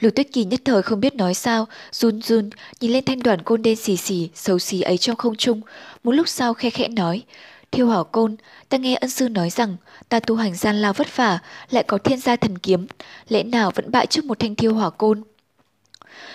Lục 0.00 0.14
Tuyết 0.14 0.32
Kỳ 0.32 0.44
nhất 0.44 0.60
thời 0.64 0.82
không 0.82 1.00
biết 1.00 1.14
nói 1.14 1.34
sao, 1.34 1.66
run 1.92 2.22
run 2.22 2.50
nhìn 2.80 2.92
lên 2.92 3.04
thanh 3.04 3.22
đoàn 3.22 3.42
côn 3.42 3.62
đen 3.62 3.76
xì 3.76 3.96
xì, 3.96 4.30
xấu 4.34 4.58
xí 4.58 4.80
ấy 4.80 4.98
trong 4.98 5.16
không 5.16 5.36
trung, 5.36 5.60
một 6.04 6.12
lúc 6.12 6.28
sau 6.28 6.54
khe 6.54 6.70
khẽ 6.70 6.88
nói: 6.88 7.22
"Thiêu 7.70 7.86
Hỏa 7.86 8.04
Côn, 8.04 8.36
ta 8.68 8.78
nghe 8.78 8.94
ân 8.94 9.10
sư 9.10 9.28
nói 9.28 9.50
rằng 9.50 9.76
ta 10.08 10.20
tu 10.20 10.36
hành 10.36 10.54
gian 10.54 10.76
lao 10.76 10.92
vất 10.92 11.16
vả, 11.16 11.38
lại 11.70 11.82
có 11.82 11.98
thiên 11.98 12.20
gia 12.20 12.36
thần 12.36 12.58
kiếm, 12.58 12.86
lẽ 13.28 13.42
nào 13.42 13.70
vẫn 13.74 13.90
bại 13.90 14.06
trước 14.06 14.24
một 14.24 14.38
thanh 14.38 14.54
Thiêu 14.54 14.74
Hỏa 14.74 14.90
Côn?" 14.90 15.22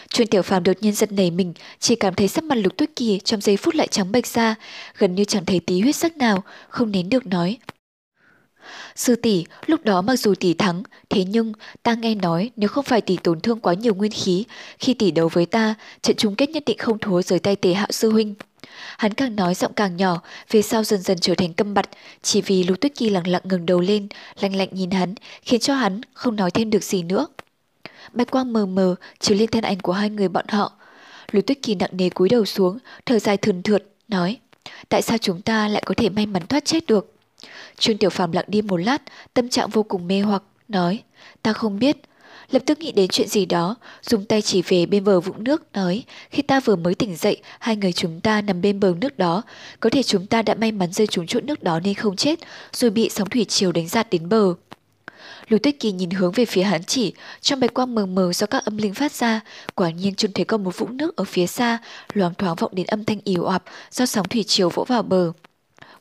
Chuyên 0.10 0.28
tiểu 0.28 0.42
phàm 0.42 0.64
đột 0.64 0.78
nhiên 0.82 0.94
giật 0.94 1.12
nảy 1.12 1.32
mình, 1.32 1.54
chỉ 1.80 1.96
cảm 1.96 2.14
thấy 2.14 2.28
sắc 2.28 2.44
mặt 2.44 2.56
lục 2.56 2.78
tuyết 2.78 2.96
kỳ 2.96 3.20
trong 3.20 3.42
giây 3.42 3.58
phút 3.58 3.76
lại 3.76 3.88
trắng 3.88 4.12
bệch 4.12 4.28
ra, 4.28 4.56
gần 4.98 5.16
như 5.16 5.24
chẳng 5.24 5.46
thấy 5.46 5.60
tí 5.60 5.82
huyết 5.82 5.96
sắc 5.96 6.18
nào, 6.18 6.44
không 6.70 6.92
nén 6.92 7.10
được 7.10 7.26
nói. 7.26 7.58
Sư 8.96 9.16
tỷ, 9.16 9.46
lúc 9.66 9.84
đó 9.84 10.02
mặc 10.02 10.16
dù 10.16 10.36
tỷ 10.36 10.54
thắng, 10.54 10.84
thế 11.10 11.24
nhưng 11.24 11.54
ta 11.84 11.94
nghe 11.94 12.16
nói 12.16 12.52
nếu 12.56 12.70
không 12.70 12.84
phải 12.86 13.02
tỷ 13.02 13.18
tổn 13.18 13.42
thương 13.42 13.60
quá 13.60 13.74
nhiều 13.74 13.96
nguyên 13.96 14.12
khí, 14.12 14.46
khi 14.80 14.94
tỷ 14.94 15.12
đấu 15.12 15.28
với 15.28 15.46
ta, 15.46 15.76
trận 16.02 16.16
chung 16.16 16.36
kết 16.36 16.50
nhất 16.50 16.64
định 16.66 16.78
không 16.78 17.00
thua 17.00 17.22
dưới 17.22 17.40
tay 17.40 17.56
tề 17.56 17.74
hạo 17.74 17.88
sư 17.92 18.12
huynh. 18.12 18.36
Hắn 18.98 19.14
càng 19.14 19.36
nói 19.36 19.54
giọng 19.54 19.74
càng 19.74 19.98
nhỏ, 19.98 20.22
phía 20.48 20.62
sau 20.62 20.84
dần 20.84 21.02
dần 21.02 21.18
trở 21.20 21.36
thành 21.36 21.54
câm 21.54 21.74
bặt, 21.74 21.90
chỉ 22.22 22.42
vì 22.42 22.64
Lục 22.64 22.82
Tuyết 22.82 22.96
Kỳ 22.96 23.10
lặng 23.10 23.28
lặng 23.28 23.42
ngừng 23.46 23.66
đầu 23.66 23.80
lên, 23.80 24.08
lạnh 24.40 24.56
lạnh 24.56 24.70
nhìn 24.72 24.92
hắn, 24.92 25.16
khiến 25.42 25.60
cho 25.60 25.76
hắn 25.76 26.02
không 26.14 26.36
nói 26.36 26.52
thêm 26.52 26.70
được 26.70 26.84
gì 26.84 27.04
nữa. 27.04 27.28
Bạch 28.14 28.32
quang 28.32 28.54
mờ 28.54 28.66
mờ 28.66 28.96
chiếu 29.20 29.38
lên 29.38 29.50
thân 29.50 29.64
ảnh 29.64 29.80
của 29.80 29.94
hai 29.94 30.10
người 30.10 30.28
bọn 30.28 30.46
họ. 30.50 30.72
Lục 31.32 31.46
Tuyết 31.48 31.62
Kỳ 31.62 31.76
nặng 31.76 31.90
nề 31.94 32.10
cúi 32.10 32.30
đầu 32.30 32.46
xuống, 32.46 32.78
thở 33.06 33.20
dài 33.20 33.38
thườn 33.38 33.64
thượt, 33.64 33.84
nói: 34.08 34.38
"Tại 34.90 35.02
sao 35.02 35.18
chúng 35.18 35.42
ta 35.42 35.68
lại 35.68 35.84
có 35.86 35.94
thể 35.98 36.10
may 36.10 36.26
mắn 36.26 36.48
thoát 36.48 36.66
chết 36.66 36.86
được?" 36.88 37.14
Trương 37.78 37.98
Tiểu 37.98 38.10
Phàm 38.10 38.32
lặng 38.32 38.46
đi 38.48 38.62
một 38.62 38.78
lát, 38.78 39.02
tâm 39.34 39.50
trạng 39.50 39.70
vô 39.70 39.84
cùng 39.84 40.08
mê 40.08 40.22
hoặc, 40.22 40.44
nói: 40.68 41.04
"Ta 41.42 41.54
không 41.54 41.80
biết." 41.80 41.98
Lập 42.52 42.62
tức 42.66 42.80
nghĩ 42.80 42.92
đến 42.92 43.08
chuyện 43.08 43.28
gì 43.28 43.46
đó, 43.46 43.76
dùng 44.02 44.26
tay 44.26 44.42
chỉ 44.42 44.62
về 44.62 44.86
bên 44.86 45.04
bờ 45.04 45.20
vũng 45.20 45.44
nước, 45.44 45.64
nói, 45.74 46.04
khi 46.30 46.42
ta 46.42 46.60
vừa 46.60 46.76
mới 46.76 46.96
tỉnh 46.96 47.16
dậy, 47.16 47.38
hai 47.60 47.76
người 47.76 47.94
chúng 47.94 48.22
ta 48.22 48.42
nằm 48.42 48.62
bên 48.62 48.80
bờ 48.80 48.94
nước 49.02 49.18
đó, 49.18 49.42
có 49.80 49.90
thể 49.90 50.04
chúng 50.04 50.26
ta 50.28 50.42
đã 50.42 50.56
may 50.56 50.72
mắn 50.72 50.92
rơi 50.92 51.08
trúng 51.08 51.28
chỗ 51.28 51.40
nước 51.40 51.64
đó 51.64 51.80
nên 51.80 51.94
không 51.94 52.16
chết, 52.16 52.40
rồi 52.74 52.92
bị 52.92 53.10
sóng 53.10 53.30
thủy 53.30 53.46
triều 53.46 53.72
đánh 53.72 53.88
giạt 53.88 54.10
đến 54.10 54.30
bờ. 54.30 54.54
Lục 55.48 55.64
Tuyết 55.64 55.80
Kỳ 55.80 55.92
nhìn 55.92 56.10
hướng 56.10 56.32
về 56.32 56.46
phía 56.46 56.64
hắn 56.64 56.84
chỉ, 56.84 57.14
trong 57.42 57.60
bạch 57.60 57.74
quang 57.74 57.96
mờ 57.96 58.06
mờ 58.06 58.34
do 58.34 58.48
các 58.48 58.66
âm 58.66 58.78
linh 58.78 58.94
phát 58.94 59.12
ra, 59.12 59.42
quả 59.76 59.90
nhiên 59.90 60.16
trông 60.16 60.32
thấy 60.32 60.46
có 60.46 60.58
một 60.58 60.78
vũng 60.78 60.98
nước 60.98 61.16
ở 61.16 61.24
phía 61.24 61.48
xa, 61.48 61.78
loáng 62.14 62.34
thoáng 62.34 62.56
vọng 62.56 62.72
đến 62.76 62.88
âm 62.88 63.06
thanh 63.06 63.20
ỉu 63.24 63.46
ạp 63.46 63.64
do 63.92 64.06
sóng 64.06 64.28
thủy 64.28 64.44
triều 64.48 64.70
vỗ 64.70 64.84
vào 64.84 65.04
bờ. 65.04 65.32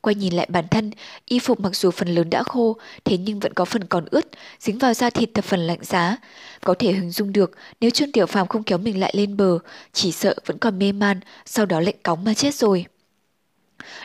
Quay 0.00 0.14
nhìn 0.14 0.32
lại 0.32 0.46
bản 0.50 0.68
thân, 0.68 0.90
y 1.24 1.38
phục 1.38 1.60
mặc 1.60 1.76
dù 1.76 1.90
phần 1.90 2.08
lớn 2.08 2.30
đã 2.30 2.42
khô, 2.42 2.76
thế 3.04 3.18
nhưng 3.18 3.40
vẫn 3.40 3.54
có 3.54 3.64
phần 3.64 3.84
còn 3.84 4.04
ướt, 4.10 4.26
dính 4.60 4.78
vào 4.78 4.94
da 4.94 5.10
thịt 5.10 5.30
thập 5.34 5.44
phần 5.44 5.60
lạnh 5.60 5.78
giá. 5.82 6.16
Có 6.64 6.74
thể 6.78 6.92
hình 6.92 7.10
dung 7.10 7.32
được 7.32 7.50
nếu 7.80 7.90
Trương 7.90 8.12
Tiểu 8.12 8.26
Phàm 8.26 8.48
không 8.48 8.62
kéo 8.62 8.78
mình 8.78 9.00
lại 9.00 9.12
lên 9.16 9.36
bờ, 9.36 9.58
chỉ 9.92 10.12
sợ 10.12 10.34
vẫn 10.46 10.58
còn 10.58 10.78
mê 10.78 10.92
man, 10.92 11.20
sau 11.46 11.66
đó 11.66 11.80
lệnh 11.80 11.96
cóng 12.02 12.24
mà 12.24 12.34
chết 12.34 12.54
rồi. 12.54 12.86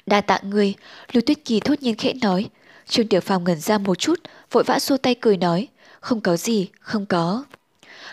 Đa 0.05 0.21
tạ 0.21 0.39
người, 0.43 0.73
Lưu 1.11 1.21
Tuyết 1.25 1.45
Kỳ 1.45 1.59
thốt 1.59 1.81
nhiên 1.81 1.95
khẽ 1.95 2.13
nói, 2.13 2.49
Trương 2.87 3.07
Tiểu 3.07 3.21
Phàm 3.21 3.43
ngẩn 3.43 3.59
ra 3.59 3.77
một 3.77 3.99
chút, 3.99 4.19
vội 4.51 4.63
vã 4.63 4.79
xua 4.79 4.97
tay 4.97 5.15
cười 5.15 5.37
nói, 5.37 5.67
không 5.99 6.21
có 6.21 6.37
gì, 6.37 6.69
không 6.79 7.05
có. 7.05 7.43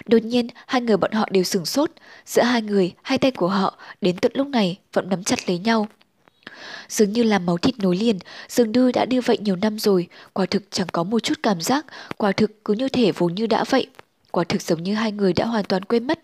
Đột 0.06 0.22
nhiên, 0.22 0.48
hai 0.66 0.80
người 0.80 0.96
bọn 0.96 1.12
họ 1.12 1.28
đều 1.30 1.44
sửng 1.44 1.64
sốt, 1.64 1.90
giữa 2.26 2.42
hai 2.42 2.62
người, 2.62 2.92
hai 3.02 3.18
tay 3.18 3.30
của 3.30 3.48
họ 3.48 3.78
đến 4.00 4.16
tận 4.16 4.32
lúc 4.34 4.46
này 4.46 4.78
vẫn 4.92 5.08
nắm 5.08 5.24
chặt 5.24 5.48
lấy 5.48 5.58
nhau. 5.58 5.88
Dường 6.88 7.12
như 7.12 7.22
là 7.22 7.38
máu 7.38 7.58
thịt 7.58 7.78
nối 7.78 7.96
liền, 7.96 8.18
dường 8.48 8.72
như 8.72 8.92
đã 8.92 9.04
như 9.04 9.20
vậy 9.20 9.38
nhiều 9.40 9.56
năm 9.56 9.78
rồi, 9.78 10.08
quả 10.32 10.46
thực 10.46 10.62
chẳng 10.70 10.86
có 10.92 11.04
một 11.04 11.22
chút 11.22 11.38
cảm 11.42 11.60
giác, 11.60 11.86
quả 12.16 12.32
thực 12.32 12.64
cứ 12.64 12.74
như 12.74 12.88
thể 12.88 13.12
vốn 13.12 13.34
như 13.34 13.46
đã 13.46 13.64
vậy. 13.70 13.86
Quả 14.30 14.44
thực 14.44 14.62
giống 14.62 14.82
như 14.82 14.94
hai 14.94 15.12
người 15.12 15.32
đã 15.32 15.46
hoàn 15.46 15.64
toàn 15.64 15.84
quên 15.84 16.06
mất. 16.06 16.20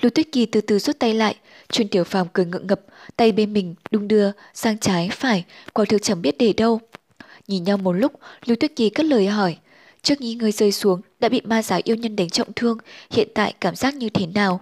Lưu 0.00 0.10
Tuyết 0.10 0.26
Kỳ 0.32 0.46
từ 0.46 0.60
từ 0.60 0.78
rút 0.78 0.98
tay 0.98 1.14
lại, 1.14 1.36
Chuyên 1.72 1.88
Tiểu 1.88 2.04
Phàm 2.04 2.26
cười 2.32 2.46
ngượng 2.46 2.66
ngập, 2.66 2.80
tay 3.16 3.32
bên 3.32 3.52
mình 3.52 3.74
đung 3.90 4.08
đưa 4.08 4.30
sang 4.54 4.78
trái 4.78 5.10
phải, 5.12 5.44
quả 5.72 5.84
thực 5.84 6.02
chẳng 6.02 6.22
biết 6.22 6.38
để 6.38 6.52
đâu. 6.52 6.80
Nhìn 7.48 7.64
nhau 7.64 7.76
một 7.76 7.92
lúc, 7.92 8.12
Lưu 8.46 8.56
Tuyết 8.60 8.76
Kỳ 8.76 8.90
cất 8.90 9.06
lời 9.06 9.26
hỏi. 9.26 9.56
Trước 10.02 10.14
khi 10.18 10.34
người 10.34 10.52
rơi 10.52 10.72
xuống, 10.72 11.00
đã 11.20 11.28
bị 11.28 11.40
ma 11.44 11.62
giáo 11.62 11.80
yêu 11.84 11.96
nhân 11.96 12.16
đánh 12.16 12.30
trọng 12.30 12.52
thương, 12.56 12.78
hiện 13.10 13.28
tại 13.34 13.54
cảm 13.60 13.76
giác 13.76 13.94
như 13.94 14.08
thế 14.08 14.26
nào? 14.26 14.60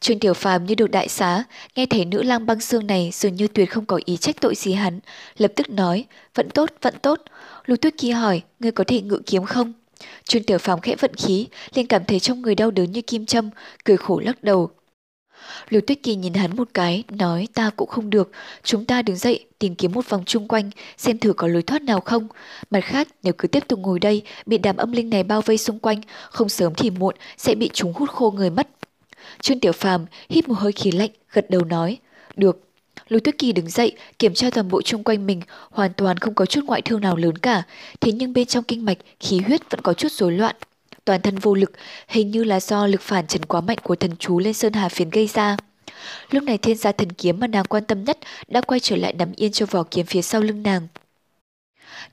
Trương 0.00 0.18
Tiểu 0.18 0.34
Phàm 0.34 0.66
như 0.66 0.74
được 0.74 0.90
đại 0.90 1.08
xá, 1.08 1.44
nghe 1.76 1.86
thấy 1.86 2.04
nữ 2.04 2.22
lang 2.22 2.46
băng 2.46 2.60
xương 2.60 2.86
này 2.86 3.10
dường 3.12 3.34
như 3.34 3.48
tuyệt 3.48 3.70
không 3.70 3.86
có 3.86 4.00
ý 4.04 4.16
trách 4.16 4.40
tội 4.40 4.54
gì 4.54 4.72
hắn, 4.72 5.00
lập 5.38 5.52
tức 5.56 5.70
nói, 5.70 6.04
vẫn 6.34 6.50
tốt, 6.50 6.70
vẫn 6.82 6.94
tốt. 7.02 7.20
Lưu 7.66 7.76
Tuyết 7.76 7.94
Kỳ 7.98 8.10
hỏi, 8.10 8.42
ngươi 8.60 8.72
có 8.72 8.84
thể 8.84 9.00
ngự 9.00 9.20
kiếm 9.26 9.44
không? 9.44 9.72
Trương 10.24 10.42
Tiểu 10.42 10.58
Phàm 10.58 10.80
khẽ 10.80 10.96
vận 10.96 11.14
khí, 11.14 11.46
liền 11.74 11.86
cảm 11.86 12.04
thấy 12.04 12.20
trong 12.20 12.42
người 12.42 12.54
đau 12.54 12.70
đớn 12.70 12.92
như 12.92 13.02
kim 13.02 13.26
châm, 13.26 13.50
cười 13.84 13.96
khổ 13.96 14.20
lắc 14.24 14.44
đầu, 14.44 14.70
Lưu 15.70 15.80
Tuyết 15.86 16.02
Kỳ 16.02 16.14
nhìn 16.14 16.34
hắn 16.34 16.56
một 16.56 16.68
cái, 16.74 17.04
nói 17.08 17.48
ta 17.54 17.70
cũng 17.76 17.88
không 17.88 18.10
được, 18.10 18.30
chúng 18.62 18.84
ta 18.84 19.02
đứng 19.02 19.16
dậy, 19.16 19.44
tìm 19.58 19.74
kiếm 19.74 19.92
một 19.92 20.08
vòng 20.08 20.22
chung 20.26 20.48
quanh, 20.48 20.70
xem 20.96 21.18
thử 21.18 21.32
có 21.32 21.48
lối 21.48 21.62
thoát 21.62 21.82
nào 21.82 22.00
không. 22.00 22.28
Mặt 22.70 22.80
khác, 22.80 23.08
nếu 23.22 23.32
cứ 23.38 23.48
tiếp 23.48 23.68
tục 23.68 23.78
ngồi 23.78 23.98
đây, 23.98 24.22
bị 24.46 24.58
đám 24.58 24.76
âm 24.76 24.92
linh 24.92 25.10
này 25.10 25.22
bao 25.22 25.40
vây 25.40 25.58
xung 25.58 25.78
quanh, 25.78 26.00
không 26.30 26.48
sớm 26.48 26.74
thì 26.74 26.90
muộn 26.90 27.14
sẽ 27.36 27.54
bị 27.54 27.70
chúng 27.72 27.92
hút 27.92 28.10
khô 28.10 28.30
người 28.30 28.50
mất. 28.50 28.68
Trương 29.40 29.60
Tiểu 29.60 29.72
Phàm 29.72 30.06
hít 30.30 30.48
một 30.48 30.58
hơi 30.58 30.72
khí 30.72 30.90
lạnh, 30.90 31.10
gật 31.32 31.50
đầu 31.50 31.64
nói, 31.64 31.98
được. 32.36 32.62
Lưu 33.08 33.20
Tuyết 33.20 33.38
Kỳ 33.38 33.52
đứng 33.52 33.70
dậy, 33.70 33.92
kiểm 34.18 34.34
tra 34.34 34.50
toàn 34.50 34.68
bộ 34.68 34.82
chung 34.82 35.04
quanh 35.04 35.26
mình, 35.26 35.40
hoàn 35.70 35.92
toàn 35.92 36.18
không 36.18 36.34
có 36.34 36.46
chút 36.46 36.64
ngoại 36.64 36.82
thương 36.82 37.00
nào 37.00 37.16
lớn 37.16 37.38
cả, 37.38 37.62
thế 38.00 38.12
nhưng 38.12 38.32
bên 38.32 38.46
trong 38.46 38.64
kinh 38.64 38.84
mạch, 38.84 38.98
khí 39.20 39.38
huyết 39.38 39.70
vẫn 39.70 39.80
có 39.80 39.94
chút 39.94 40.12
rối 40.12 40.32
loạn 40.32 40.56
toàn 41.06 41.22
thân 41.22 41.38
vô 41.38 41.54
lực, 41.54 41.72
hình 42.08 42.30
như 42.30 42.44
là 42.44 42.60
do 42.60 42.86
lực 42.86 43.00
phản 43.00 43.26
chấn 43.26 43.44
quá 43.44 43.60
mạnh 43.60 43.78
của 43.82 43.96
thần 43.96 44.16
chú 44.16 44.38
lên 44.38 44.54
Sơn 44.54 44.72
Hà 44.72 44.88
Phiến 44.88 45.10
gây 45.10 45.26
ra. 45.26 45.56
Lúc 46.30 46.42
này 46.42 46.58
thiên 46.58 46.76
gia 46.76 46.92
thần 46.92 47.12
kiếm 47.12 47.40
mà 47.40 47.46
nàng 47.46 47.64
quan 47.64 47.84
tâm 47.84 48.04
nhất 48.04 48.18
đã 48.48 48.60
quay 48.60 48.80
trở 48.80 48.96
lại 48.96 49.12
nắm 49.12 49.32
yên 49.36 49.52
cho 49.52 49.66
vỏ 49.66 49.82
kiếm 49.90 50.06
phía 50.06 50.22
sau 50.22 50.40
lưng 50.40 50.62
nàng. 50.62 50.88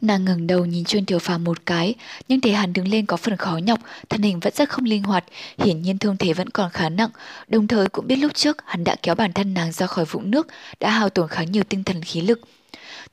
Nàng 0.02 0.26
ngẩng 0.26 0.48
đầu 0.48 0.66
nhìn 0.66 0.86
chuyên 0.86 1.06
tiểu 1.06 1.20
phàm 1.20 1.44
một 1.44 1.66
cái, 1.66 1.96
nhưng 2.28 2.42
thấy 2.42 2.54
hắn 2.54 2.74
đứng 2.74 2.88
lên 2.88 3.06
có 3.06 3.18
phần 3.18 3.38
khó 3.38 3.58
nhọc, 3.58 3.80
thân 4.10 4.22
hình 4.22 4.40
vẫn 4.40 4.54
rất 4.56 4.70
không 4.70 4.86
linh 4.86 5.04
hoạt, 5.04 5.26
hiển 5.58 5.82
nhiên 5.82 5.98
thương 5.98 6.18
thế 6.18 6.34
vẫn 6.34 6.50
còn 6.50 6.70
khá 6.70 6.90
nặng, 6.90 7.10
đồng 7.48 7.68
thời 7.68 7.90
cũng 7.90 8.08
biết 8.08 8.16
lúc 8.16 8.34
trước 8.36 8.58
hắn 8.66 8.84
đã 8.84 8.96
kéo 9.04 9.16
bản 9.16 9.34
thân 9.34 9.54
nàng 9.54 9.72
ra 9.72 9.88
khỏi 9.88 10.06
vũng 10.06 10.32
nước, 10.32 10.48
đã 10.80 10.90
hao 10.90 11.10
tổn 11.10 11.28
khá 11.28 11.44
nhiều 11.44 11.64
tinh 11.64 11.84
thần 11.84 12.02
khí 12.02 12.22
lực. 12.22 12.40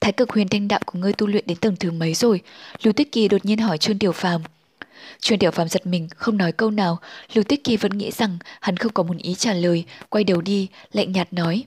Thái 0.01 0.13
cực 0.13 0.31
huyền 0.31 0.49
thanh 0.49 0.69
đạo 0.69 0.81
của 0.87 0.99
ngươi 0.99 1.13
tu 1.13 1.27
luyện 1.27 1.45
đến 1.47 1.59
tầng 1.59 1.77
thứ 1.77 1.91
mấy 1.91 2.15
rồi? 2.15 2.41
Lưu 2.83 2.93
Tuyết 2.93 3.13
Kỳ 3.13 3.29
đột 3.29 3.45
nhiên 3.45 3.59
hỏi 3.59 3.79
Trương 3.79 3.99
Tiểu 3.99 4.13
Phàm. 4.13 4.43
Trương 5.21 5.39
tiểu 5.39 5.51
phàm 5.51 5.69
giật 5.69 5.87
mình, 5.87 6.09
không 6.17 6.37
nói 6.37 6.53
câu 6.53 6.71
nào, 6.71 6.99
Lưu 7.35 7.45
Tích 7.45 7.65
Kỳ 7.65 7.77
vẫn 7.77 7.99
nghĩ 7.99 8.11
rằng 8.11 8.39
hắn 8.61 8.77
không 8.77 8.93
có 8.93 9.03
một 9.03 9.17
ý 9.19 9.35
trả 9.35 9.53
lời, 9.53 9.85
quay 10.09 10.25
đầu 10.25 10.41
đi, 10.41 10.69
lạnh 10.93 11.13
nhạt 11.13 11.33
nói. 11.33 11.65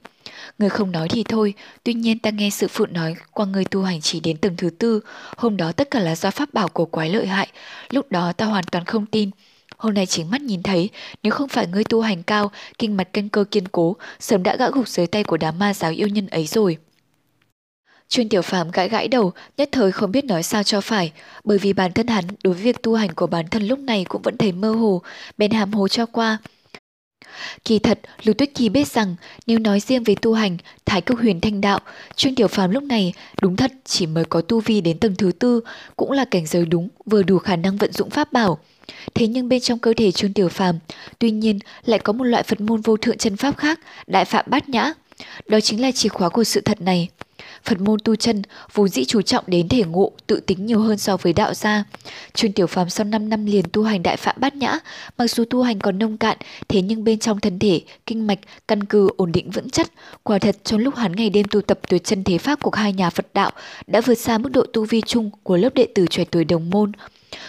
Người 0.58 0.68
không 0.68 0.92
nói 0.92 1.08
thì 1.08 1.24
thôi, 1.24 1.54
tuy 1.84 1.94
nhiên 1.94 2.18
ta 2.18 2.30
nghe 2.30 2.50
sự 2.50 2.68
phụ 2.68 2.86
nói 2.86 3.14
qua 3.30 3.46
người 3.46 3.64
tu 3.64 3.82
hành 3.82 4.00
chỉ 4.00 4.20
đến 4.20 4.36
tầng 4.36 4.56
thứ 4.56 4.70
tư, 4.70 5.00
hôm 5.36 5.56
đó 5.56 5.72
tất 5.72 5.90
cả 5.90 6.00
là 6.00 6.16
do 6.16 6.30
pháp 6.30 6.54
bảo 6.54 6.68
của 6.68 6.84
quái 6.84 7.10
lợi 7.10 7.26
hại, 7.26 7.48
lúc 7.90 8.10
đó 8.10 8.32
ta 8.32 8.46
hoàn 8.46 8.64
toàn 8.64 8.84
không 8.84 9.06
tin. 9.06 9.30
Hôm 9.76 9.94
nay 9.94 10.06
chính 10.06 10.30
mắt 10.30 10.40
nhìn 10.40 10.62
thấy, 10.62 10.90
nếu 11.22 11.32
không 11.32 11.48
phải 11.48 11.66
ngươi 11.66 11.84
tu 11.84 12.00
hành 12.00 12.22
cao, 12.22 12.50
kinh 12.78 12.96
mạch 12.96 13.12
căn 13.12 13.28
cơ 13.28 13.44
kiên 13.50 13.68
cố, 13.68 13.96
sớm 14.20 14.42
đã 14.42 14.56
gã 14.56 14.70
gục 14.70 14.88
dưới 14.88 15.06
tay 15.06 15.24
của 15.24 15.36
đám 15.36 15.58
ma 15.58 15.74
giáo 15.74 15.90
yêu 15.90 16.08
nhân 16.08 16.26
ấy 16.26 16.46
rồi. 16.46 16.76
Chuyên 18.08 18.28
tiểu 18.28 18.42
phàm 18.42 18.70
gãi 18.70 18.88
gãi 18.88 19.08
đầu, 19.08 19.32
nhất 19.56 19.68
thời 19.72 19.92
không 19.92 20.12
biết 20.12 20.24
nói 20.24 20.42
sao 20.42 20.62
cho 20.62 20.80
phải, 20.80 21.12
bởi 21.44 21.58
vì 21.58 21.72
bản 21.72 21.92
thân 21.92 22.06
hắn 22.06 22.24
đối 22.44 22.54
với 22.54 22.62
việc 22.62 22.82
tu 22.82 22.94
hành 22.94 23.14
của 23.14 23.26
bản 23.26 23.48
thân 23.48 23.68
lúc 23.68 23.78
này 23.78 24.04
cũng 24.08 24.22
vẫn 24.22 24.36
thấy 24.36 24.52
mơ 24.52 24.72
hồ, 24.72 25.02
bèn 25.38 25.50
hàm 25.50 25.72
hồ 25.72 25.88
cho 25.88 26.06
qua. 26.06 26.38
Kỳ 27.64 27.78
thật, 27.78 28.00
Lưu 28.24 28.34
Tuyết 28.34 28.54
Kỳ 28.54 28.68
biết 28.68 28.88
rằng 28.88 29.16
nếu 29.46 29.58
nói 29.58 29.80
riêng 29.80 30.04
về 30.04 30.14
tu 30.22 30.32
hành, 30.32 30.56
Thái 30.86 31.00
cực 31.00 31.20
huyền 31.20 31.40
thanh 31.40 31.60
đạo, 31.60 31.80
chuyên 32.16 32.34
tiểu 32.34 32.48
phàm 32.48 32.70
lúc 32.70 32.82
này 32.82 33.12
đúng 33.40 33.56
thật 33.56 33.72
chỉ 33.84 34.06
mới 34.06 34.24
có 34.24 34.40
tu 34.40 34.60
vi 34.60 34.80
đến 34.80 34.98
tầng 34.98 35.14
thứ 35.18 35.32
tư, 35.32 35.60
cũng 35.96 36.12
là 36.12 36.24
cảnh 36.24 36.46
giới 36.46 36.66
đúng, 36.66 36.88
vừa 37.06 37.22
đủ 37.22 37.38
khả 37.38 37.56
năng 37.56 37.76
vận 37.76 37.92
dụng 37.92 38.10
pháp 38.10 38.32
bảo. 38.32 38.58
Thế 39.14 39.26
nhưng 39.26 39.48
bên 39.48 39.60
trong 39.60 39.78
cơ 39.78 39.92
thể 39.96 40.12
Trương 40.12 40.32
Tiểu 40.32 40.48
Phàm, 40.48 40.78
tuy 41.18 41.30
nhiên 41.30 41.58
lại 41.84 41.98
có 41.98 42.12
một 42.12 42.24
loại 42.24 42.42
Phật 42.42 42.60
môn 42.60 42.80
vô 42.80 42.96
thượng 42.96 43.18
chân 43.18 43.36
pháp 43.36 43.56
khác, 43.56 43.80
đại 44.06 44.24
phạm 44.24 44.44
bát 44.48 44.68
nhã. 44.68 44.92
Đó 45.48 45.60
chính 45.60 45.82
là 45.82 45.92
chìa 45.92 46.08
khóa 46.08 46.28
của 46.28 46.44
sự 46.44 46.60
thật 46.60 46.80
này. 46.80 47.08
Phật 47.64 47.80
môn 47.80 48.00
tu 48.04 48.16
chân 48.16 48.42
vốn 48.72 48.88
dĩ 48.88 49.04
chú 49.04 49.22
trọng 49.22 49.44
đến 49.46 49.68
thể 49.68 49.84
ngộ, 49.84 50.12
tự 50.26 50.40
tính 50.40 50.66
nhiều 50.66 50.80
hơn 50.80 50.98
so 50.98 51.16
với 51.16 51.32
đạo 51.32 51.54
gia. 51.54 51.84
chuyên 52.34 52.52
Tiểu 52.52 52.66
Phàm 52.66 52.90
sau 52.90 53.04
5 53.04 53.28
năm 53.28 53.46
liền 53.46 53.64
tu 53.72 53.82
hành 53.82 54.02
đại 54.02 54.16
phạm 54.16 54.36
bát 54.38 54.54
nhã, 54.54 54.78
mặc 55.18 55.26
dù 55.26 55.44
tu 55.50 55.62
hành 55.62 55.78
còn 55.78 55.98
nông 55.98 56.18
cạn, 56.18 56.38
thế 56.68 56.82
nhưng 56.82 57.04
bên 57.04 57.18
trong 57.18 57.40
thân 57.40 57.58
thể, 57.58 57.80
kinh 58.06 58.26
mạch, 58.26 58.38
căn 58.68 58.84
cứ 58.84 59.08
ổn 59.16 59.32
định 59.32 59.50
vững 59.50 59.70
chắc. 59.70 59.90
Quả 60.22 60.38
thật 60.38 60.56
trong 60.64 60.80
lúc 60.80 60.96
hắn 60.96 61.12
ngày 61.12 61.30
đêm 61.30 61.46
tu 61.50 61.60
tập 61.60 61.78
tuyệt 61.88 62.04
chân 62.04 62.24
thế 62.24 62.38
pháp 62.38 62.62
của 62.62 62.70
hai 62.74 62.92
nhà 62.92 63.10
Phật 63.10 63.26
đạo 63.34 63.50
đã 63.86 64.00
vượt 64.00 64.18
xa 64.18 64.38
mức 64.38 64.52
độ 64.52 64.64
tu 64.72 64.84
vi 64.84 65.00
chung 65.00 65.30
của 65.42 65.56
lớp 65.56 65.74
đệ 65.74 65.86
tử 65.94 66.06
trẻ 66.10 66.24
tuổi 66.30 66.44
đồng 66.44 66.70
môn. 66.70 66.92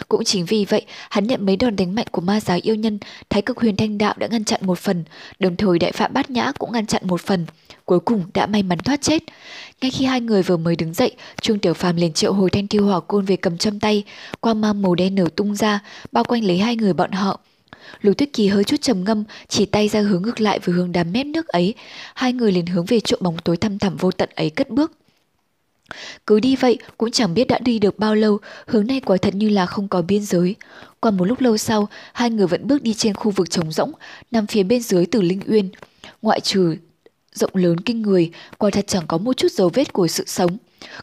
Cũng 0.09 0.24
chính 0.24 0.45
vì 0.45 0.66
vậy, 0.66 0.82
hắn 1.09 1.28
nhận 1.28 1.45
mấy 1.45 1.55
đòn 1.55 1.76
đánh 1.76 1.95
mạnh 1.95 2.07
của 2.11 2.22
ma 2.22 2.39
giáo 2.39 2.59
yêu 2.61 2.76
nhân, 2.76 2.99
Thái 3.30 3.41
cực 3.41 3.57
huyền 3.57 3.76
thanh 3.76 3.97
đạo 3.97 4.13
đã 4.18 4.28
ngăn 4.28 4.45
chặn 4.45 4.61
một 4.63 4.80
phần, 4.80 5.03
đồng 5.39 5.55
thời 5.55 5.80
đại 5.80 5.91
phạm 5.91 6.13
bát 6.13 6.30
nhã 6.30 6.51
cũng 6.59 6.72
ngăn 6.72 6.86
chặn 6.86 7.01
một 7.05 7.22
phần. 7.22 7.45
Cuối 7.86 7.99
cùng 7.99 8.23
đã 8.33 8.45
may 8.45 8.63
mắn 8.63 8.79
thoát 8.79 9.01
chết. 9.01 9.23
Ngay 9.81 9.91
khi 9.91 10.05
hai 10.05 10.21
người 10.21 10.43
vừa 10.43 10.57
mới 10.57 10.75
đứng 10.75 10.93
dậy, 10.93 11.11
Trương 11.41 11.59
Tiểu 11.59 11.73
Phàm 11.73 11.95
liền 11.95 12.13
triệu 12.13 12.33
hồi 12.33 12.49
thanh 12.49 12.67
tiêu 12.67 12.86
hỏa 12.86 12.99
côn 12.99 13.25
về 13.25 13.36
cầm 13.36 13.57
trong 13.57 13.79
tay, 13.79 14.03
quang 14.39 14.61
mang 14.61 14.81
màu 14.81 14.95
đen 14.95 15.15
nở 15.15 15.27
tung 15.36 15.55
ra, 15.55 15.79
bao 16.11 16.23
quanh 16.23 16.43
lấy 16.43 16.57
hai 16.57 16.75
người 16.75 16.93
bọn 16.93 17.11
họ. 17.11 17.39
Lục 18.01 18.17
Tuyết 18.17 18.33
Kỳ 18.33 18.47
hơi 18.47 18.63
chút 18.63 18.81
trầm 18.81 19.03
ngâm, 19.03 19.23
chỉ 19.47 19.65
tay 19.65 19.88
ra 19.88 20.01
hướng 20.01 20.21
ngược 20.21 20.41
lại 20.41 20.59
với 20.59 20.75
hướng 20.75 20.91
đám 20.91 21.11
mép 21.11 21.25
nước 21.25 21.47
ấy. 21.47 21.73
Hai 22.15 22.33
người 22.33 22.51
liền 22.51 22.65
hướng 22.65 22.86
về 22.86 22.99
chỗ 22.99 23.17
bóng 23.19 23.38
tối 23.38 23.57
thăm 23.57 23.79
thẳm 23.79 23.97
vô 23.97 24.11
tận 24.11 24.29
ấy 24.36 24.49
cất 24.49 24.69
bước. 24.69 24.91
Cứ 26.27 26.39
đi 26.39 26.55
vậy 26.55 26.77
cũng 26.97 27.11
chẳng 27.11 27.33
biết 27.33 27.47
đã 27.47 27.59
đi 27.59 27.79
được 27.79 27.99
bao 27.99 28.15
lâu, 28.15 28.39
hướng 28.67 28.88
này 28.88 28.99
quả 28.99 29.17
thật 29.17 29.36
như 29.36 29.49
là 29.49 29.65
không 29.65 29.88
có 29.88 30.01
biên 30.01 30.25
giới. 30.25 30.55
Qua 30.99 31.11
một 31.11 31.25
lúc 31.25 31.41
lâu 31.41 31.57
sau, 31.57 31.88
hai 32.13 32.29
người 32.29 32.47
vẫn 32.47 32.67
bước 32.67 32.81
đi 32.81 32.93
trên 32.93 33.13
khu 33.13 33.31
vực 33.31 33.49
trống 33.49 33.71
rỗng, 33.71 33.91
nằm 34.31 34.47
phía 34.47 34.63
bên 34.63 34.81
dưới 34.81 35.05
từ 35.05 35.21
Linh 35.21 35.41
Uyên. 35.47 35.69
Ngoại 36.21 36.39
trừ 36.39 36.75
rộng 37.36 37.51
lớn 37.53 37.79
kinh 37.79 38.01
người, 38.01 38.31
quả 38.57 38.69
thật 38.69 38.88
chẳng 38.88 39.07
có 39.07 39.17
một 39.17 39.38
chút 39.38 39.51
dấu 39.51 39.69
vết 39.73 39.93
của 39.93 40.07
sự 40.07 40.23
sống. 40.27 40.57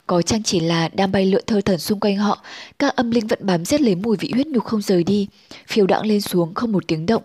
Có 0.07 0.23
chăng 0.23 0.43
chỉ 0.43 0.61
là 0.61 0.89
đang 0.89 1.13
bay 1.13 1.27
lượn 1.27 1.43
thơ 1.47 1.61
thần 1.61 1.79
xung 1.79 2.01
quanh 2.01 2.17
họ, 2.17 2.43
các 2.79 2.97
âm 2.97 3.11
linh 3.11 3.27
vẫn 3.27 3.39
bám 3.43 3.65
giết 3.65 3.81
lấy 3.81 3.95
mùi 3.95 4.17
vị 4.17 4.31
huyết 4.35 4.47
nhục 4.47 4.65
không 4.65 4.83
rời 4.83 5.05
đi, 5.05 5.29
phiêu 5.67 5.87
đãng 5.87 6.07
lên 6.07 6.21
xuống 6.21 6.55
không 6.55 6.73
một 6.73 6.85
tiếng 6.87 7.07
động. 7.07 7.23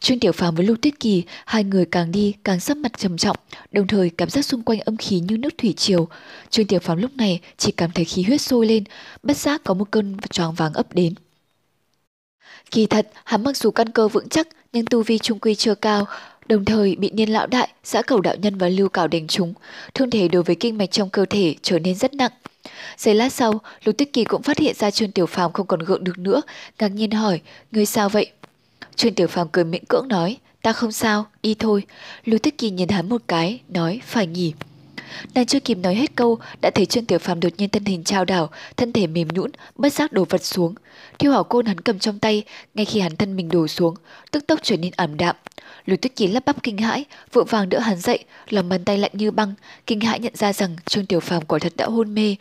Trương 0.00 0.18
Tiểu 0.18 0.32
Phàm 0.32 0.54
với 0.54 0.66
Lưu 0.66 0.76
Tuyết 0.82 1.00
Kỳ, 1.00 1.22
hai 1.46 1.64
người 1.64 1.84
càng 1.84 2.12
đi 2.12 2.34
càng 2.44 2.60
sắc 2.60 2.76
mặt 2.76 2.98
trầm 2.98 3.16
trọng, 3.16 3.36
đồng 3.72 3.86
thời 3.86 4.10
cảm 4.10 4.30
giác 4.30 4.44
xung 4.44 4.62
quanh 4.62 4.80
âm 4.80 4.96
khí 4.96 5.20
như 5.20 5.36
nước 5.36 5.58
thủy 5.58 5.74
triều. 5.76 6.08
Trương 6.50 6.66
Tiểu 6.66 6.80
Phàm 6.80 6.98
lúc 6.98 7.16
này 7.16 7.40
chỉ 7.56 7.72
cảm 7.72 7.90
thấy 7.90 8.04
khí 8.04 8.22
huyết 8.22 8.40
sôi 8.40 8.66
lên, 8.66 8.84
bất 9.22 9.36
giác 9.36 9.64
có 9.64 9.74
một 9.74 9.90
cơn 9.90 10.16
choáng 10.30 10.54
váng 10.54 10.72
ấp 10.72 10.94
đến. 10.94 11.14
Kỳ 12.70 12.86
thật, 12.86 13.10
hắn 13.24 13.44
mặc 13.44 13.56
dù 13.56 13.70
căn 13.70 13.88
cơ 13.90 14.08
vững 14.08 14.28
chắc, 14.28 14.48
nhưng 14.72 14.86
tu 14.86 15.02
vi 15.02 15.18
trung 15.18 15.38
quy 15.38 15.54
chưa 15.54 15.74
cao, 15.74 16.06
đồng 16.50 16.64
thời 16.64 16.96
bị 16.96 17.10
niên 17.10 17.28
lão 17.28 17.46
đại, 17.46 17.68
xã 17.84 18.02
cầu 18.02 18.20
đạo 18.20 18.36
nhân 18.36 18.58
và 18.58 18.68
lưu 18.68 18.88
cảo 18.88 19.08
đánh 19.08 19.26
trúng, 19.26 19.54
thương 19.94 20.10
thể 20.10 20.28
đối 20.28 20.42
với 20.42 20.56
kinh 20.56 20.78
mạch 20.78 20.90
trong 20.90 21.10
cơ 21.10 21.24
thể 21.30 21.54
trở 21.62 21.78
nên 21.78 21.94
rất 21.94 22.14
nặng. 22.14 22.30
Giây 22.96 23.14
lát 23.14 23.32
sau, 23.32 23.60
Lục 23.84 23.96
Tích 23.98 24.12
Kỳ 24.12 24.24
cũng 24.24 24.42
phát 24.42 24.58
hiện 24.58 24.74
ra 24.78 24.90
Trương 24.90 25.12
Tiểu 25.12 25.26
Phàm 25.26 25.52
không 25.52 25.66
còn 25.66 25.80
gượng 25.80 26.04
được 26.04 26.18
nữa, 26.18 26.42
ngạc 26.78 26.88
nhiên 26.88 27.10
hỏi, 27.10 27.40
người 27.72 27.86
sao 27.86 28.08
vậy? 28.08 28.30
Trương 28.96 29.14
Tiểu 29.14 29.26
Phàm 29.26 29.48
cười 29.48 29.64
miễn 29.64 29.84
cưỡng 29.84 30.08
nói, 30.08 30.36
ta 30.62 30.72
không 30.72 30.92
sao, 30.92 31.26
đi 31.42 31.54
thôi. 31.54 31.82
Lưu 32.24 32.38
Tích 32.38 32.58
Kỳ 32.58 32.70
nhìn 32.70 32.88
hắn 32.88 33.08
một 33.08 33.22
cái, 33.26 33.60
nói, 33.68 34.00
phải 34.04 34.26
nghỉ 34.26 34.52
Nàng 35.34 35.46
chưa 35.46 35.60
kịp 35.60 35.74
nói 35.74 35.94
hết 35.94 36.16
câu, 36.16 36.38
đã 36.60 36.70
thấy 36.70 36.86
Trương 36.86 37.04
Tiểu 37.04 37.18
Phàm 37.18 37.40
đột 37.40 37.52
nhiên 37.58 37.68
thân 37.68 37.84
hình 37.84 38.04
trao 38.04 38.24
đảo, 38.24 38.50
thân 38.76 38.92
thể 38.92 39.06
mềm 39.06 39.28
nhũn, 39.28 39.50
bất 39.76 39.92
giác 39.92 40.12
đổ 40.12 40.24
vật 40.24 40.44
xuống. 40.44 40.74
Thiêu 41.18 41.32
hỏa 41.32 41.42
côn 41.42 41.66
hắn 41.66 41.80
cầm 41.80 41.98
trong 41.98 42.18
tay, 42.18 42.44
ngay 42.74 42.84
khi 42.84 43.00
hắn 43.00 43.16
thân 43.16 43.36
mình 43.36 43.48
đổ 43.48 43.66
xuống, 43.66 43.94
tức 44.30 44.46
tốc 44.46 44.58
trở 44.62 44.76
nên 44.76 44.92
ảm 44.96 45.16
đạm. 45.16 45.36
Lưu 45.86 45.96
Tích 45.96 46.16
Kỳ 46.16 46.26
lắp 46.26 46.44
bắp 46.46 46.62
kinh 46.62 46.78
hãi, 46.78 47.04
vội 47.32 47.44
vàng 47.44 47.68
đỡ 47.68 47.78
hắn 47.78 47.96
dậy, 47.96 48.24
lòng 48.48 48.68
bàn 48.68 48.84
tay 48.84 48.98
lạnh 48.98 49.10
như 49.14 49.30
băng, 49.30 49.54
kinh 49.86 50.00
hãi 50.00 50.20
nhận 50.20 50.36
ra 50.36 50.52
rằng 50.52 50.76
Trương 50.86 51.06
Tiểu 51.06 51.20
Phàm 51.20 51.44
quả 51.44 51.58
thật 51.58 51.72
đã 51.76 51.86
hôn 51.86 52.14
mê. 52.14 52.36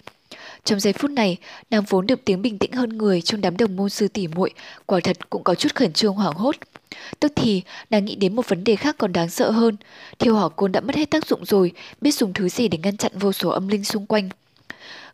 Trong 0.63 0.79
giây 0.79 0.93
phút 0.93 1.11
này, 1.11 1.37
nàng 1.69 1.83
vốn 1.89 2.07
được 2.07 2.25
tiếng 2.25 2.41
bình 2.41 2.57
tĩnh 2.57 2.71
hơn 2.71 2.97
người 2.97 3.21
trong 3.21 3.41
đám 3.41 3.57
đồng 3.57 3.75
môn 3.75 3.89
sư 3.89 4.07
tỉ 4.07 4.27
muội, 4.27 4.51
quả 4.85 4.99
thật 5.03 5.29
cũng 5.29 5.43
có 5.43 5.55
chút 5.55 5.75
khẩn 5.75 5.93
trương 5.93 6.13
hoảng 6.13 6.35
hốt. 6.35 6.55
Tức 7.19 7.31
thì, 7.35 7.61
nàng 7.89 8.05
nghĩ 8.05 8.15
đến 8.15 8.35
một 8.35 8.49
vấn 8.49 8.63
đề 8.63 8.75
khác 8.75 8.95
còn 8.97 9.13
đáng 9.13 9.29
sợ 9.29 9.51
hơn. 9.51 9.77
Thiêu 10.19 10.35
hỏa 10.35 10.49
côn 10.49 10.71
đã 10.71 10.81
mất 10.81 10.95
hết 10.95 11.09
tác 11.09 11.27
dụng 11.27 11.45
rồi, 11.45 11.71
biết 12.01 12.11
dùng 12.11 12.33
thứ 12.33 12.49
gì 12.49 12.67
để 12.67 12.77
ngăn 12.77 12.97
chặn 12.97 13.11
vô 13.15 13.31
số 13.31 13.49
âm 13.49 13.67
linh 13.67 13.83
xung 13.83 14.05
quanh. 14.05 14.29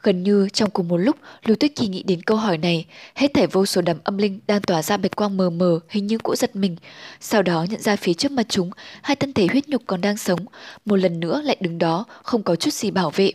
Gần 0.06 0.24
như 0.24 0.47
trong 0.53 0.70
cùng 0.70 0.88
một 0.88 0.97
lúc, 0.97 1.16
Lưu 1.45 1.56
Tuyết 1.56 1.76
Kỳ 1.76 1.88
nghĩ 1.88 2.03
đến 2.03 2.22
câu 2.22 2.38
hỏi 2.38 2.58
này, 2.58 2.86
hết 3.16 3.28
thảy 3.34 3.47
vô 3.47 3.66
số 3.66 3.82
đầm 3.82 3.97
âm 4.03 4.18
linh 4.18 4.39
đang 4.47 4.62
tỏa 4.62 4.82
ra 4.82 4.97
bạch 4.97 5.16
quang 5.16 5.38
mờ 5.38 5.49
mờ, 5.49 5.80
hình 5.89 6.08
như 6.08 6.18
cũng 6.18 6.36
giật 6.36 6.56
mình. 6.56 6.76
Sau 7.20 7.41
đó 7.41 7.66
nhận 7.70 7.82
ra 7.82 7.95
phía 7.95 8.14
trước 8.14 8.32
mặt 8.32 8.45
chúng, 8.49 8.70
hai 9.01 9.16
thân 9.16 9.34
thể 9.34 9.47
huyết 9.51 9.70
nhục 9.70 9.82
còn 9.88 10.01
đang 10.01 10.18
sống, 10.18 10.39
một 10.86 10.95
lần 10.95 11.20
nữa 11.20 11.41
lại 11.41 11.58
đứng 11.60 11.78
đó, 11.78 12.06
không 12.24 12.43
có 12.43 12.56
chút 12.56 12.74
gì 12.74 12.91
bảo 12.91 13.10
vệ. 13.10 13.32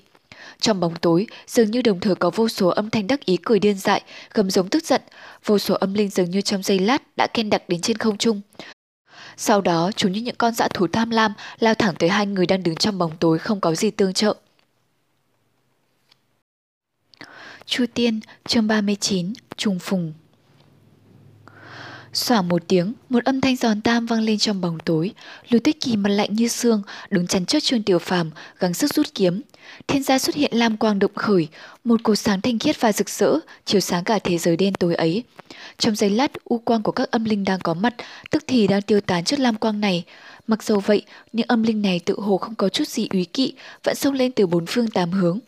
Trong 0.60 0.80
bóng 0.80 0.94
tối, 0.96 1.26
dường 1.46 1.70
như 1.70 1.82
đồng 1.82 2.00
thời 2.00 2.14
có 2.14 2.30
vô 2.30 2.48
số 2.48 2.68
âm 2.68 2.90
thanh 2.90 3.06
đắc 3.06 3.24
ý 3.24 3.36
cười 3.36 3.58
điên 3.58 3.78
dại, 3.78 4.02
gầm 4.34 4.50
giống 4.50 4.68
tức 4.68 4.84
giận, 4.84 5.00
vô 5.44 5.58
số 5.58 5.74
âm 5.74 5.94
linh 5.94 6.10
dường 6.10 6.30
như 6.30 6.40
trong 6.40 6.62
giây 6.62 6.78
lát 6.78 7.02
đã 7.16 7.26
ken 7.34 7.50
đặc 7.50 7.62
đến 7.68 7.80
trên 7.80 7.96
không 7.96 8.18
trung. 8.18 8.40
Sau 9.36 9.60
đó, 9.60 9.90
chúng 9.96 10.12
như 10.12 10.20
những 10.20 10.36
con 10.38 10.54
dã 10.54 10.68
thú 10.74 10.86
tham 10.92 11.10
lam 11.10 11.32
lao 11.58 11.74
thẳng 11.74 11.94
tới 11.98 12.08
hai 12.08 12.26
người 12.26 12.46
đang 12.46 12.62
đứng 12.62 12.76
trong 12.76 12.98
bóng 12.98 13.16
tối 13.20 13.38
không 13.38 13.60
có 13.60 13.74
gì 13.74 13.90
tương 13.90 14.12
trợ. 14.12 14.34
Chu 17.70 17.84
Tiên, 17.94 18.20
chương 18.48 18.66
39, 18.66 19.32
Trùng 19.56 19.78
Phùng 19.78 20.12
Xoảng 22.12 22.48
một 22.48 22.62
tiếng, 22.68 22.92
một 23.08 23.24
âm 23.24 23.40
thanh 23.40 23.56
giòn 23.56 23.80
tam 23.80 24.06
vang 24.06 24.20
lên 24.20 24.38
trong 24.38 24.60
bóng 24.60 24.78
tối. 24.84 25.12
Lưu 25.48 25.60
Tích 25.64 25.80
Kỳ 25.80 25.96
mặt 25.96 26.08
lạnh 26.08 26.34
như 26.34 26.48
xương, 26.48 26.82
đứng 27.10 27.26
chắn 27.26 27.46
trước 27.46 27.62
Trương 27.62 27.82
Tiểu 27.82 27.98
Phàm, 27.98 28.30
gắng 28.58 28.74
sức 28.74 28.94
rút 28.94 29.06
kiếm. 29.14 29.42
Thiên 29.86 30.02
gia 30.02 30.18
xuất 30.18 30.34
hiện 30.34 30.50
lam 30.54 30.76
quang 30.76 30.98
động 30.98 31.14
khởi, 31.14 31.48
một 31.84 32.02
cột 32.02 32.18
sáng 32.18 32.40
thanh 32.40 32.58
khiết 32.58 32.80
và 32.80 32.92
rực 32.92 33.10
rỡ, 33.10 33.38
chiếu 33.64 33.80
sáng 33.80 34.04
cả 34.04 34.18
thế 34.18 34.38
giới 34.38 34.56
đen 34.56 34.74
tối 34.74 34.94
ấy. 34.94 35.24
Trong 35.78 35.96
giây 35.96 36.10
lát, 36.10 36.32
u 36.44 36.58
quang 36.58 36.82
của 36.82 36.92
các 36.92 37.10
âm 37.10 37.24
linh 37.24 37.44
đang 37.44 37.60
có 37.60 37.74
mặt, 37.74 37.94
tức 38.30 38.44
thì 38.46 38.66
đang 38.66 38.82
tiêu 38.82 39.00
tán 39.00 39.24
trước 39.24 39.38
lam 39.38 39.56
quang 39.56 39.80
này. 39.80 40.04
Mặc 40.46 40.62
dù 40.62 40.80
vậy, 40.80 41.02
những 41.32 41.46
âm 41.48 41.62
linh 41.62 41.82
này 41.82 42.00
tự 42.04 42.14
hồ 42.20 42.36
không 42.36 42.54
có 42.54 42.68
chút 42.68 42.88
gì 42.88 43.08
úy 43.10 43.24
kỵ, 43.24 43.54
vẫn 43.84 43.94
xông 43.94 44.14
lên 44.14 44.32
từ 44.32 44.46
bốn 44.46 44.64
phương 44.66 44.90
tám 44.90 45.10
hướng. 45.10 45.38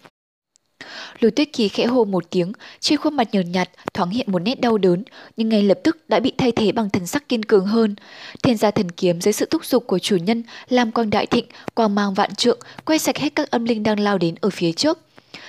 Lôi 1.20 1.30
tuyết 1.30 1.52
kỳ 1.52 1.68
khẽ 1.68 1.86
hô 1.86 2.04
một 2.04 2.30
tiếng, 2.30 2.52
trên 2.80 2.98
khuôn 2.98 3.16
mặt 3.16 3.28
nhợt 3.32 3.46
nhạt 3.46 3.70
thoáng 3.94 4.10
hiện 4.10 4.32
một 4.32 4.38
nét 4.38 4.60
đau 4.60 4.78
đớn, 4.78 5.04
nhưng 5.36 5.48
ngay 5.48 5.62
lập 5.62 5.78
tức 5.84 6.08
đã 6.08 6.20
bị 6.20 6.32
thay 6.38 6.52
thế 6.52 6.72
bằng 6.72 6.90
thần 6.90 7.06
sắc 7.06 7.28
kiên 7.28 7.44
cường 7.44 7.66
hơn. 7.66 7.94
Thiên 8.42 8.56
gia 8.56 8.70
thần 8.70 8.90
kiếm 8.90 9.20
dưới 9.20 9.32
sự 9.32 9.46
thúc 9.46 9.64
giục 9.64 9.86
của 9.86 9.98
chủ 9.98 10.16
nhân 10.16 10.42
làm 10.68 10.92
quang 10.92 11.10
đại 11.10 11.26
thịnh, 11.26 11.44
quang 11.74 11.94
mang 11.94 12.14
vạn 12.14 12.34
trượng, 12.34 12.58
quay 12.84 12.98
sạch 12.98 13.18
hết 13.18 13.34
các 13.34 13.50
âm 13.50 13.64
linh 13.64 13.82
đang 13.82 14.00
lao 14.00 14.18
đến 14.18 14.34
ở 14.40 14.50
phía 14.50 14.72
trước. 14.72 14.98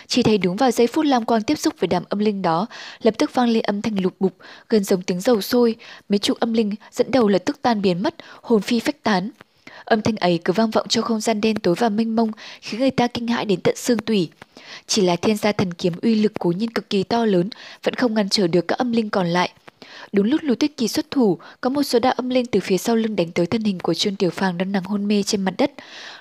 Chỉ 0.07 0.23
thấy 0.23 0.37
đúng 0.37 0.55
vào 0.55 0.71
giây 0.71 0.87
phút 0.87 1.05
Lam 1.05 1.25
Quang 1.25 1.43
tiếp 1.43 1.55
xúc 1.55 1.73
với 1.79 1.87
đám 1.87 2.03
âm 2.09 2.19
linh 2.19 2.41
đó, 2.41 2.67
lập 3.01 3.13
tức 3.17 3.33
vang 3.33 3.49
lên 3.49 3.63
âm 3.63 3.81
thanh 3.81 4.01
lục 4.01 4.13
bục, 4.19 4.37
gần 4.69 4.83
giống 4.83 5.01
tiếng 5.01 5.19
dầu 5.19 5.41
sôi, 5.41 5.75
mấy 6.09 6.19
chục 6.19 6.39
âm 6.39 6.53
linh 6.53 6.75
dẫn 6.91 7.11
đầu 7.11 7.27
lập 7.27 7.41
tức 7.45 7.61
tan 7.61 7.81
biến 7.81 8.03
mất, 8.03 8.15
hồn 8.41 8.61
phi 8.61 8.79
phách 8.79 9.03
tán. 9.03 9.29
Âm 9.85 10.01
thanh 10.01 10.15
ấy 10.15 10.39
cứ 10.45 10.53
vang 10.53 10.69
vọng 10.71 10.87
trong 10.89 11.03
không 11.03 11.19
gian 11.19 11.41
đen 11.41 11.55
tối 11.55 11.75
và 11.77 11.89
mênh 11.89 12.15
mông, 12.15 12.31
khiến 12.61 12.79
người 12.79 12.91
ta 12.91 13.07
kinh 13.07 13.27
hãi 13.27 13.45
đến 13.45 13.61
tận 13.61 13.75
xương 13.75 13.99
tủy. 13.99 14.29
Chỉ 14.87 15.01
là 15.01 15.15
thiên 15.15 15.37
gia 15.37 15.51
thần 15.51 15.73
kiếm 15.73 15.93
uy 16.01 16.15
lực 16.15 16.31
cố 16.39 16.51
nhiên 16.51 16.71
cực 16.71 16.89
kỳ 16.89 17.03
to 17.03 17.25
lớn, 17.25 17.49
vẫn 17.83 17.93
không 17.93 18.13
ngăn 18.13 18.29
trở 18.29 18.47
được 18.47 18.67
các 18.67 18.77
âm 18.77 18.91
linh 18.91 19.09
còn 19.09 19.27
lại. 19.27 19.49
Đúng 20.11 20.25
lúc 20.25 20.41
Lưu 20.43 20.55
Tuyết 20.55 20.77
Kỳ 20.77 20.87
xuất 20.87 21.11
thủ, 21.11 21.37
có 21.61 21.69
một 21.69 21.83
số 21.83 21.99
đạo 21.99 22.13
âm 22.17 22.29
linh 22.29 22.45
từ 22.45 22.59
phía 22.59 22.77
sau 22.77 22.95
lưng 22.95 23.15
đánh 23.15 23.31
tới 23.31 23.45
thân 23.45 23.63
hình 23.63 23.79
của 23.79 23.93
Trương 23.93 24.15
Tiểu 24.15 24.29
Phàng 24.29 24.57
đang 24.57 24.71
nằm 24.71 24.83
hôn 24.83 25.07
mê 25.07 25.23
trên 25.23 25.41
mặt 25.41 25.53
đất. 25.57 25.71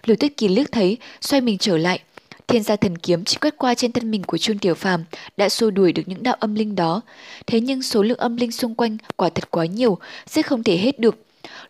Lưu 0.06 0.16
Tuyết 0.16 0.36
Kỳ 0.36 0.48
liếc 0.48 0.72
thấy, 0.72 0.98
xoay 1.20 1.40
mình 1.40 1.58
trở 1.58 1.76
lại. 1.76 2.00
Thiên 2.46 2.62
gia 2.62 2.76
thần 2.76 2.98
kiếm 2.98 3.24
chỉ 3.24 3.36
quét 3.40 3.54
qua 3.58 3.74
trên 3.74 3.92
thân 3.92 4.10
mình 4.10 4.22
của 4.22 4.38
Trương 4.38 4.58
Tiểu 4.58 4.74
Phàm 4.74 5.04
đã 5.36 5.48
xua 5.48 5.70
đuổi 5.70 5.92
được 5.92 6.02
những 6.06 6.22
đạo 6.22 6.36
âm 6.40 6.54
linh 6.54 6.74
đó. 6.74 7.00
Thế 7.46 7.60
nhưng 7.60 7.82
số 7.82 8.02
lượng 8.02 8.18
âm 8.18 8.36
linh 8.36 8.52
xung 8.52 8.74
quanh 8.74 8.96
quả 9.16 9.28
thật 9.28 9.50
quá 9.50 9.66
nhiều, 9.66 9.98
sẽ 10.26 10.42
không 10.42 10.62
thể 10.62 10.76
hết 10.76 10.98
được. 10.98 11.16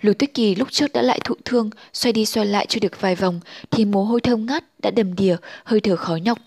Lưu 0.02 0.14
Tuyết 0.14 0.34
Kỳ 0.34 0.54
lúc 0.54 0.68
trước 0.70 0.92
đã 0.92 1.02
lại 1.02 1.20
thụ 1.24 1.34
thương, 1.44 1.70
xoay 1.92 2.12
đi 2.12 2.26
xoay 2.26 2.46
lại 2.46 2.66
chưa 2.68 2.80
được 2.80 3.00
vài 3.00 3.14
vòng, 3.14 3.40
thì 3.70 3.84
mồ 3.84 4.04
hôi 4.04 4.20
thơm 4.20 4.46
ngát 4.46 4.64
đã 4.80 4.90
đầm 4.90 5.14
đìa, 5.14 5.36
hơi 5.64 5.80
thở 5.80 5.96
khó 5.96 6.16
nhọc 6.16 6.38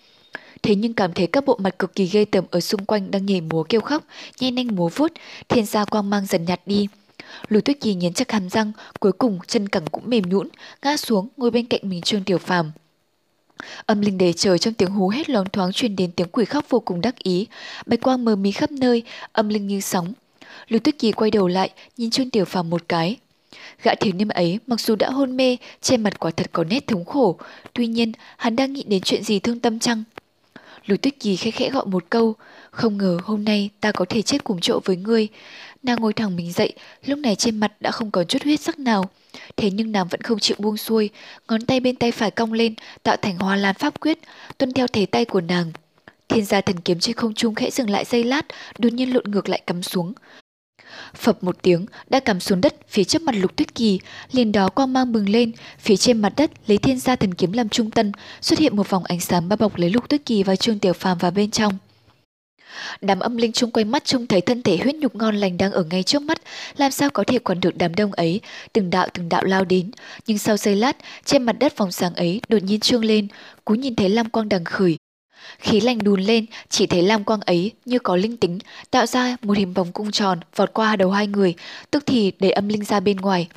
thế 0.65 0.75
nhưng 0.75 0.93
cảm 0.93 1.13
thấy 1.13 1.27
các 1.27 1.45
bộ 1.45 1.57
mặt 1.61 1.79
cực 1.79 1.95
kỳ 1.95 2.05
ghê 2.05 2.25
tởm 2.25 2.45
ở 2.51 2.59
xung 2.59 2.85
quanh 2.85 3.11
đang 3.11 3.25
nhảy 3.25 3.41
múa 3.41 3.63
kêu 3.63 3.81
khóc, 3.81 4.03
nhen 4.39 4.55
nhanh 4.55 4.75
múa 4.75 4.89
vuốt, 4.95 5.11
thiên 5.49 5.65
gia 5.65 5.85
quang 5.85 6.09
mang 6.09 6.25
dần 6.25 6.45
nhạt 6.45 6.61
đi. 6.65 6.87
Lùi 7.49 7.61
tuyết 7.61 7.81
kỳ 7.81 7.93
nhấn 7.93 8.13
chắc 8.13 8.31
hàm 8.31 8.49
răng, 8.49 8.71
cuối 8.99 9.11
cùng 9.11 9.39
chân 9.47 9.69
cẳng 9.69 9.85
cũng 9.91 10.03
mềm 10.05 10.23
nhũn, 10.29 10.49
ngã 10.81 10.97
xuống 10.97 11.27
ngồi 11.37 11.51
bên 11.51 11.65
cạnh 11.65 11.81
mình 11.83 12.01
Trương 12.01 12.23
Tiểu 12.23 12.37
Phàm. 12.37 12.71
Âm 13.85 14.01
linh 14.01 14.17
đề 14.17 14.33
trời 14.33 14.59
trong 14.59 14.73
tiếng 14.73 14.91
hú 14.91 15.09
hét 15.09 15.29
loáng 15.29 15.49
thoáng 15.49 15.71
truyền 15.71 15.95
đến 15.95 16.11
tiếng 16.11 16.27
quỷ 16.31 16.45
khóc 16.45 16.65
vô 16.69 16.79
cùng 16.79 17.01
đắc 17.01 17.19
ý, 17.23 17.47
bạch 17.85 18.01
quang 18.01 18.25
mờ 18.25 18.35
mí 18.35 18.51
khắp 18.51 18.71
nơi, 18.71 19.03
âm 19.31 19.49
linh 19.49 19.67
như 19.67 19.79
sóng. 19.79 20.13
Lưu 20.67 20.79
Tuyết 20.79 20.99
Kỳ 20.99 21.11
quay 21.11 21.31
đầu 21.31 21.47
lại, 21.47 21.69
nhìn 21.97 22.09
Trương 22.09 22.29
Tiểu 22.29 22.45
Phàm 22.45 22.69
một 22.69 22.83
cái. 22.87 23.17
Gã 23.83 23.95
thiếu 23.95 24.13
niên 24.13 24.27
ấy 24.27 24.59
mặc 24.67 24.79
dù 24.79 24.95
đã 24.95 25.09
hôn 25.09 25.37
mê, 25.37 25.57
trên 25.81 26.03
mặt 26.03 26.19
quả 26.19 26.31
thật 26.31 26.49
có 26.51 26.63
nét 26.63 26.87
thống 26.87 27.05
khổ, 27.05 27.37
tuy 27.73 27.87
nhiên 27.87 28.11
hắn 28.37 28.55
đang 28.55 28.73
nghĩ 28.73 28.83
đến 28.83 29.01
chuyện 29.01 29.23
gì 29.23 29.39
thương 29.39 29.59
tâm 29.59 29.79
chăng? 29.79 30.03
lùi 30.85 30.97
Tuyết 30.97 31.19
Kỳ 31.19 31.35
khẽ 31.35 31.51
khẽ 31.51 31.69
gọi 31.69 31.85
một 31.85 32.03
câu, 32.09 32.35
không 32.71 32.97
ngờ 32.97 33.19
hôm 33.23 33.45
nay 33.45 33.69
ta 33.81 33.91
có 33.91 34.05
thể 34.09 34.21
chết 34.21 34.43
cùng 34.43 34.59
chỗ 34.61 34.79
với 34.85 34.95
ngươi. 34.95 35.27
Nàng 35.83 36.01
ngồi 36.01 36.13
thẳng 36.13 36.35
mình 36.35 36.51
dậy, 36.51 36.73
lúc 37.05 37.19
này 37.19 37.35
trên 37.35 37.59
mặt 37.59 37.71
đã 37.79 37.91
không 37.91 38.11
còn 38.11 38.27
chút 38.27 38.43
huyết 38.43 38.59
sắc 38.59 38.79
nào. 38.79 39.09
Thế 39.57 39.71
nhưng 39.71 39.91
nàng 39.91 40.07
vẫn 40.07 40.21
không 40.21 40.39
chịu 40.39 40.57
buông 40.59 40.77
xuôi, 40.77 41.09
ngón 41.47 41.61
tay 41.61 41.79
bên 41.79 41.95
tay 41.95 42.11
phải 42.11 42.31
cong 42.31 42.53
lên, 42.53 42.73
tạo 43.03 43.15
thành 43.17 43.37
hoa 43.37 43.55
lan 43.55 43.75
pháp 43.75 43.99
quyết, 43.99 44.19
tuân 44.57 44.73
theo 44.73 44.87
thế 44.87 45.05
tay 45.05 45.25
của 45.25 45.41
nàng. 45.41 45.71
Thiên 46.27 46.45
gia 46.45 46.61
thần 46.61 46.79
kiếm 46.79 46.99
trên 46.99 47.15
không 47.15 47.33
trung 47.33 47.55
khẽ 47.55 47.69
dừng 47.69 47.89
lại 47.89 48.05
giây 48.05 48.23
lát, 48.23 48.45
đột 48.79 48.93
nhiên 48.93 49.13
lộn 49.13 49.23
ngược 49.31 49.49
lại 49.49 49.61
cắm 49.67 49.83
xuống. 49.83 50.13
Phập 51.15 51.43
một 51.43 51.57
tiếng, 51.61 51.85
đã 52.09 52.19
cắm 52.19 52.39
xuống 52.39 52.61
đất 52.61 52.75
phía 52.89 53.03
trước 53.03 53.21
mặt 53.21 53.35
lục 53.35 53.55
tuyết 53.55 53.75
kỳ, 53.75 53.99
liền 54.31 54.51
đó 54.51 54.69
quang 54.69 54.93
mang 54.93 55.11
bừng 55.11 55.29
lên, 55.29 55.51
phía 55.79 55.95
trên 55.97 56.21
mặt 56.21 56.33
đất 56.37 56.51
lấy 56.67 56.77
thiên 56.77 56.99
gia 56.99 57.15
thần 57.15 57.33
kiếm 57.33 57.51
làm 57.51 57.69
trung 57.69 57.91
tâm, 57.91 58.11
xuất 58.41 58.59
hiện 58.59 58.75
một 58.75 58.89
vòng 58.89 59.03
ánh 59.03 59.19
sáng 59.19 59.49
bao 59.49 59.57
bọc 59.57 59.77
lấy 59.77 59.89
lục 59.89 60.09
tuyết 60.09 60.25
kỳ 60.25 60.43
và 60.43 60.55
trương 60.55 60.79
tiểu 60.79 60.93
phàm 60.93 61.17
vào 61.17 61.31
bên 61.31 61.51
trong. 61.51 61.77
Đám 63.01 63.19
âm 63.19 63.37
linh 63.37 63.51
chung 63.51 63.71
quanh 63.71 63.91
mắt 63.91 64.05
trông 64.05 64.27
thấy 64.27 64.41
thân 64.41 64.63
thể 64.63 64.77
huyết 64.77 64.95
nhục 64.95 65.15
ngon 65.15 65.35
lành 65.35 65.57
đang 65.57 65.71
ở 65.71 65.83
ngay 65.83 66.03
trước 66.03 66.21
mắt, 66.21 66.37
làm 66.77 66.91
sao 66.91 67.09
có 67.09 67.23
thể 67.27 67.39
quản 67.39 67.59
được 67.59 67.77
đám 67.77 67.95
đông 67.95 68.11
ấy, 68.11 68.41
từng 68.73 68.89
đạo 68.89 69.07
từng 69.13 69.29
đạo 69.29 69.43
lao 69.43 69.65
đến. 69.65 69.91
Nhưng 70.27 70.37
sau 70.37 70.57
giây 70.57 70.75
lát, 70.75 70.97
trên 71.25 71.43
mặt 71.43 71.55
đất 71.59 71.77
vòng 71.77 71.91
sáng 71.91 72.15
ấy 72.15 72.41
đột 72.49 72.63
nhiên 72.63 72.79
trương 72.79 73.05
lên, 73.05 73.27
cú 73.65 73.75
nhìn 73.75 73.95
thấy 73.95 74.09
lam 74.09 74.29
quang 74.29 74.49
đằng 74.49 74.63
khởi, 74.63 74.97
Khí 75.59 75.81
lạnh 75.81 76.03
đùn 76.03 76.21
lên, 76.21 76.45
chỉ 76.69 76.87
thấy 76.87 77.01
lam 77.01 77.23
quang 77.23 77.41
ấy 77.41 77.71
như 77.85 77.99
có 77.99 78.15
linh 78.15 78.37
tính, 78.37 78.59
tạo 78.91 79.05
ra 79.05 79.37
một 79.41 79.57
hình 79.57 79.73
vòng 79.73 79.91
cung 79.91 80.11
tròn 80.11 80.39
vọt 80.55 80.73
qua 80.73 80.95
đầu 80.95 81.11
hai 81.11 81.27
người, 81.27 81.53
tức 81.91 82.03
thì 82.05 82.31
để 82.39 82.49
âm 82.49 82.67
linh 82.67 82.83
ra 82.83 82.99
bên 82.99 83.17
ngoài. 83.17 83.47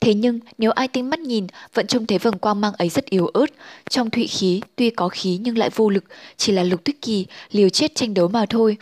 Thế 0.00 0.14
nhưng 0.14 0.40
nếu 0.58 0.70
ai 0.70 0.88
tinh 0.88 1.10
mắt 1.10 1.20
nhìn, 1.20 1.46
vẫn 1.74 1.86
trông 1.86 2.06
thấy 2.06 2.18
vầng 2.18 2.38
quang 2.38 2.60
mang 2.60 2.72
ấy 2.72 2.88
rất 2.88 3.04
yếu 3.04 3.26
ớt. 3.26 3.46
Trong 3.90 4.10
thụy 4.10 4.26
khí, 4.26 4.60
tuy 4.76 4.90
có 4.90 5.08
khí 5.08 5.38
nhưng 5.42 5.58
lại 5.58 5.70
vô 5.74 5.90
lực, 5.90 6.04
chỉ 6.36 6.52
là 6.52 6.62
lục 6.62 6.84
tuyết 6.84 6.96
kỳ, 7.02 7.26
liều 7.50 7.68
chết 7.68 7.94
tranh 7.94 8.14
đấu 8.14 8.28
mà 8.28 8.46
thôi. 8.46 8.76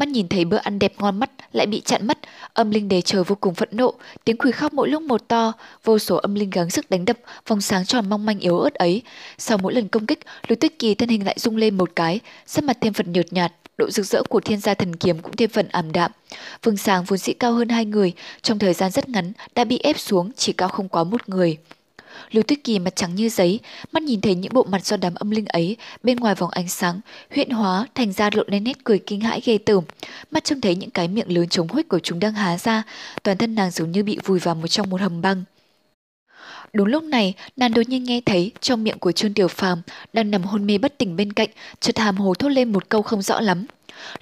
Mắt 0.00 0.08
nhìn 0.08 0.28
thấy 0.28 0.44
bữa 0.44 0.56
ăn 0.56 0.78
đẹp 0.78 0.92
ngon 0.98 1.20
mắt 1.20 1.30
lại 1.52 1.66
bị 1.66 1.80
chặn 1.80 2.06
mất, 2.06 2.18
âm 2.54 2.70
linh 2.70 2.88
đề 2.88 3.00
chờ 3.00 3.24
vô 3.24 3.36
cùng 3.40 3.54
phẫn 3.54 3.68
nộ, 3.72 3.94
tiếng 4.24 4.36
quỳ 4.36 4.50
khóc 4.50 4.72
mỗi 4.72 4.88
lúc 4.88 5.02
một 5.02 5.28
to, 5.28 5.52
vô 5.84 5.98
số 5.98 6.16
âm 6.16 6.34
linh 6.34 6.50
gắng 6.50 6.70
sức 6.70 6.90
đánh 6.90 7.04
đập 7.04 7.16
vòng 7.46 7.60
sáng 7.60 7.86
tròn 7.86 8.08
mong 8.08 8.26
manh 8.26 8.38
yếu 8.38 8.58
ớt 8.58 8.74
ấy. 8.74 9.02
Sau 9.38 9.58
mỗi 9.58 9.74
lần 9.74 9.88
công 9.88 10.06
kích, 10.06 10.20
Lục 10.48 10.60
Tuyết 10.60 10.78
Kỳ 10.78 10.94
thân 10.94 11.08
hình 11.08 11.26
lại 11.26 11.36
rung 11.38 11.56
lên 11.56 11.76
một 11.76 11.90
cái, 11.96 12.20
sắc 12.46 12.64
mặt 12.64 12.78
thêm 12.80 12.92
phần 12.92 13.12
nhợt 13.12 13.32
nhạt, 13.32 13.52
độ 13.78 13.90
rực 13.90 14.06
rỡ 14.06 14.22
của 14.22 14.40
thiên 14.40 14.60
gia 14.60 14.74
thần 14.74 14.96
kiếm 14.96 15.18
cũng 15.18 15.36
thêm 15.36 15.50
phần 15.50 15.68
ảm 15.68 15.92
đạm. 15.92 16.10
Vầng 16.62 16.76
sáng 16.76 17.04
vốn 17.04 17.18
dĩ 17.18 17.32
cao 17.32 17.52
hơn 17.52 17.68
hai 17.68 17.84
người, 17.84 18.12
trong 18.42 18.58
thời 18.58 18.74
gian 18.74 18.90
rất 18.90 19.08
ngắn 19.08 19.32
đã 19.54 19.64
bị 19.64 19.78
ép 19.78 19.98
xuống 19.98 20.30
chỉ 20.36 20.52
cao 20.52 20.68
không 20.68 20.88
quá 20.88 21.04
một 21.04 21.28
người. 21.28 21.56
Lưu 22.30 22.42
Tuyết 22.42 22.64
Kỳ 22.64 22.78
mặt 22.78 22.96
trắng 22.96 23.14
như 23.14 23.28
giấy, 23.28 23.60
mắt 23.92 24.02
nhìn 24.02 24.20
thấy 24.20 24.34
những 24.34 24.52
bộ 24.54 24.62
mặt 24.62 24.84
do 24.84 24.96
đám 24.96 25.14
âm 25.14 25.30
linh 25.30 25.46
ấy 25.46 25.76
bên 26.02 26.16
ngoài 26.16 26.34
vòng 26.34 26.50
ánh 26.50 26.68
sáng, 26.68 27.00
huyện 27.34 27.50
hóa 27.50 27.86
thành 27.94 28.12
ra 28.12 28.30
lộ 28.34 28.42
lên 28.46 28.64
nét 28.64 28.84
cười 28.84 28.98
kinh 28.98 29.20
hãi 29.20 29.40
ghê 29.44 29.58
tởm. 29.58 29.84
Mắt 30.30 30.44
trông 30.44 30.60
thấy 30.60 30.74
những 30.74 30.90
cái 30.90 31.08
miệng 31.08 31.34
lớn 31.36 31.48
chống 31.48 31.68
huếch 31.68 31.88
của 31.88 31.98
chúng 31.98 32.20
đang 32.20 32.32
há 32.32 32.58
ra, 32.58 32.82
toàn 33.22 33.38
thân 33.38 33.54
nàng 33.54 33.70
giống 33.70 33.90
như 33.90 34.02
bị 34.02 34.18
vùi 34.24 34.38
vào 34.38 34.54
một 34.54 34.66
trong 34.66 34.90
một 34.90 35.00
hầm 35.00 35.22
băng. 35.22 35.44
Đúng 36.72 36.88
lúc 36.88 37.02
này, 37.02 37.34
nàng 37.56 37.74
đột 37.74 37.88
nhiên 37.88 38.04
nghe 38.04 38.20
thấy 38.26 38.52
trong 38.60 38.84
miệng 38.84 38.98
của 38.98 39.12
Trương 39.12 39.34
Tiểu 39.34 39.48
Phàm 39.48 39.82
đang 40.12 40.30
nằm 40.30 40.42
hôn 40.42 40.66
mê 40.66 40.78
bất 40.78 40.98
tỉnh 40.98 41.16
bên 41.16 41.32
cạnh, 41.32 41.48
chợt 41.80 41.98
hàm 41.98 42.16
hồ 42.16 42.34
thốt 42.34 42.48
lên 42.48 42.72
một 42.72 42.88
câu 42.88 43.02
không 43.02 43.22
rõ 43.22 43.40
lắm. 43.40 43.66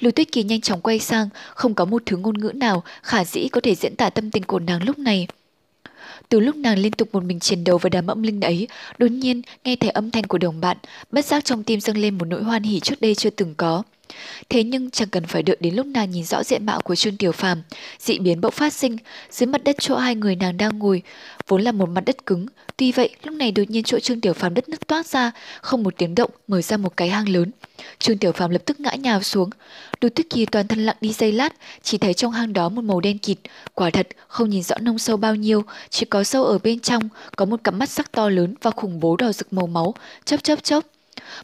Lưu 0.01 0.13
Tuyết 0.13 0.33
Kỳ 0.33 0.43
nhanh 0.43 0.61
chóng 0.61 0.81
quay 0.81 0.99
sang, 0.99 1.29
không 1.55 1.75
có 1.75 1.85
một 1.85 2.03
thứ 2.07 2.17
ngôn 2.17 2.39
ngữ 2.39 2.53
nào 2.55 2.83
khả 3.03 3.25
dĩ 3.25 3.49
có 3.49 3.61
thể 3.61 3.75
diễn 3.75 3.97
tả 3.97 4.11
tâm 4.11 4.31
tình 4.31 4.43
của 4.43 4.59
nàng 4.59 4.83
lúc 4.83 4.99
này. 4.99 5.27
Từ 6.29 6.41
lúc 6.41 6.57
nàng 6.57 6.79
liên 6.79 6.93
tục 6.93 7.09
một 7.13 7.25
mình 7.25 7.41
chiến 7.41 7.65
đấu 7.65 7.79
với 7.79 7.91
đám 7.91 8.07
âm 8.07 8.23
linh 8.23 8.41
ấy, 8.41 8.69
đột 8.99 9.11
nhiên 9.11 9.43
nghe 9.65 9.77
thấy 9.77 9.91
âm 9.91 10.11
thanh 10.11 10.25
của 10.25 10.39
đồng 10.39 10.61
bạn, 10.61 10.77
bất 11.13 11.25
giác 11.25 11.45
trong 11.45 11.65
tim 11.65 11.81
dâng 11.81 11.97
lên 11.97 12.19
một 12.19 12.25
nỗi 12.25 12.43
hoan 12.43 12.63
hỉ 12.63 12.81
trước 12.81 13.01
đây 13.01 13.15
chưa 13.15 13.31
từng 13.31 13.55
có. 13.55 13.83
Thế 14.49 14.65
nhưng 14.65 14.91
chẳng 14.91 15.09
cần 15.09 15.27
phải 15.27 15.43
đợi 15.43 15.57
đến 15.61 15.75
lúc 15.75 15.87
nàng 15.87 16.11
nhìn 16.11 16.25
rõ 16.25 16.45
diện 16.45 16.67
mạo 16.67 16.81
của 16.81 16.95
Trương 16.95 17.17
Tiểu 17.17 17.33
Phàm, 17.33 17.63
dị 17.99 18.19
biến 18.19 18.41
bỗng 18.41 18.53
phát 18.53 18.73
sinh, 18.73 18.97
dưới 19.31 19.47
mặt 19.47 19.65
đất 19.65 19.77
chỗ 19.81 19.97
hai 19.97 20.15
người 20.15 20.37
nàng 20.37 20.57
đang 20.57 20.79
ngồi, 20.79 21.03
vốn 21.49 21.63
là 21.63 21.73
một 21.73 21.89
mặt 21.89 22.05
đất 22.07 22.27
cứng, 22.27 22.47
tuy 22.77 22.93
vậy 22.93 23.11
lúc 23.23 23.35
này 23.35 23.53
đột 23.53 23.71
nhiên 23.71 23.83
chỗ 23.85 24.01
Trương 24.01 24.21
Tiểu 24.21 24.33
Phàm 24.33 24.55
đất 24.55 24.69
nứt 24.69 24.87
toát 24.87 25.07
ra, 25.07 25.33
không 25.61 25.83
một 25.83 25.95
tiếng 25.97 26.15
động 26.15 26.31
mở 26.49 26.63
ra 26.63 26.77
một 26.77 26.97
cái 26.97 27.09
hang 27.09 27.29
lớn. 27.29 27.51
Trương 27.99 28.19
Tiểu 28.19 28.33
Phàm 28.33 28.51
lập 28.51 28.63
tức 28.65 28.81
ngã 28.81 28.95
nhào 28.95 29.23
xuống. 29.23 29.51
Đôi 30.01 30.11
Tuyết 30.11 30.31
Kỳ 30.31 30.47
toàn 30.47 30.69
thân 30.69 30.87
lặng 30.87 30.97
đi 31.01 31.13
giây 31.13 31.33
lát, 31.33 31.53
chỉ 31.83 31.99
thấy 31.99 32.15
trong 32.15 32.33
hang 32.33 32.53
đó 32.53 32.69
một 32.69 32.85
màu 32.85 33.01
đen 33.01 33.19
kịt, 33.19 33.39
quả 33.75 33.91
thật 33.91 34.09
không 34.29 34.51
nhìn 34.51 34.63
rõ 34.63 34.77
nông 34.81 34.99
sâu 34.99 35.17
bao 35.17 35.35
nhiêu, 35.35 35.65
chỉ 35.91 36.07
có 36.07 36.25
sâu 36.25 36.45
ở 36.45 36.59
bên 36.59 36.81
trong, 36.81 37.09
có 37.37 37.45
một 37.45 37.61
cặp 37.65 37.75
mắt 37.75 37.91
sắc 37.91 38.13
to 38.13 38.29
lớn 38.29 38.55
và 38.63 38.71
khủng 38.71 39.01
bố 39.01 39.17
đỏ 39.17 39.33
rực 39.33 39.53
màu 39.53 39.67
máu, 39.67 39.95
chớp 40.25 40.43
chớp 40.43 40.63
chớp. 40.63 40.85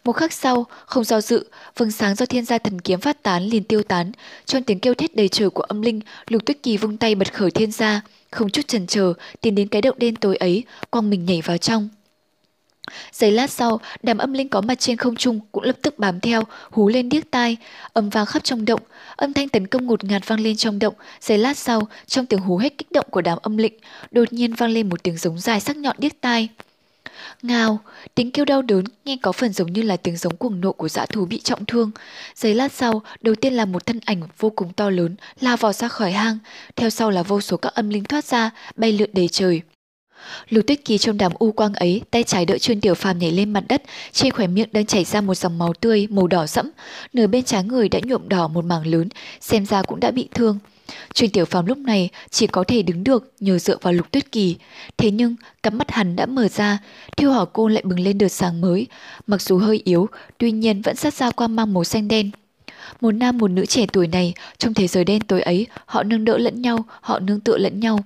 Một 0.05 0.12
khắc 0.12 0.33
sau, 0.33 0.66
không 0.87 1.05
do 1.05 1.20
dự, 1.20 1.45
vầng 1.77 1.91
sáng 1.91 2.14
do 2.14 2.27
thiên 2.27 2.45
gia 2.45 2.59
thần 2.59 2.81
kiếm 2.81 3.01
phát 3.01 3.22
tán 3.22 3.43
liền 3.43 3.64
tiêu 3.64 3.83
tán. 3.83 4.12
Trong 4.47 4.62
tiếng 4.62 4.81
kêu 4.81 4.95
thét 4.95 5.16
đầy 5.16 5.29
trời 5.29 5.51
của 5.51 5.62
âm 5.62 5.83
linh, 5.83 6.01
Lục 6.29 6.47
Tuyết 6.47 6.62
Kỳ 6.62 6.77
vung 6.77 6.97
tay 6.97 7.14
bật 7.14 7.35
khởi 7.35 7.51
thiên 7.51 7.72
gia, 7.72 8.03
không 8.31 8.51
chút 8.51 8.68
chần 8.68 8.87
chờ 8.87 9.12
tiến 9.41 9.55
đến 9.55 9.68
cái 9.68 9.83
động 9.83 9.99
đen 9.99 10.16
tối 10.16 10.37
ấy, 10.37 10.64
quăng 10.91 11.11
mình 11.11 11.27
nhảy 11.27 11.41
vào 11.41 11.57
trong. 11.57 11.89
Giây 13.12 13.33
lát 13.33 13.51
sau, 13.51 13.81
đám 14.03 14.18
âm 14.18 14.33
linh 14.33 14.49
có 14.49 14.61
mặt 14.61 14.79
trên 14.79 14.97
không 14.97 15.16
trung 15.16 15.41
cũng 15.53 15.64
lập 15.64 15.77
tức 15.83 15.99
bám 15.99 16.20
theo, 16.20 16.43
hú 16.70 16.89
lên 16.89 17.09
điếc 17.09 17.31
tai, 17.31 17.57
âm 17.93 18.11
vang 18.11 18.27
khắp 18.27 18.45
trong 18.45 18.64
động, 18.64 18.81
âm 19.16 19.33
thanh 19.33 19.49
tấn 19.49 19.66
công 19.66 19.87
ngột 19.87 20.05
ngạt 20.05 20.22
vang 20.27 20.41
lên 20.41 20.57
trong 20.57 20.79
động. 20.79 20.95
Giây 21.20 21.39
lát 21.39 21.57
sau, 21.59 21.89
trong 22.07 22.27
tiếng 22.27 22.41
hú 22.41 22.57
hết 22.57 22.79
kích 22.79 22.93
động 22.93 23.07
của 23.11 23.20
đám 23.20 23.39
âm 23.43 23.57
linh, 23.57 23.79
đột 24.11 24.33
nhiên 24.33 24.55
vang 24.55 24.70
lên 24.70 24.89
một 24.89 25.03
tiếng 25.03 25.16
giống 25.16 25.39
dài 25.39 25.61
sắc 25.61 25.77
nhọn 25.77 25.97
điếc 25.99 26.20
tai. 26.20 26.49
Ngào, 27.43 27.79
tiếng 28.14 28.31
kêu 28.31 28.45
đau 28.45 28.62
đớn 28.62 28.85
nghe 29.05 29.16
có 29.22 29.33
phần 29.33 29.53
giống 29.53 29.72
như 29.72 29.83
là 29.83 29.97
tiếng 29.97 30.16
giống 30.16 30.37
cuồng 30.37 30.61
nộ 30.61 30.72
của 30.72 30.89
dã 30.89 31.07
thú 31.07 31.25
bị 31.27 31.41
trọng 31.41 31.64
thương. 31.64 31.91
Giây 32.35 32.55
lát 32.55 32.72
sau, 32.72 33.03
đầu 33.20 33.35
tiên 33.35 33.53
là 33.53 33.64
một 33.64 33.87
thân 33.87 34.01
ảnh 34.05 34.20
vô 34.39 34.51
cùng 34.51 34.72
to 34.72 34.91
lớn 34.91 35.16
lao 35.41 35.57
vào 35.57 35.72
ra 35.72 35.89
khỏi 35.89 36.12
hang, 36.12 36.39
theo 36.77 36.91
sau 36.91 37.11
là 37.11 37.22
vô 37.22 37.41
số 37.41 37.57
các 37.57 37.75
âm 37.75 37.91
linh 37.91 38.05
thoát 38.05 38.25
ra, 38.25 38.51
bay 38.77 38.93
lượn 38.93 39.11
đầy 39.12 39.29
trời. 39.29 39.62
Lục 40.49 40.66
Tuyết 40.66 40.85
Kỳ 40.85 40.99
trong 40.99 41.18
đám 41.18 41.33
u 41.39 41.53
quang 41.53 41.75
ấy, 41.75 42.03
tay 42.11 42.22
trái 42.22 42.47
đỡ 42.47 42.59
Trương 42.59 42.81
Tiểu 42.81 42.95
Phàm 42.95 43.18
nhảy 43.18 43.31
lên 43.31 43.53
mặt 43.53 43.64
đất, 43.68 43.83
trên 44.12 44.33
khóe 44.33 44.47
miệng 44.47 44.68
đang 44.72 44.87
chảy 44.87 45.05
ra 45.05 45.20
một 45.20 45.35
dòng 45.35 45.59
máu 45.59 45.72
tươi 45.81 46.07
màu 46.11 46.27
đỏ 46.27 46.47
sẫm, 46.47 46.70
nửa 47.12 47.27
bên 47.27 47.45
trái 47.45 47.64
người 47.64 47.89
đã 47.89 48.01
nhuộm 48.03 48.29
đỏ 48.29 48.49
một 48.49 48.64
mảng 48.64 48.87
lớn, 48.87 49.09
xem 49.41 49.66
ra 49.66 49.83
cũng 49.83 50.01
đã 50.01 50.11
bị 50.11 50.29
thương. 50.35 50.59
Trương 51.14 51.30
Tiểu 51.30 51.45
Phàm 51.45 51.66
lúc 51.66 51.78
này 51.78 52.09
chỉ 52.30 52.47
có 52.47 52.64
thể 52.64 52.82
đứng 52.82 53.05
được 53.05 53.32
nhờ 53.41 53.59
dựa 53.59 53.76
vào 53.82 53.93
Lục 53.93 54.11
Tuyết 54.11 54.32
Kỳ. 54.32 54.57
Thế 54.97 55.11
nhưng, 55.11 55.37
cặp 55.62 55.74
mắt 55.74 55.91
hắn 55.91 56.16
đã 56.16 56.26
mở 56.26 56.49
ra, 56.49 56.78
thiêu 57.16 57.32
hỏa 57.32 57.45
côn 57.45 57.72
lại 57.72 57.82
bừng 57.87 58.01
lên 58.01 58.18
đợt 58.18 58.28
sáng 58.28 58.61
mới. 58.61 58.87
Mặc 59.26 59.43
dù 59.43 59.59
hơi 59.59 59.82
yếu, 59.85 60.09
tuy 60.39 60.53
nhiên 60.53 60.82
vẫn 60.82 60.97
sát 60.97 61.14
ra 61.14 61.30
qua 61.30 61.49
mang 61.49 61.74
màu 61.74 61.85
xanh 61.85 62.09
đen. 62.09 62.30
Một 63.01 63.11
nam 63.11 63.39
một 63.39 63.49
nữ 63.49 63.66
trẻ 63.66 63.87
tuổi 63.93 64.07
này, 64.07 64.35
trong 64.59 64.74
thế 64.74 64.87
giới 64.87 65.05
đen 65.05 65.20
tối 65.20 65.43
ấy, 65.43 65.66
họ 65.87 66.03
nâng 66.03 66.24
đỡ 66.24 66.39
lẫn 66.39 66.62
nhau, 66.62 66.85
họ 67.01 67.18
nương 67.18 67.41
tựa 67.41 67.59
lẫn 67.59 67.80
nhau. 67.80 68.01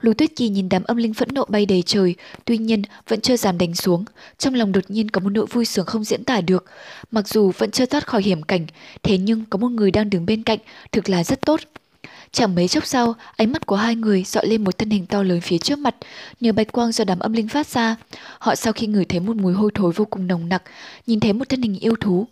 Lục 0.00 0.18
Tuyết 0.18 0.36
Kỳ 0.36 0.48
nhìn 0.48 0.68
đám 0.68 0.84
âm 0.84 0.96
linh 0.96 1.14
phẫn 1.14 1.28
nộ 1.32 1.44
bay 1.48 1.66
đầy 1.66 1.82
trời, 1.82 2.14
tuy 2.44 2.58
nhiên 2.58 2.82
vẫn 3.08 3.20
chưa 3.20 3.36
dám 3.36 3.58
đánh 3.58 3.74
xuống. 3.74 4.04
Trong 4.38 4.54
lòng 4.54 4.72
đột 4.72 4.84
nhiên 4.88 5.08
có 5.08 5.20
một 5.20 5.30
nỗi 5.30 5.46
vui 5.46 5.64
sướng 5.64 5.86
không 5.86 6.04
diễn 6.04 6.24
tả 6.24 6.40
được. 6.40 6.64
Mặc 7.10 7.28
dù 7.28 7.52
vẫn 7.58 7.70
chưa 7.70 7.86
thoát 7.86 8.06
khỏi 8.06 8.22
hiểm 8.22 8.42
cảnh, 8.42 8.66
thế 9.02 9.18
nhưng 9.18 9.44
có 9.50 9.58
một 9.58 9.68
người 9.68 9.90
đang 9.90 10.10
đứng 10.10 10.26
bên 10.26 10.42
cạnh, 10.42 10.58
thực 10.92 11.08
là 11.08 11.24
rất 11.24 11.40
tốt. 11.40 11.60
Chẳng 12.32 12.54
mấy 12.54 12.68
chốc 12.68 12.86
sau, 12.86 13.14
ánh 13.36 13.52
mắt 13.52 13.66
của 13.66 13.76
hai 13.76 13.96
người 13.96 14.24
dọi 14.24 14.46
lên 14.46 14.64
một 14.64 14.78
thân 14.78 14.90
hình 14.90 15.06
to 15.06 15.22
lớn 15.22 15.40
phía 15.40 15.58
trước 15.58 15.78
mặt, 15.78 15.96
nhờ 16.40 16.52
bạch 16.52 16.72
quang 16.72 16.92
do 16.92 17.04
đám 17.04 17.18
âm 17.18 17.32
linh 17.32 17.48
phát 17.48 17.66
ra. 17.66 17.96
Họ 18.38 18.54
sau 18.54 18.72
khi 18.72 18.86
ngửi 18.86 19.04
thấy 19.04 19.20
một 19.20 19.36
mùi 19.36 19.52
hôi 19.52 19.70
thối 19.74 19.92
vô 19.96 20.04
cùng 20.04 20.26
nồng 20.26 20.48
nặc, 20.48 20.62
nhìn 21.06 21.20
thấy 21.20 21.32
một 21.32 21.48
thân 21.48 21.62
hình 21.62 21.78
yêu 21.78 21.94
thú. 22.00 22.26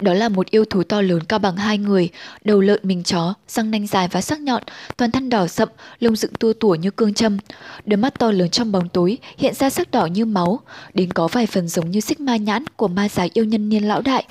Đó 0.00 0.14
là 0.14 0.28
một 0.28 0.50
yêu 0.50 0.64
thú 0.64 0.82
to 0.82 1.00
lớn 1.00 1.20
cao 1.28 1.38
bằng 1.38 1.56
hai 1.56 1.78
người, 1.78 2.08
đầu 2.44 2.60
lợn 2.60 2.80
mình 2.82 3.02
chó, 3.02 3.34
răng 3.48 3.70
nanh 3.70 3.86
dài 3.86 4.08
và 4.12 4.20
sắc 4.20 4.40
nhọn, 4.40 4.62
toàn 4.96 5.10
thân 5.10 5.28
đỏ 5.28 5.46
sậm, 5.46 5.68
lông 6.00 6.16
dựng 6.16 6.32
tua 6.32 6.52
tủa 6.52 6.74
như 6.74 6.90
cương 6.90 7.14
châm. 7.14 7.38
Đôi 7.84 7.96
mắt 7.96 8.18
to 8.18 8.30
lớn 8.30 8.50
trong 8.50 8.72
bóng 8.72 8.88
tối 8.88 9.18
hiện 9.38 9.54
ra 9.54 9.70
sắc 9.70 9.90
đỏ 9.90 10.06
như 10.06 10.24
máu, 10.24 10.60
đến 10.94 11.12
có 11.12 11.28
vài 11.28 11.46
phần 11.46 11.68
giống 11.68 11.90
như 11.90 12.00
xích 12.00 12.20
ma 12.20 12.36
nhãn 12.36 12.64
của 12.76 12.88
ma 12.88 13.08
già 13.08 13.26
yêu 13.32 13.44
nhân 13.44 13.68
niên 13.68 13.88
lão 13.88 14.00
đại. 14.00 14.24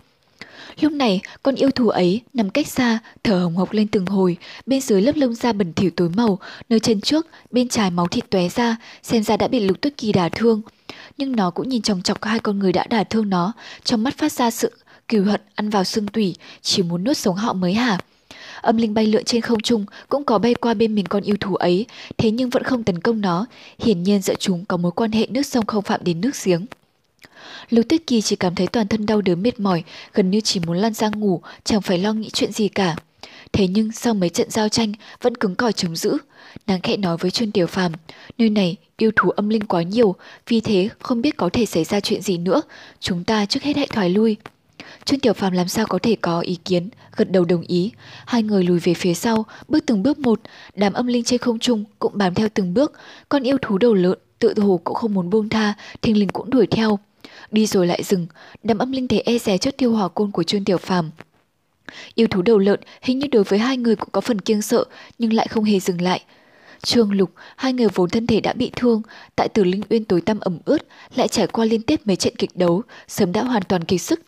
Lúc 0.82 0.92
này, 0.94 1.22
con 1.44 1.56
yêu 1.56 1.72
thú 1.72 1.90
ấy 1.90 2.22
nằm 2.34 2.50
cách 2.50 2.68
xa, 2.68 3.00
thở 3.24 3.40
hồng 3.40 3.56
hộc 3.56 3.74
lên 3.74 3.88
từng 3.88 4.06
hồi, 4.06 4.38
bên 4.66 4.82
dưới 4.82 5.02
lớp 5.02 5.16
lông 5.16 5.34
da 5.34 5.54
bẩn 5.54 5.74
thỉu 5.74 5.92
tối 5.96 6.10
màu, 6.10 6.40
nơi 6.70 6.80
chân 6.80 7.02
trước, 7.02 7.28
bên 7.52 7.70
trái 7.70 7.92
máu 7.92 8.08
thịt 8.08 8.30
tóe 8.30 8.50
ra, 8.50 8.76
xem 9.04 9.24
ra 9.24 9.38
đã 9.38 9.48
bị 9.48 9.60
lục 9.60 9.82
tuyết 9.82 9.98
kỳ 9.98 10.12
đả 10.12 10.30
thương. 10.30 10.62
Nhưng 11.18 11.36
nó 11.36 11.52
cũng 11.52 11.70
nhìn 11.70 11.82
chòng 11.82 12.02
chọc 12.02 12.24
hai 12.24 12.40
con 12.40 12.60
người 12.60 12.74
đã 12.74 12.88
đả 12.90 13.04
thương 13.04 13.30
nó, 13.30 13.54
trong 13.84 14.04
mắt 14.04 14.18
phát 14.18 14.32
ra 14.32 14.52
sự 14.52 14.72
cừu 15.08 15.24
hận 15.24 15.42
ăn 15.56 15.70
vào 15.70 15.84
xương 15.84 16.08
tủy, 16.08 16.36
chỉ 16.62 16.84
muốn 16.84 17.04
nuốt 17.04 17.18
sống 17.18 17.36
họ 17.36 17.54
mới 17.54 17.74
hả? 17.74 17.98
Âm 18.62 18.78
linh 18.78 18.94
bay 18.94 19.06
lượn 19.06 19.24
trên 19.24 19.42
không 19.42 19.60
trung 19.60 19.86
cũng 20.10 20.24
có 20.24 20.38
bay 20.38 20.54
qua 20.54 20.74
bên 20.74 20.96
mình 20.96 21.06
con 21.06 21.24
yêu 21.24 21.36
thú 21.40 21.56
ấy, 21.56 21.86
thế 22.18 22.32
nhưng 22.32 22.50
vẫn 22.50 22.64
không 22.64 22.84
tấn 22.84 23.02
công 23.02 23.22
nó, 23.22 23.46
hiển 23.80 24.04
nhiên 24.04 24.22
giữa 24.22 24.36
chúng 24.40 24.66
có 24.66 24.78
mối 24.78 24.92
quan 24.92 25.12
hệ 25.12 25.28
nước 25.30 25.46
sông 25.46 25.66
không 25.66 25.84
phạm 25.84 26.04
đến 26.04 26.22
nước 26.22 26.32
giếng. 26.46 26.66
Lưu 27.70 27.84
Tuyết 27.90 28.08
Kỳ 28.08 28.22
chỉ 28.22 28.36
cảm 28.36 28.56
thấy 28.56 28.68
toàn 28.68 28.88
thân 28.88 29.06
đau 29.06 29.22
đớn 29.22 29.44
mệt 29.44 29.60
mỏi, 29.60 29.84
gần 30.14 30.32
như 30.32 30.42
chỉ 30.42 30.60
muốn 30.60 30.78
lăn 30.78 30.94
ra 30.94 31.10
ngủ, 31.10 31.42
chẳng 31.64 31.82
phải 31.82 31.98
lo 31.98 32.14
nghĩ 32.14 32.30
chuyện 32.30 32.52
gì 32.52 32.68
cả. 32.68 32.96
Thế 33.54 33.68
nhưng 33.68 33.92
sau 33.92 34.14
mấy 34.14 34.30
trận 34.30 34.50
giao 34.50 34.70
tranh 34.70 34.94
vẫn 35.22 35.36
cứng 35.38 35.56
cỏi 35.56 35.74
chống 35.74 35.96
giữ. 35.96 36.18
Nàng 36.68 36.82
khẽ 36.82 36.98
nói 36.98 37.18
với 37.18 37.32
Trương 37.32 37.52
Tiểu 37.52 37.68
Phàm, 37.68 37.92
nơi 38.38 38.50
này 38.50 38.76
yêu 38.98 39.12
thú 39.16 39.30
âm 39.30 39.50
linh 39.50 39.66
quá 39.66 39.82
nhiều, 39.82 40.16
vì 40.48 40.62
thế 40.62 40.90
không 41.00 41.22
biết 41.22 41.38
có 41.38 41.50
thể 41.54 41.66
xảy 41.66 41.84
ra 41.84 42.00
chuyện 42.00 42.22
gì 42.22 42.38
nữa, 42.38 42.62
chúng 43.00 43.24
ta 43.24 43.46
trước 43.46 43.64
hết 43.64 43.78
hãy 43.78 43.88
thoái 43.88 44.10
lui. 44.10 44.38
Trương 45.06 45.20
Tiểu 45.20 45.34
Phàm 45.34 45.54
làm 45.54 45.68
sao 45.68 45.86
có 45.86 46.00
thể 46.04 46.16
có 46.22 46.40
ý 46.40 46.58
kiến, 46.66 46.90
gật 47.16 47.32
đầu 47.32 47.46
đồng 47.46 47.62
ý. 47.62 47.92
Hai 48.26 48.44
người 48.44 48.64
lùi 48.64 48.80
về 48.80 48.94
phía 48.94 49.14
sau, 49.14 49.46
bước 49.68 49.84
từng 49.86 50.04
bước 50.04 50.20
một, 50.20 50.42
đám 50.76 50.94
âm 50.94 51.08
linh 51.08 51.24
trên 51.24 51.40
không 51.40 51.60
trung 51.60 51.84
cũng 52.00 52.12
bám 52.16 52.34
theo 52.34 52.48
từng 52.54 52.74
bước, 52.74 52.94
con 53.30 53.44
yêu 53.44 53.58
thú 53.62 53.78
đầu 53.78 53.94
lợn 53.94 54.18
tự 54.40 54.54
hồ 54.58 54.80
cũng 54.84 54.96
không 54.96 55.14
muốn 55.14 55.30
buông 55.30 55.50
tha, 55.50 55.74
thình 56.02 56.18
linh 56.18 56.30
cũng 56.30 56.50
đuổi 56.50 56.68
theo. 56.68 57.00
Đi 57.52 57.66
rồi 57.66 57.88
lại 57.88 58.04
dừng, 58.04 58.28
đám 58.64 58.78
âm 58.78 58.92
linh 58.92 59.08
thể 59.08 59.20
e 59.26 59.38
rè 59.38 59.58
trước 59.58 59.78
tiêu 59.78 59.92
hỏa 59.92 60.08
côn 60.08 60.32
của 60.32 60.44
Trương 60.44 60.64
Tiểu 60.64 60.78
Phàm. 60.78 61.12
Yêu 62.16 62.28
thú 62.28 62.42
đầu 62.42 62.58
lợn 62.58 62.80
hình 63.02 63.20
như 63.20 63.28
đối 63.28 63.44
với 63.44 63.60
hai 63.60 63.78
người 63.78 63.96
cũng 63.96 64.10
có 64.12 64.22
phần 64.22 64.42
kiêng 64.42 64.62
sợ 64.62 64.86
nhưng 65.20 65.34
lại 65.34 65.48
không 65.48 65.64
hề 65.64 65.80
dừng 65.80 66.02
lại. 66.02 66.22
Trương 66.84 67.12
Lục, 67.12 67.32
hai 67.56 67.74
người 67.74 67.88
vốn 67.94 68.10
thân 68.10 68.28
thể 68.28 68.42
đã 68.42 68.54
bị 68.54 68.72
thương, 68.76 69.02
tại 69.36 69.50
Tử 69.50 69.64
Linh 69.64 69.82
Uyên 69.90 70.06
tối 70.06 70.22
tăm 70.22 70.40
ẩm 70.40 70.60
ướt, 70.66 70.88
lại 71.16 71.28
trải 71.28 71.48
qua 71.48 71.66
liên 71.66 71.82
tiếp 71.82 72.02
mấy 72.06 72.16
trận 72.16 72.36
kịch 72.36 72.56
đấu, 72.56 72.82
sớm 73.08 73.32
đã 73.32 73.44
hoàn 73.44 73.64
toàn 73.64 73.84
kiệt 73.84 74.02
sức. 74.02 74.20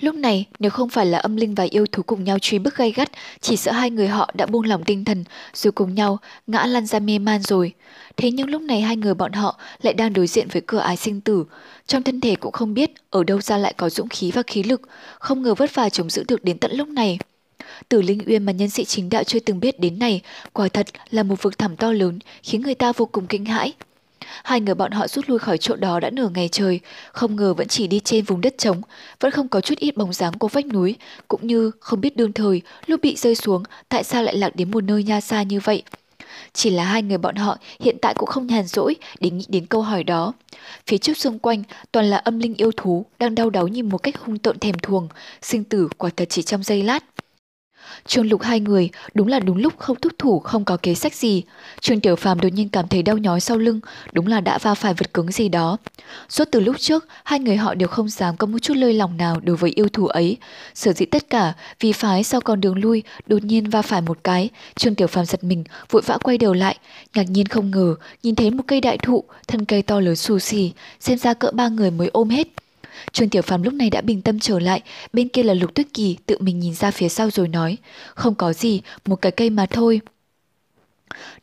Lúc 0.00 0.14
này, 0.14 0.46
nếu 0.58 0.70
không 0.70 0.88
phải 0.88 1.06
là 1.06 1.18
âm 1.18 1.36
linh 1.36 1.54
và 1.54 1.66
yêu 1.70 1.86
thú 1.92 2.02
cùng 2.02 2.24
nhau 2.24 2.38
truy 2.38 2.58
bức 2.58 2.76
gay 2.76 2.92
gắt, 2.92 3.10
chỉ 3.40 3.56
sợ 3.56 3.72
hai 3.72 3.90
người 3.90 4.08
họ 4.08 4.30
đã 4.34 4.46
buông 4.46 4.64
lỏng 4.64 4.84
tinh 4.84 5.04
thần, 5.04 5.24
rồi 5.54 5.72
cùng 5.72 5.94
nhau 5.94 6.18
ngã 6.46 6.66
lăn 6.66 6.86
ra 6.86 6.98
mê 6.98 7.18
man 7.18 7.42
rồi. 7.42 7.72
Thế 8.16 8.30
nhưng 8.30 8.50
lúc 8.50 8.62
này 8.62 8.80
hai 8.80 8.96
người 8.96 9.14
bọn 9.14 9.32
họ 9.32 9.58
lại 9.82 9.94
đang 9.94 10.12
đối 10.12 10.26
diện 10.26 10.48
với 10.48 10.62
cửa 10.66 10.78
ái 10.78 10.96
sinh 10.96 11.20
tử. 11.20 11.44
Trong 11.86 12.02
thân 12.02 12.20
thể 12.20 12.36
cũng 12.36 12.52
không 12.52 12.74
biết 12.74 12.90
ở 13.10 13.24
đâu 13.24 13.40
ra 13.40 13.56
lại 13.56 13.74
có 13.76 13.90
dũng 13.90 14.08
khí 14.08 14.30
và 14.30 14.42
khí 14.46 14.62
lực, 14.62 14.82
không 15.18 15.42
ngờ 15.42 15.54
vất 15.54 15.74
vả 15.74 15.88
chống 15.88 16.10
giữ 16.10 16.24
được 16.28 16.44
đến 16.44 16.58
tận 16.58 16.72
lúc 16.72 16.88
này. 16.88 17.18
Tử 17.88 18.02
Linh 18.02 18.20
Uyên 18.26 18.44
mà 18.44 18.52
nhân 18.52 18.70
sĩ 18.70 18.84
chính 18.84 19.08
đạo 19.08 19.24
chưa 19.24 19.40
từng 19.40 19.60
biết 19.60 19.80
đến 19.80 19.98
này, 19.98 20.20
quả 20.52 20.68
thật 20.68 20.86
là 21.10 21.22
một 21.22 21.42
vực 21.42 21.58
thẳm 21.58 21.76
to 21.76 21.92
lớn, 21.92 22.18
khiến 22.42 22.62
người 22.62 22.74
ta 22.74 22.92
vô 22.92 23.06
cùng 23.06 23.26
kinh 23.26 23.44
hãi. 23.44 23.72
Hai 24.44 24.60
người 24.60 24.74
bọn 24.74 24.92
họ 24.92 25.08
rút 25.08 25.28
lui 25.28 25.38
khỏi 25.38 25.58
chỗ 25.58 25.76
đó 25.76 26.00
đã 26.00 26.10
nửa 26.10 26.28
ngày 26.34 26.48
trời, 26.52 26.80
không 27.12 27.36
ngờ 27.36 27.54
vẫn 27.54 27.68
chỉ 27.68 27.86
đi 27.86 28.00
trên 28.00 28.24
vùng 28.24 28.40
đất 28.40 28.58
trống, 28.58 28.82
vẫn 29.20 29.30
không 29.30 29.48
có 29.48 29.60
chút 29.60 29.78
ít 29.78 29.96
bóng 29.96 30.12
dáng 30.12 30.38
của 30.38 30.48
vách 30.48 30.66
núi, 30.66 30.96
cũng 31.28 31.46
như 31.46 31.70
không 31.80 32.00
biết 32.00 32.16
đương 32.16 32.32
thời 32.32 32.62
lúc 32.86 33.00
bị 33.00 33.16
rơi 33.16 33.34
xuống 33.34 33.62
tại 33.88 34.04
sao 34.04 34.22
lại 34.22 34.36
lạc 34.36 34.56
đến 34.56 34.70
một 34.70 34.84
nơi 34.84 35.02
nha 35.02 35.20
xa 35.20 35.42
như 35.42 35.60
vậy. 35.60 35.82
Chỉ 36.52 36.70
là 36.70 36.84
hai 36.84 37.02
người 37.02 37.18
bọn 37.18 37.36
họ 37.36 37.58
hiện 37.80 37.96
tại 38.02 38.14
cũng 38.14 38.28
không 38.28 38.46
nhàn 38.46 38.66
rỗi 38.66 38.96
để 39.20 39.30
nghĩ 39.30 39.44
đến 39.48 39.66
câu 39.66 39.82
hỏi 39.82 40.04
đó. 40.04 40.32
Phía 40.86 40.98
trước 40.98 41.16
xung 41.16 41.38
quanh 41.38 41.62
toàn 41.92 42.10
là 42.10 42.16
âm 42.16 42.38
linh 42.38 42.54
yêu 42.54 42.70
thú 42.76 43.06
đang 43.18 43.34
đau 43.34 43.50
đáu 43.50 43.68
nhìn 43.68 43.88
một 43.88 43.98
cách 43.98 44.18
hung 44.18 44.38
tợn 44.38 44.58
thèm 44.58 44.78
thuồng, 44.78 45.08
sinh 45.42 45.64
tử 45.64 45.88
quả 45.98 46.10
thật 46.16 46.24
chỉ 46.28 46.42
trong 46.42 46.62
giây 46.62 46.82
lát. 46.82 47.04
Trương 48.06 48.28
Lục 48.28 48.42
hai 48.42 48.60
người 48.60 48.90
đúng 49.14 49.28
là 49.28 49.40
đúng 49.40 49.56
lúc 49.56 49.78
không 49.78 50.00
thúc 50.00 50.12
thủ 50.18 50.38
không 50.38 50.64
có 50.64 50.76
kế 50.76 50.94
sách 50.94 51.14
gì. 51.14 51.42
Trương 51.80 52.00
Tiểu 52.00 52.16
Phàm 52.16 52.40
đột 52.40 52.48
nhiên 52.48 52.68
cảm 52.68 52.88
thấy 52.88 53.02
đau 53.02 53.18
nhói 53.18 53.40
sau 53.40 53.58
lưng, 53.58 53.80
đúng 54.12 54.26
là 54.26 54.40
đã 54.40 54.58
va 54.58 54.74
phải 54.74 54.94
vật 54.94 55.14
cứng 55.14 55.32
gì 55.32 55.48
đó. 55.48 55.76
Suốt 56.28 56.44
từ 56.50 56.60
lúc 56.60 56.78
trước, 56.78 57.06
hai 57.24 57.38
người 57.38 57.56
họ 57.56 57.74
đều 57.74 57.88
không 57.88 58.08
dám 58.08 58.36
có 58.36 58.46
một 58.46 58.58
chút 58.62 58.76
lơi 58.76 58.92
lòng 58.92 59.16
nào 59.16 59.40
đối 59.44 59.56
với 59.56 59.70
yêu 59.74 59.88
thù 59.88 60.06
ấy. 60.06 60.36
Sở 60.74 60.92
dĩ 60.92 61.06
tất 61.06 61.30
cả 61.30 61.52
vì 61.80 61.92
phái 61.92 62.24
sau 62.24 62.40
con 62.40 62.60
đường 62.60 62.78
lui 62.78 63.02
đột 63.26 63.44
nhiên 63.44 63.70
va 63.70 63.82
phải 63.82 64.00
một 64.00 64.18
cái, 64.24 64.48
Trương 64.76 64.94
Tiểu 64.94 65.06
Phàm 65.06 65.24
giật 65.24 65.44
mình, 65.44 65.64
vội 65.90 66.02
vã 66.06 66.18
quay 66.22 66.38
đầu 66.38 66.52
lại, 66.54 66.76
ngạc 67.14 67.30
nhiên 67.30 67.46
không 67.46 67.70
ngờ 67.70 67.94
nhìn 68.22 68.34
thấy 68.34 68.50
một 68.50 68.64
cây 68.66 68.80
đại 68.80 68.98
thụ, 68.98 69.24
thân 69.48 69.64
cây 69.64 69.82
to 69.82 70.00
lớn 70.00 70.16
xù 70.16 70.38
xì, 70.38 70.72
xem 71.00 71.18
ra 71.18 71.34
cỡ 71.34 71.50
ba 71.50 71.68
người 71.68 71.90
mới 71.90 72.08
ôm 72.12 72.28
hết. 72.28 72.48
Trương 73.12 73.28
Tiểu 73.28 73.42
Phàm 73.42 73.62
lúc 73.62 73.74
này 73.74 73.90
đã 73.90 74.00
bình 74.00 74.22
tâm 74.22 74.38
trở 74.40 74.58
lại, 74.58 74.82
bên 75.12 75.28
kia 75.28 75.42
là 75.42 75.54
Lục 75.54 75.74
Tuyết 75.74 75.86
Kỳ 75.94 76.16
tự 76.26 76.36
mình 76.40 76.60
nhìn 76.60 76.74
ra 76.74 76.90
phía 76.90 77.08
sau 77.08 77.30
rồi 77.30 77.48
nói, 77.48 77.76
không 78.14 78.34
có 78.34 78.52
gì, 78.52 78.80
một 79.06 79.16
cái 79.16 79.32
cây 79.32 79.50
mà 79.50 79.66
thôi. 79.66 80.00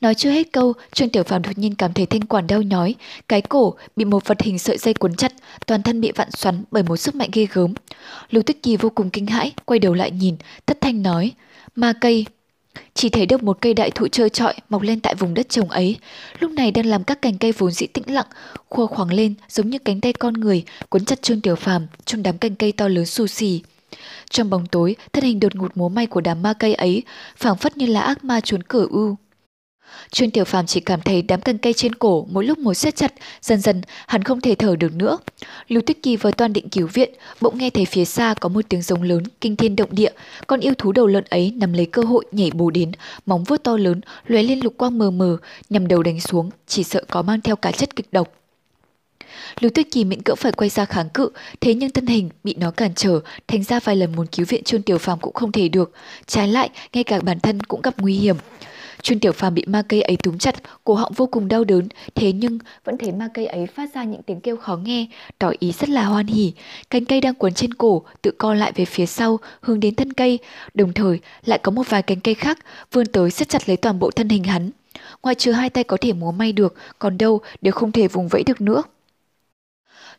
Nói 0.01 0.15
chưa 0.15 0.29
hết 0.31 0.51
câu, 0.51 0.73
Trương 0.93 1.09
Tiểu 1.09 1.23
Phàm 1.23 1.41
đột 1.41 1.57
nhiên 1.57 1.75
cảm 1.75 1.93
thấy 1.93 2.05
thanh 2.05 2.21
quản 2.21 2.47
đau 2.47 2.61
nhói, 2.61 2.95
cái 3.27 3.41
cổ 3.41 3.75
bị 3.95 4.05
một 4.05 4.27
vật 4.27 4.41
hình 4.41 4.59
sợi 4.59 4.77
dây 4.77 4.93
cuốn 4.93 5.15
chặt, 5.15 5.33
toàn 5.65 5.83
thân 5.83 6.01
bị 6.01 6.11
vặn 6.11 6.31
xoắn 6.31 6.63
bởi 6.71 6.83
một 6.83 6.97
sức 6.97 7.15
mạnh 7.15 7.29
ghê 7.33 7.47
gớm. 7.53 7.73
Lục 8.29 8.45
Tuyết 8.45 8.57
Kỳ 8.63 8.77
vô 8.77 8.89
cùng 8.89 9.09
kinh 9.09 9.25
hãi, 9.25 9.51
quay 9.65 9.79
đầu 9.79 9.93
lại 9.93 10.11
nhìn, 10.11 10.35
thất 10.65 10.77
thanh 10.81 11.01
nói, 11.01 11.31
ma 11.75 11.93
cây, 12.01 12.25
chỉ 12.93 13.09
thấy 13.09 13.25
được 13.25 13.43
một 13.43 13.57
cây 13.61 13.73
đại 13.73 13.91
thụ 13.91 14.07
trơ 14.07 14.29
trọi 14.29 14.53
mọc 14.69 14.81
lên 14.81 14.99
tại 14.99 15.15
vùng 15.15 15.33
đất 15.33 15.49
trồng 15.49 15.69
ấy, 15.69 15.97
lúc 16.39 16.51
này 16.51 16.71
đang 16.71 16.85
làm 16.85 17.03
các 17.03 17.21
cành 17.21 17.37
cây 17.37 17.51
vốn 17.51 17.71
dĩ 17.71 17.87
tĩnh 17.87 18.13
lặng, 18.13 18.25
khua 18.69 18.87
khoáng 18.87 19.13
lên 19.13 19.33
giống 19.49 19.69
như 19.69 19.79
cánh 19.79 20.01
tay 20.01 20.13
con 20.13 20.33
người, 20.33 20.63
cuốn 20.89 21.05
chặt 21.05 21.21
Trương 21.21 21.41
Tiểu 21.41 21.55
Phàm 21.55 21.87
trong 22.05 22.23
đám 22.23 22.37
cành 22.37 22.55
cây 22.55 22.71
to 22.71 22.87
lớn 22.87 23.05
xù 23.05 23.27
xì. 23.27 23.61
Trong 24.29 24.49
bóng 24.49 24.65
tối, 24.65 24.95
thân 25.13 25.23
hình 25.23 25.39
đột 25.39 25.55
ngột 25.55 25.77
múa 25.77 25.89
may 25.89 26.07
của 26.07 26.21
đám 26.21 26.41
ma 26.41 26.53
cây 26.53 26.73
ấy, 26.73 27.03
phảng 27.37 27.57
phất 27.57 27.77
như 27.77 27.85
là 27.85 28.01
ác 28.01 28.23
ma 28.23 28.41
trốn 28.41 28.63
cửa 28.63 28.87
u. 28.89 29.15
Trương 30.11 30.31
Tiểu 30.31 30.45
Phàm 30.45 30.65
chỉ 30.65 30.79
cảm 30.79 31.01
thấy 31.01 31.21
đám 31.21 31.41
cành 31.41 31.57
cây 31.57 31.73
trên 31.73 31.95
cổ 31.95 32.27
mỗi 32.31 32.45
lúc 32.45 32.57
một 32.57 32.73
siết 32.73 32.95
chặt, 32.95 33.13
dần 33.41 33.61
dần 33.61 33.81
hắn 34.07 34.23
không 34.23 34.41
thể 34.41 34.55
thở 34.55 34.75
được 34.75 34.95
nữa. 34.95 35.17
Lưu 35.67 35.81
Tuyết 35.81 35.97
Kỳ 36.03 36.15
vừa 36.15 36.31
toàn 36.31 36.53
định 36.53 36.69
cứu 36.69 36.87
viện, 36.87 37.13
bỗng 37.41 37.57
nghe 37.57 37.69
thấy 37.69 37.85
phía 37.85 38.05
xa 38.05 38.33
có 38.39 38.49
một 38.49 38.61
tiếng 38.69 38.81
giống 38.81 39.03
lớn, 39.03 39.23
kinh 39.41 39.55
thiên 39.55 39.75
động 39.75 39.89
địa, 39.91 40.11
con 40.47 40.59
yêu 40.59 40.73
thú 40.77 40.91
đầu 40.91 41.07
lợn 41.07 41.23
ấy 41.29 41.53
nắm 41.55 41.73
lấy 41.73 41.85
cơ 41.85 42.01
hội 42.01 42.25
nhảy 42.31 42.51
bổ 42.51 42.69
đến, 42.69 42.91
móng 43.25 43.43
vuốt 43.43 43.63
to 43.63 43.77
lớn 43.77 44.01
lóe 44.27 44.43
lên 44.43 44.59
lục 44.59 44.73
quang 44.77 44.97
mờ 44.97 45.11
mờ, 45.11 45.37
nhằm 45.69 45.87
đầu 45.87 46.03
đánh 46.03 46.19
xuống, 46.19 46.49
chỉ 46.67 46.83
sợ 46.83 47.03
có 47.09 47.21
mang 47.21 47.41
theo 47.41 47.55
cả 47.55 47.71
chất 47.71 47.95
kịch 47.95 48.07
độc. 48.11 48.33
Lưu 49.59 49.71
Tuyết 49.75 49.87
Kỳ 49.91 50.03
miễn 50.03 50.21
cưỡng 50.21 50.35
phải 50.35 50.51
quay 50.51 50.69
ra 50.69 50.85
kháng 50.85 51.09
cự, 51.09 51.29
thế 51.61 51.73
nhưng 51.73 51.91
thân 51.91 52.07
hình 52.07 52.29
bị 52.43 52.55
nó 52.59 52.71
cản 52.71 52.91
trở, 52.95 53.19
thành 53.47 53.63
ra 53.63 53.79
vài 53.79 53.95
lần 53.95 54.15
muốn 54.15 54.27
cứu 54.27 54.45
viện 54.49 54.63
Trương 54.63 54.81
Tiểu 54.81 54.97
Phàm 54.97 55.19
cũng 55.19 55.33
không 55.33 55.51
thể 55.51 55.69
được, 55.69 55.91
trái 56.25 56.47
lại 56.47 56.69
ngay 56.93 57.03
cả 57.03 57.19
bản 57.19 57.39
thân 57.39 57.59
cũng 57.61 57.81
gặp 57.81 57.93
nguy 57.97 58.15
hiểm. 58.15 58.37
Trương 59.01 59.19
Tiểu 59.19 59.31
Phàm 59.31 59.53
bị 59.53 59.63
ma 59.67 59.81
cây 59.81 60.01
ấy 60.01 60.17
túm 60.23 60.37
chặt, 60.37 60.55
cổ 60.83 60.93
họng 60.93 61.13
vô 61.13 61.25
cùng 61.25 61.47
đau 61.47 61.63
đớn, 61.63 61.87
thế 62.15 62.31
nhưng 62.31 62.59
vẫn 62.83 62.97
thấy 62.97 63.11
ma 63.11 63.29
cây 63.33 63.45
ấy 63.45 63.67
phát 63.67 63.93
ra 63.93 64.03
những 64.03 64.23
tiếng 64.23 64.41
kêu 64.41 64.57
khó 64.57 64.77
nghe, 64.77 65.05
tỏ 65.39 65.51
ý 65.59 65.71
rất 65.71 65.89
là 65.89 66.03
hoan 66.05 66.27
hỉ. 66.27 66.53
Cánh 66.89 67.05
cây 67.05 67.21
đang 67.21 67.33
cuốn 67.33 67.53
trên 67.53 67.73
cổ, 67.73 68.01
tự 68.21 68.31
co 68.37 68.53
lại 68.53 68.71
về 68.75 68.85
phía 68.85 69.05
sau, 69.05 69.39
hướng 69.61 69.79
đến 69.79 69.95
thân 69.95 70.13
cây, 70.13 70.39
đồng 70.73 70.93
thời 70.93 71.19
lại 71.45 71.59
có 71.63 71.71
một 71.71 71.89
vài 71.89 72.01
cánh 72.01 72.19
cây 72.19 72.33
khác 72.33 72.59
vươn 72.91 73.05
tới 73.05 73.31
siết 73.31 73.49
chặt 73.49 73.69
lấy 73.69 73.77
toàn 73.77 73.99
bộ 73.99 74.11
thân 74.11 74.29
hình 74.29 74.43
hắn. 74.43 74.69
Ngoài 75.23 75.35
trừ 75.35 75.51
hai 75.51 75.69
tay 75.69 75.83
có 75.83 75.97
thể 76.01 76.13
múa 76.13 76.31
may 76.31 76.51
được, 76.51 76.75
còn 76.99 77.17
đâu 77.17 77.41
đều 77.61 77.73
không 77.73 77.91
thể 77.91 78.07
vùng 78.07 78.27
vẫy 78.27 78.43
được 78.43 78.61
nữa. 78.61 78.83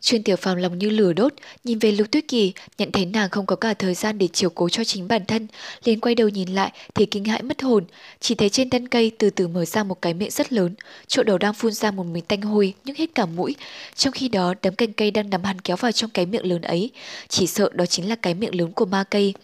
Chuyên 0.00 0.22
tiểu 0.22 0.36
phàm 0.36 0.56
lòng 0.56 0.78
như 0.78 0.90
lửa 0.90 1.12
đốt, 1.12 1.34
nhìn 1.64 1.78
về 1.78 1.92
Lục 1.92 2.10
Tuyết 2.10 2.28
Kỳ, 2.28 2.52
nhận 2.78 2.92
thấy 2.92 3.06
nàng 3.06 3.30
không 3.30 3.46
có 3.46 3.56
cả 3.56 3.74
thời 3.74 3.94
gian 3.94 4.18
để 4.18 4.28
chiều 4.32 4.50
cố 4.50 4.68
cho 4.68 4.84
chính 4.84 5.08
bản 5.08 5.26
thân, 5.26 5.46
liền 5.84 6.00
quay 6.00 6.14
đầu 6.14 6.28
nhìn 6.28 6.48
lại 6.48 6.72
thì 6.94 7.06
kinh 7.06 7.24
hãi 7.24 7.42
mất 7.42 7.62
hồn, 7.62 7.84
chỉ 8.20 8.34
thấy 8.34 8.48
trên 8.48 8.70
thân 8.70 8.88
cây 8.88 9.10
từ 9.18 9.30
từ 9.30 9.48
mở 9.48 9.64
ra 9.64 9.84
một 9.84 10.02
cái 10.02 10.14
miệng 10.14 10.30
rất 10.30 10.52
lớn, 10.52 10.74
chỗ 11.06 11.22
đầu 11.22 11.38
đang 11.38 11.54
phun 11.54 11.72
ra 11.72 11.90
một 11.90 12.04
mùi 12.04 12.20
tanh 12.20 12.42
hôi 12.42 12.74
nhức 12.84 12.96
hết 12.96 13.14
cả 13.14 13.26
mũi, 13.26 13.56
trong 13.94 14.12
khi 14.12 14.28
đó 14.28 14.54
đấm 14.62 14.74
cành 14.74 14.92
cây 14.92 15.10
đang 15.10 15.30
nắm 15.30 15.44
hắn 15.44 15.60
kéo 15.60 15.76
vào 15.76 15.92
trong 15.92 16.10
cái 16.10 16.26
miệng 16.26 16.46
lớn 16.46 16.62
ấy, 16.62 16.90
chỉ 17.28 17.46
sợ 17.46 17.70
đó 17.72 17.86
chính 17.86 18.08
là 18.08 18.14
cái 18.14 18.34
miệng 18.34 18.54
lớn 18.60 18.72
của 18.72 18.86
ma 18.86 19.04
cây. 19.04 19.34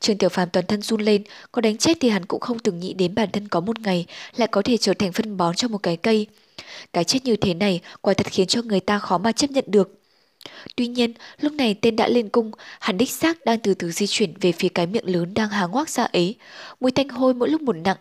Trương 0.00 0.18
Tiểu 0.18 0.28
Phàm 0.28 0.50
toàn 0.50 0.66
thân 0.66 0.82
run 0.82 1.00
lên, 1.00 1.22
có 1.52 1.60
đánh 1.60 1.76
chết 1.76 1.96
thì 2.00 2.08
hắn 2.08 2.26
cũng 2.26 2.40
không 2.40 2.58
từng 2.58 2.80
nghĩ 2.80 2.92
đến 2.92 3.14
bản 3.14 3.30
thân 3.32 3.48
có 3.48 3.60
một 3.60 3.80
ngày 3.80 4.06
lại 4.36 4.48
có 4.48 4.62
thể 4.62 4.76
trở 4.76 4.94
thành 4.94 5.12
phân 5.12 5.36
bón 5.36 5.56
cho 5.56 5.68
một 5.68 5.78
cái 5.78 5.96
cây. 5.96 6.26
Cái 6.92 7.04
chết 7.04 7.24
như 7.24 7.36
thế 7.36 7.54
này 7.54 7.80
quả 8.00 8.14
thật 8.14 8.26
khiến 8.30 8.46
cho 8.46 8.62
người 8.62 8.80
ta 8.80 8.98
khó 8.98 9.18
mà 9.18 9.32
chấp 9.32 9.50
nhận 9.50 9.64
được. 9.66 9.97
Tuy 10.76 10.86
nhiên, 10.86 11.12
lúc 11.40 11.52
này 11.52 11.74
tên 11.74 11.96
đã 11.96 12.08
lên 12.08 12.28
cung, 12.28 12.50
hắn 12.80 12.98
đích 12.98 13.10
xác 13.10 13.44
đang 13.44 13.58
từ 13.58 13.74
từ 13.74 13.90
di 13.90 14.06
chuyển 14.06 14.34
về 14.40 14.52
phía 14.52 14.68
cái 14.68 14.86
miệng 14.86 15.06
lớn 15.06 15.34
đang 15.34 15.48
há 15.48 15.66
ngoác 15.66 15.90
ra 15.90 16.04
ấy. 16.04 16.36
Mùi 16.80 16.90
tanh 16.90 17.08
hôi 17.08 17.34
mỗi 17.34 17.48
lúc 17.48 17.60
một 17.62 17.76
nặng. 17.76 17.96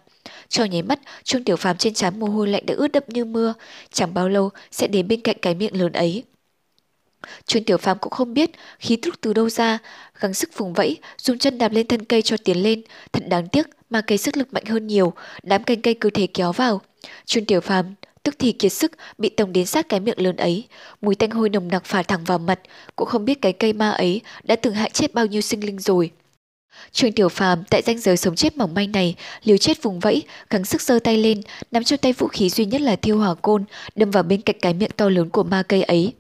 Cho 0.50 0.66
nháy 0.66 0.82
mắt, 0.82 1.00
Trung 1.24 1.44
Tiểu 1.44 1.56
Phàm 1.56 1.78
trên 1.78 1.94
trán 1.94 2.20
mồ 2.20 2.28
hôi 2.28 2.48
lạnh 2.48 2.66
đã 2.66 2.76
ướt 2.78 2.88
đẫm 2.88 3.04
như 3.08 3.26
mưa, 3.26 3.54
chẳng 3.92 4.14
bao 4.14 4.30
lâu 4.30 4.50
sẽ 4.72 4.88
đến 4.88 5.08
bên 5.08 5.22
cạnh 5.22 5.38
cái 5.42 5.56
miệng 5.56 5.82
lớn 5.82 5.92
ấy. 5.92 6.24
Trương 7.46 7.64
Tiểu 7.64 7.78
Phàm 7.78 7.98
cũng 8.00 8.12
không 8.12 8.34
biết 8.34 8.52
khí 8.80 8.96
tức 8.96 9.22
từ 9.22 9.34
đâu 9.34 9.50
ra, 9.50 9.78
gắng 10.20 10.34
sức 10.34 10.58
vùng 10.58 10.74
vẫy, 10.74 10.98
dùng 11.18 11.38
chân 11.38 11.58
đạp 11.58 11.72
lên 11.72 11.88
thân 11.88 12.06
cây 12.06 12.22
cho 12.22 12.38
tiến 12.38 12.64
lên, 12.64 12.82
thật 13.14 13.24
đáng 13.30 13.48
tiếc 13.48 13.68
mà 13.90 14.02
cây 14.02 14.18
sức 14.18 14.38
lực 14.38 14.54
mạnh 14.54 14.66
hơn 14.66 14.88
nhiều, 14.88 15.14
đám 15.44 15.64
cành 15.64 15.82
cây 15.82 15.94
cứ 15.94 16.10
thế 16.10 16.28
kéo 16.28 16.52
vào. 16.52 16.82
Trương 17.26 17.46
Tiểu 17.46 17.62
Phàm 17.62 17.86
tức 18.28 18.36
thì 18.40 18.52
kiệt 18.52 18.74
sức 18.74 18.92
bị 19.18 19.30
tổng 19.30 19.54
đến 19.54 19.66
sát 19.66 19.90
cái 19.90 20.00
miệng 20.00 20.20
lớn 20.20 20.36
ấy. 20.36 20.68
Mùi 21.02 21.16
tanh 21.16 21.32
hôi 21.32 21.50
nồng 21.50 21.68
nặc 21.68 21.86
phả 21.86 22.04
thẳng 22.04 22.24
vào 22.24 22.38
mặt, 22.38 22.60
cũng 22.96 23.08
không 23.08 23.26
biết 23.26 23.42
cái 23.42 23.54
cây 23.54 23.74
ma 23.74 23.90
ấy 23.90 24.22
đã 24.44 24.56
từng 24.56 24.74
hại 24.74 24.90
chết 24.90 25.14
bao 25.14 25.26
nhiêu 25.26 25.42
sinh 25.42 25.66
linh 25.66 25.80
rồi. 25.80 26.12
Trương 26.92 27.12
Tiểu 27.12 27.30
Phàm 27.30 27.64
tại 27.64 27.82
danh 27.82 28.00
giới 28.00 28.18
sống 28.18 28.36
chết 28.36 28.58
mỏng 28.58 28.74
manh 28.74 28.92
này, 28.92 29.16
liều 29.44 29.58
chết 29.58 29.84
vùng 29.84 30.00
vẫy, 30.00 30.24
gắng 30.50 30.66
sức 30.66 30.82
giơ 30.82 31.00
tay 31.00 31.18
lên, 31.18 31.42
nắm 31.72 31.84
trong 31.84 32.00
tay 32.00 32.14
vũ 32.14 32.28
khí 32.28 32.50
duy 32.50 32.66
nhất 32.66 32.82
là 32.82 32.96
thiêu 32.96 33.18
hỏa 33.18 33.36
côn, 33.36 33.64
đâm 33.96 34.12
vào 34.12 34.24
bên 34.24 34.42
cạnh 34.42 34.56
cái 34.62 34.74
miệng 34.74 34.92
to 34.96 35.10
lớn 35.10 35.30
của 35.30 35.44
ma 35.44 35.64
cây 35.64 35.84
ấy. 35.84 36.14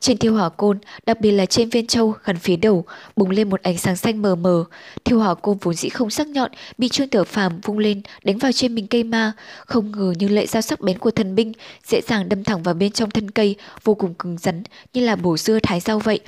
Trên 0.00 0.18
thiêu 0.18 0.34
hỏa 0.34 0.48
côn, 0.48 0.78
đặc 1.06 1.20
biệt 1.20 1.30
là 1.32 1.46
trên 1.46 1.68
viên 1.68 1.86
châu 1.86 2.14
gần 2.24 2.36
phía 2.36 2.56
đầu, 2.56 2.84
bùng 3.16 3.30
lên 3.30 3.50
một 3.50 3.62
ánh 3.62 3.78
sáng 3.78 3.96
xanh 3.96 4.22
mờ 4.22 4.34
mờ. 4.34 4.64
Thiêu 5.04 5.18
hỏa 5.18 5.34
côn 5.34 5.58
vốn 5.60 5.74
dĩ 5.74 5.88
không 5.88 6.10
sắc 6.10 6.26
nhọn, 6.28 6.50
bị 6.78 6.88
Trương 6.88 7.08
Tiểu 7.08 7.24
Phàm 7.24 7.60
vung 7.60 7.78
lên, 7.78 8.02
đánh 8.24 8.38
vào 8.38 8.52
trên 8.52 8.74
mình 8.74 8.86
cây 8.86 9.04
ma, 9.04 9.32
không 9.66 9.92
ngờ 9.92 10.14
như 10.18 10.28
lệ 10.28 10.46
dao 10.46 10.62
sắc 10.62 10.80
bén 10.80 10.98
của 10.98 11.10
thần 11.10 11.34
binh, 11.34 11.52
dễ 11.86 12.00
dàng 12.00 12.28
đâm 12.28 12.44
thẳng 12.44 12.62
vào 12.62 12.74
bên 12.74 12.92
trong 12.92 13.10
thân 13.10 13.30
cây, 13.30 13.56
vô 13.84 13.94
cùng 13.94 14.14
cứng 14.14 14.38
rắn, 14.38 14.62
như 14.92 15.04
là 15.04 15.16
bổ 15.16 15.36
dưa 15.36 15.58
thái 15.62 15.80
rau 15.80 15.98
vậy. 15.98 16.20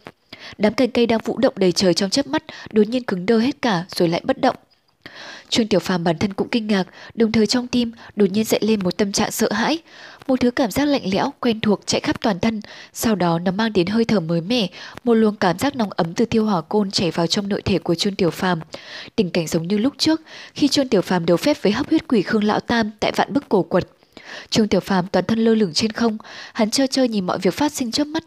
Đám 0.58 0.74
cành 0.74 0.90
cây 0.90 1.06
đang 1.06 1.20
vũ 1.24 1.38
động 1.38 1.54
đầy 1.56 1.72
trời 1.72 1.94
trong 1.94 2.10
chớp 2.10 2.26
mắt, 2.26 2.42
đột 2.72 2.88
nhiên 2.88 3.04
cứng 3.04 3.26
đơ 3.26 3.38
hết 3.38 3.62
cả 3.62 3.84
rồi 3.88 4.08
lại 4.08 4.20
bất 4.24 4.40
động. 4.40 4.56
Trương 5.48 5.68
Tiểu 5.68 5.80
Phàm 5.80 6.04
bản 6.04 6.18
thân 6.18 6.32
cũng 6.32 6.48
kinh 6.48 6.66
ngạc, 6.66 6.84
đồng 7.14 7.32
thời 7.32 7.46
trong 7.46 7.66
tim 7.66 7.92
đột 8.16 8.30
nhiên 8.30 8.44
dậy 8.44 8.60
lên 8.62 8.80
một 8.82 8.96
tâm 8.96 9.12
trạng 9.12 9.30
sợ 9.30 9.52
hãi. 9.52 9.78
một 10.26 10.40
thứ 10.40 10.50
cảm 10.50 10.70
giác 10.70 10.84
lạnh 10.84 11.02
lẽo, 11.12 11.32
quen 11.40 11.60
thuộc 11.60 11.80
chạy 11.86 12.00
khắp 12.00 12.20
toàn 12.20 12.40
thân, 12.40 12.60
sau 12.92 13.14
đó 13.14 13.38
nó 13.38 13.50
mang 13.50 13.72
đến 13.72 13.86
hơi 13.86 14.04
thở 14.04 14.20
mới 14.20 14.40
mẻ, 14.40 14.66
một 15.04 15.14
luồng 15.14 15.36
cảm 15.36 15.58
giác 15.58 15.76
nóng 15.76 15.90
ấm 15.90 16.14
từ 16.14 16.24
tiêu 16.24 16.44
hỏa 16.44 16.60
côn 16.60 16.90
chảy 16.90 17.10
vào 17.10 17.26
trong 17.26 17.48
nội 17.48 17.62
thể 17.62 17.78
của 17.78 17.94
Trương 17.94 18.14
Tiểu 18.14 18.30
Phàm. 18.30 18.60
Tình 19.16 19.30
cảnh 19.30 19.46
giống 19.46 19.68
như 19.68 19.78
lúc 19.78 19.94
trước, 19.98 20.20
khi 20.54 20.68
Trương 20.68 20.88
Tiểu 20.88 21.02
Phàm 21.02 21.26
đấu 21.26 21.36
phép 21.36 21.62
với 21.62 21.72
hấp 21.72 21.88
huyết 21.88 22.08
quỷ 22.08 22.22
Khương 22.22 22.44
Lão 22.44 22.60
Tam 22.60 22.90
tại 23.00 23.12
vạn 23.12 23.32
bức 23.32 23.48
cổ 23.48 23.62
quật. 23.62 23.84
Trương 24.50 24.68
Tiểu 24.68 24.80
Phàm 24.80 25.06
toàn 25.06 25.24
thân 25.24 25.38
lơ 25.38 25.54
lửng 25.54 25.72
trên 25.72 25.92
không, 25.92 26.18
hắn 26.52 26.70
trơ 26.70 26.86
trơ 26.86 27.04
nhìn 27.04 27.26
mọi 27.26 27.38
việc 27.38 27.54
phát 27.54 27.72
sinh 27.72 27.90
trước 27.90 28.06
mắt, 28.06 28.24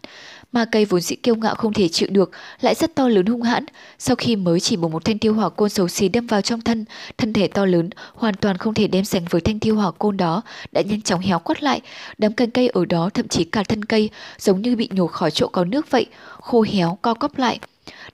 Ma 0.52 0.64
cây 0.64 0.84
vốn 0.84 1.00
dĩ 1.00 1.16
kiêu 1.16 1.34
ngạo 1.34 1.54
không 1.54 1.72
thể 1.72 1.88
chịu 1.88 2.08
được, 2.12 2.30
lại 2.60 2.74
rất 2.74 2.94
to 2.94 3.08
lớn 3.08 3.26
hung 3.26 3.42
hãn. 3.42 3.64
Sau 3.98 4.16
khi 4.16 4.36
mới 4.36 4.60
chỉ 4.60 4.76
một 4.76 4.90
một 4.92 5.04
thanh 5.04 5.18
tiêu 5.18 5.34
hỏa 5.34 5.48
côn 5.48 5.68
xấu 5.68 5.88
xí 5.88 6.08
đâm 6.08 6.26
vào 6.26 6.40
trong 6.40 6.60
thân, 6.60 6.84
thân 7.18 7.32
thể 7.32 7.48
to 7.48 7.64
lớn, 7.64 7.90
hoàn 8.14 8.34
toàn 8.34 8.56
không 8.56 8.74
thể 8.74 8.86
đem 8.86 9.04
sánh 9.04 9.24
với 9.30 9.40
thanh 9.40 9.60
tiêu 9.60 9.76
hỏa 9.76 9.90
côn 9.90 10.16
đó, 10.16 10.42
đã 10.72 10.80
nhanh 10.80 11.02
chóng 11.02 11.20
héo 11.20 11.38
quắt 11.38 11.62
lại. 11.62 11.80
Đám 12.18 12.32
cành 12.32 12.50
cây 12.50 12.68
ở 12.68 12.84
đó 12.84 13.10
thậm 13.14 13.28
chí 13.28 13.44
cả 13.44 13.62
thân 13.62 13.84
cây, 13.84 14.10
giống 14.38 14.62
như 14.62 14.76
bị 14.76 14.88
nhổ 14.92 15.06
khỏi 15.06 15.30
chỗ 15.30 15.48
có 15.48 15.64
nước 15.64 15.90
vậy, 15.90 16.06
khô 16.40 16.64
héo, 16.72 16.98
co 17.02 17.14
cóp 17.14 17.38
lại. 17.38 17.58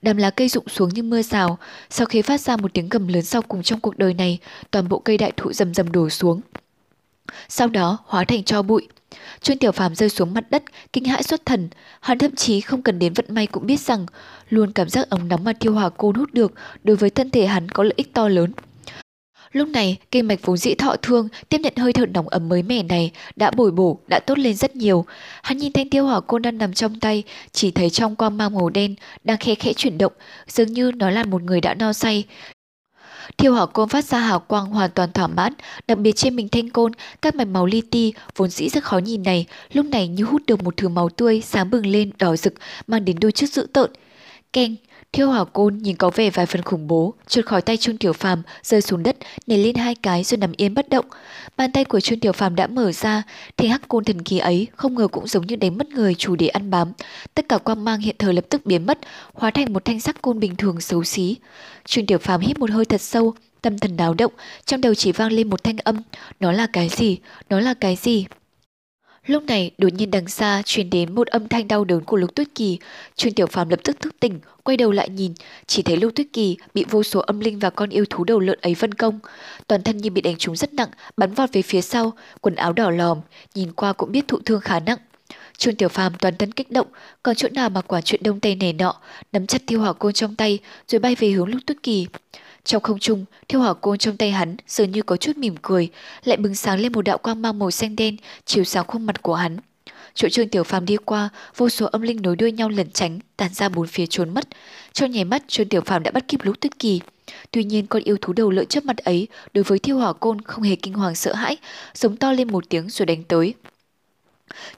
Đám 0.03 0.17
lá 0.17 0.31
cây 0.31 0.49
rụng 0.49 0.69
xuống 0.69 0.89
như 0.89 1.03
mưa 1.03 1.23
rào, 1.23 1.59
sau 1.91 2.07
khi 2.07 2.23
phát 2.23 2.41
ra 2.41 2.57
một 2.57 2.75
tiếng 2.75 2.89
gầm 2.89 3.09
lớn 3.09 3.23
sau 3.23 3.43
cùng 3.43 3.63
trong 3.63 3.81
cuộc 3.81 3.99
đời 3.99 4.15
này, 4.15 4.39
toàn 4.71 4.89
bộ 4.89 4.99
cây 4.99 5.19
đại 5.19 5.33
thụ 5.37 5.53
rầm 5.53 5.75
rầm 5.75 5.93
đổ 5.93 6.09
xuống. 6.09 6.41
Sau 7.49 7.69
đó 7.69 7.99
hóa 8.05 8.25
thành 8.25 8.45
cho 8.45 8.63
bụi. 8.63 8.89
Trương 9.41 9.59
Tiểu 9.59 9.73
Phàm 9.73 9.95
rơi 9.95 10.09
xuống 10.09 10.35
mặt 10.35 10.45
đất, 10.51 10.63
kinh 10.93 11.05
hãi 11.05 11.23
xuất 11.23 11.47
thần. 11.47 11.69
Hắn 12.01 12.19
thậm 12.19 12.35
chí 12.35 12.61
không 12.61 12.83
cần 12.83 12.99
đến 12.99 13.13
vận 13.13 13.27
may 13.29 13.47
cũng 13.47 13.67
biết 13.67 13.81
rằng, 13.81 14.07
luôn 14.51 14.73
cảm 14.73 14.89
giác 14.89 15.11
ấm 15.11 15.29
nóng 15.29 15.45
mà 15.45 15.53
tiêu 15.53 15.73
hỏa 15.73 15.89
côn 15.89 16.15
hút 16.15 16.35
được 16.35 16.53
đối 16.85 16.97
với 16.97 17.11
thân 17.11 17.31
thể 17.31 17.47
hắn 17.47 17.69
có 17.69 17.83
lợi 17.83 17.95
ích 17.97 18.15
to 18.15 18.29
lớn. 18.29 18.53
Lúc 19.53 19.69
này, 19.69 19.97
kinh 20.11 20.29
mạch 20.29 20.39
vốn 20.43 20.57
dĩ 20.57 20.75
thọ 20.75 20.97
thương 21.03 21.29
tiếp 21.49 21.59
nhận 21.59 21.77
hơi 21.77 21.93
thở 21.93 22.07
nóng 22.07 22.29
ấm 22.29 22.49
mới 22.49 22.63
mẻ 22.63 22.83
này 22.83 23.11
đã 23.37 23.51
bồi 23.51 23.71
bổ, 23.71 23.99
đã 24.09 24.21
tốt 24.27 24.39
lên 24.39 24.55
rất 24.55 24.77
nhiều. 24.77 25.05
Hắn 25.43 25.59
nhìn 25.59 25.73
thanh 25.73 25.91
tiêu 25.91 26.05
hỏa 26.07 26.21
côn 26.21 26.43
đang 26.43 26.59
nằm 26.59 26.73
trong 26.73 27.01
tay, 27.01 27.23
chỉ 27.53 27.71
thấy 27.71 27.91
trong 27.91 28.17
quang 28.17 28.37
mang 28.37 28.55
màu 28.55 28.71
đen 28.71 28.95
đang 29.25 29.39
khẽ 29.39 29.55
khẽ 29.55 29.73
chuyển 29.73 29.99
động, 29.99 30.13
dường 30.47 30.73
như 30.73 30.93
nó 30.97 31.11
là 31.11 31.25
một 31.25 31.43
người 31.43 31.61
đã 31.61 31.75
no 31.75 31.93
say. 31.93 32.25
Thiêu 33.39 33.53
hỏa 33.53 33.67
côn 33.67 33.89
phát 33.89 34.05
ra 34.05 34.19
hào 34.19 34.41
quang 34.41 34.67
hoàn 34.67 34.91
toàn 34.91 35.13
thỏa 35.13 35.27
mãn, 35.27 35.53
đặc 35.89 35.99
biệt 35.99 36.17
trên 36.17 36.37
mình 36.37 36.49
thanh 36.49 36.71
côn, 36.71 36.93
các 37.23 37.35
mạch 37.35 37.49
máu 37.49 37.67
li 37.67 37.83
ti 37.91 38.13
vốn 38.37 38.51
dĩ 38.51 38.69
rất 38.69 38.85
khó 38.85 38.99
nhìn 38.99 39.23
này, 39.23 39.47
lúc 39.73 39.87
này 39.87 40.09
như 40.09 40.25
hút 40.25 40.43
được 40.47 40.63
một 40.63 40.77
thứ 40.77 40.89
máu 40.89 41.09
tươi 41.09 41.43
sáng 41.45 41.71
bừng 41.71 41.87
lên 41.87 42.11
đỏ 42.19 42.37
rực, 42.37 42.55
mang 42.87 43.05
đến 43.05 43.17
đôi 43.21 43.33
chút 43.33 43.47
dữ 43.47 43.67
tợn. 43.73 43.91
Keng, 44.53 44.77
Thiêu 45.15 45.29
hỏa 45.29 45.45
côn 45.45 45.79
nhìn 45.79 45.97
có 45.97 46.11
vẻ 46.11 46.31
vài 46.31 46.47
phần 46.47 46.63
khủng 46.63 46.87
bố, 46.87 47.15
trượt 47.27 47.47
khỏi 47.47 47.63
tay 47.63 47.77
Trương 47.77 47.97
Tiểu 47.97 48.13
Phàm, 48.13 48.43
rơi 48.63 48.81
xuống 48.81 49.03
đất, 49.03 49.17
nảy 49.47 49.59
lên 49.59 49.75
hai 49.75 49.95
cái 49.95 50.25
rồi 50.25 50.39
nằm 50.39 50.53
yên 50.57 50.75
bất 50.75 50.89
động. 50.89 51.05
Bàn 51.57 51.73
tay 51.73 51.85
của 51.85 52.01
Trương 52.01 52.21
Tiểu 52.21 52.33
Phàm 52.33 52.57
đã 52.57 52.67
mở 52.67 52.93
ra, 52.93 53.23
thì 53.57 53.69
hắc 53.69 53.89
côn 53.89 54.05
thần 54.05 54.23
kỳ 54.23 54.39
ấy 54.39 54.67
không 54.77 54.95
ngờ 54.95 55.09
cũng 55.09 55.27
giống 55.27 55.47
như 55.47 55.57
đánh 55.57 55.79
mất 55.79 55.89
người 55.89 56.15
chủ 56.15 56.37
để 56.37 56.49
ăn 56.49 56.71
bám. 56.71 56.93
Tất 57.35 57.49
cả 57.49 57.59
quang 57.59 57.85
mang 57.85 58.01
hiện 58.01 58.17
thời 58.19 58.35
lập 58.35 58.45
tức 58.51 58.67
biến 58.67 58.87
mất, 58.87 58.99
hóa 59.35 59.51
thành 59.51 59.73
một 59.73 59.85
thanh 59.85 60.01
sắc 60.01 60.23
côn 60.23 60.41
bình 60.41 60.57
thường 60.57 60.81
xấu 60.81 61.05
xí. 61.05 61.37
Trương 61.85 62.07
Tiểu 62.07 62.19
Phàm 62.19 62.41
hít 62.41 62.59
một 62.59 62.71
hơi 62.71 62.85
thật 62.85 63.01
sâu, 63.01 63.35
tâm 63.63 63.79
thần 63.79 63.97
đáo 63.97 64.15
động, 64.15 64.33
trong 64.67 64.81
đầu 64.81 64.95
chỉ 64.95 65.13
vang 65.13 65.33
lên 65.33 65.51
một 65.51 65.65
thanh 65.65 65.77
âm, 65.79 66.03
nó 66.41 66.53
là 66.53 66.67
cái 66.73 66.89
gì? 66.89 67.19
Nó 67.51 67.61
là 67.61 67.75
cái 67.75 67.97
gì? 67.97 68.27
Lúc 69.27 69.45
này, 69.45 69.71
đột 69.79 69.89
nhiên 69.93 70.11
đằng 70.11 70.29
xa 70.29 70.63
truyền 70.65 70.91
đến 70.91 71.15
một 71.15 71.27
âm 71.27 71.49
thanh 71.49 71.69
đau 71.69 71.85
đớn 71.85 72.05
của 72.05 72.17
Lục 72.17 72.35
Tuyết 72.35 72.49
Kỳ. 72.55 72.79
Trương 73.17 73.33
Tiểu 73.33 73.47
Phàm 73.47 73.69
lập 73.69 73.81
tức 73.85 74.01
thức 74.01 74.15
tỉnh, 74.21 74.41
quay 74.63 74.77
đầu 74.77 74.93
lại 74.93 75.09
nhìn, 75.09 75.35
chỉ 75.67 75.83
thấy 75.83 75.97
Lục 75.97 76.13
Tuyết 76.15 76.27
Kỳ 76.33 76.57
bị 76.75 76.85
vô 76.91 77.03
số 77.03 77.21
âm 77.21 77.41
linh 77.41 77.59
và 77.59 77.71
con 77.71 77.91
yêu 77.91 78.05
thú 78.11 78.25
đầu 78.25 78.41
lợn 78.41 78.59
ấy 78.63 78.75
vân 78.75 78.95
công. 78.95 79.19
Toàn 79.67 79.83
thân 79.83 79.97
như 79.97 80.11
bị 80.11 80.21
đánh 80.21 80.37
trúng 80.37 80.57
rất 80.57 80.75
nặng, 80.75 80.89
bắn 81.17 81.35
vọt 81.35 81.53
về 81.53 81.63
phía 81.63 81.81
sau, 81.81 82.13
quần 82.41 82.55
áo 82.55 82.73
đỏ 82.73 82.91
lòm, 82.91 83.21
nhìn 83.55 83.73
qua 83.73 83.93
cũng 83.93 84.13
biết 84.13 84.29
thụ 84.29 84.39
thương 84.45 84.61
khá 84.61 84.81
nặng. 84.81 84.99
Trương 85.59 85.77
Tiểu 85.77 85.89
Phàm 85.89 86.13
toàn 86.15 86.37
thân 86.37 86.53
kích 86.53 86.71
động, 86.71 86.87
còn 87.23 87.35
chỗ 87.35 87.49
nào 87.53 87.71
mà 87.71 87.81
quả 87.81 88.01
chuyện 88.01 88.23
đông 88.23 88.41
tây 88.41 88.55
này 88.55 88.73
nọ, 88.73 88.95
nắm 89.33 89.47
chặt 89.47 89.63
thiêu 89.67 89.81
hỏa 89.81 89.93
côn 89.93 90.13
trong 90.13 90.37
tay, 90.37 90.59
rồi 90.89 90.99
bay 90.99 91.15
về 91.15 91.31
hướng 91.31 91.49
Lục 91.49 91.61
Tuyết 91.67 91.83
Kỳ. 91.83 92.07
Trong 92.65 92.83
không 92.83 92.99
trung, 92.99 93.25
thiêu 93.49 93.61
hỏa 93.61 93.75
côn 93.75 93.99
trong 93.99 94.17
tay 94.17 94.31
hắn 94.31 94.57
dường 94.69 94.91
như 94.91 95.03
có 95.03 95.17
chút 95.17 95.37
mỉm 95.37 95.55
cười, 95.63 95.89
lại 96.25 96.37
bừng 96.37 96.55
sáng 96.55 96.81
lên 96.81 96.93
một 96.93 97.03
đạo 97.03 97.19
quang 97.19 97.43
mang 97.43 97.59
màu 97.59 97.71
xanh 97.71 97.97
đen 97.97 98.17
chiếu 98.45 98.65
sáng 98.65 98.85
khuôn 98.87 99.07
mặt 99.07 99.23
của 99.23 99.35
hắn. 99.35 99.57
Chỗ 100.15 100.29
Trương 100.29 100.49
Tiểu 100.49 100.65
Phàm 100.65 100.85
đi 100.85 100.97
qua, 100.97 101.29
vô 101.57 101.69
số 101.69 101.87
âm 101.87 102.03
linh 102.03 102.23
nối 102.23 102.37
đuôi 102.37 102.53
nhau 102.53 102.69
lẩn 102.69 102.91
tránh, 102.91 103.19
tàn 103.37 103.55
ra 103.55 103.69
bốn 103.69 103.87
phía 103.87 104.07
trốn 104.07 104.35
mất. 104.35 104.49
Trong 104.93 105.11
nhảy 105.11 105.25
mắt, 105.25 105.43
Trương 105.49 105.69
Tiểu 105.69 105.81
Phàm 105.81 106.03
đã 106.03 106.11
bắt 106.11 106.29
kịp 106.29 106.41
lúc 106.43 106.61
tuyết 106.61 106.79
kỳ. 106.79 107.01
Tuy 107.51 107.65
nhiên 107.65 107.87
con 107.87 108.03
yêu 108.03 108.17
thú 108.21 108.33
đầu 108.33 108.51
lợi 108.51 108.65
trước 108.65 108.85
mặt 108.85 108.97
ấy 108.97 109.29
đối 109.55 109.65
với 109.65 109.79
thiêu 109.79 109.99
hỏa 109.99 110.13
côn 110.13 110.41
không 110.41 110.63
hề 110.63 110.77
kinh 110.77 110.95
hoàng 110.95 111.15
sợ 111.15 111.35
hãi, 111.35 111.57
giống 111.95 112.17
to 112.17 112.33
lên 112.33 112.53
một 112.53 112.65
tiếng 112.69 112.89
rồi 112.89 113.07
đánh 113.07 113.23
tới. 113.25 113.55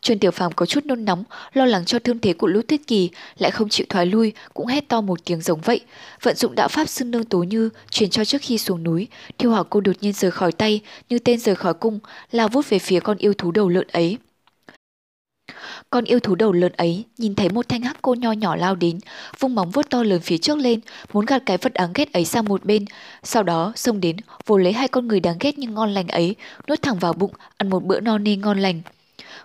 Trần 0.00 0.18
Tiểu 0.18 0.30
Phàm 0.30 0.52
có 0.52 0.66
chút 0.66 0.86
nôn 0.86 1.04
nóng, 1.04 1.24
lo 1.52 1.64
lắng 1.64 1.84
cho 1.84 1.98
thương 1.98 2.18
thế 2.18 2.32
của 2.32 2.46
Lũ 2.46 2.60
Tuyết 2.68 2.80
Kỳ, 2.86 3.10
lại 3.38 3.50
không 3.50 3.68
chịu 3.68 3.86
thoái 3.88 4.06
lui, 4.06 4.32
cũng 4.54 4.66
hét 4.66 4.88
to 4.88 5.00
một 5.00 5.24
tiếng 5.24 5.40
giống 5.40 5.60
vậy. 5.60 5.80
Vận 6.22 6.36
dụng 6.36 6.54
đạo 6.54 6.68
pháp 6.68 6.88
xưng 6.88 7.10
nương 7.10 7.24
tố 7.24 7.38
như 7.38 7.70
truyền 7.90 8.10
cho 8.10 8.24
trước 8.24 8.42
khi 8.42 8.58
xuống 8.58 8.82
núi, 8.82 9.08
Thiêu 9.38 9.50
Hỏa 9.50 9.62
cô 9.62 9.80
đột 9.80 9.96
nhiên 10.00 10.12
rời 10.12 10.30
khỏi 10.30 10.52
tay, 10.52 10.80
như 11.08 11.18
tên 11.18 11.38
rời 11.38 11.54
khỏi 11.54 11.74
cung, 11.74 11.98
lao 12.30 12.48
vút 12.48 12.68
về 12.68 12.78
phía 12.78 13.00
con 13.00 13.18
yêu 13.18 13.34
thú 13.34 13.50
đầu 13.50 13.68
lợn 13.68 13.86
ấy. 13.92 14.18
Con 15.90 16.04
yêu 16.04 16.20
thú 16.20 16.34
đầu 16.34 16.52
lợn 16.52 16.72
ấy 16.72 17.04
nhìn 17.18 17.34
thấy 17.34 17.48
một 17.48 17.68
thanh 17.68 17.82
hắc 17.82 17.96
cô 18.02 18.14
nho 18.14 18.32
nhỏ 18.32 18.56
lao 18.56 18.74
đến, 18.74 18.98
vung 19.38 19.54
móng 19.54 19.70
vuốt 19.70 19.90
to 19.90 20.02
lớn 20.02 20.20
phía 20.20 20.38
trước 20.38 20.58
lên, 20.58 20.80
muốn 21.12 21.26
gạt 21.26 21.42
cái 21.46 21.58
vật 21.58 21.72
đáng 21.72 21.90
ghét 21.94 22.12
ấy 22.12 22.24
sang 22.24 22.44
một 22.44 22.64
bên. 22.64 22.84
Sau 23.22 23.42
đó 23.42 23.72
xông 23.76 24.00
đến, 24.00 24.16
vồ 24.46 24.58
lấy 24.58 24.72
hai 24.72 24.88
con 24.88 25.08
người 25.08 25.20
đáng 25.20 25.36
ghét 25.40 25.58
nhưng 25.58 25.74
ngon 25.74 25.94
lành 25.94 26.08
ấy, 26.08 26.34
nuốt 26.68 26.82
thẳng 26.82 26.98
vào 26.98 27.12
bụng, 27.12 27.32
ăn 27.56 27.70
một 27.70 27.84
bữa 27.84 28.00
no 28.00 28.18
nê 28.18 28.36
ngon 28.36 28.58
lành. 28.58 28.82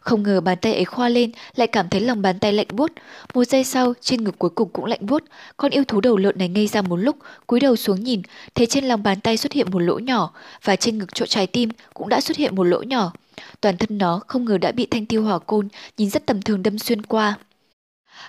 Không 0.01 0.23
ngờ 0.23 0.41
bàn 0.41 0.57
tay 0.61 0.73
ấy 0.73 0.85
khoa 0.85 1.09
lên, 1.09 1.31
lại 1.55 1.67
cảm 1.67 1.89
thấy 1.89 2.01
lòng 2.01 2.21
bàn 2.21 2.39
tay 2.39 2.53
lạnh 2.53 2.67
buốt. 2.71 2.91
Một 3.33 3.43
giây 3.43 3.63
sau, 3.63 3.93
trên 4.01 4.23
ngực 4.23 4.39
cuối 4.39 4.49
cùng 4.49 4.69
cũng 4.73 4.85
lạnh 4.85 5.05
buốt. 5.05 5.23
Con 5.57 5.71
yêu 5.71 5.83
thú 5.83 6.01
đầu 6.01 6.17
lợn 6.17 6.37
này 6.37 6.49
ngây 6.49 6.67
ra 6.67 6.81
một 6.81 6.95
lúc, 6.95 7.15
cúi 7.47 7.59
đầu 7.59 7.75
xuống 7.75 8.03
nhìn, 8.03 8.21
thấy 8.55 8.67
trên 8.67 8.85
lòng 8.85 9.03
bàn 9.03 9.19
tay 9.21 9.37
xuất 9.37 9.51
hiện 9.51 9.71
một 9.71 9.79
lỗ 9.79 9.99
nhỏ, 9.99 10.33
và 10.63 10.75
trên 10.75 10.97
ngực 10.97 11.15
chỗ 11.15 11.25
trái 11.25 11.47
tim 11.47 11.69
cũng 11.93 12.09
đã 12.09 12.21
xuất 12.21 12.37
hiện 12.37 12.55
một 12.55 12.63
lỗ 12.63 12.81
nhỏ. 12.81 13.13
Toàn 13.61 13.77
thân 13.77 13.97
nó 13.97 14.21
không 14.27 14.45
ngờ 14.45 14.57
đã 14.57 14.71
bị 14.71 14.85
thanh 14.85 15.05
tiêu 15.05 15.23
hỏa 15.23 15.39
côn, 15.39 15.67
nhìn 15.97 16.09
rất 16.09 16.25
tầm 16.25 16.41
thường 16.41 16.63
đâm 16.63 16.79
xuyên 16.79 17.01
qua. 17.01 17.37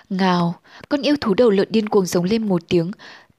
Ngào, 0.09 0.55
con 0.89 1.01
yêu 1.01 1.15
thú 1.21 1.33
đầu 1.33 1.49
lợn 1.49 1.67
điên 1.71 1.89
cuồng 1.89 2.05
giống 2.05 2.23
lên 2.23 2.47
một 2.47 2.61
tiếng, 2.67 2.91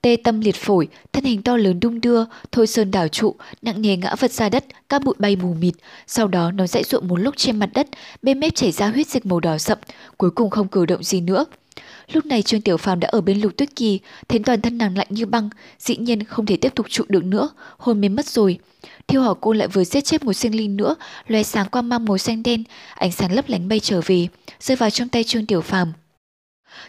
tê 0.04 0.16
tâm 0.24 0.40
liệt 0.40 0.56
phổi, 0.56 0.88
thân 1.12 1.24
hình 1.24 1.42
to 1.42 1.56
lớn 1.56 1.80
đung 1.80 2.00
đưa, 2.00 2.24
thôi 2.52 2.66
sơn 2.66 2.90
đảo 2.90 3.08
trụ, 3.08 3.34
nặng 3.62 3.82
nề 3.82 3.96
ngã 3.96 4.14
vật 4.14 4.32
ra 4.32 4.48
đất, 4.48 4.64
các 4.88 5.04
bụi 5.04 5.14
bay 5.18 5.36
mù 5.36 5.54
mịt. 5.54 5.74
Sau 6.06 6.28
đó 6.28 6.50
nó 6.50 6.66
dãy 6.66 6.84
ruộng 6.84 7.08
một 7.08 7.16
lúc 7.16 7.34
trên 7.36 7.58
mặt 7.58 7.70
đất, 7.74 7.88
bên 8.22 8.40
mép 8.40 8.54
chảy 8.54 8.72
ra 8.72 8.88
huyết 8.88 9.08
dịch 9.08 9.26
màu 9.26 9.40
đỏ 9.40 9.58
sậm, 9.58 9.78
cuối 10.16 10.30
cùng 10.30 10.50
không 10.50 10.68
cử 10.68 10.86
động 10.86 11.02
gì 11.02 11.20
nữa. 11.20 11.44
Lúc 12.12 12.26
này 12.26 12.42
Trương 12.42 12.60
Tiểu 12.60 12.76
Phàm 12.76 13.00
đã 13.00 13.08
ở 13.12 13.20
bên 13.20 13.40
Lục 13.40 13.56
Tuyết 13.56 13.76
Kỳ, 13.76 14.00
thấy 14.28 14.38
toàn 14.38 14.60
thân 14.60 14.78
nàng 14.78 14.96
lạnh 14.96 15.08
như 15.10 15.26
băng, 15.26 15.50
dĩ 15.78 15.96
nhiên 15.96 16.24
không 16.24 16.46
thể 16.46 16.56
tiếp 16.56 16.74
tục 16.74 16.86
trụ 16.88 17.04
được 17.08 17.24
nữa, 17.24 17.48
hôn 17.78 18.00
mê 18.00 18.08
mất 18.08 18.26
rồi. 18.26 18.58
Thiêu 19.06 19.22
hỏa 19.22 19.34
cô 19.40 19.52
lại 19.52 19.68
vừa 19.68 19.84
giết 19.84 20.04
chết 20.04 20.24
một 20.24 20.32
sinh 20.32 20.56
linh 20.56 20.76
nữa, 20.76 20.94
lóe 21.26 21.42
sáng 21.42 21.66
qua 21.70 21.82
mang 21.82 22.04
màu 22.04 22.18
xanh 22.18 22.42
đen, 22.42 22.64
ánh 22.94 23.12
sáng 23.12 23.32
lấp 23.32 23.48
lánh 23.48 23.68
bay 23.68 23.80
trở 23.80 24.00
về, 24.06 24.28
rơi 24.60 24.76
vào 24.76 24.90
trong 24.90 25.08
tay 25.08 25.24
Trương 25.24 25.46
Tiểu 25.46 25.60
Phàm. 25.60 25.92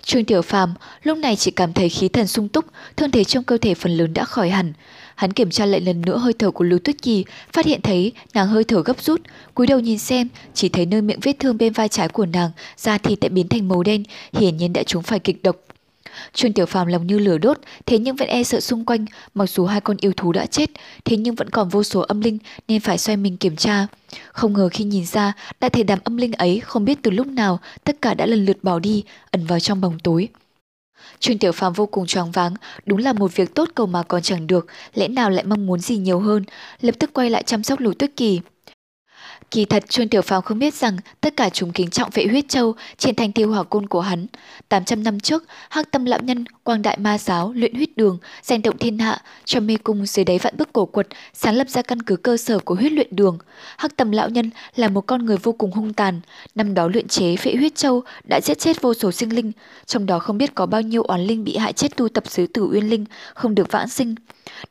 Trương 0.03 0.25
Tiểu 0.25 0.41
Phàm 0.41 0.73
lúc 1.03 1.17
này 1.17 1.35
chỉ 1.35 1.51
cảm 1.51 1.73
thấy 1.73 1.89
khí 1.89 2.07
thần 2.07 2.27
sung 2.27 2.49
túc, 2.49 2.65
thương 2.97 3.11
thế 3.11 3.23
trong 3.23 3.43
cơ 3.43 3.57
thể 3.57 3.73
phần 3.73 3.97
lớn 3.97 4.13
đã 4.13 4.25
khỏi 4.25 4.49
hẳn. 4.49 4.73
Hắn 5.15 5.33
kiểm 5.33 5.49
tra 5.49 5.65
lại 5.65 5.81
lần 5.81 6.01
nữa 6.01 6.17
hơi 6.17 6.33
thở 6.33 6.51
của 6.51 6.63
Lưu 6.63 6.79
Tuyết 6.79 7.01
Kỳ, 7.01 7.25
phát 7.53 7.65
hiện 7.65 7.81
thấy 7.81 8.11
nàng 8.33 8.47
hơi 8.47 8.63
thở 8.63 8.81
gấp 8.85 9.01
rút, 9.01 9.21
cúi 9.53 9.67
đầu 9.67 9.79
nhìn 9.79 9.99
xem, 9.99 10.27
chỉ 10.53 10.69
thấy 10.69 10.85
nơi 10.85 11.01
miệng 11.01 11.19
vết 11.19 11.33
thương 11.39 11.57
bên 11.57 11.73
vai 11.73 11.87
trái 11.87 12.09
của 12.09 12.25
nàng, 12.25 12.51
da 12.77 12.97
thịt 12.97 13.19
đã 13.19 13.29
biến 13.29 13.47
thành 13.47 13.67
màu 13.67 13.83
đen, 13.83 14.03
hiển 14.33 14.57
nhiên 14.57 14.73
đã 14.73 14.83
trúng 14.83 15.03
phải 15.03 15.19
kịch 15.19 15.43
độc. 15.43 15.55
Trương 16.33 16.53
Tiểu 16.53 16.65
Phàm 16.65 16.87
lòng 16.87 17.07
như 17.07 17.19
lửa 17.19 17.37
đốt, 17.37 17.59
thế 17.85 17.99
nhưng 17.99 18.15
vẫn 18.15 18.27
e 18.27 18.43
sợ 18.43 18.59
xung 18.59 18.85
quanh, 18.85 19.05
mặc 19.33 19.49
dù 19.49 19.65
hai 19.65 19.81
con 19.81 19.97
yêu 19.99 20.11
thú 20.17 20.31
đã 20.31 20.45
chết, 20.45 20.69
thế 21.05 21.17
nhưng 21.17 21.35
vẫn 21.35 21.49
còn 21.49 21.69
vô 21.69 21.83
số 21.83 21.99
âm 21.99 22.21
linh 22.21 22.37
nên 22.67 22.81
phải 22.81 22.97
xoay 22.97 23.17
mình 23.17 23.37
kiểm 23.37 23.55
tra. 23.55 23.87
Không 24.31 24.53
ngờ 24.53 24.69
khi 24.71 24.83
nhìn 24.83 25.05
ra, 25.05 25.33
đại 25.59 25.69
thể 25.69 25.83
đám 25.83 25.99
âm 26.03 26.17
linh 26.17 26.31
ấy 26.31 26.59
không 26.59 26.85
biết 26.85 26.99
từ 27.01 27.11
lúc 27.11 27.27
nào 27.27 27.59
tất 27.83 28.01
cả 28.01 28.13
đã 28.13 28.25
lần 28.25 28.45
lượt 28.45 28.57
bỏ 28.63 28.79
đi, 28.79 29.03
ẩn 29.31 29.45
vào 29.45 29.59
trong 29.59 29.81
bóng 29.81 29.99
tối. 29.99 30.29
Trương 31.19 31.37
Tiểu 31.37 31.51
Phàm 31.51 31.73
vô 31.73 31.85
cùng 31.85 32.05
choáng 32.05 32.31
váng, 32.31 32.53
đúng 32.85 32.99
là 32.99 33.13
một 33.13 33.35
việc 33.35 33.55
tốt 33.55 33.69
cầu 33.75 33.87
mà 33.87 34.03
còn 34.03 34.21
chẳng 34.21 34.47
được, 34.47 34.67
lẽ 34.93 35.07
nào 35.07 35.29
lại 35.29 35.45
mong 35.45 35.65
muốn 35.65 35.79
gì 35.79 35.97
nhiều 35.97 36.19
hơn, 36.19 36.43
lập 36.81 36.95
tức 36.99 37.13
quay 37.13 37.29
lại 37.29 37.43
chăm 37.43 37.63
sóc 37.63 37.79
Lục 37.79 37.93
Tuyết 37.99 38.11
Kỳ. 38.15 38.41
Kỳ 39.51 39.65
thật 39.65 39.89
Trương 39.89 40.09
Tiểu 40.09 40.21
Phàm 40.21 40.41
không 40.41 40.59
biết 40.59 40.73
rằng 40.73 40.97
tất 41.21 41.37
cả 41.37 41.49
chúng 41.49 41.71
kính 41.71 41.89
trọng 41.89 42.09
vệ 42.13 42.25
huyết 42.25 42.49
châu 42.49 42.75
trên 42.97 43.15
thành 43.15 43.31
tiêu 43.31 43.51
hỏa 43.51 43.63
côn 43.63 43.87
của 43.87 44.01
hắn. 44.01 44.27
800 44.69 45.03
năm 45.03 45.19
trước, 45.19 45.43
Hắc 45.69 45.91
Tâm 45.91 46.05
lão 46.05 46.19
nhân, 46.19 46.45
Quang 46.65 46.81
Đại 46.81 46.97
Ma 46.97 47.17
giáo, 47.17 47.53
luyện 47.55 47.75
huyết 47.75 47.97
đường, 47.97 48.17
giành 48.41 48.61
động 48.61 48.77
thiên 48.77 48.97
hạ, 48.97 49.21
cho 49.45 49.59
mê 49.59 49.77
cung 49.83 50.05
dưới 50.05 50.25
đáy 50.25 50.39
vạn 50.39 50.53
bức 50.57 50.73
cổ 50.73 50.85
quật, 50.85 51.07
sáng 51.33 51.55
lập 51.55 51.69
ra 51.69 51.81
căn 51.81 52.01
cứ 52.01 52.15
cơ 52.15 52.37
sở 52.37 52.59
của 52.59 52.75
huyết 52.75 52.91
luyện 52.91 53.07
đường. 53.11 53.37
Hắc 53.77 53.95
Tâm 53.95 54.11
lão 54.11 54.29
nhân 54.29 54.49
là 54.75 54.87
một 54.87 55.01
con 55.01 55.25
người 55.25 55.37
vô 55.37 55.51
cùng 55.51 55.71
hung 55.71 55.93
tàn, 55.93 56.21
năm 56.55 56.73
đó 56.73 56.87
luyện 56.87 57.07
chế 57.07 57.35
phệ 57.35 57.55
huyết 57.55 57.75
châu 57.75 58.03
đã 58.29 58.39
giết 58.43 58.59
chết 58.59 58.81
vô 58.81 58.93
số 58.93 59.11
sinh 59.11 59.35
linh, 59.35 59.51
trong 59.85 60.05
đó 60.05 60.19
không 60.19 60.37
biết 60.37 60.55
có 60.55 60.65
bao 60.65 60.81
nhiêu 60.81 61.03
oán 61.03 61.21
linh 61.21 61.43
bị 61.43 61.57
hại 61.57 61.73
chết 61.73 61.95
tu 61.95 62.09
tập 62.09 62.23
dưới 62.27 62.47
Tử 62.47 62.63
Uyên 62.71 62.89
linh, 62.89 63.05
không 63.33 63.55
được 63.55 63.71
vãng 63.71 63.87
sinh. 63.89 64.15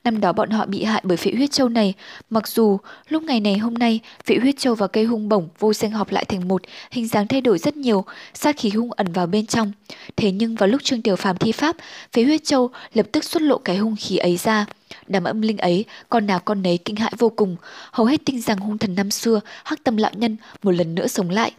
Năm 0.04 0.20
đó 0.20 0.32
bọn 0.32 0.50
họ 0.50 0.66
bị 0.66 0.84
hại 0.84 1.02
bởi 1.04 1.16
phệ 1.16 1.32
huyết 1.36 1.50
châu 1.50 1.68
này, 1.68 1.94
mặc 2.30 2.48
dù 2.48 2.78
lúc 3.08 3.22
ngày 3.22 3.40
này 3.40 3.58
hôm 3.58 3.74
nay 3.74 4.00
phệ 4.24 4.36
huyết 4.40 4.58
châu 4.58 4.74
và 4.74 4.86
cây 4.86 5.04
hung 5.04 5.28
bổng 5.28 5.48
vô 5.58 5.72
sinh 5.72 5.90
họp 5.90 6.12
lại 6.12 6.24
thành 6.24 6.48
một, 6.48 6.62
hình 6.90 7.08
dáng 7.08 7.26
thay 7.26 7.40
đổi 7.40 7.58
rất 7.58 7.76
nhiều, 7.76 8.04
sát 8.34 8.56
khí 8.58 8.70
hung 8.70 8.92
ẩn 8.92 9.12
vào 9.12 9.26
bên 9.26 9.46
trong. 9.46 9.72
Thế 10.16 10.30
nhưng 10.32 10.54
vào 10.54 10.68
lúc 10.68 10.82
Trương 10.82 11.02
Tiểu 11.02 11.16
Phàm 11.16 11.36
thi 11.36 11.52
pháp, 11.52 11.76
phía 12.12 12.24
huyết 12.24 12.44
châu 12.44 12.70
lập 12.94 13.06
tức 13.12 13.24
xuất 13.24 13.43
lộ 13.43 13.59
cái 13.59 13.77
hung 13.77 13.97
khí 13.98 14.16
ấy 14.16 14.36
ra. 14.36 14.66
Đám 15.06 15.24
âm 15.24 15.40
linh 15.43 15.59
ấy, 15.59 15.85
con 16.09 16.27
nào 16.27 16.40
con 16.40 16.62
nấy 16.62 16.78
kinh 16.78 16.97
hãi 16.97 17.12
vô 17.19 17.28
cùng, 17.28 17.56
hầu 17.93 18.06
hết 18.06 18.20
tin 18.24 18.40
rằng 18.40 18.59
hung 18.59 18.78
thần 18.78 18.94
năm 18.94 19.11
xưa, 19.11 19.40
hắc 19.65 19.85
tâm 19.85 19.97
lão 19.97 20.12
nhân 20.15 20.36
một 20.62 20.70
lần 20.70 20.94
nữa 20.94 21.06
sống 21.06 21.31
lại. 21.31 21.52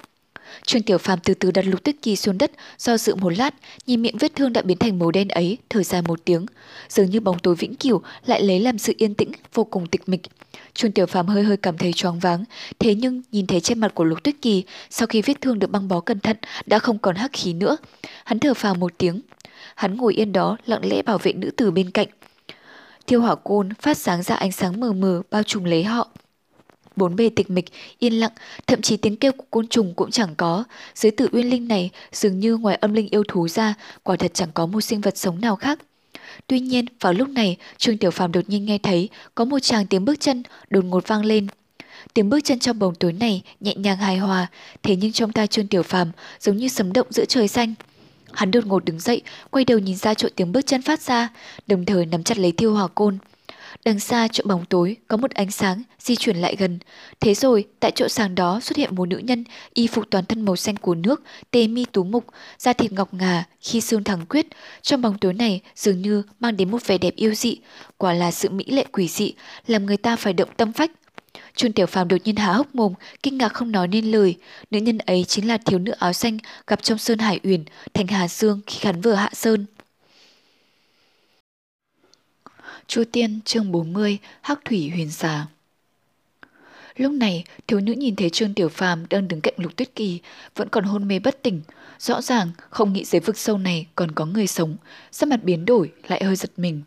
Trương 0.65 0.81
Tiểu 0.81 0.97
Phàm 0.97 1.19
từ 1.19 1.33
từ 1.33 1.51
đặt 1.51 1.65
Lục 1.65 1.83
Tuyết 1.83 1.95
Kỳ 2.01 2.15
xuống 2.15 2.37
đất, 2.37 2.51
do 2.77 2.97
dự 2.97 3.15
một 3.15 3.29
lát, 3.37 3.53
nhìn 3.87 4.01
miệng 4.01 4.17
vết 4.17 4.35
thương 4.35 4.53
đã 4.53 4.61
biến 4.61 4.77
thành 4.77 4.99
màu 4.99 5.11
đen 5.11 5.27
ấy, 5.27 5.57
thở 5.69 5.83
dài 5.83 6.01
một 6.01 6.25
tiếng, 6.25 6.45
dường 6.89 7.09
như 7.09 7.19
bóng 7.19 7.39
tối 7.39 7.55
vĩnh 7.55 7.75
cửu 7.75 8.01
lại 8.25 8.43
lấy 8.43 8.59
làm 8.59 8.77
sự 8.77 8.93
yên 8.97 9.13
tĩnh 9.15 9.31
vô 9.53 9.63
cùng 9.63 9.87
tịch 9.87 10.09
mịch. 10.09 10.21
Trương 10.73 10.91
Tiểu 10.91 11.05
Phàm 11.05 11.27
hơi 11.27 11.43
hơi 11.43 11.57
cảm 11.57 11.77
thấy 11.77 11.93
choáng 11.93 12.19
váng, 12.19 12.43
thế 12.79 12.95
nhưng 12.95 13.21
nhìn 13.31 13.47
thấy 13.47 13.61
trên 13.61 13.79
mặt 13.79 13.95
của 13.95 14.03
Lục 14.03 14.23
Tuyết 14.23 14.35
Kỳ, 14.41 14.63
sau 14.89 15.07
khi 15.07 15.21
vết 15.21 15.41
thương 15.41 15.59
được 15.59 15.69
băng 15.71 15.87
bó 15.87 15.99
cẩn 15.99 16.19
thận 16.19 16.37
đã 16.65 16.79
không 16.79 16.99
còn 16.99 17.15
hắc 17.15 17.31
khí 17.33 17.53
nữa. 17.53 17.77
Hắn 18.25 18.39
thở 18.39 18.53
phào 18.53 18.75
một 18.75 18.93
tiếng, 18.97 19.21
hắn 19.75 19.97
ngồi 19.97 20.13
yên 20.13 20.31
đó 20.31 20.57
lặng 20.65 20.89
lẽ 20.89 21.01
bảo 21.01 21.17
vệ 21.17 21.33
nữ 21.33 21.51
tử 21.51 21.71
bên 21.71 21.91
cạnh. 21.91 22.07
Thiêu 23.07 23.21
hỏa 23.21 23.35
côn 23.35 23.69
phát 23.81 23.97
sáng 23.97 24.23
ra 24.23 24.35
ánh 24.35 24.51
sáng 24.51 24.79
mờ 24.79 24.93
mờ 24.93 25.21
bao 25.31 25.43
trùm 25.43 25.63
lấy 25.63 25.83
họ. 25.83 26.07
Bốn 26.95 27.15
bề 27.15 27.29
tịch 27.29 27.49
mịch, 27.49 27.65
yên 27.99 28.13
lặng, 28.13 28.31
thậm 28.67 28.81
chí 28.81 28.97
tiếng 28.97 29.17
kêu 29.17 29.31
của 29.31 29.45
côn 29.51 29.67
trùng 29.67 29.93
cũng 29.93 30.11
chẳng 30.11 30.35
có. 30.35 30.63
Dưới 30.95 31.11
tử 31.11 31.27
uyên 31.31 31.49
linh 31.49 31.67
này, 31.67 31.89
dường 32.11 32.39
như 32.39 32.57
ngoài 32.57 32.75
âm 32.75 32.93
linh 32.93 33.07
yêu 33.07 33.23
thú 33.27 33.47
ra, 33.47 33.73
quả 34.03 34.15
thật 34.15 34.31
chẳng 34.33 34.49
có 34.53 34.65
một 34.65 34.81
sinh 34.81 35.01
vật 35.01 35.17
sống 35.17 35.41
nào 35.41 35.55
khác. 35.55 35.79
Tuy 36.47 36.59
nhiên, 36.59 36.85
vào 36.99 37.13
lúc 37.13 37.29
này, 37.29 37.57
Trương 37.77 37.97
Tiểu 37.97 38.11
Phàm 38.11 38.31
đột 38.31 38.41
nhiên 38.47 38.65
nghe 38.65 38.77
thấy 38.77 39.09
có 39.35 39.45
một 39.45 39.59
chàng 39.59 39.87
tiếng 39.87 40.05
bước 40.05 40.19
chân 40.19 40.43
đột 40.69 40.85
ngột 40.85 41.07
vang 41.07 41.25
lên. 41.25 41.47
Tiếng 42.13 42.29
bước 42.29 42.39
chân 42.43 42.59
trong 42.59 42.79
bóng 42.79 42.95
tối 42.95 43.13
này 43.13 43.41
nhẹ 43.59 43.75
nhàng 43.75 43.97
hài 43.97 44.17
hòa, 44.17 44.47
thế 44.83 44.95
nhưng 44.95 45.11
trong 45.11 45.31
tai 45.31 45.47
Trương 45.47 45.67
Tiểu 45.67 45.83
Phàm 45.83 46.11
giống 46.39 46.57
như 46.57 46.67
sấm 46.67 46.93
động 46.93 47.07
giữa 47.09 47.25
trời 47.25 47.47
xanh. 47.47 47.73
Hắn 48.35 48.51
đột 48.51 48.65
ngột 48.65 48.85
đứng 48.85 48.99
dậy, 48.99 49.21
quay 49.51 49.65
đầu 49.65 49.79
nhìn 49.79 49.95
ra 49.95 50.13
chỗ 50.13 50.27
tiếng 50.35 50.51
bước 50.51 50.65
chân 50.65 50.81
phát 50.81 51.01
ra, 51.01 51.29
đồng 51.67 51.85
thời 51.85 52.05
nắm 52.05 52.23
chặt 52.23 52.37
lấy 52.37 52.51
thiêu 52.51 52.73
hỏa 52.73 52.87
côn. 52.87 53.17
Đằng 53.85 53.99
xa 53.99 54.27
chỗ 54.31 54.43
bóng 54.47 54.65
tối 54.65 54.97
có 55.07 55.17
một 55.17 55.31
ánh 55.31 55.51
sáng 55.51 55.83
di 55.99 56.15
chuyển 56.15 56.37
lại 56.37 56.55
gần. 56.59 56.79
Thế 57.19 57.33
rồi, 57.33 57.65
tại 57.79 57.91
chỗ 57.95 58.07
sáng 58.07 58.35
đó 58.35 58.59
xuất 58.59 58.77
hiện 58.77 58.95
một 58.95 59.05
nữ 59.05 59.17
nhân 59.17 59.43
y 59.73 59.87
phục 59.87 60.05
toàn 60.09 60.25
thân 60.25 60.41
màu 60.45 60.55
xanh 60.55 60.77
của 60.77 60.95
nước, 60.95 61.23
tê 61.51 61.67
mi 61.67 61.85
tú 61.85 62.03
mục, 62.03 62.25
da 62.57 62.73
thịt 62.73 62.91
ngọc 62.91 63.13
ngà, 63.13 63.43
khi 63.61 63.81
xương 63.81 64.03
thẳng 64.03 64.25
quyết. 64.29 64.45
Trong 64.81 65.01
bóng 65.01 65.17
tối 65.17 65.33
này 65.33 65.61
dường 65.75 66.01
như 66.01 66.23
mang 66.39 66.57
đến 66.57 66.71
một 66.71 66.87
vẻ 66.87 66.97
đẹp 66.97 67.15
yêu 67.15 67.33
dị, 67.33 67.57
quả 67.97 68.13
là 68.13 68.31
sự 68.31 68.49
mỹ 68.49 68.65
lệ 68.67 68.85
quỷ 68.91 69.07
dị, 69.07 69.33
làm 69.67 69.85
người 69.85 69.97
ta 69.97 70.15
phải 70.15 70.33
động 70.33 70.49
tâm 70.57 70.73
phách. 70.73 70.91
Trương 71.55 71.73
Tiểu 71.73 71.85
Phàm 71.85 72.07
đột 72.07 72.17
nhiên 72.23 72.35
há 72.35 72.53
hốc 72.53 72.75
mồm, 72.75 72.93
kinh 73.23 73.37
ngạc 73.37 73.53
không 73.53 73.71
nói 73.71 73.87
nên 73.87 74.11
lời. 74.11 74.35
Nữ 74.71 74.79
nhân 74.79 74.97
ấy 74.97 75.23
chính 75.23 75.47
là 75.47 75.57
thiếu 75.57 75.79
nữ 75.79 75.91
áo 75.91 76.13
xanh 76.13 76.37
gặp 76.67 76.83
trong 76.83 76.97
Sơn 76.97 77.19
Hải 77.19 77.39
Uyển, 77.43 77.63
thành 77.93 78.07
Hà 78.07 78.27
Dương 78.27 78.61
khi 78.67 78.79
hắn 78.81 79.01
vừa 79.01 79.13
hạ 79.13 79.29
sơn. 79.33 79.65
Chu 82.87 83.03
Tiên 83.11 83.39
chương 83.45 83.71
40 83.71 84.17
Hắc 84.41 84.65
Thủy 84.65 84.89
Huyền 84.93 85.11
Xà 85.11 85.45
Lúc 86.97 87.11
này, 87.11 87.43
thiếu 87.67 87.79
nữ 87.79 87.93
nhìn 87.93 88.15
thấy 88.15 88.29
Trương 88.29 88.53
Tiểu 88.53 88.69
Phàm 88.69 89.05
đang 89.09 89.27
đứng 89.27 89.41
cạnh 89.41 89.53
Lục 89.57 89.75
Tuyết 89.75 89.95
Kỳ, 89.95 90.19
vẫn 90.55 90.69
còn 90.69 90.83
hôn 90.83 91.07
mê 91.07 91.19
bất 91.19 91.41
tỉnh. 91.43 91.61
Rõ 91.99 92.21
ràng, 92.21 92.51
không 92.69 92.93
nghĩ 92.93 93.05
dưới 93.05 93.19
vực 93.19 93.37
sâu 93.37 93.57
này 93.57 93.87
còn 93.95 94.11
có 94.11 94.25
người 94.25 94.47
sống, 94.47 94.75
sắc 95.11 95.29
mặt 95.29 95.43
biến 95.43 95.65
đổi, 95.65 95.91
lại 96.07 96.23
hơi 96.23 96.35
giật 96.35 96.51
mình. 96.57 96.81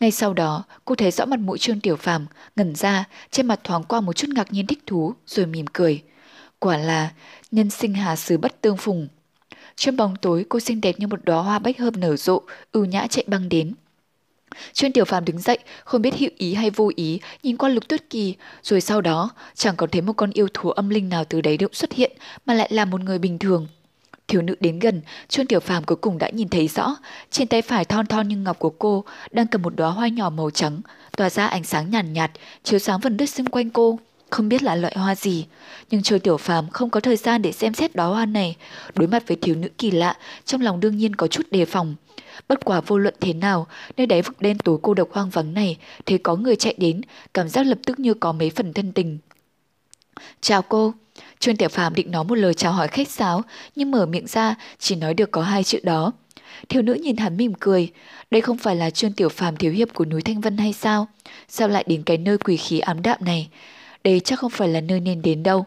Ngay 0.00 0.10
sau 0.10 0.34
đó, 0.34 0.64
cô 0.84 0.94
thấy 0.94 1.10
rõ 1.10 1.24
mặt 1.24 1.40
mũi 1.40 1.58
Trương 1.58 1.80
Tiểu 1.80 1.96
Phàm 1.96 2.26
ngẩn 2.56 2.74
ra, 2.74 3.04
trên 3.30 3.46
mặt 3.46 3.60
thoáng 3.64 3.84
qua 3.84 4.00
một 4.00 4.12
chút 4.12 4.28
ngạc 4.34 4.52
nhiên 4.52 4.66
thích 4.66 4.82
thú, 4.86 5.14
rồi 5.26 5.46
mỉm 5.46 5.66
cười. 5.72 6.02
Quả 6.58 6.76
là, 6.76 7.10
nhân 7.50 7.70
sinh 7.70 7.94
hà 7.94 8.16
sứ 8.16 8.38
bất 8.38 8.60
tương 8.60 8.76
phùng. 8.76 9.08
Trong 9.76 9.96
bóng 9.96 10.16
tối, 10.16 10.44
cô 10.48 10.60
xinh 10.60 10.80
đẹp 10.80 10.98
như 10.98 11.06
một 11.06 11.24
đóa 11.24 11.42
hoa 11.42 11.58
bách 11.58 11.78
hợp 11.78 11.96
nở 11.96 12.16
rộ, 12.16 12.42
ưu 12.72 12.84
nhã 12.84 13.06
chạy 13.06 13.24
băng 13.28 13.48
đến. 13.48 13.74
Trương 14.72 14.92
Tiểu 14.92 15.04
Phàm 15.04 15.24
đứng 15.24 15.38
dậy, 15.38 15.58
không 15.84 16.02
biết 16.02 16.14
hữu 16.18 16.30
ý 16.36 16.54
hay 16.54 16.70
vô 16.70 16.90
ý, 16.96 17.20
nhìn 17.42 17.56
qua 17.56 17.68
Lục 17.68 17.88
Tuyết 17.88 18.10
Kỳ, 18.10 18.34
rồi 18.62 18.80
sau 18.80 19.00
đó 19.00 19.30
chẳng 19.54 19.76
còn 19.76 19.90
thấy 19.90 20.02
một 20.02 20.12
con 20.12 20.30
yêu 20.30 20.48
thú 20.54 20.70
âm 20.70 20.88
linh 20.88 21.08
nào 21.08 21.24
từ 21.24 21.40
đấy 21.40 21.56
động 21.56 21.72
xuất 21.72 21.92
hiện, 21.92 22.12
mà 22.46 22.54
lại 22.54 22.68
là 22.72 22.84
một 22.84 23.00
người 23.00 23.18
bình 23.18 23.38
thường. 23.38 23.66
Thiếu 24.28 24.42
nữ 24.42 24.54
đến 24.60 24.78
gần, 24.78 25.00
chuân 25.28 25.46
Tiểu 25.46 25.60
Phàm 25.60 25.84
cuối 25.84 25.96
cùng 25.96 26.18
đã 26.18 26.30
nhìn 26.30 26.48
thấy 26.48 26.68
rõ, 26.68 26.96
trên 27.30 27.48
tay 27.48 27.62
phải 27.62 27.84
thon 27.84 28.06
thon 28.06 28.28
như 28.28 28.36
ngọc 28.36 28.58
của 28.58 28.70
cô 28.70 29.04
đang 29.30 29.46
cầm 29.46 29.62
một 29.62 29.76
đóa 29.76 29.90
hoa 29.90 30.08
nhỏ 30.08 30.30
màu 30.30 30.50
trắng, 30.50 30.80
tỏa 31.16 31.30
ra 31.30 31.46
ánh 31.46 31.64
sáng 31.64 31.90
nhàn 31.90 32.12
nhạt, 32.12 32.30
nhạt, 32.30 32.40
chiếu 32.62 32.78
sáng 32.78 33.00
phần 33.00 33.16
đất 33.16 33.26
xung 33.26 33.46
quanh 33.46 33.70
cô. 33.70 33.98
Không 34.30 34.48
biết 34.48 34.62
là 34.62 34.74
loại 34.74 34.94
hoa 34.96 35.14
gì, 35.14 35.46
nhưng 35.90 36.02
Trương 36.02 36.20
Tiểu 36.20 36.36
Phàm 36.36 36.68
không 36.70 36.90
có 36.90 37.00
thời 37.00 37.16
gian 37.16 37.42
để 37.42 37.52
xem 37.52 37.74
xét 37.74 37.96
đóa 37.96 38.06
hoa 38.06 38.26
này. 38.26 38.56
Đối 38.94 39.08
mặt 39.08 39.22
với 39.26 39.36
thiếu 39.36 39.54
nữ 39.54 39.68
kỳ 39.78 39.90
lạ, 39.90 40.16
trong 40.44 40.60
lòng 40.60 40.80
đương 40.80 40.96
nhiên 40.96 41.16
có 41.16 41.26
chút 41.26 41.46
đề 41.50 41.64
phòng. 41.64 41.94
Bất 42.48 42.64
quả 42.64 42.80
vô 42.80 42.98
luận 42.98 43.14
thế 43.20 43.32
nào, 43.32 43.66
nơi 43.96 44.06
đáy 44.06 44.22
vực 44.22 44.40
đen 44.40 44.58
tối 44.58 44.78
cô 44.82 44.94
độc 44.94 45.08
hoang 45.12 45.30
vắng 45.30 45.54
này, 45.54 45.76
thấy 46.06 46.18
có 46.18 46.36
người 46.36 46.56
chạy 46.56 46.74
đến, 46.78 47.00
cảm 47.34 47.48
giác 47.48 47.66
lập 47.66 47.78
tức 47.86 48.00
như 48.00 48.14
có 48.14 48.32
mấy 48.32 48.50
phần 48.50 48.72
thân 48.72 48.92
tình. 48.92 49.18
Chào 50.40 50.62
cô. 50.62 50.92
Trương 51.38 51.56
Tiểu 51.56 51.68
Phàm 51.68 51.94
định 51.94 52.10
nói 52.10 52.24
một 52.24 52.34
lời 52.34 52.54
chào 52.54 52.72
hỏi 52.72 52.88
khách 52.88 53.08
sáo, 53.08 53.42
nhưng 53.76 53.90
mở 53.90 54.06
miệng 54.06 54.26
ra 54.26 54.54
chỉ 54.78 54.94
nói 54.94 55.14
được 55.14 55.30
có 55.30 55.42
hai 55.42 55.64
chữ 55.64 55.78
đó. 55.82 56.12
Thiếu 56.68 56.82
nữ 56.82 56.94
nhìn 56.94 57.16
hắn 57.16 57.36
mỉm 57.36 57.52
cười, 57.60 57.90
đây 58.30 58.40
không 58.40 58.58
phải 58.58 58.76
là 58.76 58.90
Trương 58.90 59.12
Tiểu 59.12 59.28
Phàm 59.28 59.56
thiếu 59.56 59.72
hiệp 59.72 59.94
của 59.94 60.04
núi 60.04 60.22
Thanh 60.22 60.40
Vân 60.40 60.56
hay 60.56 60.72
sao? 60.72 61.08
Sao 61.48 61.68
lại 61.68 61.84
đến 61.86 62.02
cái 62.02 62.16
nơi 62.18 62.38
quỷ 62.38 62.56
khí 62.56 62.78
ám 62.78 63.02
đạm 63.02 63.18
này? 63.20 63.48
Đây 64.04 64.20
chắc 64.20 64.38
không 64.38 64.50
phải 64.50 64.68
là 64.68 64.80
nơi 64.80 65.00
nên 65.00 65.22
đến 65.22 65.42
đâu. 65.42 65.66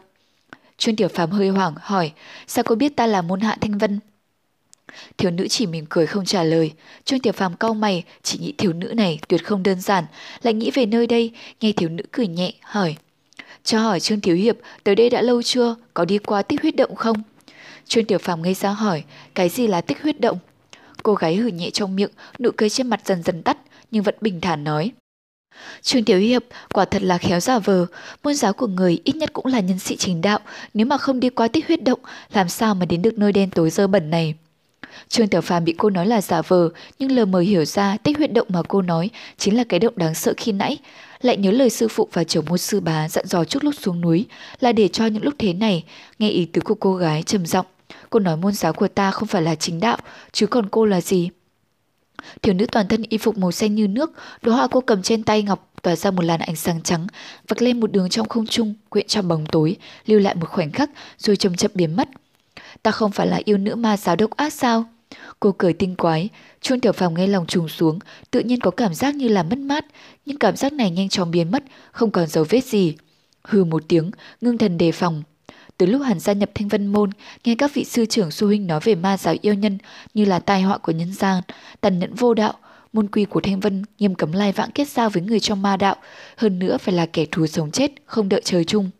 Trương 0.78 0.96
Tiểu 0.96 1.08
Phàm 1.08 1.30
hơi 1.30 1.48
hoảng 1.48 1.74
hỏi, 1.80 2.12
sao 2.46 2.64
cô 2.64 2.74
biết 2.74 2.96
ta 2.96 3.06
là 3.06 3.22
môn 3.22 3.40
hạ 3.40 3.56
Thanh 3.60 3.78
Vân? 3.78 4.00
Thiếu 5.18 5.30
nữ 5.30 5.48
chỉ 5.48 5.66
mỉm 5.66 5.86
cười 5.88 6.06
không 6.06 6.24
trả 6.24 6.42
lời. 6.42 6.72
Trương 7.04 7.20
Tiểu 7.20 7.32
Phàm 7.32 7.56
cau 7.56 7.74
mày, 7.74 8.04
chỉ 8.22 8.38
nghĩ 8.38 8.54
thiếu 8.58 8.72
nữ 8.72 8.86
này 8.86 9.18
tuyệt 9.28 9.44
không 9.44 9.62
đơn 9.62 9.80
giản, 9.80 10.04
lại 10.42 10.54
nghĩ 10.54 10.70
về 10.70 10.86
nơi 10.86 11.06
đây, 11.06 11.30
nghe 11.60 11.72
thiếu 11.72 11.88
nữ 11.88 12.04
cười 12.12 12.26
nhẹ, 12.26 12.52
hỏi. 12.62 12.96
Cho 13.64 13.78
hỏi 13.78 14.00
Trương 14.00 14.20
Thiếu 14.20 14.36
Hiệp, 14.36 14.56
tới 14.84 14.94
đây 14.94 15.10
đã 15.10 15.22
lâu 15.22 15.42
chưa, 15.42 15.74
có 15.94 16.04
đi 16.04 16.18
qua 16.18 16.42
tích 16.42 16.62
huyết 16.62 16.76
động 16.76 16.94
không? 16.94 17.22
Trương 17.86 18.04
Tiểu 18.04 18.18
Phàm 18.18 18.42
ngây 18.42 18.54
ra 18.54 18.70
hỏi, 18.70 19.04
cái 19.34 19.48
gì 19.48 19.66
là 19.66 19.80
tích 19.80 20.02
huyết 20.02 20.20
động? 20.20 20.38
Cô 21.02 21.14
gái 21.14 21.36
hử 21.36 21.46
nhẹ 21.46 21.70
trong 21.70 21.96
miệng, 21.96 22.10
nụ 22.38 22.50
cười 22.56 22.70
trên 22.70 22.86
mặt 22.86 23.00
dần 23.04 23.22
dần 23.22 23.42
tắt, 23.42 23.58
nhưng 23.90 24.02
vẫn 24.02 24.14
bình 24.20 24.40
thản 24.40 24.64
nói. 24.64 24.92
Trương 25.82 26.04
Tiểu 26.04 26.18
Hiệp 26.18 26.44
quả 26.72 26.84
thật 26.84 27.02
là 27.02 27.18
khéo 27.18 27.40
giả 27.40 27.58
vờ, 27.58 27.86
môn 28.22 28.34
giáo 28.34 28.52
của 28.52 28.66
người 28.66 29.00
ít 29.04 29.16
nhất 29.16 29.32
cũng 29.32 29.46
là 29.46 29.60
nhân 29.60 29.78
sĩ 29.78 29.96
chính 29.96 30.20
đạo, 30.20 30.38
nếu 30.74 30.86
mà 30.86 30.98
không 30.98 31.20
đi 31.20 31.30
qua 31.30 31.48
tích 31.48 31.66
huyết 31.66 31.84
động, 31.84 32.00
làm 32.32 32.48
sao 32.48 32.74
mà 32.74 32.86
đến 32.86 33.02
được 33.02 33.18
nơi 33.18 33.32
đen 33.32 33.50
tối 33.50 33.70
dơ 33.70 33.86
bẩn 33.86 34.10
này. 34.10 34.34
Trương 35.08 35.28
Tiểu 35.28 35.40
Phàm 35.40 35.64
bị 35.64 35.74
cô 35.78 35.90
nói 35.90 36.06
là 36.06 36.20
giả 36.20 36.42
vờ, 36.42 36.68
nhưng 36.98 37.12
lờ 37.12 37.24
mờ 37.24 37.38
hiểu 37.38 37.64
ra 37.64 37.96
tích 38.02 38.16
huyết 38.16 38.32
động 38.32 38.46
mà 38.50 38.62
cô 38.68 38.82
nói 38.82 39.10
chính 39.38 39.56
là 39.56 39.64
cái 39.68 39.80
động 39.80 39.94
đáng 39.96 40.14
sợ 40.14 40.34
khi 40.36 40.52
nãy. 40.52 40.78
Lại 41.20 41.36
nhớ 41.36 41.50
lời 41.50 41.70
sư 41.70 41.88
phụ 41.88 42.08
và 42.12 42.24
trưởng 42.24 42.44
môn 42.48 42.58
sư 42.58 42.80
bá 42.80 43.08
dặn 43.08 43.26
dò 43.26 43.44
trước 43.44 43.64
lúc 43.64 43.74
xuống 43.80 44.00
núi 44.00 44.26
là 44.60 44.72
để 44.72 44.88
cho 44.88 45.06
những 45.06 45.24
lúc 45.24 45.34
thế 45.38 45.52
này, 45.52 45.84
nghe 46.18 46.28
ý 46.28 46.44
tứ 46.44 46.60
của 46.60 46.74
cô 46.74 46.94
gái 46.94 47.22
trầm 47.22 47.46
giọng. 47.46 47.66
Cô 48.10 48.20
nói 48.20 48.36
môn 48.36 48.52
giáo 48.52 48.72
của 48.72 48.88
ta 48.88 49.10
không 49.10 49.28
phải 49.28 49.42
là 49.42 49.54
chính 49.54 49.80
đạo, 49.80 49.98
chứ 50.32 50.46
còn 50.46 50.68
cô 50.68 50.84
là 50.84 51.00
gì? 51.00 51.30
Thiếu 52.42 52.54
nữ 52.54 52.66
toàn 52.66 52.88
thân 52.88 53.02
y 53.08 53.18
phục 53.18 53.38
màu 53.38 53.52
xanh 53.52 53.74
như 53.74 53.88
nước, 53.88 54.12
đóa 54.42 54.56
hoa 54.56 54.68
cô 54.70 54.80
cầm 54.80 55.02
trên 55.02 55.22
tay 55.22 55.42
ngọc 55.42 55.72
tỏa 55.82 55.96
ra 55.96 56.10
một 56.10 56.24
làn 56.24 56.40
ánh 56.40 56.56
sáng 56.56 56.82
trắng, 56.82 57.06
vạch 57.48 57.62
lên 57.62 57.80
một 57.80 57.92
đường 57.92 58.08
trong 58.08 58.28
không 58.28 58.46
trung, 58.46 58.74
quyện 58.88 59.06
trong 59.06 59.28
bóng 59.28 59.46
tối, 59.46 59.76
lưu 60.06 60.20
lại 60.20 60.34
một 60.34 60.48
khoảnh 60.48 60.72
khắc 60.72 60.90
rồi 61.18 61.36
chậm 61.36 61.56
chậm 61.56 61.70
biến 61.74 61.96
mất. 61.96 62.08
Ta 62.82 62.90
không 62.90 63.12
phải 63.12 63.26
là 63.26 63.40
yêu 63.44 63.58
nữ 63.58 63.74
ma 63.74 63.96
giáo 63.96 64.16
độc 64.16 64.30
ác 64.30 64.52
sao? 64.52 64.84
Cô 65.40 65.54
cười 65.58 65.72
tinh 65.72 65.96
quái, 65.96 66.28
chuông 66.60 66.80
tiểu 66.80 66.92
phòng 66.92 67.14
nghe 67.14 67.26
lòng 67.26 67.46
trùng 67.46 67.68
xuống, 67.68 67.98
tự 68.30 68.40
nhiên 68.40 68.60
có 68.60 68.70
cảm 68.70 68.94
giác 68.94 69.14
như 69.14 69.28
là 69.28 69.42
mất 69.42 69.58
mát, 69.58 69.84
nhưng 70.26 70.38
cảm 70.38 70.56
giác 70.56 70.72
này 70.72 70.90
nhanh 70.90 71.08
chóng 71.08 71.30
biến 71.30 71.50
mất, 71.50 71.64
không 71.92 72.10
còn 72.10 72.26
dấu 72.26 72.44
vết 72.48 72.64
gì. 72.64 72.94
Hừ 73.44 73.64
một 73.64 73.82
tiếng, 73.88 74.10
ngưng 74.40 74.58
thần 74.58 74.78
đề 74.78 74.92
phòng. 74.92 75.22
Từ 75.76 75.86
lúc 75.86 76.02
hắn 76.02 76.20
gia 76.20 76.32
nhập 76.32 76.50
thanh 76.54 76.68
vân 76.68 76.86
môn, 76.86 77.10
nghe 77.44 77.54
các 77.54 77.74
vị 77.74 77.84
sư 77.84 78.06
trưởng 78.06 78.30
su 78.30 78.46
huynh 78.46 78.66
nói 78.66 78.80
về 78.84 78.94
ma 78.94 79.16
giáo 79.16 79.34
yêu 79.40 79.54
nhân 79.54 79.78
như 80.14 80.24
là 80.24 80.38
tai 80.38 80.62
họa 80.62 80.78
của 80.78 80.92
nhân 80.92 81.14
gian, 81.14 81.42
tàn 81.80 81.98
nhẫn 81.98 82.14
vô 82.14 82.34
đạo, 82.34 82.54
môn 82.92 83.08
quy 83.08 83.24
của 83.24 83.40
thanh 83.40 83.60
vân 83.60 83.84
nghiêm 83.98 84.14
cấm 84.14 84.32
lai 84.32 84.52
vãng 84.52 84.70
kết 84.70 84.88
giao 84.88 85.10
với 85.10 85.22
người 85.22 85.40
trong 85.40 85.62
ma 85.62 85.76
đạo, 85.76 85.96
hơn 86.36 86.58
nữa 86.58 86.78
phải 86.78 86.94
là 86.94 87.06
kẻ 87.06 87.26
thù 87.30 87.46
sống 87.46 87.70
chết, 87.70 87.90
không 88.04 88.28
đợi 88.28 88.42
trời 88.44 88.64
chung. 88.64 88.90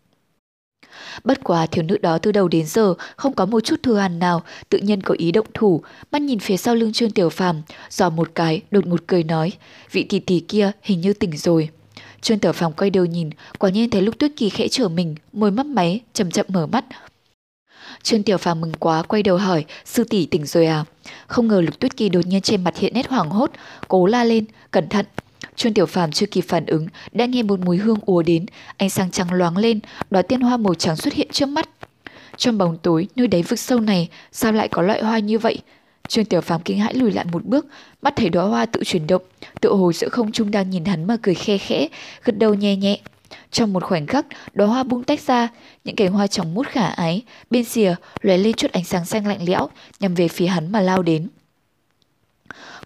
Bất 1.24 1.44
quá 1.44 1.66
thiếu 1.66 1.84
nữ 1.84 1.98
đó 1.98 2.18
từ 2.18 2.32
đầu 2.32 2.48
đến 2.48 2.66
giờ 2.66 2.94
không 3.16 3.34
có 3.34 3.46
một 3.46 3.60
chút 3.60 3.82
thừa 3.82 3.98
hàn 3.98 4.18
nào, 4.18 4.42
tự 4.68 4.78
nhiên 4.78 5.00
có 5.00 5.14
ý 5.18 5.32
động 5.32 5.46
thủ, 5.54 5.82
mắt 6.12 6.22
nhìn 6.22 6.38
phía 6.38 6.56
sau 6.56 6.74
lưng 6.74 6.92
Trương 6.92 7.10
Tiểu 7.10 7.28
Phàm, 7.28 7.62
dò 7.90 8.10
một 8.10 8.30
cái, 8.34 8.60
đột 8.70 8.86
ngột 8.86 9.00
cười 9.06 9.24
nói, 9.24 9.52
vị 9.92 10.02
tỷ 10.02 10.18
tỷ 10.18 10.40
kia 10.40 10.72
hình 10.82 11.00
như 11.00 11.12
tỉnh 11.12 11.36
rồi. 11.36 11.68
Trương 12.20 12.38
Tiểu 12.38 12.52
Phàm 12.52 12.72
quay 12.72 12.90
đầu 12.90 13.04
nhìn, 13.04 13.30
quả 13.58 13.70
nhiên 13.70 13.90
thấy 13.90 14.02
lúc 14.02 14.18
Tuyết 14.18 14.32
Kỳ 14.36 14.50
khẽ 14.50 14.68
trở 14.68 14.88
mình, 14.88 15.14
môi 15.32 15.50
mấp 15.50 15.66
máy, 15.66 16.00
chậm 16.12 16.30
chậm 16.30 16.46
mở 16.48 16.66
mắt. 16.66 16.84
Trương 18.02 18.22
Tiểu 18.22 18.38
Phàm 18.38 18.60
mừng 18.60 18.72
quá 18.72 19.02
quay 19.02 19.22
đầu 19.22 19.36
hỏi, 19.36 19.64
sư 19.84 20.04
tỷ 20.04 20.26
tỉnh 20.26 20.46
rồi 20.46 20.66
à? 20.66 20.84
Không 21.26 21.48
ngờ 21.48 21.60
Lục 21.60 21.80
Tuyết 21.80 21.96
Kỳ 21.96 22.08
đột 22.08 22.26
nhiên 22.26 22.40
trên 22.40 22.64
mặt 22.64 22.76
hiện 22.76 22.94
nét 22.94 23.08
hoảng 23.08 23.30
hốt, 23.30 23.50
cố 23.88 24.06
la 24.06 24.24
lên, 24.24 24.44
cẩn 24.70 24.88
thận. 24.88 25.06
Trương 25.56 25.74
Tiểu 25.74 25.86
Phàm 25.86 26.12
chưa 26.12 26.26
kịp 26.26 26.44
phản 26.48 26.66
ứng, 26.66 26.86
đã 27.12 27.26
nghe 27.26 27.42
một 27.42 27.60
mùi 27.60 27.76
hương 27.76 27.98
ùa 28.06 28.22
đến, 28.22 28.46
ánh 28.76 28.90
sáng 28.90 29.10
trắng 29.10 29.32
loáng 29.32 29.56
lên, 29.56 29.80
đóa 30.10 30.22
tiên 30.22 30.40
hoa 30.40 30.56
màu 30.56 30.74
trắng 30.74 30.96
xuất 30.96 31.14
hiện 31.14 31.28
trước 31.32 31.46
mắt. 31.46 31.68
Trong 32.36 32.58
bóng 32.58 32.78
tối, 32.78 33.08
nơi 33.16 33.26
đáy 33.28 33.42
vực 33.42 33.58
sâu 33.58 33.80
này, 33.80 34.08
sao 34.32 34.52
lại 34.52 34.68
có 34.68 34.82
loại 34.82 35.02
hoa 35.02 35.18
như 35.18 35.38
vậy? 35.38 35.58
Trương 36.08 36.24
Tiểu 36.24 36.40
Phàm 36.40 36.60
kinh 36.62 36.78
hãi 36.78 36.94
lùi 36.94 37.12
lại 37.12 37.24
một 37.32 37.44
bước, 37.44 37.66
mắt 38.02 38.16
thấy 38.16 38.28
đóa 38.28 38.44
hoa 38.44 38.66
tự 38.66 38.84
chuyển 38.84 39.06
động, 39.06 39.22
tự 39.60 39.72
hồ 39.72 39.92
giữa 39.92 40.08
không 40.08 40.32
trung 40.32 40.50
đang 40.50 40.70
nhìn 40.70 40.84
hắn 40.84 41.06
mà 41.06 41.16
cười 41.22 41.34
khe 41.34 41.58
khẽ, 41.58 41.88
gật 42.24 42.38
đầu 42.38 42.54
nhẹ 42.54 42.76
nhẹ. 42.76 43.00
Trong 43.50 43.72
một 43.72 43.84
khoảnh 43.84 44.06
khắc, 44.06 44.26
đóa 44.54 44.66
hoa 44.66 44.82
bung 44.82 45.04
tách 45.04 45.20
ra, 45.20 45.48
những 45.84 45.96
cành 45.96 46.12
hoa 46.12 46.26
trong 46.26 46.54
mút 46.54 46.66
khả 46.66 46.86
ái, 46.86 47.22
bên 47.50 47.64
xìa 47.64 47.94
lóe 48.22 48.36
lên 48.36 48.54
chút 48.54 48.72
ánh 48.72 48.84
sáng 48.84 49.04
xanh 49.04 49.26
lạnh 49.26 49.44
lẽo, 49.46 49.68
nhằm 50.00 50.14
về 50.14 50.28
phía 50.28 50.46
hắn 50.46 50.72
mà 50.72 50.80
lao 50.80 51.02
đến. 51.02 51.28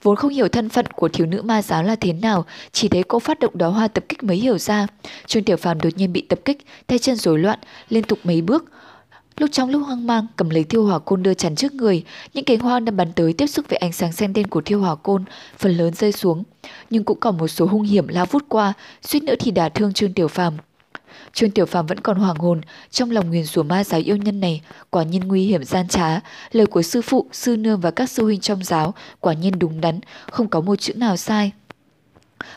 Vốn 0.04 0.16
không 0.16 0.30
hiểu 0.30 0.48
thân 0.48 0.68
phận 0.68 0.86
của 0.86 1.08
thiếu 1.08 1.26
nữ 1.26 1.42
ma 1.42 1.62
giáo 1.62 1.82
là 1.82 1.96
thế 1.96 2.12
nào, 2.12 2.44
chỉ 2.72 2.88
thấy 2.88 3.02
cô 3.02 3.18
phát 3.18 3.38
động 3.38 3.58
đóa 3.58 3.68
hoa 3.68 3.88
tập 3.88 4.04
kích 4.08 4.22
mới 4.22 4.36
hiểu 4.36 4.58
ra. 4.58 4.86
Trương 5.26 5.44
Tiểu 5.44 5.56
Phàm 5.56 5.80
đột 5.80 5.90
nhiên 5.96 6.12
bị 6.12 6.20
tập 6.20 6.38
kích, 6.44 6.66
tay 6.86 6.98
chân 6.98 7.16
rối 7.16 7.38
loạn, 7.38 7.58
liên 7.88 8.04
tục 8.04 8.18
mấy 8.24 8.42
bước, 8.42 8.64
Lúc 9.36 9.50
trong 9.52 9.70
lúc 9.70 9.82
hoang 9.86 10.06
mang 10.06 10.26
cầm 10.36 10.50
lấy 10.50 10.64
thiêu 10.64 10.84
hỏa 10.84 10.98
côn 10.98 11.22
đưa 11.22 11.34
chắn 11.34 11.56
trước 11.56 11.74
người, 11.74 12.04
những 12.34 12.44
cánh 12.44 12.58
hoa 12.58 12.80
đang 12.80 12.96
bắn 12.96 13.12
tới 13.12 13.32
tiếp 13.32 13.46
xúc 13.46 13.66
với 13.68 13.76
ánh 13.76 13.92
sáng 13.92 14.12
xanh 14.12 14.32
đen 14.32 14.46
của 14.46 14.60
thiêu 14.60 14.80
hỏa 14.80 14.94
côn, 14.94 15.24
phần 15.58 15.76
lớn 15.76 15.94
rơi 15.94 16.12
xuống, 16.12 16.44
nhưng 16.90 17.04
cũng 17.04 17.20
còn 17.20 17.38
một 17.38 17.48
số 17.48 17.66
hung 17.66 17.82
hiểm 17.82 18.08
lao 18.08 18.26
vút 18.26 18.44
qua, 18.48 18.72
suýt 19.02 19.22
nữa 19.22 19.34
thì 19.40 19.50
đả 19.50 19.68
thương 19.68 19.92
Trương 19.92 20.12
Tiểu 20.12 20.28
Phàm. 20.28 20.56
Trương 21.34 21.50
Tiểu 21.50 21.66
Phàm 21.66 21.86
vẫn 21.86 22.00
còn 22.00 22.16
hoàng 22.16 22.36
hồn, 22.36 22.60
trong 22.90 23.10
lòng 23.10 23.30
nguyền 23.30 23.44
rủa 23.44 23.62
ma 23.62 23.84
giáo 23.84 24.00
yêu 24.00 24.16
nhân 24.16 24.40
này, 24.40 24.60
quả 24.90 25.02
nhiên 25.02 25.28
nguy 25.28 25.46
hiểm 25.46 25.64
gian 25.64 25.88
trá, 25.88 26.20
lời 26.52 26.66
của 26.66 26.82
sư 26.82 27.02
phụ, 27.02 27.26
sư 27.32 27.56
nương 27.56 27.80
và 27.80 27.90
các 27.90 28.10
sư 28.10 28.24
huynh 28.24 28.40
trong 28.40 28.64
giáo 28.64 28.94
quả 29.20 29.32
nhiên 29.32 29.58
đúng 29.58 29.80
đắn, 29.80 30.00
không 30.30 30.48
có 30.48 30.60
một 30.60 30.76
chữ 30.76 30.94
nào 30.94 31.16
sai. 31.16 31.52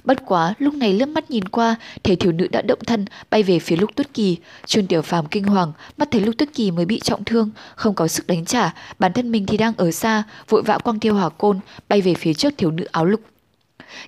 Bất 0.04 0.26
quá, 0.26 0.54
lúc 0.60 0.74
này 0.74 0.94
lướt 0.94 1.06
mắt 1.06 1.32
nhìn 1.32 1.48
qua, 1.48 1.76
thấy 2.04 2.16
thiếu 2.16 2.32
nữ 2.32 2.48
đã 2.48 2.62
động 2.62 2.80
thân, 2.86 3.06
bay 3.30 3.44
về 3.44 3.60
phía 3.60 3.76
Lục 3.76 3.90
Tuyết 3.96 4.14
Kỳ. 4.14 4.38
Trương 4.66 4.88
Tiểu 4.88 5.02
Phàm 5.02 5.26
kinh 5.26 5.44
hoàng, 5.44 5.74
mắt 5.98 6.08
thấy 6.12 6.22
Lục 6.22 6.36
Tuyết 6.38 6.50
Kỳ 6.54 6.72
mới 6.72 6.86
bị 6.86 7.00
trọng 7.00 7.24
thương, 7.24 7.50
không 7.76 7.96
có 7.96 8.08
sức 8.08 8.28
đánh 8.28 8.46
trả, 8.46 8.74
bản 9.00 9.14
thân 9.14 9.32
mình 9.32 9.46
thì 9.46 9.58
đang 9.58 9.74
ở 9.78 9.92
xa, 9.92 10.24
vội 10.50 10.64
vã 10.64 10.78
quăng 10.78 11.00
tiêu 11.00 11.14
hỏa 11.14 11.30
côn, 11.30 11.60
bay 11.90 12.02
về 12.02 12.14
phía 12.14 12.34
trước 12.34 12.54
thiếu 12.58 12.72
nữ 12.72 12.86
áo 12.92 13.06
lục. 13.06 13.22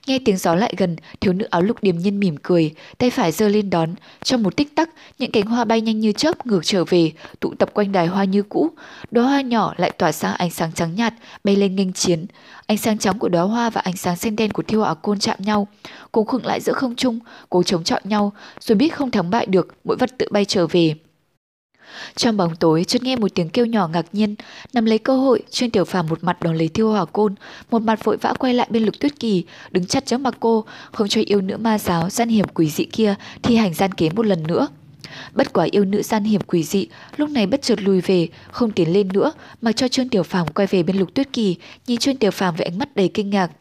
Nghe 0.08 0.20
tiếng 0.26 0.38
gió 0.38 0.56
lại 0.56 0.74
gần, 0.78 0.96
thiếu 1.22 1.34
nữ 1.34 1.46
áo 1.46 1.62
lục 1.62 1.78
điềm 1.82 1.98
nhiên 1.98 2.20
mỉm 2.20 2.38
cười, 2.44 2.74
tay 2.98 3.10
phải 3.10 3.32
giơ 3.32 3.50
lên 3.50 3.70
đón. 3.70 3.96
Trong 4.24 4.44
một 4.44 4.56
tích 4.56 4.76
tắc, 4.76 4.90
những 5.20 5.32
cánh 5.32 5.46
hoa 5.46 5.66
bay 5.66 5.82
nhanh 5.82 6.00
như 6.00 6.12
chớp 6.12 6.46
ngược 6.46 6.60
trở 6.64 6.84
về, 6.86 7.12
tụ 7.40 7.54
tập 7.60 7.70
quanh 7.74 7.92
đài 7.92 8.08
hoa 8.08 8.24
như 8.24 8.44
cũ. 8.44 8.70
Đóa 9.12 9.24
hoa 9.24 9.42
nhỏ 9.42 9.74
lại 9.78 9.92
tỏa 9.92 10.12
sang 10.12 10.34
ánh 10.34 10.52
sáng 10.52 10.72
trắng 10.72 10.96
nhạt, 10.96 11.14
bay 11.44 11.56
lên 11.56 11.76
nghênh 11.76 11.94
chiến. 11.94 12.26
Ánh 12.66 12.78
sáng 12.78 12.98
trắng 12.98 13.20
của 13.20 13.30
đóa 13.30 13.44
hoa 13.44 13.70
và 13.70 13.82
ánh 13.82 13.98
sáng 13.98 14.16
xanh 14.18 14.36
đen 14.36 14.52
của 14.52 14.64
thiêu 14.64 14.82
ảo 14.82 14.96
côn 14.96 15.20
chạm 15.20 15.38
nhau, 15.40 15.68
cố 16.12 16.24
khựng 16.24 16.46
lại 16.46 16.60
giữa 16.62 16.74
không 16.74 16.96
trung, 16.96 17.20
cố 17.50 17.64
chống 17.64 17.84
chọi 17.84 18.02
nhau, 18.04 18.34
rồi 18.60 18.76
biết 18.76 18.90
không 18.90 19.12
thắng 19.12 19.30
bại 19.30 19.46
được, 19.46 19.68
mỗi 19.84 19.98
vật 19.98 20.10
tự 20.18 20.28
bay 20.32 20.46
trở 20.46 20.68
về. 20.68 20.96
Trong 22.16 22.38
bóng 22.38 22.56
tối, 22.56 22.84
chợt 22.84 23.04
nghe 23.04 23.16
một 23.16 23.36
tiếng 23.36 23.50
kêu 23.50 23.66
nhỏ 23.66 23.88
ngạc 23.88 24.06
nhiên, 24.14 24.36
nắm 24.74 24.86
lấy 24.86 24.98
cơ 24.98 25.18
hội, 25.18 25.44
Trương 25.50 25.70
Tiểu 25.70 25.86
Phàm 25.86 26.08
một 26.08 26.24
mặt 26.24 26.42
đón 26.42 26.56
lấy 26.56 26.68
thiêu 26.68 26.92
Hỏa 26.92 27.06
Côn, 27.06 27.36
một 27.72 27.82
mặt 27.82 28.04
vội 28.04 28.18
vã 28.18 28.34
quay 28.40 28.54
lại 28.54 28.68
bên 28.70 28.84
Lục 28.84 28.96
Tuyết 29.00 29.20
Kỳ, 29.20 29.44
đứng 29.72 29.86
chặt 29.86 30.06
trước 30.06 30.18
mặt 30.18 30.34
cô, 30.40 30.66
không 30.92 31.08
cho 31.08 31.22
yêu 31.26 31.42
nữ 31.42 31.58
ma 31.58 31.80
giáo 31.80 32.10
gian 32.10 32.30
hiểm 32.30 32.46
quỷ 32.54 32.70
dị 32.70 32.86
kia 32.86 33.16
thi 33.44 33.56
hành 33.56 33.74
gian 33.74 33.92
kế 33.92 34.10
một 34.10 34.26
lần 34.26 34.44
nữa. 34.48 34.68
Bất 35.34 35.54
quả 35.54 35.68
yêu 35.72 35.86
nữ 35.86 36.02
gian 36.02 36.24
hiểm 36.24 36.42
quỷ 36.42 36.64
dị, 36.64 36.88
lúc 37.18 37.30
này 37.30 37.48
bất 37.48 37.62
chợt 37.62 37.82
lùi 37.82 38.02
về, 38.02 38.28
không 38.52 38.72
tiến 38.72 38.94
lên 38.94 39.08
nữa, 39.14 39.32
mà 39.62 39.72
cho 39.72 39.88
Trương 39.88 40.10
Tiểu 40.10 40.24
Phàm 40.24 40.48
quay 40.48 40.68
về 40.68 40.84
bên 40.84 40.98
Lục 40.98 41.14
Tuyết 41.14 41.34
Kỳ, 41.34 41.56
nhìn 41.88 41.98
Trương 41.98 42.18
Tiểu 42.18 42.32
Phàm 42.32 42.56
với 42.56 42.66
ánh 42.66 42.80
mắt 42.80 42.96
đầy 42.96 43.08
kinh 43.14 43.30
ngạc. 43.30 43.52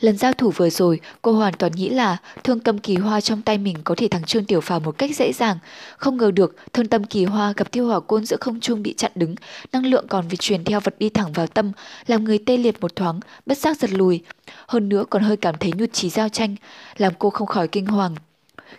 Lần 0.00 0.16
giao 0.16 0.32
thủ 0.32 0.50
vừa 0.50 0.70
rồi, 0.70 1.00
cô 1.22 1.32
hoàn 1.32 1.54
toàn 1.54 1.72
nghĩ 1.72 1.88
là 1.88 2.16
thương 2.44 2.60
tâm 2.60 2.78
kỳ 2.78 2.96
hoa 2.96 3.20
trong 3.20 3.42
tay 3.42 3.58
mình 3.58 3.76
có 3.84 3.94
thể 3.94 4.08
thắng 4.08 4.24
Trương 4.24 4.44
Tiểu 4.44 4.60
Phàm 4.60 4.82
một 4.82 4.98
cách 4.98 5.16
dễ 5.16 5.32
dàng. 5.32 5.58
Không 5.96 6.16
ngờ 6.16 6.30
được, 6.30 6.56
thương 6.72 6.88
tâm 6.88 7.04
kỳ 7.04 7.24
hoa 7.24 7.52
gặp 7.56 7.72
tiêu 7.72 7.86
hỏa 7.86 8.00
côn 8.00 8.24
giữa 8.24 8.36
không 8.40 8.60
trung 8.60 8.82
bị 8.82 8.94
chặn 8.96 9.12
đứng, 9.14 9.34
năng 9.72 9.86
lượng 9.86 10.06
còn 10.08 10.28
vì 10.28 10.36
truyền 10.36 10.64
theo 10.64 10.80
vật 10.80 10.94
đi 10.98 11.08
thẳng 11.08 11.32
vào 11.32 11.46
tâm, 11.46 11.72
làm 12.06 12.24
người 12.24 12.38
tê 12.38 12.56
liệt 12.56 12.80
một 12.80 12.96
thoáng, 12.96 13.20
bất 13.46 13.58
giác 13.58 13.78
giật 13.78 13.90
lùi. 13.92 14.20
Hơn 14.66 14.88
nữa 14.88 15.04
còn 15.10 15.22
hơi 15.22 15.36
cảm 15.36 15.54
thấy 15.60 15.72
nhụt 15.76 15.92
chí 15.92 16.10
giao 16.10 16.28
tranh, 16.28 16.56
làm 16.96 17.12
cô 17.18 17.30
không 17.30 17.46
khỏi 17.46 17.68
kinh 17.68 17.86
hoàng. 17.86 18.14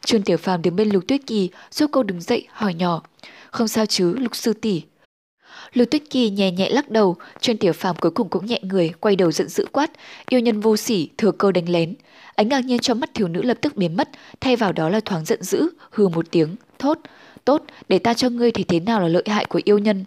Trương 0.05 0.23
Tiểu 0.23 0.37
Phàm 0.37 0.61
đứng 0.61 0.75
bên 0.75 0.89
Lục 0.89 1.03
Tuyết 1.07 1.21
Kỳ, 1.27 1.49
giúp 1.71 1.89
cô 1.93 2.03
đứng 2.03 2.21
dậy 2.21 2.47
hỏi 2.51 2.73
nhỏ: 2.73 3.01
"Không 3.51 3.67
sao 3.67 3.85
chứ, 3.85 4.15
Lục 4.15 4.35
sư 4.35 4.53
tỷ?" 4.53 4.81
Lưu 5.73 5.85
Tuyết 5.85 6.09
Kỳ 6.09 6.29
nhẹ 6.29 6.51
nhẹ 6.51 6.69
lắc 6.69 6.89
đầu, 6.89 7.15
Trương 7.39 7.57
Tiểu 7.57 7.73
Phàm 7.73 7.95
cuối 7.95 8.11
cùng 8.11 8.29
cũng 8.29 8.45
nhẹ 8.45 8.59
người, 8.63 8.91
quay 8.99 9.15
đầu 9.15 9.31
giận 9.31 9.47
dữ 9.47 9.65
quát, 9.71 9.91
yêu 10.29 10.39
nhân 10.39 10.59
vô 10.59 10.77
sỉ, 10.77 11.09
thừa 11.17 11.31
cơ 11.31 11.51
đánh 11.51 11.69
lén. 11.69 11.93
Ánh 12.35 12.49
ngạc 12.49 12.65
nhiên 12.65 12.79
trong 12.79 12.99
mắt 12.99 13.09
thiếu 13.13 13.27
nữ 13.27 13.41
lập 13.41 13.57
tức 13.61 13.75
biến 13.75 13.97
mất, 13.97 14.09
thay 14.41 14.55
vào 14.55 14.71
đó 14.71 14.89
là 14.89 14.99
thoáng 14.99 15.25
giận 15.25 15.43
dữ, 15.43 15.69
hừ 15.91 16.07
một 16.07 16.25
tiếng, 16.31 16.55
thốt, 16.79 16.97
tốt, 17.45 17.63
để 17.89 17.99
ta 17.99 18.13
cho 18.13 18.29
ngươi 18.29 18.51
thì 18.51 18.63
thế 18.63 18.79
nào 18.79 19.01
là 19.01 19.07
lợi 19.07 19.23
hại 19.27 19.45
của 19.45 19.61
yêu 19.65 19.77
nhân. 19.77 20.05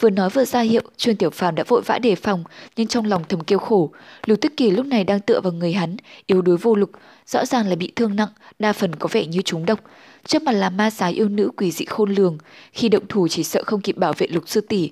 Vừa 0.00 0.10
nói 0.10 0.30
vừa 0.30 0.44
ra 0.44 0.60
hiệu, 0.60 0.82
Trương 0.96 1.16
Tiểu 1.16 1.30
Phàm 1.30 1.54
đã 1.54 1.64
vội 1.68 1.82
vã 1.86 1.98
đề 1.98 2.14
phòng, 2.14 2.44
nhưng 2.76 2.86
trong 2.86 3.04
lòng 3.04 3.22
thầm 3.28 3.40
kêu 3.40 3.58
khổ. 3.58 3.90
Lưu 4.26 4.36
Tuyết 4.36 4.52
Kỳ 4.56 4.70
lúc 4.70 4.86
này 4.86 5.04
đang 5.04 5.20
tựa 5.20 5.40
vào 5.40 5.52
người 5.52 5.72
hắn, 5.72 5.96
yếu 6.26 6.42
đuối 6.42 6.56
vô 6.56 6.74
lực, 6.74 6.90
rõ 7.26 7.46
ràng 7.46 7.68
là 7.68 7.76
bị 7.76 7.92
thương 7.96 8.16
nặng, 8.16 8.28
đa 8.58 8.72
phần 8.72 8.94
có 8.94 9.08
vẻ 9.12 9.26
như 9.26 9.42
trúng 9.42 9.66
độc. 9.66 9.80
Trước 10.28 10.42
mặt 10.42 10.52
là 10.52 10.70
ma 10.70 10.90
sái 10.90 11.12
yêu 11.12 11.28
nữ 11.28 11.50
quỷ 11.56 11.70
dị 11.70 11.84
khôn 11.84 12.14
lường, 12.14 12.38
khi 12.72 12.88
động 12.88 13.06
thủ 13.08 13.28
chỉ 13.28 13.44
sợ 13.44 13.62
không 13.66 13.80
kịp 13.80 13.96
bảo 13.96 14.12
vệ 14.12 14.26
lục 14.26 14.44
sư 14.46 14.60
tỷ. 14.60 14.90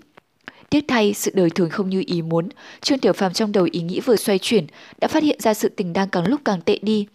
Tiếc 0.70 0.84
thay, 0.88 1.14
sự 1.14 1.30
đời 1.34 1.50
thường 1.50 1.70
không 1.70 1.90
như 1.90 2.02
ý 2.06 2.22
muốn, 2.22 2.48
Trương 2.80 2.98
Tiểu 2.98 3.12
Phàm 3.12 3.32
trong 3.32 3.52
đầu 3.52 3.68
ý 3.70 3.80
nghĩ 3.80 4.00
vừa 4.00 4.16
xoay 4.16 4.38
chuyển, 4.38 4.66
đã 5.00 5.08
phát 5.08 5.22
hiện 5.22 5.40
ra 5.40 5.54
sự 5.54 5.68
tình 5.68 5.92
đang 5.92 6.08
càng 6.08 6.28
lúc 6.28 6.40
càng 6.44 6.60
tệ 6.60 6.78
đi. 6.82 7.06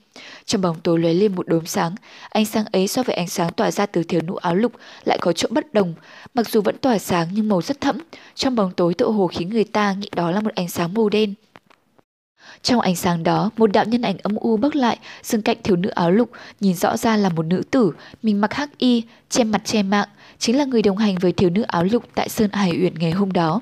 Trong 0.45 0.61
bóng 0.61 0.79
tối 0.83 0.99
lóe 0.99 1.13
lên 1.13 1.35
một 1.35 1.47
đốm 1.47 1.65
sáng, 1.65 1.95
ánh 2.29 2.45
sáng 2.45 2.65
ấy 2.71 2.87
so 2.87 3.03
với 3.03 3.15
ánh 3.15 3.27
sáng 3.27 3.53
tỏa 3.53 3.71
ra 3.71 3.85
từ 3.85 4.03
thiếu 4.03 4.21
nữ 4.21 4.33
áo 4.41 4.55
lục 4.55 4.71
lại 5.03 5.17
có 5.21 5.33
chỗ 5.33 5.47
bất 5.51 5.73
đồng, 5.73 5.93
mặc 6.33 6.49
dù 6.49 6.61
vẫn 6.61 6.77
tỏa 6.77 6.97
sáng 6.97 7.27
nhưng 7.33 7.49
màu 7.49 7.61
rất 7.61 7.81
thẫm, 7.81 7.97
trong 8.35 8.55
bóng 8.55 8.71
tối 8.71 8.93
tựa 8.93 9.09
hồ 9.09 9.27
khiến 9.27 9.49
người 9.49 9.63
ta 9.63 9.93
nghĩ 9.93 10.09
đó 10.15 10.31
là 10.31 10.41
một 10.41 10.55
ánh 10.55 10.69
sáng 10.69 10.93
màu 10.93 11.09
đen. 11.09 11.33
Trong 12.63 12.79
ánh 12.79 12.95
sáng 12.95 13.23
đó, 13.23 13.49
một 13.57 13.71
đạo 13.71 13.85
nhân 13.85 14.01
ảnh 14.01 14.17
âm 14.23 14.35
u 14.35 14.57
bước 14.57 14.75
lại, 14.75 14.97
dừng 15.23 15.41
cạnh 15.41 15.57
thiếu 15.63 15.75
nữ 15.75 15.89
áo 15.89 16.11
lục, 16.11 16.29
nhìn 16.59 16.75
rõ 16.75 16.97
ra 16.97 17.17
là 17.17 17.29
một 17.29 17.45
nữ 17.45 17.63
tử, 17.71 17.91
mình 18.23 18.41
mặc 18.41 18.53
hắc 18.53 18.77
y, 18.77 19.03
che 19.29 19.43
mặt 19.43 19.61
che 19.65 19.83
mạng, 19.83 20.07
chính 20.39 20.57
là 20.57 20.65
người 20.65 20.81
đồng 20.81 20.97
hành 20.97 21.15
với 21.17 21.31
thiếu 21.31 21.49
nữ 21.49 21.61
áo 21.61 21.83
lục 21.83 22.03
tại 22.15 22.29
Sơn 22.29 22.49
Hải 22.53 22.71
Uyển 22.71 22.93
ngày 22.99 23.11
hôm 23.11 23.31
đó. 23.31 23.61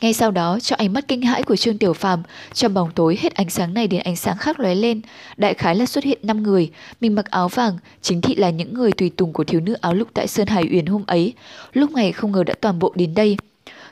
Ngay 0.00 0.12
sau 0.12 0.30
đó, 0.30 0.58
cho 0.60 0.76
ánh 0.76 0.92
mắt 0.92 1.08
kinh 1.08 1.22
hãi 1.22 1.42
của 1.42 1.56
Trương 1.56 1.78
Tiểu 1.78 1.92
Phàm, 1.92 2.22
trong 2.52 2.74
bóng 2.74 2.90
tối 2.94 3.18
hết 3.20 3.34
ánh 3.34 3.50
sáng 3.50 3.74
này 3.74 3.86
đến 3.86 4.00
ánh 4.00 4.16
sáng 4.16 4.36
khác 4.36 4.60
lóe 4.60 4.74
lên, 4.74 5.00
đại 5.36 5.54
khái 5.54 5.74
là 5.74 5.86
xuất 5.86 6.04
hiện 6.04 6.18
5 6.22 6.42
người, 6.42 6.70
mình 7.00 7.14
mặc 7.14 7.24
áo 7.30 7.48
vàng, 7.48 7.78
chính 8.02 8.20
thị 8.20 8.34
là 8.34 8.50
những 8.50 8.74
người 8.74 8.92
tùy 8.92 9.10
tùng 9.10 9.32
của 9.32 9.44
thiếu 9.44 9.60
nữ 9.60 9.72
áo 9.80 9.94
lục 9.94 10.08
tại 10.14 10.28
Sơn 10.28 10.46
Hải 10.46 10.68
Uyển 10.72 10.86
hôm 10.86 11.04
ấy, 11.06 11.32
lúc 11.72 11.90
này 11.90 12.12
không 12.12 12.32
ngờ 12.32 12.44
đã 12.44 12.54
toàn 12.60 12.78
bộ 12.78 12.92
đến 12.96 13.14
đây. 13.14 13.36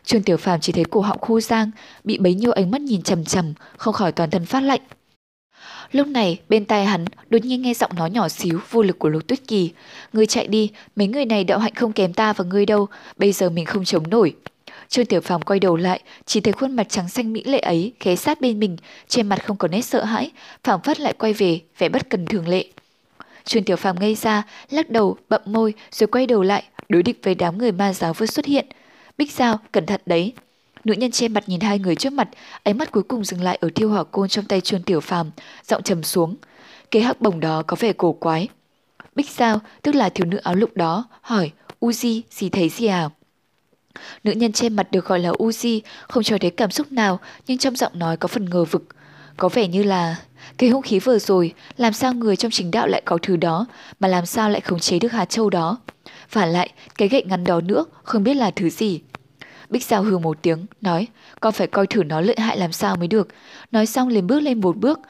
Trương 0.04 0.22
Tiểu 0.22 0.36
Phàm 0.36 0.60
chỉ 0.60 0.72
thấy 0.72 0.84
cổ 0.84 1.00
họng 1.00 1.20
khô 1.20 1.40
giang, 1.40 1.70
bị 2.04 2.18
bấy 2.18 2.34
nhiêu 2.34 2.52
ánh 2.52 2.70
mắt 2.70 2.80
nhìn 2.80 3.02
chằm 3.02 3.24
chằm, 3.24 3.54
không 3.76 3.94
khỏi 3.94 4.12
toàn 4.12 4.30
thân 4.30 4.46
phát 4.46 4.60
lạnh. 4.60 4.80
Lúc 5.92 6.06
này, 6.06 6.40
bên 6.48 6.64
tai 6.64 6.84
hắn 6.84 7.04
đột 7.30 7.44
nhiên 7.44 7.62
nghe 7.62 7.74
giọng 7.74 7.90
nói 7.96 8.10
nhỏ 8.10 8.28
xíu 8.28 8.60
vô 8.70 8.82
lực 8.82 8.98
của 8.98 9.08
Lục 9.08 9.26
Tuyết 9.26 9.48
Kỳ. 9.48 9.70
Ngươi 10.12 10.26
chạy 10.26 10.46
đi, 10.46 10.70
mấy 10.96 11.06
người 11.06 11.24
này 11.24 11.44
đạo 11.44 11.58
hạnh 11.58 11.74
không 11.74 11.92
kém 11.92 12.12
ta 12.12 12.32
và 12.32 12.44
ngươi 12.44 12.66
đâu, 12.66 12.86
bây 13.16 13.32
giờ 13.32 13.50
mình 13.50 13.64
không 13.64 13.84
chống 13.84 14.10
nổi. 14.10 14.34
Trương 14.88 15.06
Tiểu 15.06 15.20
Phàm 15.20 15.42
quay 15.42 15.60
đầu 15.60 15.76
lại, 15.76 16.00
chỉ 16.26 16.40
thấy 16.40 16.52
khuôn 16.52 16.76
mặt 16.76 16.88
trắng 16.88 17.08
xanh 17.08 17.32
mỹ 17.32 17.42
lệ 17.44 17.58
ấy 17.58 17.92
khé 18.00 18.16
sát 18.16 18.40
bên 18.40 18.60
mình, 18.60 18.76
trên 19.08 19.28
mặt 19.28 19.46
không 19.46 19.56
có 19.56 19.68
nét 19.68 19.82
sợ 19.82 20.04
hãi, 20.04 20.30
phảng 20.64 20.80
phất 20.82 21.00
lại 21.00 21.14
quay 21.18 21.32
về, 21.32 21.60
vẻ 21.78 21.88
bất 21.88 22.10
cần 22.10 22.26
thường 22.26 22.48
lệ. 22.48 22.66
Trương 23.44 23.64
Tiểu 23.64 23.76
Phàm 23.76 24.00
ngây 24.00 24.14
ra, 24.14 24.42
lắc 24.70 24.90
đầu, 24.90 25.16
bậm 25.28 25.40
môi 25.44 25.74
rồi 25.90 26.06
quay 26.06 26.26
đầu 26.26 26.42
lại, 26.42 26.64
đối 26.88 27.02
địch 27.02 27.20
với 27.22 27.34
đám 27.34 27.58
người 27.58 27.72
ma 27.72 27.92
giáo 27.92 28.12
vừa 28.12 28.26
xuất 28.26 28.46
hiện. 28.46 28.66
Bích 29.18 29.32
Giao, 29.32 29.58
cẩn 29.72 29.86
thận 29.86 30.00
đấy. 30.06 30.32
Nữ 30.84 30.94
nhân 30.94 31.10
che 31.10 31.28
mặt 31.28 31.48
nhìn 31.48 31.60
hai 31.60 31.78
người 31.78 31.96
trước 31.96 32.12
mặt, 32.12 32.28
ánh 32.62 32.78
mắt 32.78 32.92
cuối 32.92 33.02
cùng 33.02 33.24
dừng 33.24 33.42
lại 33.42 33.58
ở 33.60 33.68
thiêu 33.74 33.90
hỏa 33.90 34.04
côn 34.04 34.28
trong 34.28 34.44
tay 34.44 34.60
chuôn 34.60 34.82
Tiểu 34.82 35.00
Phàm, 35.00 35.30
giọng 35.64 35.82
trầm 35.82 36.02
xuống. 36.02 36.36
Kế 36.90 37.00
hắc 37.00 37.20
bổng 37.20 37.40
đó 37.40 37.62
có 37.66 37.76
vẻ 37.80 37.92
cổ 37.92 38.12
quái. 38.12 38.48
Bích 39.14 39.30
Giao, 39.30 39.58
tức 39.82 39.94
là 39.94 40.08
thiếu 40.08 40.26
nữ 40.26 40.36
áo 40.36 40.54
lục 40.54 40.70
đó, 40.74 41.04
hỏi, 41.20 41.50
Uzi, 41.80 42.20
gì 42.30 42.48
thấy 42.48 42.68
gì 42.68 42.86
à? 42.86 43.08
Nữ 44.24 44.32
nhân 44.32 44.52
che 44.52 44.68
mặt 44.68 44.90
được 44.90 45.04
gọi 45.04 45.18
là 45.18 45.30
Uzi, 45.30 45.80
không 46.08 46.22
cho 46.22 46.38
thấy 46.40 46.50
cảm 46.50 46.70
xúc 46.70 46.92
nào, 46.92 47.20
nhưng 47.46 47.58
trong 47.58 47.76
giọng 47.76 47.98
nói 47.98 48.16
có 48.16 48.28
phần 48.28 48.50
ngờ 48.50 48.64
vực. 48.64 48.84
Có 49.36 49.48
vẻ 49.48 49.68
như 49.68 49.82
là, 49.82 50.16
cái 50.58 50.70
hung 50.70 50.82
khí 50.82 50.98
vừa 50.98 51.18
rồi, 51.18 51.54
làm 51.76 51.92
sao 51.92 52.12
người 52.14 52.36
trong 52.36 52.50
chính 52.50 52.70
đạo 52.70 52.86
lại 52.86 53.02
có 53.04 53.18
thứ 53.22 53.36
đó, 53.36 53.66
mà 54.00 54.08
làm 54.08 54.26
sao 54.26 54.50
lại 54.50 54.60
khống 54.60 54.78
chế 54.78 54.98
được 54.98 55.12
hạt 55.12 55.24
châu 55.24 55.50
đó? 55.50 55.78
Và 56.34 56.46
lại, 56.46 56.70
cái 56.98 57.08
gậy 57.08 57.24
ngắn 57.26 57.44
đó 57.44 57.60
nữa, 57.60 57.84
không 58.02 58.24
biết 58.24 58.34
là 58.34 58.50
thứ 58.50 58.70
gì. 58.70 59.00
Bích 59.70 59.84
Giao 59.84 60.02
hừ 60.02 60.18
một 60.18 60.38
tiếng, 60.42 60.66
nói, 60.80 61.06
con 61.40 61.52
phải 61.52 61.66
coi 61.66 61.86
thử 61.86 62.04
nó 62.04 62.20
lợi 62.20 62.36
hại 62.38 62.58
làm 62.58 62.72
sao 62.72 62.96
mới 62.96 63.08
được. 63.08 63.28
Nói 63.72 63.86
xong 63.86 64.08
liền 64.08 64.26
bước 64.26 64.40
lên 64.40 64.60
một 64.60 64.76
bước. 64.76 65.00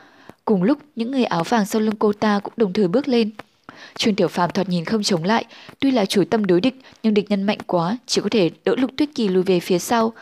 Cùng 0.44 0.62
lúc, 0.62 0.78
những 0.96 1.10
người 1.10 1.24
áo 1.24 1.44
vàng 1.44 1.66
sau 1.66 1.80
lưng 1.80 1.94
cô 1.98 2.12
ta 2.12 2.40
cũng 2.40 2.52
đồng 2.56 2.72
thời 2.72 2.88
bước 2.88 3.08
lên. 3.08 3.30
Trương 3.96 4.14
Tiểu 4.14 4.28
Phàm 4.28 4.50
thoạt 4.50 4.68
nhìn 4.68 4.84
không 4.84 5.02
chống 5.02 5.24
lại, 5.24 5.44
tuy 5.78 5.90
là 5.90 6.06
chủ 6.06 6.24
tâm 6.30 6.46
đối 6.46 6.60
địch, 6.60 6.74
nhưng 7.02 7.14
địch 7.14 7.30
nhân 7.30 7.42
mạnh 7.42 7.58
quá, 7.66 7.98
chỉ 8.06 8.20
có 8.20 8.28
thể 8.30 8.50
đỡ 8.64 8.74
Lục 8.76 8.90
Tuyết 8.96 9.08
Kỳ 9.14 9.28
lùi 9.28 9.42
về 9.42 9.60
phía 9.60 9.78
sau. 9.78 10.12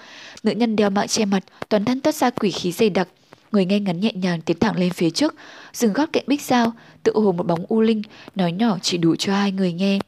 Nữ 0.43 0.51
nhân 0.53 0.77
đeo 0.77 0.91
mạng 0.91 1.09
che 1.09 1.25
mặt, 1.25 1.45
toàn 1.69 1.85
thân 1.85 2.01
toát 2.01 2.15
ra 2.15 2.31
quỷ 2.31 2.51
khí 2.51 2.73
dày 2.73 2.91
đặc. 2.91 3.09
người 3.53 3.65
ngay 3.65 3.81
ngắn 3.81 4.01
nhẹ 4.01 4.13
nhàng 4.15 4.41
tiến 4.41 4.59
thẳng 4.59 4.77
lên 4.77 4.93
phía 4.93 5.11
trước, 5.11 5.35
dừng 5.73 5.93
gót 5.93 6.09
cạnh 6.13 6.25
Bích 6.27 6.43
sao 6.43 6.73
tự 7.03 7.13
hồ 7.15 7.33
một 7.33 7.47
bóng 7.47 7.65
u 7.69 7.81
linh, 7.81 8.03
nói 8.35 8.53
nhỏ 8.53 8.79
chỉ 8.83 8.99
đủ 8.99 9.17
cho 9.17 9.33
hai 9.33 9.53
người 9.53 9.73
nghe. 9.73 9.99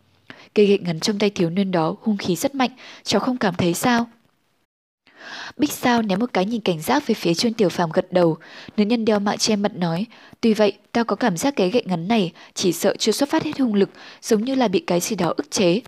Cây 0.55 0.67
gậy 0.67 0.79
ngắn 0.79 1.01
trong 1.01 1.19
tay 1.19 1.31
thiếu 1.31 1.51
niên 1.51 1.71
đó 1.71 1.97
hung 2.03 2.17
khí 2.17 2.37
rất 2.37 2.55
mạnh, 2.55 2.71
cháu 3.03 3.21
không 3.21 3.37
cảm 3.37 3.55
thấy 3.55 3.75
sao? 3.75 4.07
Bích 5.57 5.73
Sao 5.73 6.03
ném 6.03 6.19
một 6.19 6.31
cái 6.33 6.45
nhìn 6.45 6.61
cảnh 6.61 6.81
giác 6.81 7.07
về 7.07 7.15
phía 7.15 7.35
Trương 7.35 7.53
Tiểu 7.53 7.69
Phàm 7.69 7.91
gật 7.91 8.13
đầu, 8.13 8.37
nữ 8.77 8.85
nhân 8.85 9.05
đeo 9.05 9.19
mạng 9.21 9.39
che 9.39 9.57
mặt 9.57 9.77
nói, 9.77 10.07
tuy 10.41 10.55
vậy, 10.55 10.73
tao 10.93 11.05
có 11.05 11.17
cảm 11.17 11.37
giác 11.37 11.57
cái 11.57 11.71
gậy 11.71 11.83
ngắn 11.87 12.09
này 12.09 12.33
chỉ 12.55 12.73
sợ 12.73 12.97
chưa 12.99 13.13
xuất 13.13 13.29
phát 13.29 13.43
hết 13.45 13.59
hung 13.59 13.75
lực, 13.75 13.91
giống 14.23 14.45
như 14.45 14.55
là 14.55 14.69
bị 14.69 14.81
cái 14.87 15.01
gì 15.01 15.17
đó 15.17 15.35
ức 15.37 15.51
chế. 15.51 15.81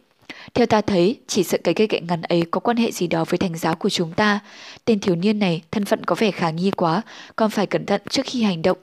Theo 0.55 0.67
ta 0.67 0.81
thấy, 0.81 1.21
chỉ 1.27 1.43
sợ 1.43 1.59
cái 1.65 1.75
cây 1.75 1.87
gậy 1.91 2.01
ngắn 2.01 2.23
ấy 2.23 2.45
có 2.51 2.61
quan 2.61 2.77
hệ 2.77 2.93
gì 2.93 3.07
đó 3.07 3.25
với 3.25 3.39
thành 3.39 3.59
giáo 3.59 3.75
của 3.75 3.89
chúng 3.89 4.13
ta. 4.13 4.41
Tên 4.85 5.01
thiếu 5.01 5.17
niên 5.17 5.39
này 5.39 5.63
thân 5.71 5.85
phận 5.85 6.05
có 6.05 6.15
vẻ 6.15 6.31
khả 6.31 6.51
nghi 6.51 6.71
quá, 6.71 7.03
còn 7.37 7.51
phải 7.51 7.67
cẩn 7.67 7.87
thận 7.87 8.01
trước 8.11 8.23
khi 8.27 8.43
hành 8.43 8.63
động. 8.63 8.79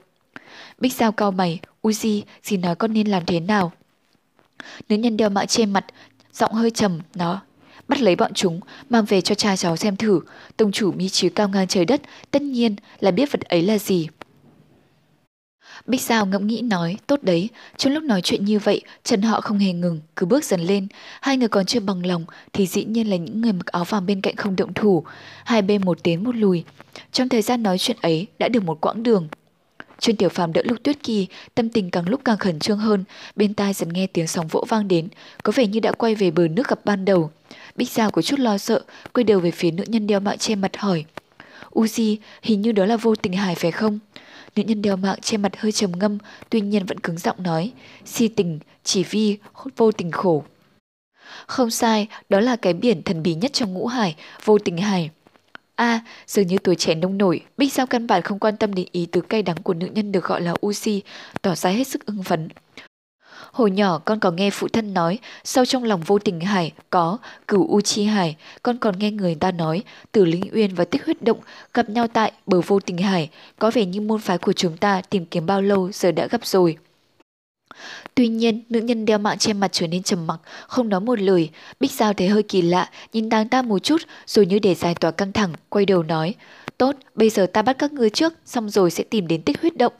Bích 0.78 0.92
Giao 0.92 1.12
cao 1.12 1.30
mày, 1.30 1.60
Uzi, 1.82 2.22
gì 2.42 2.56
nói 2.56 2.74
con 2.74 2.92
nên 2.92 3.06
làm 3.06 3.24
thế 3.26 3.40
nào? 3.40 3.72
Nữ 4.88 4.96
nhân 4.96 5.16
đeo 5.16 5.30
mã 5.30 5.46
che 5.46 5.66
mặt, 5.66 5.84
giọng 6.32 6.52
hơi 6.52 6.70
trầm, 6.70 7.00
nó 7.14 7.40
bắt 7.88 8.00
lấy 8.00 8.16
bọn 8.16 8.34
chúng, 8.34 8.60
mang 8.90 9.04
về 9.04 9.20
cho 9.20 9.34
cha 9.34 9.56
cháu 9.56 9.76
xem 9.76 9.96
thử. 9.96 10.20
Tông 10.56 10.72
chủ 10.72 10.92
mi 10.92 11.08
trí 11.08 11.28
cao 11.28 11.48
ngang 11.48 11.66
trời 11.66 11.84
đất, 11.84 12.02
tất 12.30 12.42
nhiên 12.42 12.76
là 13.00 13.10
biết 13.10 13.32
vật 13.32 13.40
ấy 13.40 13.62
là 13.62 13.78
gì. 13.78 14.08
Bích 15.86 16.02
Giao 16.02 16.26
ngẫm 16.26 16.46
nghĩ 16.46 16.62
nói, 16.62 16.96
tốt 17.06 17.22
đấy, 17.22 17.48
trong 17.76 17.92
lúc 17.92 18.02
nói 18.02 18.20
chuyện 18.22 18.44
như 18.44 18.58
vậy, 18.58 18.80
chân 19.04 19.22
họ 19.22 19.40
không 19.40 19.58
hề 19.58 19.72
ngừng, 19.72 20.00
cứ 20.16 20.26
bước 20.26 20.44
dần 20.44 20.60
lên. 20.60 20.86
Hai 21.20 21.36
người 21.36 21.48
còn 21.48 21.66
chưa 21.66 21.80
bằng 21.80 22.06
lòng, 22.06 22.24
thì 22.52 22.66
dĩ 22.66 22.84
nhiên 22.84 23.10
là 23.10 23.16
những 23.16 23.40
người 23.40 23.52
mặc 23.52 23.66
áo 23.66 23.84
vàng 23.84 24.06
bên 24.06 24.20
cạnh 24.20 24.36
không 24.36 24.56
động 24.56 24.74
thủ. 24.74 25.04
Hai 25.44 25.62
bên 25.62 25.84
một 25.84 26.02
tiến 26.02 26.24
một 26.24 26.36
lùi. 26.36 26.64
Trong 27.12 27.28
thời 27.28 27.42
gian 27.42 27.62
nói 27.62 27.78
chuyện 27.78 27.96
ấy, 28.02 28.26
đã 28.38 28.48
được 28.48 28.64
một 28.64 28.80
quãng 28.80 29.02
đường. 29.02 29.28
Trương 29.98 30.16
Tiểu 30.16 30.28
Phàm 30.28 30.52
đỡ 30.52 30.62
Lục 30.64 30.82
Tuyết 30.82 31.02
Kỳ, 31.02 31.26
tâm 31.54 31.68
tình 31.68 31.90
càng 31.90 32.08
lúc 32.08 32.20
càng 32.24 32.38
khẩn 32.38 32.58
trương 32.58 32.78
hơn, 32.78 33.04
bên 33.36 33.54
tai 33.54 33.72
dần 33.72 33.88
nghe 33.88 34.06
tiếng 34.06 34.26
sóng 34.26 34.48
vỗ 34.48 34.64
vang 34.68 34.88
đến, 34.88 35.08
có 35.42 35.52
vẻ 35.56 35.66
như 35.66 35.80
đã 35.80 35.92
quay 35.92 36.14
về 36.14 36.30
bờ 36.30 36.48
nước 36.48 36.68
gặp 36.68 36.84
ban 36.84 37.04
đầu. 37.04 37.30
Bích 37.76 37.90
Giao 37.90 38.10
có 38.10 38.22
chút 38.22 38.38
lo 38.38 38.58
sợ, 38.58 38.80
quay 39.12 39.24
đầu 39.24 39.40
về 39.40 39.50
phía 39.50 39.70
nữ 39.70 39.84
nhân 39.86 40.06
đeo 40.06 40.20
mạng 40.20 40.38
che 40.38 40.54
mặt 40.54 40.76
hỏi. 40.76 41.04
Uzi, 41.70 42.16
hình 42.42 42.60
như 42.60 42.72
đó 42.72 42.86
là 42.86 42.96
vô 42.96 43.14
tình 43.14 43.32
hải 43.32 43.54
phải 43.54 43.70
không? 43.70 43.98
Nữ 44.56 44.62
nhân 44.66 44.82
đeo 44.82 44.96
mạng 44.96 45.20
che 45.20 45.36
mặt 45.36 45.52
hơi 45.58 45.72
trầm 45.72 45.92
ngâm, 45.98 46.18
tuy 46.50 46.60
nhiên 46.60 46.86
vẫn 46.86 47.00
cứng 47.00 47.18
giọng 47.18 47.42
nói. 47.42 47.72
Si 48.04 48.28
tình, 48.28 48.58
chỉ 48.84 49.04
vi 49.04 49.38
vô 49.76 49.92
tình 49.92 50.10
khổ. 50.10 50.44
Không 51.46 51.70
sai, 51.70 52.06
đó 52.28 52.40
là 52.40 52.56
cái 52.56 52.72
biển 52.72 53.02
thần 53.02 53.22
bí 53.22 53.34
nhất 53.34 53.52
trong 53.52 53.74
ngũ 53.74 53.86
hải, 53.86 54.16
vô 54.44 54.58
tình 54.58 54.76
hải. 54.78 55.10
A, 55.76 55.86
à, 55.86 56.00
dường 56.26 56.46
như 56.46 56.58
tuổi 56.58 56.76
trẻ 56.76 56.94
nông 56.94 57.18
nổi, 57.18 57.40
Bích 57.56 57.72
Giao 57.72 57.86
căn 57.86 58.06
bản 58.06 58.22
không 58.22 58.38
quan 58.38 58.56
tâm 58.56 58.74
đến 58.74 58.86
ý 58.92 59.06
tứ 59.06 59.20
cay 59.20 59.42
đắng 59.42 59.56
của 59.62 59.74
nữ 59.74 59.86
nhân 59.86 60.12
được 60.12 60.24
gọi 60.24 60.40
là 60.40 60.54
Uzi, 60.60 61.00
tỏ 61.42 61.54
ra 61.54 61.70
hết 61.70 61.84
sức 61.84 62.06
ưng 62.06 62.22
phấn. 62.22 62.48
Hồi 63.52 63.70
nhỏ 63.70 63.98
con 63.98 64.20
còn 64.20 64.36
nghe 64.36 64.50
phụ 64.50 64.68
thân 64.68 64.94
nói, 64.94 65.18
sau 65.44 65.64
trong 65.64 65.84
lòng 65.84 66.00
vô 66.00 66.18
tình 66.18 66.40
hải 66.40 66.72
có 66.90 67.18
cửu 67.48 67.68
u 67.68 67.80
chi 67.80 68.04
hải, 68.04 68.36
con 68.62 68.78
còn 68.78 68.98
nghe 68.98 69.10
người 69.10 69.34
ta 69.34 69.50
nói, 69.50 69.82
tử 70.12 70.24
linh 70.24 70.50
uyên 70.52 70.74
và 70.74 70.84
tích 70.84 71.04
huyết 71.04 71.22
động 71.22 71.38
gặp 71.74 71.90
nhau 71.90 72.06
tại 72.08 72.32
bờ 72.46 72.60
vô 72.60 72.80
tình 72.80 72.98
hải, 72.98 73.30
có 73.58 73.70
vẻ 73.74 73.84
như 73.84 74.00
môn 74.00 74.20
phái 74.20 74.38
của 74.38 74.52
chúng 74.52 74.76
ta 74.76 75.02
tìm 75.10 75.26
kiếm 75.26 75.46
bao 75.46 75.62
lâu 75.62 75.92
giờ 75.92 76.12
đã 76.12 76.26
gặp 76.26 76.46
rồi. 76.46 76.76
Tuy 78.14 78.28
nhiên, 78.28 78.62
nữ 78.68 78.80
nhân 78.80 79.04
đeo 79.04 79.18
mạng 79.18 79.38
che 79.38 79.52
mặt 79.52 79.68
trở 79.72 79.86
nên 79.86 80.02
trầm 80.02 80.26
mặc, 80.26 80.40
không 80.66 80.88
nói 80.88 81.00
một 81.00 81.20
lời. 81.20 81.50
Bích 81.80 81.92
Giao 81.92 82.12
thấy 82.12 82.28
hơi 82.28 82.42
kỳ 82.42 82.62
lạ, 82.62 82.90
nhìn 83.12 83.28
nàng 83.28 83.48
ta 83.48 83.62
một 83.62 83.78
chút, 83.78 84.02
rồi 84.26 84.46
như 84.46 84.58
để 84.58 84.74
giải 84.74 84.94
tỏa 84.94 85.10
căng 85.10 85.32
thẳng, 85.32 85.52
quay 85.68 85.86
đầu 85.86 86.02
nói. 86.02 86.34
Tốt, 86.78 86.96
bây 87.14 87.30
giờ 87.30 87.46
ta 87.46 87.62
bắt 87.62 87.78
các 87.78 87.92
ngươi 87.92 88.10
trước, 88.10 88.32
xong 88.44 88.70
rồi 88.70 88.90
sẽ 88.90 89.04
tìm 89.04 89.26
đến 89.26 89.42
tích 89.42 89.60
huyết 89.60 89.76
động. 89.76 89.92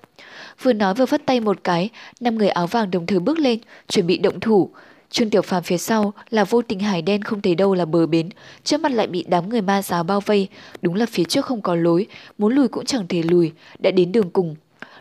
Vừa 0.63 0.73
nói 0.73 0.95
vừa 0.95 1.07
vất 1.07 1.23
tay 1.27 1.41
một 1.41 1.65
cái, 1.65 1.91
năm 2.21 2.39
người 2.39 2.49
áo 2.49 2.67
vàng 2.67 2.91
đồng 2.91 3.07
thời 3.07 3.19
bước 3.19 3.39
lên, 3.39 3.59
chuẩn 3.89 4.07
bị 4.07 4.19
động 4.19 4.41
thủ. 4.41 4.71
Trương 5.11 5.31
Tiểu 5.31 5.43
Phàm 5.43 5.63
phía 5.63 5.79
sau 5.79 6.13
là 6.31 6.45
vô 6.45 6.63
tình 6.63 6.81
hải 6.81 7.03
đen 7.03 7.23
không 7.23 7.41
thấy 7.41 7.55
đâu 7.55 7.75
là 7.75 7.85
bờ 7.85 8.07
bến, 8.07 8.29
trước 8.65 8.81
mặt 8.81 8.93
lại 8.93 9.07
bị 9.07 9.25
đám 9.29 9.49
người 9.49 9.61
ma 9.61 9.83
giáo 9.83 10.05
bao 10.05 10.21
vây, 10.21 10.49
đúng 10.83 10.95
là 10.95 11.07
phía 11.07 11.25
trước 11.25 11.45
không 11.45 11.63
có 11.63 11.75
lối, 11.75 12.07
muốn 12.39 12.55
lùi 12.55 12.69
cũng 12.69 12.85
chẳng 12.85 13.09
thể 13.09 13.23
lùi, 13.23 13.53
đã 13.79 13.91
đến 13.91 14.13
đường 14.13 14.31
cùng. 14.31 14.57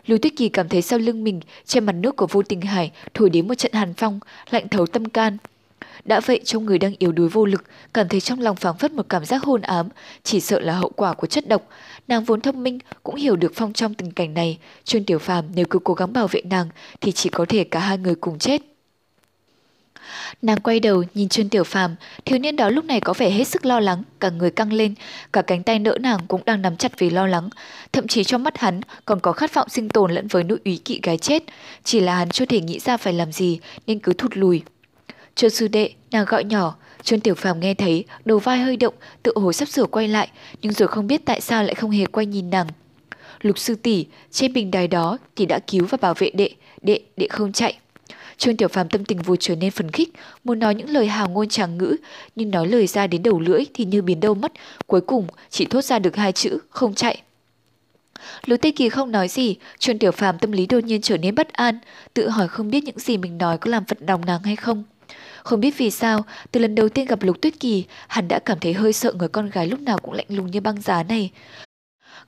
Lưu 0.06 0.18
Tuyết 0.18 0.36
Kỳ 0.36 0.48
cảm 0.48 0.68
thấy 0.68 0.82
sau 0.82 0.98
lưng 0.98 1.24
mình, 1.24 1.40
trên 1.66 1.86
mặt 1.86 1.92
nước 1.92 2.16
của 2.16 2.26
vô 2.26 2.42
tình 2.42 2.60
hải 2.60 2.92
thổi 3.14 3.30
đến 3.30 3.48
một 3.48 3.54
trận 3.54 3.72
hàn 3.72 3.94
phong, 3.94 4.20
lạnh 4.50 4.68
thấu 4.68 4.86
tâm 4.86 5.04
can. 5.04 5.36
Đã 6.04 6.20
vậy 6.20 6.40
trong 6.44 6.64
người 6.66 6.78
đang 6.78 6.94
yếu 6.98 7.12
đuối 7.12 7.28
vô 7.28 7.46
lực, 7.46 7.64
cảm 7.94 8.08
thấy 8.08 8.20
trong 8.20 8.40
lòng 8.40 8.56
phảng 8.56 8.78
phất 8.78 8.92
một 8.92 9.06
cảm 9.08 9.24
giác 9.24 9.42
hôn 9.42 9.60
ám, 9.60 9.88
chỉ 10.22 10.40
sợ 10.40 10.60
là 10.60 10.72
hậu 10.72 10.90
quả 10.96 11.14
của 11.14 11.26
chất 11.26 11.48
độc. 11.48 11.68
Nàng 12.08 12.24
vốn 12.24 12.40
thông 12.40 12.62
minh 12.62 12.78
cũng 13.02 13.14
hiểu 13.14 13.36
được 13.36 13.52
phong 13.54 13.72
trong 13.72 13.94
tình 13.94 14.10
cảnh 14.10 14.34
này, 14.34 14.58
Trương 14.84 15.04
Tiểu 15.04 15.18
Phàm 15.18 15.44
nếu 15.54 15.64
cứ 15.70 15.78
cố 15.84 15.94
gắng 15.94 16.12
bảo 16.12 16.28
vệ 16.28 16.42
nàng 16.42 16.68
thì 17.00 17.12
chỉ 17.12 17.28
có 17.28 17.46
thể 17.48 17.64
cả 17.64 17.80
hai 17.80 17.98
người 17.98 18.14
cùng 18.14 18.38
chết. 18.38 18.73
Nàng 20.42 20.60
quay 20.60 20.80
đầu 20.80 21.04
nhìn 21.14 21.28
Trương 21.28 21.48
Tiểu 21.48 21.64
Phàm, 21.64 21.94
thiếu 22.24 22.38
niên 22.38 22.56
đó 22.56 22.68
lúc 22.68 22.84
này 22.84 23.00
có 23.00 23.12
vẻ 23.12 23.30
hết 23.30 23.44
sức 23.44 23.66
lo 23.66 23.80
lắng, 23.80 24.02
cả 24.20 24.30
người 24.30 24.50
căng 24.50 24.72
lên, 24.72 24.94
cả 25.32 25.42
cánh 25.42 25.62
tay 25.62 25.78
nỡ 25.78 25.96
nàng 26.00 26.20
cũng 26.28 26.42
đang 26.44 26.62
nắm 26.62 26.76
chặt 26.76 26.92
vì 26.98 27.10
lo 27.10 27.26
lắng, 27.26 27.48
thậm 27.92 28.08
chí 28.08 28.24
trong 28.24 28.44
mắt 28.44 28.58
hắn 28.58 28.80
còn 29.04 29.20
có 29.20 29.32
khát 29.32 29.54
vọng 29.54 29.68
sinh 29.68 29.88
tồn 29.88 30.12
lẫn 30.12 30.28
với 30.28 30.44
nỗi 30.44 30.58
úy 30.64 30.80
kỵ 30.84 31.00
gái 31.02 31.18
chết, 31.18 31.42
chỉ 31.84 32.00
là 32.00 32.14
hắn 32.14 32.28
chưa 32.28 32.44
thể 32.44 32.60
nghĩ 32.60 32.78
ra 32.78 32.96
phải 32.96 33.12
làm 33.12 33.32
gì 33.32 33.60
nên 33.86 33.98
cứ 33.98 34.12
thụt 34.12 34.36
lùi. 34.36 34.62
Trương 35.34 35.50
sư 35.50 35.68
đệ, 35.68 35.90
nàng 36.10 36.24
gọi 36.24 36.44
nhỏ, 36.44 36.76
Trương 37.02 37.20
Tiểu 37.20 37.34
Phàm 37.34 37.60
nghe 37.60 37.74
thấy, 37.74 38.04
đầu 38.24 38.38
vai 38.38 38.58
hơi 38.58 38.76
động, 38.76 38.94
tự 39.22 39.32
hồ 39.36 39.52
sắp 39.52 39.68
sửa 39.68 39.86
quay 39.86 40.08
lại, 40.08 40.28
nhưng 40.62 40.72
rồi 40.72 40.88
không 40.88 41.06
biết 41.06 41.24
tại 41.24 41.40
sao 41.40 41.62
lại 41.62 41.74
không 41.74 41.90
hề 41.90 42.06
quay 42.06 42.26
nhìn 42.26 42.50
nàng. 42.50 42.66
Lục 43.40 43.58
sư 43.58 43.74
tỷ, 43.74 44.06
trên 44.30 44.52
bình 44.52 44.70
đài 44.70 44.88
đó 44.88 45.18
thì 45.36 45.46
đã 45.46 45.58
cứu 45.58 45.86
và 45.86 45.98
bảo 46.00 46.14
vệ 46.18 46.30
đệ, 46.34 46.50
đệ, 46.82 47.00
đệ 47.16 47.28
không 47.28 47.52
chạy. 47.52 47.78
Trương 48.36 48.56
Tiểu 48.56 48.68
Phàm 48.68 48.88
tâm 48.88 49.04
tình 49.04 49.18
vụt 49.18 49.38
trở 49.40 49.56
nên 49.56 49.70
phấn 49.70 49.90
khích, 49.90 50.12
muốn 50.44 50.58
nói 50.58 50.74
những 50.74 50.90
lời 50.90 51.06
hào 51.06 51.28
ngôn 51.28 51.48
tràng 51.48 51.78
ngữ, 51.78 51.96
nhưng 52.36 52.50
nói 52.50 52.68
lời 52.68 52.86
ra 52.86 53.06
đến 53.06 53.22
đầu 53.22 53.40
lưỡi 53.40 53.64
thì 53.74 53.84
như 53.84 54.02
biến 54.02 54.20
đâu 54.20 54.34
mất, 54.34 54.52
cuối 54.86 55.00
cùng 55.00 55.26
chỉ 55.50 55.64
thốt 55.64 55.84
ra 55.84 55.98
được 55.98 56.16
hai 56.16 56.32
chữ, 56.32 56.58
không 56.70 56.94
chạy. 56.94 57.22
Lục 58.44 58.60
Tây 58.62 58.72
Kỳ 58.72 58.88
không 58.88 59.12
nói 59.12 59.28
gì, 59.28 59.56
Trương 59.78 59.98
Tiểu 59.98 60.12
Phàm 60.12 60.38
tâm 60.38 60.52
lý 60.52 60.66
đột 60.66 60.84
nhiên 60.84 61.00
trở 61.00 61.16
nên 61.16 61.34
bất 61.34 61.52
an, 61.52 61.78
tự 62.14 62.28
hỏi 62.28 62.48
không 62.48 62.70
biết 62.70 62.84
những 62.84 62.98
gì 62.98 63.16
mình 63.16 63.38
nói 63.38 63.58
có 63.58 63.70
làm 63.70 63.84
phật 63.84 63.98
lòng 64.00 64.24
nàng 64.24 64.42
hay 64.42 64.56
không. 64.56 64.84
Không 65.42 65.60
biết 65.60 65.78
vì 65.78 65.90
sao, 65.90 66.24
từ 66.50 66.60
lần 66.60 66.74
đầu 66.74 66.88
tiên 66.88 67.06
gặp 67.06 67.22
Lục 67.22 67.40
Tuyết 67.42 67.60
Kỳ, 67.60 67.84
hắn 68.08 68.28
đã 68.28 68.38
cảm 68.38 68.58
thấy 68.60 68.72
hơi 68.72 68.92
sợ 68.92 69.12
người 69.12 69.28
con 69.28 69.50
gái 69.50 69.66
lúc 69.66 69.80
nào 69.80 69.98
cũng 69.98 70.14
lạnh 70.14 70.26
lùng 70.28 70.50
như 70.50 70.60
băng 70.60 70.80
giá 70.80 71.02
này. 71.02 71.30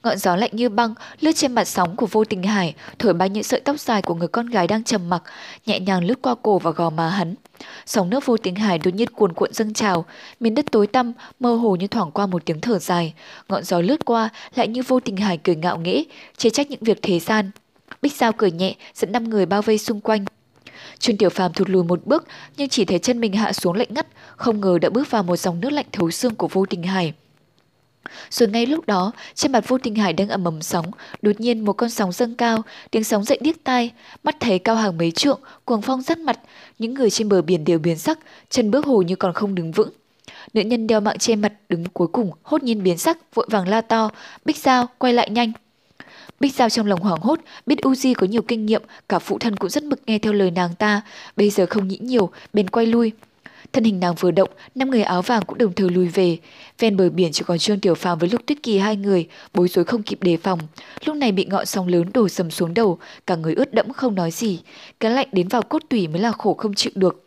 Ngọn 0.07 0.19
gió 0.19 0.37
lạnh 0.37 0.51
như 0.53 0.69
băng 0.69 0.95
lướt 1.20 1.33
trên 1.33 1.55
mặt 1.55 1.65
sóng 1.65 1.97
của 1.97 2.07
vô 2.07 2.24
tình 2.24 2.43
hải, 2.43 2.74
thổi 2.99 3.12
bay 3.15 3.28
những 3.31 3.43
sợi 3.43 3.61
tóc 3.61 3.81
dài 3.81 4.03
của 4.03 4.15
người 4.15 4.28
con 4.28 4.47
gái 4.47 4.66
đang 4.66 4.85
trầm 4.85 5.11
mặc, 5.11 5.23
nhẹ 5.66 5.81
nhàng 5.81 6.05
lướt 6.05 6.23
qua 6.23 6.35
cổ 6.43 6.59
và 6.59 6.70
gò 6.70 6.91
má 6.91 7.09
hắn. 7.09 7.35
Sóng 7.87 8.11
nước 8.11 8.27
vô 8.27 8.37
tình 8.37 8.55
hải 8.55 8.78
đột 8.78 8.95
nhiên 8.95 9.09
cuồn 9.09 9.33
cuộn 9.33 9.53
dâng 9.53 9.74
trào, 9.74 10.05
miền 10.41 10.55
đất 10.55 10.66
tối 10.70 10.87
tăm, 10.87 11.12
mơ 11.41 11.55
hồ 11.55 11.77
như 11.77 11.87
thoảng 11.87 12.11
qua 12.11 12.27
một 12.27 12.45
tiếng 12.45 12.61
thở 12.61 12.78
dài. 12.78 13.15
Ngọn 13.49 13.65
gió 13.65 13.81
lướt 13.81 14.05
qua 14.05 14.28
lại 14.55 14.69
như 14.69 14.83
vô 14.83 15.01
tình 15.01 15.16
hải 15.16 15.39
cười 15.39 15.57
ngạo 15.57 15.78
nghễ, 15.78 16.05
chê 16.37 16.51
trách 16.51 16.70
những 16.70 16.83
việc 16.83 16.99
thế 17.03 17.19
gian. 17.19 17.51
Bích 18.03 18.16
Giao 18.16 18.33
cười 18.33 18.51
nhẹ, 18.51 18.74
dẫn 18.95 19.12
năm 19.12 19.31
người 19.31 19.47
bao 19.47 19.62
vây 19.62 19.78
xung 19.78 20.01
quanh. 20.01 20.24
Trương 20.99 21.16
Tiểu 21.16 21.31
Phàm 21.31 21.53
thụt 21.53 21.69
lùi 21.69 21.85
một 21.85 22.07
bước, 22.07 22.27
nhưng 22.57 22.69
chỉ 22.69 22.85
thấy 22.85 22.99
chân 22.99 23.20
mình 23.20 23.33
hạ 23.33 23.53
xuống 23.53 23.77
lạnh 23.77 23.89
ngắt, 23.91 24.07
không 24.37 24.61
ngờ 24.61 24.78
đã 24.78 24.91
bước 24.91 25.11
vào 25.11 25.23
một 25.23 25.37
dòng 25.37 25.61
nước 25.61 25.70
lạnh 25.70 25.87
thấu 25.93 26.11
xương 26.11 26.35
của 26.35 26.49
vô 26.49 26.66
tình 26.66 26.83
hải. 26.83 27.12
Rồi 28.31 28.49
ngay 28.49 28.66
lúc 28.66 28.87
đó, 28.87 29.12
trên 29.35 29.53
mặt 29.53 29.69
vô 29.69 29.78
tình 29.78 29.95
hải 29.95 30.12
đang 30.12 30.28
ầm 30.28 30.45
ầm 30.45 30.62
sóng, 30.62 30.91
đột 31.23 31.41
nhiên 31.41 31.65
một 31.65 31.73
con 31.73 31.91
sóng 31.91 32.12
dâng 32.12 32.35
cao, 32.35 32.62
tiếng 32.91 33.05
sóng 33.05 33.24
dậy 33.24 33.39
điếc 33.41 33.65
tai, 33.65 33.91
mắt 34.23 34.37
thấy 34.41 34.59
cao 34.59 34.77
hàng 34.77 34.99
mấy 34.99 35.11
trượng, 35.11 35.41
cuồng 35.65 35.83
phong 35.83 36.03
rất 36.03 36.19
mặt, 36.19 36.39
những 36.78 36.95
người 36.95 37.11
trên 37.11 37.28
bờ 37.28 37.43
biển 37.43 37.65
đều 37.65 37.78
biến 37.78 37.99
sắc, 37.99 38.19
chân 38.51 38.70
bước 38.70 38.87
hồ 38.87 39.03
như 39.03 39.16
còn 39.16 39.33
không 39.33 39.55
đứng 39.55 39.73
vững. 39.73 39.91
Nữ 40.55 40.61
nhân 40.61 40.87
đeo 40.87 41.01
mạng 41.01 41.19
che 41.19 41.37
mặt 41.37 41.53
đứng 41.69 41.85
cuối 41.85 42.09
cùng 42.09 42.31
hốt 42.43 42.62
nhiên 42.62 42.83
biến 42.83 42.99
sắc, 42.99 43.35
vội 43.35 43.47
vàng 43.51 43.69
la 43.69 43.81
to, 43.81 44.11
Bích 44.45 44.57
dao 44.57 44.89
quay 44.99 45.12
lại 45.12 45.31
nhanh. 45.31 45.53
Bích 46.41 46.55
Giao 46.55 46.69
trong 46.69 46.87
lòng 46.87 47.01
hoảng 47.01 47.20
hốt, 47.20 47.41
biết 47.66 47.78
Uzi 47.83 48.15
có 48.15 48.27
nhiều 48.27 48.43
kinh 48.43 48.66
nghiệm, 48.66 48.83
cả 49.09 49.19
phụ 49.19 49.39
thân 49.39 49.57
cũng 49.57 49.70
rất 49.70 49.83
mực 49.83 50.01
nghe 50.07 50.19
theo 50.19 50.33
lời 50.33 50.51
nàng 50.51 50.74
ta, 50.74 51.03
bây 51.37 51.51
giờ 51.51 51.66
không 51.66 51.89
nghĩ 51.89 51.99
nhiều, 52.01 52.31
bèn 52.53 52.69
quay 52.69 52.87
lui. 52.87 53.12
Thân 53.77 53.85
hình 53.85 54.01
nàng 54.01 54.15
vừa 54.15 54.31
động, 54.31 54.51
năm 54.74 54.90
người 54.90 55.03
áo 55.03 55.23
vàng 55.23 55.43
cũng 55.47 55.59
đồng 55.59 55.73
thời 55.73 55.90
lùi 55.90 56.09
về. 56.09 56.39
Ven 56.78 56.97
bờ 56.97 57.11
biển 57.11 57.32
chỉ 57.32 57.44
còn 57.47 57.59
Trương 57.59 57.81
Tiểu 57.81 57.94
Phàm 57.94 58.19
với 58.19 58.28
Lục 58.28 58.47
Tuyết 58.47 58.62
Kỳ 58.62 58.78
hai 58.78 58.97
người, 58.97 59.28
bối 59.55 59.69
rối 59.69 59.85
không 59.85 60.03
kịp 60.03 60.19
đề 60.23 60.36
phòng. 60.36 60.59
Lúc 61.05 61.16
này 61.16 61.32
bị 61.32 61.44
ngọn 61.44 61.66
sóng 61.66 61.89
lớn 61.89 62.05
đổ 62.15 62.28
sầm 62.28 62.51
xuống 62.51 62.74
đầu, 62.74 62.98
cả 63.27 63.36
người 63.36 63.55
ướt 63.55 63.74
đẫm 63.74 63.93
không 63.93 64.15
nói 64.15 64.31
gì. 64.31 64.61
Cái 65.01 65.11
lạnh 65.11 65.28
đến 65.32 65.48
vào 65.48 65.62
cốt 65.62 65.82
tủy 65.89 66.09
mới 66.09 66.20
là 66.20 66.32
khổ 66.32 66.55
không 66.55 66.74
chịu 66.74 66.93
được. 66.94 67.27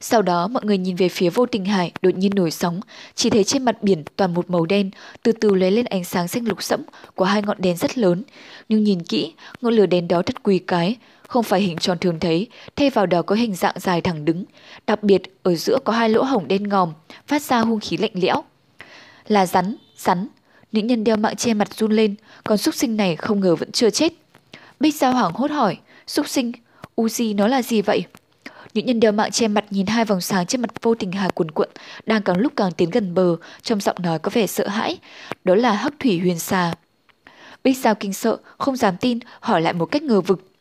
Sau 0.00 0.22
đó 0.22 0.48
mọi 0.48 0.64
người 0.64 0.78
nhìn 0.78 0.96
về 0.96 1.08
phía 1.08 1.30
vô 1.30 1.46
tình 1.46 1.64
hải 1.64 1.92
đột 2.02 2.14
nhiên 2.16 2.32
nổi 2.34 2.50
sóng, 2.50 2.80
chỉ 3.14 3.30
thấy 3.30 3.44
trên 3.44 3.64
mặt 3.64 3.82
biển 3.82 4.04
toàn 4.16 4.34
một 4.34 4.50
màu 4.50 4.66
đen, 4.66 4.90
từ 5.22 5.32
từ 5.32 5.54
lóe 5.54 5.70
lên 5.70 5.84
ánh 5.84 6.04
sáng 6.04 6.28
xanh 6.28 6.48
lục 6.48 6.62
sẫm 6.62 6.80
của 7.14 7.24
hai 7.24 7.42
ngọn 7.42 7.56
đèn 7.60 7.76
rất 7.76 7.98
lớn. 7.98 8.22
Nhưng 8.68 8.84
nhìn 8.84 9.02
kỹ, 9.02 9.32
ngọn 9.60 9.74
lửa 9.74 9.86
đèn 9.86 10.08
đó 10.08 10.22
thật 10.22 10.42
quỳ 10.42 10.58
cái, 10.58 10.96
không 11.28 11.44
phải 11.44 11.60
hình 11.60 11.76
tròn 11.78 11.98
thường 11.98 12.20
thấy, 12.20 12.48
thay 12.76 12.90
vào 12.90 13.06
đó 13.06 13.22
có 13.22 13.34
hình 13.34 13.54
dạng 13.54 13.74
dài 13.78 14.00
thẳng 14.00 14.24
đứng. 14.24 14.44
Đặc 14.86 15.02
biệt, 15.02 15.22
ở 15.42 15.54
giữa 15.54 15.78
có 15.84 15.92
hai 15.92 16.08
lỗ 16.08 16.22
hổng 16.22 16.48
đen 16.48 16.68
ngòm, 16.68 16.92
phát 17.26 17.42
ra 17.42 17.60
hung 17.60 17.80
khí 17.80 17.96
lạnh 17.96 18.10
lẽo. 18.14 18.44
Là 19.26 19.46
rắn, 19.46 19.76
rắn. 19.96 20.28
Nữ 20.72 20.80
nhân 20.80 21.04
đeo 21.04 21.16
mạng 21.16 21.36
che 21.36 21.54
mặt 21.54 21.74
run 21.74 21.92
lên, 21.92 22.14
còn 22.44 22.58
súc 22.58 22.74
sinh 22.74 22.96
này 22.96 23.16
không 23.16 23.40
ngờ 23.40 23.56
vẫn 23.56 23.72
chưa 23.72 23.90
chết. 23.90 24.12
Bích 24.80 24.94
Giao 24.94 25.12
hoảng 25.12 25.32
hốt 25.34 25.50
hỏi, 25.50 25.76
súc 26.06 26.28
sinh, 26.28 26.52
Uzi 26.96 27.36
nó 27.36 27.48
là 27.48 27.62
gì 27.62 27.82
vậy? 27.82 28.04
Nữ 28.74 28.82
nhân 28.82 29.00
đeo 29.00 29.12
mạng 29.12 29.30
che 29.30 29.48
mặt 29.48 29.64
nhìn 29.70 29.86
hai 29.86 30.04
vòng 30.04 30.20
sáng 30.20 30.46
trên 30.46 30.60
mặt 30.62 30.70
vô 30.82 30.94
tình 30.94 31.12
hà 31.12 31.28
cuồn 31.28 31.50
cuộn, 31.50 31.68
đang 32.06 32.22
càng 32.22 32.38
lúc 32.38 32.52
càng 32.56 32.72
tiến 32.72 32.90
gần 32.90 33.14
bờ, 33.14 33.36
trong 33.62 33.80
giọng 33.80 33.96
nói 34.02 34.18
có 34.18 34.30
vẻ 34.34 34.46
sợ 34.46 34.68
hãi. 34.68 34.98
Đó 35.44 35.54
là 35.54 35.72
hắc 35.72 35.92
thủy 36.00 36.18
huyền 36.18 36.38
xà. 36.38 36.74
Bích 37.64 37.78
Giao 37.78 37.94
kinh 37.94 38.12
sợ, 38.12 38.36
không 38.58 38.76
dám 38.76 38.96
tin, 38.96 39.18
hỏi 39.40 39.60
lại 39.60 39.72
một 39.72 39.86
cách 39.86 40.02
ngờ 40.02 40.20
vực. 40.20 40.53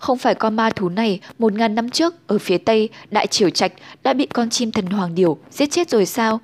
Không 0.00 0.18
phải 0.18 0.34
con 0.34 0.56
ma 0.56 0.70
thú 0.70 0.88
này 0.88 1.20
một 1.38 1.52
ngàn 1.52 1.74
năm 1.74 1.90
trước 1.90 2.14
ở 2.26 2.38
phía 2.38 2.58
tây 2.58 2.88
Đại 3.10 3.26
Triều 3.26 3.50
Trạch 3.50 3.72
đã 4.02 4.12
bị 4.12 4.26
con 4.26 4.50
chim 4.50 4.72
thần 4.72 4.86
hoàng 4.86 5.14
điểu 5.14 5.38
giết 5.50 5.70
chết 5.70 5.90
rồi 5.90 6.06
sao? 6.06 6.40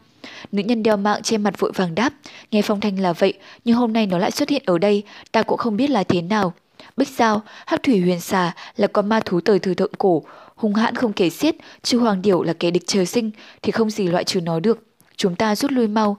Nữ 0.52 0.62
nhân 0.62 0.82
đeo 0.82 0.97
mạng 0.97 1.23
trên 1.23 1.43
mặt 1.43 1.59
vội 1.59 1.73
vàng 1.74 1.94
đáp, 1.94 2.12
nghe 2.51 2.62
phong 2.62 2.81
thanh 2.81 3.01
là 3.01 3.12
vậy, 3.12 3.35
nhưng 3.65 3.77
hôm 3.77 3.93
nay 3.93 4.07
nó 4.07 4.19
lại 4.19 4.31
xuất 4.31 4.48
hiện 4.48 4.62
ở 4.66 4.78
đây, 4.78 5.02
ta 5.32 5.43
cũng 5.43 5.59
không 5.59 5.77
biết 5.77 5.90
là 5.90 6.05
thế 6.05 6.23
nào. 6.23 6.52
Bích 6.97 7.09
Giao, 7.09 7.43
Hắc 7.66 7.82
Thủy 7.82 8.01
Huyền 8.01 8.20
Xà 8.20 8.55
là 8.77 8.86
con 8.86 9.09
ma 9.09 9.20
thú 9.20 9.40
thời 9.40 9.59
thời 9.59 9.74
thượng 9.74 9.93
cổ, 9.98 10.23
hung 10.57 10.74
hãn 10.74 10.94
không 10.94 11.12
kể 11.12 11.31
xiết, 11.31 11.57
chứ 11.82 11.98
Hoàng 11.98 12.23
Điểu 12.23 12.43
là 12.43 12.52
kẻ 12.52 12.70
địch 12.70 12.82
trời 12.86 13.07
sinh 13.07 13.31
thì 13.62 13.73
không 13.73 13.90
gì 13.90 14.09
loại 14.09 14.24
trừ 14.24 14.40
nó 14.40 14.61
được. 14.61 14.78
Chúng 15.16 15.36
ta 15.36 15.57
rút 15.57 15.73
lui 15.73 15.89
mau. 15.89 16.16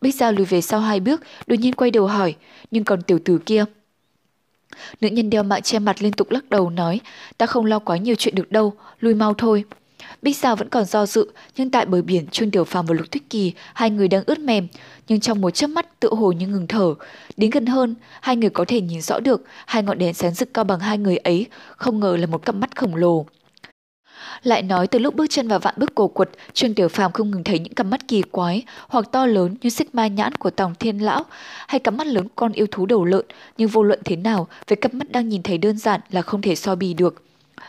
Bích 0.00 0.14
Giao 0.14 0.32
lùi 0.32 0.46
về 0.46 0.60
sau 0.60 0.80
hai 0.80 1.00
bước, 1.00 1.20
đột 1.46 1.56
nhiên 1.56 1.72
quay 1.72 1.90
đầu 1.90 2.06
hỏi, 2.06 2.34
nhưng 2.70 2.84
còn 2.84 3.02
tiểu 3.02 3.18
tử 3.24 3.38
kia. 3.46 3.64
Nữ 5.00 5.08
nhân 5.08 5.30
đeo 5.30 5.42
mạng 5.42 5.62
che 5.62 5.78
mặt 5.78 6.02
liên 6.02 6.12
tục 6.12 6.30
lắc 6.30 6.50
đầu 6.50 6.70
nói, 6.70 7.00
ta 7.38 7.46
không 7.46 7.64
lo 7.64 7.78
quá 7.78 7.96
nhiều 7.96 8.14
chuyện 8.18 8.34
được 8.34 8.52
đâu, 8.52 8.72
lui 9.00 9.14
mau 9.14 9.34
thôi. 9.34 9.64
Bích 10.22 10.36
Giao 10.36 10.56
vẫn 10.56 10.68
còn 10.68 10.84
do 10.84 11.06
dự, 11.06 11.30
nhưng 11.56 11.70
tại 11.70 11.86
bờ 11.86 12.02
biển 12.02 12.26
Trương 12.26 12.50
Tiểu 12.50 12.64
Phàm 12.64 12.86
và 12.86 12.94
Lục 12.94 13.10
Tuyết 13.10 13.22
Kỳ, 13.30 13.52
hai 13.74 13.90
người 13.90 14.08
đang 14.08 14.22
ướt 14.26 14.38
mềm, 14.38 14.68
nhưng 15.08 15.20
trong 15.20 15.40
một 15.40 15.50
chớp 15.50 15.66
mắt 15.66 16.00
tự 16.00 16.14
hồ 16.14 16.32
như 16.32 16.46
ngừng 16.46 16.66
thở. 16.66 16.94
Đến 17.36 17.50
gần 17.50 17.66
hơn, 17.66 17.94
hai 18.20 18.36
người 18.36 18.50
có 18.50 18.64
thể 18.68 18.80
nhìn 18.80 19.00
rõ 19.00 19.20
được 19.20 19.44
hai 19.66 19.82
ngọn 19.82 19.98
đèn 19.98 20.14
sáng 20.14 20.34
rực 20.34 20.54
cao 20.54 20.64
bằng 20.64 20.80
hai 20.80 20.98
người 20.98 21.16
ấy, 21.16 21.46
không 21.76 22.00
ngờ 22.00 22.16
là 22.16 22.26
một 22.26 22.46
cặp 22.46 22.54
mắt 22.54 22.76
khổng 22.76 22.96
lồ. 22.96 23.26
Lại 24.42 24.62
nói 24.62 24.86
từ 24.86 24.98
lúc 24.98 25.14
bước 25.14 25.26
chân 25.30 25.48
vào 25.48 25.58
vạn 25.58 25.74
bức 25.76 25.94
cổ 25.94 26.08
quật, 26.08 26.30
Trương 26.52 26.74
Tiểu 26.74 26.88
Phàm 26.88 27.12
không 27.12 27.30
ngừng 27.30 27.44
thấy 27.44 27.58
những 27.58 27.74
cặp 27.74 27.86
mắt 27.86 28.08
kỳ 28.08 28.22
quái 28.22 28.62
hoặc 28.88 29.04
to 29.12 29.26
lớn 29.26 29.56
như 29.62 29.70
xích 29.70 29.94
ma 29.94 30.06
nhãn 30.06 30.34
của 30.34 30.50
Tòng 30.50 30.74
Thiên 30.74 30.98
Lão 30.98 31.24
hay 31.68 31.80
cặp 31.80 31.94
mắt 31.94 32.06
lớn 32.06 32.26
con 32.36 32.52
yêu 32.52 32.66
thú 32.70 32.86
đầu 32.86 33.04
lợn, 33.04 33.24
nhưng 33.58 33.68
vô 33.68 33.82
luận 33.82 34.00
thế 34.04 34.16
nào, 34.16 34.48
với 34.68 34.76
cặp 34.76 34.94
mắt 34.94 35.12
đang 35.12 35.28
nhìn 35.28 35.42
thấy 35.42 35.58
đơn 35.58 35.78
giản 35.78 36.00
là 36.10 36.22
không 36.22 36.42
thể 36.42 36.54
so 36.54 36.74
bì 36.74 36.94
được. 36.94 37.22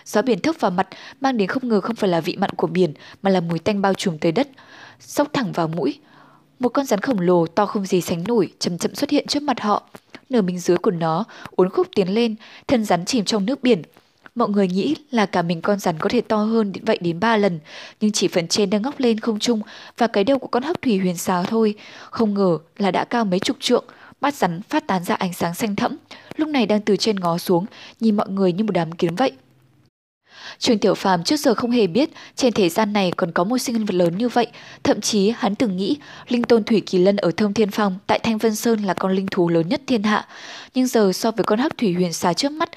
Gió 0.05 0.21
biển 0.21 0.39
thốc 0.39 0.55
vào 0.59 0.71
mặt, 0.71 0.87
mang 1.21 1.37
đến 1.37 1.47
không 1.47 1.67
ngờ 1.67 1.81
không 1.81 1.95
phải 1.95 2.09
là 2.09 2.21
vị 2.21 2.35
mặn 2.35 2.49
của 2.49 2.67
biển, 2.67 2.93
mà 3.21 3.29
là 3.29 3.39
mùi 3.39 3.59
tanh 3.59 3.81
bao 3.81 3.93
trùm 3.93 4.17
tới 4.17 4.31
đất, 4.31 4.49
sốc 4.99 5.27
thẳng 5.33 5.51
vào 5.51 5.67
mũi. 5.67 5.99
Một 6.59 6.69
con 6.69 6.85
rắn 6.85 6.99
khổng 6.99 7.19
lồ 7.19 7.45
to 7.45 7.65
không 7.65 7.85
gì 7.85 8.01
sánh 8.01 8.23
nổi 8.27 8.53
chậm 8.59 8.77
chậm 8.77 8.95
xuất 8.95 9.09
hiện 9.09 9.27
trước 9.27 9.43
mặt 9.43 9.59
họ. 9.61 9.83
Nửa 10.29 10.41
mình 10.41 10.59
dưới 10.59 10.77
của 10.77 10.91
nó 10.91 11.23
uốn 11.51 11.69
khúc 11.69 11.87
tiến 11.95 12.13
lên, 12.13 12.35
thân 12.67 12.85
rắn 12.85 13.05
chìm 13.05 13.25
trong 13.25 13.45
nước 13.45 13.63
biển. 13.63 13.81
Mọi 14.35 14.49
người 14.49 14.67
nghĩ 14.67 14.95
là 15.11 15.25
cả 15.25 15.41
mình 15.41 15.61
con 15.61 15.79
rắn 15.79 15.99
có 15.99 16.09
thể 16.09 16.21
to 16.21 16.37
hơn 16.37 16.71
vậy 16.81 16.97
đến 17.01 17.19
ba 17.19 17.37
lần, 17.37 17.59
nhưng 18.01 18.11
chỉ 18.11 18.27
phần 18.27 18.47
trên 18.47 18.69
đang 18.69 18.81
ngóc 18.81 18.99
lên 18.99 19.19
không 19.19 19.39
trung 19.39 19.61
và 19.97 20.07
cái 20.07 20.23
đầu 20.23 20.39
của 20.39 20.47
con 20.47 20.63
hấp 20.63 20.81
thủy 20.81 20.97
huyền 20.97 21.17
xào 21.17 21.43
thôi. 21.43 21.75
Không 22.09 22.33
ngờ 22.33 22.57
là 22.77 22.91
đã 22.91 23.05
cao 23.05 23.25
mấy 23.25 23.39
chục 23.39 23.57
trượng, 23.59 23.85
mắt 24.21 24.33
rắn 24.33 24.61
phát 24.61 24.87
tán 24.87 25.03
ra 25.03 25.15
ánh 25.15 25.33
sáng 25.33 25.55
xanh 25.55 25.75
thẫm, 25.75 25.97
lúc 26.37 26.49
này 26.49 26.65
đang 26.65 26.81
từ 26.81 26.95
trên 26.97 27.15
ngó 27.15 27.37
xuống, 27.37 27.65
nhìn 27.99 28.17
mọi 28.17 28.29
người 28.29 28.53
như 28.53 28.63
một 28.63 28.73
đám 28.73 28.91
kiến 28.91 29.15
vậy. 29.15 29.31
Trương 30.59 30.77
Tiểu 30.77 30.95
Phàm 30.95 31.23
trước 31.23 31.39
giờ 31.39 31.53
không 31.53 31.71
hề 31.71 31.87
biết 31.87 32.09
trên 32.35 32.53
thế 32.53 32.69
gian 32.69 32.93
này 32.93 33.11
còn 33.17 33.31
có 33.31 33.43
một 33.43 33.57
sinh 33.57 33.85
vật 33.85 33.95
lớn 33.95 34.17
như 34.17 34.29
vậy, 34.29 34.47
thậm 34.83 35.01
chí 35.01 35.33
hắn 35.37 35.55
từng 35.55 35.77
nghĩ 35.77 35.97
linh 36.27 36.43
tôn 36.43 36.63
thủy 36.63 36.81
kỳ 36.85 36.97
lân 36.97 37.17
ở 37.17 37.31
Thông 37.37 37.53
Thiên 37.53 37.71
Phong 37.71 37.99
tại 38.07 38.19
Thanh 38.19 38.37
Vân 38.37 38.55
Sơn 38.55 38.83
là 38.83 38.93
con 38.93 39.11
linh 39.11 39.27
thú 39.31 39.49
lớn 39.49 39.69
nhất 39.69 39.81
thiên 39.87 40.03
hạ. 40.03 40.27
Nhưng 40.73 40.87
giờ 40.87 41.11
so 41.13 41.31
với 41.31 41.43
con 41.43 41.59
hắc 41.59 41.77
thủy 41.77 41.93
huyền 41.93 42.13
xà 42.13 42.33
trước 42.33 42.51
mắt, 42.51 42.69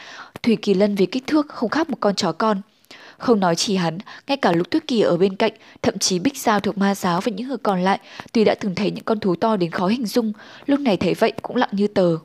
thủy 0.43 0.57
kỳ 0.63 0.75
lân 0.75 0.95
về 0.95 1.07
kích 1.07 1.27
thước 1.27 1.49
không 1.49 1.71
khác 1.71 1.91
một 1.91 1.97
con 2.01 2.15
chó 2.15 2.33
con. 2.33 2.61
Không 3.19 3.41
nói 3.41 3.57
chỉ 3.57 3.77
hắn, 3.77 3.99
ngay 4.27 4.37
cả 4.37 4.53
Lục 4.53 4.71
Tuyết 4.71 4.87
Kỳ 4.87 5.01
ở 5.01 5.17
bên 5.17 5.37
cạnh, 5.37 5.53
thậm 5.83 5.99
chí 5.99 6.19
Bích 6.19 6.39
Giao 6.39 6.61
thuộc 6.61 6.79
ma 6.79 6.95
giáo 6.95 7.21
và 7.21 7.33
những 7.37 7.49
người 7.49 7.59
còn 7.63 7.83
lại, 7.83 7.99
tuy 8.33 8.45
đã 8.45 8.55
từng 8.55 8.75
thấy 8.75 8.91
những 8.91 9.05
con 9.05 9.21
thú 9.21 9.37
to 9.37 9.57
đến 9.57 9.71
khó 9.71 9.87
hình 9.87 10.07
dung, 10.07 10.33
lúc 10.67 10.81
này 10.81 10.97
thấy 10.97 11.15
vậy 11.15 11.33
cũng 11.43 11.57
lặng 11.57 11.69
như 11.73 11.87
tờ. 11.87 12.17